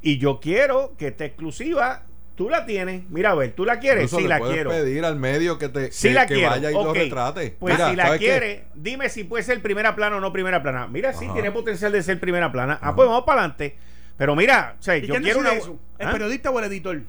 y 0.03 0.19
yo 0.19 0.41
quiero 0.41 0.95
que 0.99 1.09
esta 1.09 1.25
exclusiva 1.25 2.03
tú 2.37 2.49
la 2.49 2.65
tienes. 2.67 3.03
Mira, 3.11 3.31
a 3.33 3.35
ver, 3.35 3.53
tú 3.53 3.65
la 3.65 3.79
quieres, 3.81 4.05
Incluso 4.05 4.17
sí 4.19 4.23
le 4.25 4.29
la 4.29 4.39
puedes 4.39 4.55
quiero. 4.55 4.71
pedir 4.71 5.05
al 5.05 5.17
medio 5.17 5.59
que 5.59 5.69
te 5.69 5.91
Sí 5.91 6.09
que, 6.09 6.15
la 6.15 6.27
que 6.27 6.35
quiero. 6.35 6.51
vaya 6.51 6.71
y 6.71 6.75
lo 6.75 6.91
ok. 6.91 6.97
retrate. 6.97 7.57
Pues 7.59 7.75
Mira, 7.75 7.91
si 7.91 7.97
la 7.97 8.19
quiere, 8.19 8.65
dime 8.75 9.09
si 9.09 9.25
puede 9.25 9.43
ser 9.43 9.61
primera 9.63 9.97
plana 9.97 10.17
o 10.17 10.21
no 10.21 10.33
primera 10.33 10.63
plana. 10.63 10.87
Mira, 10.87 11.13
sí, 11.13 11.25
Ajá. 11.25 11.35
tiene 11.35 11.51
potencial 11.51 11.91
de 11.93 12.03
ser 12.03 12.21
primera 12.21 12.53
plana. 12.53 12.79
Ah, 12.83 12.95
pues 12.95 13.09
vamos 13.09 13.25
para 13.25 13.41
adelante. 13.41 13.77
Pero 14.17 14.35
mira, 14.37 14.77
o 14.79 14.83
sea, 14.83 14.97
¿Y 14.97 15.03
yo 15.07 15.15
quiero 15.15 15.25
decide 15.25 15.39
una. 15.41 15.53
eso? 15.53 15.79
¿El 15.99 16.09
¿Ah? 16.09 16.13
periodista 16.13 16.51
o 16.51 16.59
el 16.59 16.65
editor? 16.67 17.03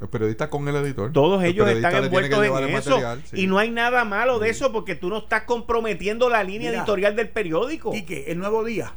El 0.00 0.08
periodista 0.08 0.50
con 0.50 0.66
el 0.68 0.74
editor. 0.76 1.12
Todos 1.12 1.42
El 1.44 1.50
ellos 1.50 1.68
están 1.70 1.92
que 1.92 1.98
envueltos 1.98 2.44
en 2.44 2.68
eso. 2.74 2.90
material, 2.90 3.22
sí. 3.24 3.42
Y 3.42 3.46
no 3.46 3.58
hay 3.58 3.70
nada 3.70 4.04
malo 4.04 4.38
de 4.40 4.50
eso 4.50 4.72
porque 4.72 4.96
tú 4.96 5.08
no 5.08 5.18
estás 5.18 5.42
comprometiendo 5.44 6.28
la 6.28 6.42
línea 6.42 6.70
Mira. 6.70 6.80
editorial 6.82 7.14
del 7.16 7.28
periódico. 7.28 7.92
Quique, 7.92 8.24
el 8.32 8.38
nuevo 8.38 8.64
día, 8.64 8.92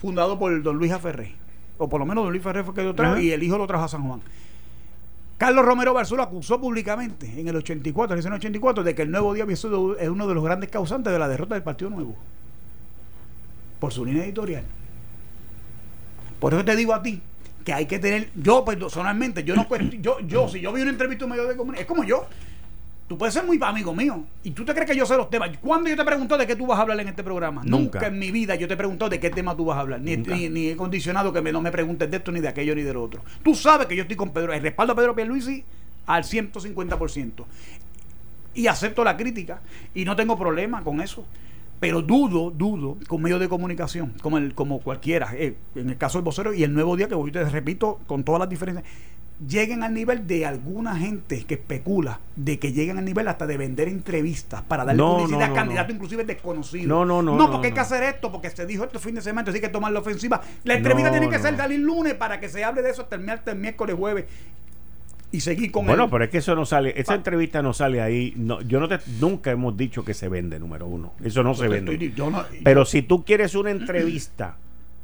fundado 0.00 0.38
por 0.38 0.62
don 0.62 0.76
Luis 0.76 0.92
Aferré, 0.92 1.34
o 1.76 1.88
por 1.88 1.98
lo 2.00 2.06
menos 2.06 2.24
don 2.24 2.32
Luis 2.32 2.42
Ferré 2.42 2.62
fue 2.62 2.74
que 2.74 2.82
lo 2.82 2.94
trajo 2.94 3.18
y 3.18 3.32
el 3.32 3.42
hijo 3.42 3.58
lo 3.58 3.66
trajo 3.66 3.84
a 3.84 3.88
San 3.88 4.04
Juan. 4.06 4.22
Carlos 5.38 5.64
Romero 5.64 5.94
Barzul 5.94 6.20
acusó 6.20 6.60
públicamente 6.60 7.40
en 7.40 7.46
el 7.46 7.54
84, 7.54 8.18
en 8.18 8.26
el 8.26 8.32
84, 8.32 8.82
de 8.82 8.94
que 8.96 9.02
el 9.02 9.10
nuevo 9.12 9.32
día 9.32 9.44
había 9.44 9.54
sido 9.54 9.96
es 9.96 10.08
uno 10.08 10.26
de 10.26 10.34
los 10.34 10.42
grandes 10.42 10.68
causantes 10.68 11.12
de 11.12 11.18
la 11.18 11.28
derrota 11.28 11.54
del 11.54 11.62
Partido 11.62 11.90
Nuevo. 11.90 12.16
Por 13.78 13.92
su 13.92 14.04
línea 14.04 14.24
editorial. 14.24 14.64
Por 16.40 16.54
eso 16.54 16.64
te 16.64 16.74
digo 16.74 16.92
a 16.92 17.02
ti 17.02 17.22
que 17.64 17.72
hay 17.72 17.86
que 17.86 18.00
tener, 18.00 18.30
yo 18.34 18.64
personalmente, 18.64 19.44
yo 19.44 19.54
no 19.54 19.68
yo, 20.00 20.18
yo, 20.20 20.48
si 20.48 20.60
yo 20.60 20.72
vi 20.72 20.82
una 20.82 20.90
entrevista 20.90 21.24
en 21.24 21.30
medio 21.30 21.46
de 21.46 21.56
comunicación, 21.56 21.82
es 21.82 21.86
como 21.86 22.02
yo. 22.02 22.26
Tú 23.08 23.16
puedes 23.16 23.32
ser 23.32 23.44
muy 23.44 23.58
amigo 23.62 23.94
mío. 23.94 24.22
Y 24.44 24.50
tú 24.50 24.66
te 24.66 24.74
crees 24.74 24.90
que 24.90 24.94
yo 24.94 25.06
sé 25.06 25.16
los 25.16 25.30
temas. 25.30 25.50
¿Cuándo 25.62 25.88
yo 25.88 25.96
te 25.96 26.04
pregunto 26.04 26.36
de 26.36 26.46
qué 26.46 26.54
tú 26.54 26.66
vas 26.66 26.78
a 26.78 26.82
hablar 26.82 27.00
en 27.00 27.08
este 27.08 27.24
programa? 27.24 27.62
Nunca. 27.64 27.98
Nunca, 27.98 28.06
en 28.08 28.18
mi 28.18 28.30
vida 28.30 28.54
yo 28.54 28.68
te 28.68 28.74
he 28.74 28.76
preguntado 28.76 29.08
de 29.08 29.18
qué 29.18 29.30
tema 29.30 29.56
tú 29.56 29.64
vas 29.64 29.78
a 29.78 29.80
hablar. 29.80 30.00
Ni, 30.00 30.18
ni, 30.18 30.50
ni 30.50 30.68
he 30.68 30.76
condicionado 30.76 31.32
que 31.32 31.40
me, 31.40 31.50
no 31.50 31.62
me 31.62 31.70
preguntes 31.70 32.10
de 32.10 32.18
esto, 32.18 32.30
ni 32.30 32.40
de 32.40 32.48
aquello, 32.48 32.74
ni 32.74 32.82
del 32.82 32.98
otro. 32.98 33.22
Tú 33.42 33.54
sabes 33.54 33.86
que 33.86 33.96
yo 33.96 34.02
estoy 34.02 34.16
con 34.16 34.30
Pedro. 34.30 34.52
El 34.52 34.60
respaldo 34.60 34.92
a 34.92 34.96
Pedro 34.96 35.14
Pierluisi 35.14 35.64
al 36.06 36.22
150%. 36.22 37.44
Y 38.54 38.66
acepto 38.66 39.02
la 39.02 39.16
crítica. 39.16 39.62
Y 39.94 40.04
no 40.04 40.14
tengo 40.14 40.38
problema 40.38 40.84
con 40.84 41.00
eso. 41.00 41.24
Pero 41.80 42.02
dudo, 42.02 42.50
dudo, 42.50 42.98
con 43.06 43.22
medios 43.22 43.38
de 43.40 43.48
comunicación, 43.48 44.14
como 44.20 44.36
el, 44.36 44.52
como 44.54 44.80
cualquiera, 44.80 45.32
eh, 45.34 45.56
en 45.76 45.90
el 45.90 45.96
caso 45.96 46.18
del 46.18 46.24
vocero 46.24 46.52
y 46.52 46.64
el 46.64 46.74
nuevo 46.74 46.96
día, 46.96 47.06
que 47.06 47.14
hoy 47.14 47.30
te 47.30 47.44
repito, 47.44 48.00
con 48.08 48.24
todas 48.24 48.40
las 48.40 48.48
diferencias, 48.48 48.84
lleguen 49.46 49.82
al 49.84 49.94
nivel 49.94 50.26
de 50.26 50.44
alguna 50.46 50.96
gente 50.96 51.44
que 51.44 51.54
especula 51.54 52.18
de 52.34 52.58
que 52.58 52.72
lleguen 52.72 52.98
al 52.98 53.04
nivel 53.04 53.28
hasta 53.28 53.46
de 53.46 53.56
vender 53.56 53.86
entrevistas 53.86 54.62
para 54.62 54.84
darle 54.84 55.00
No, 55.00 55.18
publicidad 55.18 55.46
no, 55.48 55.52
a 55.52 55.56
candidatos 55.56 55.94
inclusive 55.94 56.24
desconocidos. 56.24 56.86
No, 56.88 57.04
no, 57.04 57.22
no, 57.22 57.36
No, 57.36 57.50
porque 57.50 57.68
hay 57.68 57.72
que 57.72 57.80
hacer 57.80 58.02
esto, 58.02 58.32
porque 58.32 58.50
se 58.50 58.66
dijo 58.66 58.84
esto 58.84 58.98
fin 58.98 59.14
de 59.14 59.20
semana, 59.22 59.50
hay 59.52 59.60
que 59.60 59.68
tomar 59.68 59.92
la 59.92 60.00
ofensiva. 60.00 60.40
La 60.64 60.74
entrevista 60.74 61.10
tiene 61.12 61.28
que 61.30 61.38
ser 61.38 61.56
dar 61.56 61.70
el 61.70 61.82
lunes 61.82 62.14
para 62.14 62.40
que 62.40 62.48
se 62.48 62.64
hable 62.64 62.82
de 62.82 62.90
eso 62.90 63.02
hasta 63.02 63.14
el, 63.16 63.22
mier- 63.22 63.34
hasta 63.38 63.52
el 63.52 63.58
miércoles, 63.58 63.94
jueves 63.96 64.24
y 65.30 65.40
seguir 65.40 65.70
con 65.70 65.84
bueno, 65.86 66.08
pero 66.08 66.24
es 66.24 66.30
que 66.30 66.38
eso 66.38 66.54
no 66.54 66.64
sale, 66.64 66.94
esa 66.96 67.12
Pa- 67.12 67.14
entrevista 67.16 67.60
no 67.62 67.74
sale 67.74 68.00
ahí. 68.00 68.32
No, 68.36 68.62
yo 68.62 68.80
no 68.80 68.88
te, 68.88 68.98
nunca 69.20 69.50
hemos 69.50 69.76
dicho 69.76 70.02
que 70.04 70.14
se 70.14 70.28
vende, 70.28 70.58
número 70.58 70.86
uno. 70.86 71.12
Eso 71.22 71.42
no 71.42 71.52
se 71.54 71.64
Yo 71.64 71.70
vende. 71.70 71.92
estoy- 71.92 72.12
yo 72.14 72.30
no- 72.30 72.44
Pero 72.64 72.84
si 72.86 73.02
tú 73.02 73.24
quieres 73.24 73.54
una 73.54 73.70
entrevista 73.70 74.56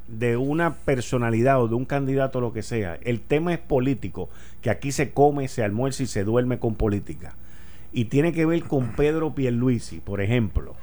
de 0.09 0.37
una 0.37 0.75
personalidad 0.75 1.63
o 1.63 1.69
de 1.69 1.75
un 1.75 1.85
candidato, 1.85 2.41
lo 2.41 2.53
que 2.53 2.63
sea, 2.63 2.99
el 3.03 3.21
tema 3.21 3.53
es 3.53 3.59
político, 3.59 4.29
que 4.61 4.71
aquí 4.71 4.93
se 4.93 5.13
come, 5.13 5.49
se 5.49 5.63
almuerza 5.63 6.03
y 6.03 6.07
se 6.07 6.25
duerme 6.25 6.59
con 6.59 6.75
política. 6.75 7.37
Y 7.93 8.07
tiene 8.07 8.33
que 8.33 8.45
ver 8.45 8.63
con 8.65 8.93
Pedro 8.97 9.35
Pierluisi, 9.35 10.01
por 10.01 10.21
ejemplo, 10.21 10.75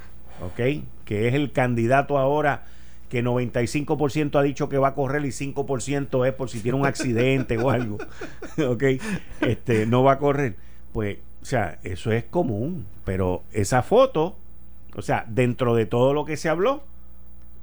¿ok? 0.42 0.84
Que 1.04 1.28
es 1.28 1.34
el 1.34 1.52
candidato 1.52 2.18
ahora 2.18 2.64
que 3.10 3.22
95% 3.22 4.38
ha 4.38 4.42
dicho 4.42 4.70
que 4.70 4.78
va 4.78 4.88
a 4.88 4.94
correr 4.94 5.22
y 5.26 5.28
5% 5.28 6.26
es 6.26 6.32
por 6.32 6.48
si 6.48 6.60
tiene 6.60 6.78
un 6.78 6.86
accidente 6.86 7.58
o 7.58 7.68
algo, 7.68 7.98
¿ok? 8.66 8.84
Este, 9.42 9.84
no 9.84 10.02
va 10.02 10.12
a 10.12 10.18
correr. 10.18 10.56
Pues, 10.94 11.18
o 11.42 11.44
sea, 11.44 11.78
eso 11.82 12.10
es 12.10 12.24
común, 12.24 12.86
pero 13.04 13.42
esa 13.52 13.82
foto, 13.82 14.36
o 14.96 15.02
sea, 15.02 15.26
dentro 15.28 15.74
de 15.74 15.84
todo 15.84 16.14
lo 16.14 16.24
que 16.24 16.38
se 16.38 16.48
habló, 16.48 16.84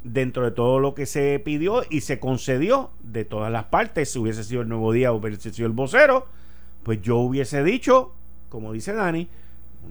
dentro 0.04 0.44
de 0.46 0.52
todo 0.52 0.80
lo 0.80 0.94
que 0.94 1.06
se 1.06 1.40
pidió 1.40 1.84
y 1.90 2.02
se 2.02 2.20
concedió 2.20 2.92
de 3.02 3.26
todas 3.26 3.52
las 3.52 3.66
partes, 3.66 4.12
si 4.12 4.20
hubiese 4.20 4.44
sido 4.44 4.62
el 4.62 4.70
nuevo 4.70 4.92
día 4.92 5.12
o 5.12 5.16
hubiese 5.18 5.52
sido 5.54 5.68
el 5.68 5.74
vocero, 5.74 6.26
pues 6.84 7.02
yo 7.02 7.18
hubiese 7.18 7.64
dicho, 7.64 8.14
como 8.50 8.72
dice 8.74 8.94
Dani, 8.94 9.30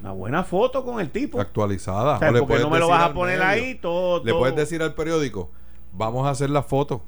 una 0.00 0.12
buena 0.12 0.44
foto 0.44 0.84
con 0.84 1.00
el 1.00 1.10
tipo. 1.10 1.40
Actualizada. 1.40 2.16
O 2.16 2.18
sea, 2.18 2.32
porque 2.32 2.58
no 2.58 2.70
me 2.70 2.78
lo 2.78 2.88
vas 2.88 3.02
a 3.02 3.12
poner 3.12 3.38
medio. 3.38 3.50
ahí 3.50 3.74
todo. 3.74 4.24
Le 4.24 4.32
puedes 4.32 4.56
decir 4.56 4.82
al 4.82 4.94
periódico, 4.94 5.50
vamos 5.92 6.26
a 6.26 6.30
hacer 6.30 6.50
la 6.50 6.62
foto. 6.62 7.02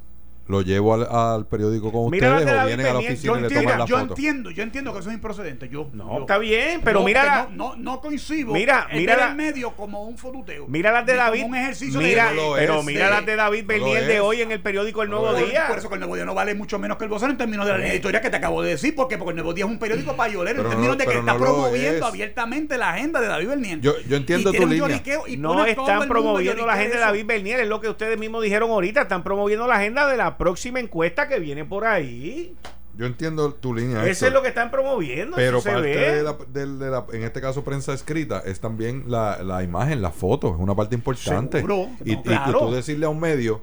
Lo 0.50 0.62
llevo 0.62 0.94
al, 0.94 1.06
al 1.10 1.46
periódico 1.46 1.92
con 1.92 2.10
Mira 2.10 2.28
ustedes 2.30 2.46
de 2.46 2.52
o 2.52 2.54
David 2.56 2.66
vienen 2.68 2.86
a 2.86 2.92
la 2.92 2.98
oficina 2.98 3.22
yo 3.32 3.36
y 3.38 3.40
le 3.40 3.46
entiendo, 3.46 3.62
toman 3.70 3.78
la 3.78 3.86
yo 3.86 3.98
foto. 3.98 4.12
entiendo, 4.14 4.50
yo 4.50 4.62
entiendo 4.62 4.92
que 4.92 4.98
eso 4.98 5.08
es 5.10 5.14
improcedente. 5.14 5.68
Yo, 5.68 5.88
No, 5.92 6.14
yo- 6.16 6.20
está 6.20 6.38
bien, 6.38 6.80
pero 6.84 6.98
no, 7.00 7.04
mira 7.06 7.24
la- 7.24 7.48
no, 7.52 7.76
no, 7.76 7.76
no 7.76 8.00
coincido. 8.00 8.52
Mira, 8.52 8.88
mira 8.92 9.14
ver 9.14 9.24
la- 9.24 9.30
el 9.30 9.36
medio 9.36 9.70
como 9.76 10.02
un 10.04 10.18
fotuteo. 10.18 10.66
Mira 10.68 10.90
las 10.92 11.06
de 11.06 11.12
como 11.12 11.24
David. 11.24 11.44
un 11.44 11.54
ejercicio 11.54 12.00
mira, 12.00 12.30
de, 12.30 12.36
No 12.36 12.52
pero 12.56 12.80
es, 12.80 12.84
mira 12.84 13.10
las 13.10 13.24
de 13.26 13.36
David 13.36 13.64
Bernier 13.66 14.06
de 14.06 14.20
hoy 14.20 14.42
en 14.42 14.50
el 14.52 14.60
periódico 14.60 15.02
El 15.02 15.10
No 15.10 15.20
Nuevo. 15.22 15.36
Día. 15.46 15.66
Por 15.68 15.78
eso 15.78 15.88
que 15.88 15.94
el 15.94 16.00
Nuevo 16.00 16.16
Día 16.16 16.24
no 16.24 16.34
vale 16.34 16.54
mucho 16.54 16.78
menos 16.78 16.96
que 16.98 17.04
el 17.04 17.10
vocero 17.10 17.30
en 17.30 17.38
términos 17.38 17.66
de 17.66 17.78
la 17.78 17.86
editorial 17.86 18.20
que 18.22 18.30
te 18.30 18.36
acabo 18.36 18.62
de 18.62 18.70
decir. 18.70 18.94
¿Por 18.94 19.06
qué? 19.08 19.16
Porque 19.18 19.30
el 19.30 19.36
Nuevo 19.36 19.54
Día 19.54 19.64
es 19.64 19.70
un 19.70 19.78
periódico 19.78 20.14
payolero 20.16 20.58
en 20.58 20.64
no- 20.64 20.70
términos 20.70 20.98
de 20.98 21.06
que 21.06 21.18
está 21.18 21.36
promoviendo 21.36 22.06
abiertamente 22.06 22.76
la 22.76 22.90
agenda 22.90 23.20
de 23.20 23.28
David 23.28 23.48
Bernier. 23.48 23.80
Yo- 23.80 23.94
yo 24.08 24.16
entiendo 24.16 24.52
tu 24.52 24.66
línea. 24.66 25.00
No 25.38 25.64
están 25.64 26.08
promoviendo 26.08 26.66
la 26.66 26.72
agenda 26.74 26.96
de. 26.96 27.00
David 27.00 27.26
Bernier, 27.26 27.60
es 27.60 27.68
lo 27.68 27.80
que 27.80 27.88
ustedes 27.88 28.18
mismos 28.18 28.42
dijeron 28.42 28.70
ahorita. 28.70 29.02
Están 29.02 29.22
promoviendo 29.22 29.66
la 29.66 29.76
agenda 29.76 30.06
de 30.06 30.16
la 30.16 30.36
próxima 30.40 30.80
encuesta 30.80 31.28
que 31.28 31.38
viene 31.38 31.64
por 31.64 31.84
ahí. 31.84 32.56
Yo 32.96 33.06
entiendo 33.06 33.54
tu 33.54 33.72
línea. 33.74 34.04
Eso 34.06 34.26
es 34.26 34.32
lo 34.32 34.42
que 34.42 34.48
están 34.48 34.70
promoviendo. 34.70 35.36
Pero 35.36 35.62
parte 35.62 35.88
de 35.88 36.22
la, 36.22 36.36
del- 36.48 36.78
de 36.78 36.90
la- 36.90 37.06
en 37.12 37.22
este 37.22 37.40
caso 37.40 37.62
prensa 37.62 37.92
escrita, 37.94 38.42
es 38.44 38.58
también 38.60 39.04
la, 39.06 39.42
la 39.44 39.62
imagen, 39.62 40.02
la 40.02 40.10
foto, 40.10 40.48
es 40.54 40.60
una 40.60 40.74
parte 40.74 40.96
importante. 40.96 41.58
Seguro, 41.58 41.88
y, 42.04 42.14
no, 42.16 42.20
y 42.20 42.22
claro. 42.24 42.58
tú, 42.58 42.72
decirle 42.72 43.06
a 43.06 43.08
un 43.10 43.20
medio, 43.20 43.62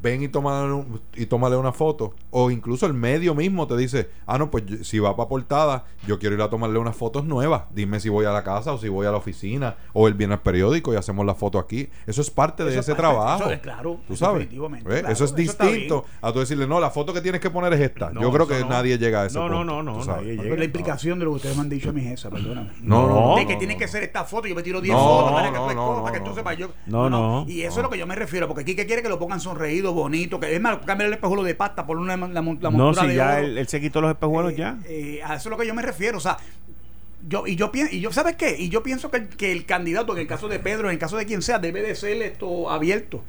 ven 0.00 0.22
y 0.22 0.28
tómale, 0.28 0.72
un- 0.72 1.00
y 1.14 1.26
tómale 1.26 1.56
una 1.56 1.72
foto, 1.72 2.14
o 2.30 2.50
incluso 2.50 2.86
el 2.86 2.94
medio 2.94 3.34
mismo 3.34 3.66
te 3.66 3.76
dice, 3.76 4.08
ah, 4.26 4.38
no, 4.38 4.50
pues 4.50 4.64
si 4.82 4.98
va 4.98 5.16
para 5.16 5.28
portada, 5.28 5.84
yo 6.06 6.18
quiero 6.18 6.34
ir 6.34 6.42
a 6.42 6.50
tomarle 6.50 6.78
unas 6.78 6.96
fotos 6.96 7.24
nuevas, 7.24 7.62
dime 7.74 8.00
si 8.00 8.08
voy 8.08 8.24
a 8.26 8.30
la 8.30 8.44
casa 8.44 8.72
o 8.72 8.78
si 8.78 8.88
voy 8.88 9.06
a 9.06 9.10
la 9.10 9.16
oficina, 9.18 9.76
o 9.92 10.08
él 10.08 10.14
viene 10.14 10.34
al 10.34 10.40
periódico 10.42 10.92
y 10.92 10.96
hacemos 10.96 11.24
la 11.26 11.34
foto 11.34 11.58
aquí. 11.58 11.88
Eso 12.06 12.20
es 12.20 12.30
parte 12.30 12.64
de 12.64 12.70
Eso 12.70 12.80
ese 12.80 12.92
es 12.92 12.96
parte- 12.96 13.12
trabajo. 13.14 13.42
eso 13.44 13.52
es 13.52 13.60
claro, 13.60 13.98
Tú 14.06 14.14
eso 14.14 14.24
sabes. 14.24 14.46
claro, 14.48 14.68
eso 15.08 15.24
es 15.24 15.30
eso 15.30 15.34
distinto 15.34 16.04
a 16.22 16.32
tú 16.32 16.40
decirle, 16.40 16.66
no, 16.66 16.80
la 16.80 16.90
foto 16.90 17.12
que 17.12 17.20
tienes 17.20 17.40
que 17.40 17.50
poner 17.50 17.72
es 17.72 17.80
esta. 17.80 18.10
No, 18.10 18.20
yo 18.22 18.30
creo 18.30 18.44
eso 18.46 18.54
que 18.54 18.60
no. 18.60 18.68
nadie 18.70 18.98
llega 18.98 19.22
a 19.22 19.26
ese 19.26 19.38
No, 19.38 19.48
no, 19.48 19.58
punto, 19.58 19.82
no, 19.82 20.04
nadie 20.04 20.36
llega. 20.36 20.56
la 20.56 20.64
implicación 20.64 21.18
de 21.18 21.24
lo 21.24 21.32
que 21.32 21.36
ustedes 21.36 21.56
me 21.56 21.62
han 21.62 21.68
dicho 21.68 21.90
a 21.90 21.92
mi 21.92 22.06
esa, 22.06 22.30
perdóname. 22.30 22.70
No, 22.82 23.06
no, 23.08 23.36
de 23.36 23.46
que 23.46 23.54
no, 23.54 23.58
tiene 23.58 23.74
no. 23.74 23.80
que 23.80 23.88
ser 23.88 24.02
esta 24.02 24.24
foto, 24.24 24.46
yo 24.48 24.54
me 24.54 24.62
tiro 24.62 24.80
10 24.80 24.94
No, 24.94 25.00
fotos 25.02 25.32
para 25.32 25.48
que 25.48 25.56
no, 25.58 25.96
tú 25.96 26.02
para 26.04 26.22
que 26.22 26.42
para 26.42 26.56
yo. 26.56 26.68
No, 26.86 27.10
no. 27.10 27.44
Y 27.48 27.62
eso 27.62 27.78
es 27.80 27.82
lo 27.82 27.90
que 27.90 27.98
yo 27.98 28.06
me 28.06 28.14
refiero, 28.14 28.46
porque 28.46 28.62
aquí 28.62 28.76
que 28.76 28.86
quiere 28.86 29.02
que 29.02 29.08
lo 29.08 29.18
pongan 29.18 29.40
sonreído, 29.40 29.87
bonito, 29.92 30.38
que 30.40 30.54
es 30.54 30.60
más, 30.60 30.78
cambiar 30.84 31.08
el 31.08 31.14
espejuelo 31.14 31.42
de 31.42 31.54
pasta, 31.54 31.86
por 31.86 31.96
una 31.98 32.16
la, 32.16 32.42
mon- 32.42 32.58
la 32.62 32.70
No, 32.70 32.78
montura 32.78 33.02
si 33.02 33.08
de 33.08 33.14
ya 33.14 33.28
oro. 33.34 33.38
él, 33.38 33.58
él 33.58 33.68
se 33.68 33.80
quitó 33.80 34.00
los 34.00 34.10
espejuelos 34.10 34.52
Eh, 34.52 34.56
ya. 34.56 34.78
eh, 34.86 35.20
a 35.24 35.34
eso 35.36 35.48
es 35.48 35.50
lo 35.50 35.56
que 35.58 35.66
yo 35.66 35.74
me 35.74 35.82
refiero, 35.82 36.18
o 36.18 36.20
sea, 36.20 36.36
yo 37.28 37.46
y 37.46 37.56
yo 37.56 37.72
pienso 37.72 37.94
y 37.94 38.00
yo 38.00 38.12
sabes 38.12 38.36
qué 38.36 38.56
y 38.58 38.68
yo 38.68 38.82
pienso 38.84 39.10
que 39.10 39.26
que 39.28 39.50
el 39.50 39.66
candidato 39.66 40.12
en 40.12 40.20
el 40.20 40.26
caso 40.28 40.46
de 40.48 40.60
Pedro 40.60 40.86
en 40.88 40.92
el 40.94 40.98
caso 41.00 41.16
de 41.16 41.26
quien 41.26 41.42
sea 41.42 41.58
debe 41.58 41.82
de 41.82 41.96
ser 41.96 42.22
esto 42.22 42.70
abierto 42.70 43.24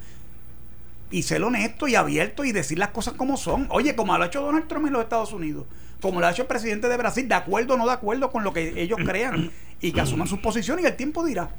y 1.09 1.23
ser 1.23 1.43
honesto 1.43 1.87
y 1.87 1.95
abierto 1.95 2.45
y 2.45 2.51
decir 2.51 2.77
las 2.77 2.89
cosas 2.89 3.15
como 3.15 3.35
son. 3.35 3.65
Oye, 3.71 3.95
como 3.95 4.15
lo 4.15 4.23
ha 4.23 4.27
hecho 4.27 4.41
Donald 4.41 4.67
Trump 4.67 4.85
en 4.85 4.93
los 4.93 5.01
Estados 5.01 5.33
Unidos, 5.33 5.65
como 6.01 6.19
lo 6.19 6.27
ha 6.27 6.31
hecho 6.31 6.43
el 6.43 6.47
presidente 6.47 6.87
de 6.87 6.97
Brasil, 6.97 7.27
de 7.27 7.33
acuerdo 7.33 7.73
o 7.73 7.77
no 7.77 7.87
de 7.87 7.93
acuerdo 7.93 8.29
con 8.31 8.43
lo 8.43 8.53
que 8.53 8.79
ellos 8.79 8.99
crean 9.03 9.49
y 9.81 9.91
que 9.91 10.01
asuman 10.01 10.27
sus 10.27 10.37
posiciones 10.39 10.85
y 10.85 10.87
el 10.87 10.95
tiempo 10.95 11.25
dirá. 11.25 11.49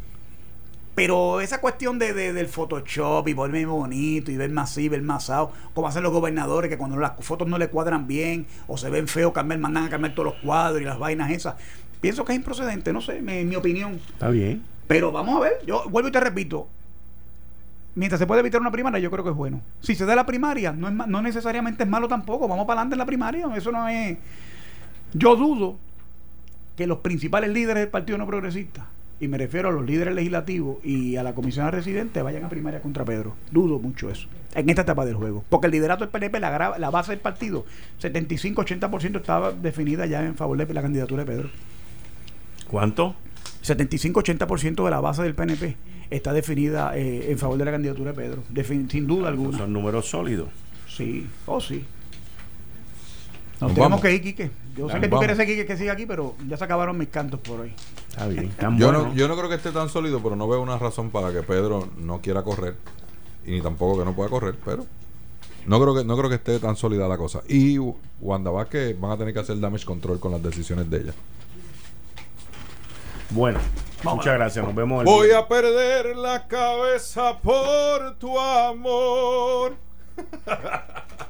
Pero 1.01 1.41
esa 1.41 1.63
cuestión 1.63 1.99
de, 1.99 2.13
de- 2.13 2.35
del 2.35 2.47
Photoshop 2.47 3.27
y 3.27 3.33
volverme 3.33 3.65
bonito 3.65 4.31
y 4.31 4.37
ver 4.37 4.51
más 4.51 4.71
así, 4.73 4.87
ver 4.91 5.01
más 5.01 5.25
sao, 5.25 5.51
como 5.73 5.89
hacen 5.89 6.03
los 6.03 6.13
gobernadores 6.13 6.69
que 6.69 6.77
cuando 6.77 6.99
las 6.99 7.13
fotos 7.21 7.49
no 7.49 7.57
le 7.57 7.69
cuadran 7.69 8.07
bien 8.07 8.45
o 8.67 8.77
se 8.77 8.91
ven 8.91 9.09
feos, 9.09 9.33
cambiar, 9.33 9.61
mandan 9.61 9.85
a 9.85 9.89
cambiar 9.89 10.15
todos 10.15 10.35
los 10.35 10.43
cuadros 10.43 10.83
y 10.83 10.85
las 10.85 10.99
vainas 10.99 11.31
esas. 11.31 11.55
Pienso 12.03 12.23
que 12.27 12.33
es 12.35 12.37
improcedente, 12.39 12.93
no 12.93 13.01
sé, 13.01 13.23
mi, 13.23 13.47
mi 13.47 13.57
opinión. 13.57 13.99
Está 14.13 14.29
bien. 14.29 14.63
Pero 14.89 15.11
vamos 15.11 15.39
a 15.39 15.41
ver, 15.41 15.53
yo 15.67 15.85
vuelvo 15.89 16.11
y 16.11 16.13
te 16.13 16.21
repito. 16.21 16.69
Mientras 17.95 18.19
se 18.19 18.27
puede 18.27 18.41
evitar 18.41 18.61
una 18.61 18.71
primaria, 18.71 18.99
yo 19.01 19.11
creo 19.11 19.25
que 19.25 19.31
es 19.31 19.37
bueno. 19.37 19.63
Si 19.81 19.95
se 19.95 20.05
da 20.05 20.15
la 20.15 20.27
primaria, 20.27 20.71
no, 20.73 20.87
es 20.87 20.93
no 20.95 21.23
necesariamente 21.23 21.85
es 21.85 21.89
malo 21.89 22.09
tampoco. 22.09 22.47
Vamos 22.47 22.67
para 22.67 22.81
adelante 22.83 22.93
en 22.97 22.99
la 22.99 23.07
primaria. 23.07 23.49
Eso 23.57 23.73
no 23.73 23.89
es. 23.89 24.19
Yo 25.15 25.35
dudo 25.35 25.79
que 26.77 26.87
los 26.87 26.99
principales 26.99 27.49
líderes 27.49 27.85
del 27.85 27.89
Partido 27.89 28.19
No 28.19 28.27
Progresista, 28.27 28.87
y 29.21 29.29
me 29.29 29.37
refiero 29.39 29.69
a 29.69 29.73
los 29.73 29.85
líderes 29.85 30.15
legislativos 30.15 30.79
y 30.85 31.17
a 31.17 31.23
la 31.23 31.35
comisión 31.35 31.67
de 31.67 31.73
residentes, 31.73 32.23
vayan 32.23 32.45
a 32.45 32.49
primaria 32.49 32.81
contra 32.81 33.05
Pedro. 33.05 33.35
Dudo 33.51 33.79
mucho 33.79 34.11
eso. 34.11 34.29
En 34.55 34.69
esta 34.71 34.83
etapa 34.83 35.05
del 35.05 35.15
juego. 35.15 35.45
Porque 35.51 35.67
el 35.67 35.73
liderato 35.73 36.05
del 36.05 36.11
PNP, 36.11 36.41
la, 36.41 36.91
base 36.91 37.13
del 37.13 37.21
partido, 37.21 37.67
75-80% 38.01 39.17
estaba 39.21 39.53
definida 39.53 40.07
ya 40.07 40.25
en 40.25 40.35
favor 40.37 40.57
de 40.57 40.73
la 40.73 40.83
candidatura 40.83 41.25
de 41.25 41.31
Pedro. 41.33 41.51
¿Cuánto? 42.69 43.15
75-80% 43.63 44.85
de 44.85 44.91
la 44.91 45.01
base 45.01 45.23
del 45.23 45.35
PNP 45.35 45.77
está 46.09 46.33
definida 46.33 46.97
eh, 46.97 47.31
en 47.31 47.39
favor 47.39 47.59
de 47.59 47.65
la 47.67 47.71
candidatura 47.73 48.13
de 48.13 48.17
Pedro, 48.17 48.43
Defin- 48.53 48.91
sin 48.91 49.07
duda 49.07 49.29
alguna. 49.29 49.59
Son 49.59 49.73
números 49.73 50.09
sólidos. 50.09 50.49
Sí, 50.89 51.27
oh 51.47 51.61
sí. 51.61 51.85
Nos 53.61 53.69
Nos 53.69 53.75
tenemos 53.75 53.91
vamos. 53.91 54.01
que 54.01 54.15
ir, 54.15 54.23
Quique. 54.23 54.51
Yo 54.77 54.89
sé 54.89 54.95
que 54.95 55.07
tú 55.07 55.11
vamos. 55.11 55.19
quieres 55.21 55.37
seguir 55.37 55.67
que 55.67 55.77
siga 55.77 55.93
aquí, 55.93 56.07
pero 56.07 56.35
ya 56.49 56.57
se 56.57 56.65
acabaron 56.65 56.97
mis 56.97 57.09
cantos 57.09 57.39
por 57.41 57.61
hoy. 57.61 57.73
Está 58.11 58.27
bien. 58.27 58.53
Yo 58.77 58.93
no, 58.93 59.15
yo 59.15 59.29
no 59.29 59.37
creo 59.37 59.49
que 59.49 59.55
esté 59.55 59.71
tan 59.71 59.89
sólido, 59.89 60.21
pero 60.23 60.37
no 60.37 60.49
veo 60.49 60.61
una 60.61 60.79
razón 60.79 61.11
para 61.11 61.33
que 61.33 61.43
Pedro 61.43 61.89
no 61.97 62.21
quiera 62.21 62.43
correr. 62.43 62.77
Y 63.47 63.53
ni 63.53 63.61
tampoco 63.63 63.99
que 63.99 64.05
no 64.05 64.15
pueda 64.15 64.29
correr, 64.29 64.57
pero 64.65 64.85
no 65.67 65.81
creo 65.81 65.95
que 65.95 66.05
no 66.05 66.17
creo 66.17 66.29
que 66.29 66.37
esté 66.37 66.59
tan 66.59 66.77
sólida 66.77 67.09
la 67.09 67.17
cosa. 67.17 67.43
Y 67.49 67.79
Wanda 68.21 68.51
Vázquez 68.51 68.99
van 68.99 69.13
a 69.13 69.17
tener 69.17 69.33
que 69.33 69.41
hacer 69.41 69.59
damage 69.59 69.85
control 69.85 70.19
con 70.19 70.33
las 70.33 70.43
decisiones 70.43 70.91
de 70.91 70.99
ella. 70.99 71.15
Bueno, 73.31 73.61
muchas 74.03 74.35
gracias. 74.35 74.65
Nos 74.65 74.75
vemos 74.75 75.01
el 75.01 75.07
Voy 75.07 75.31
a 75.31 75.47
perder 75.47 76.17
la 76.17 76.49
cabeza 76.49 77.39
por 77.39 78.17
tu 78.17 78.39
amor. 78.39 79.77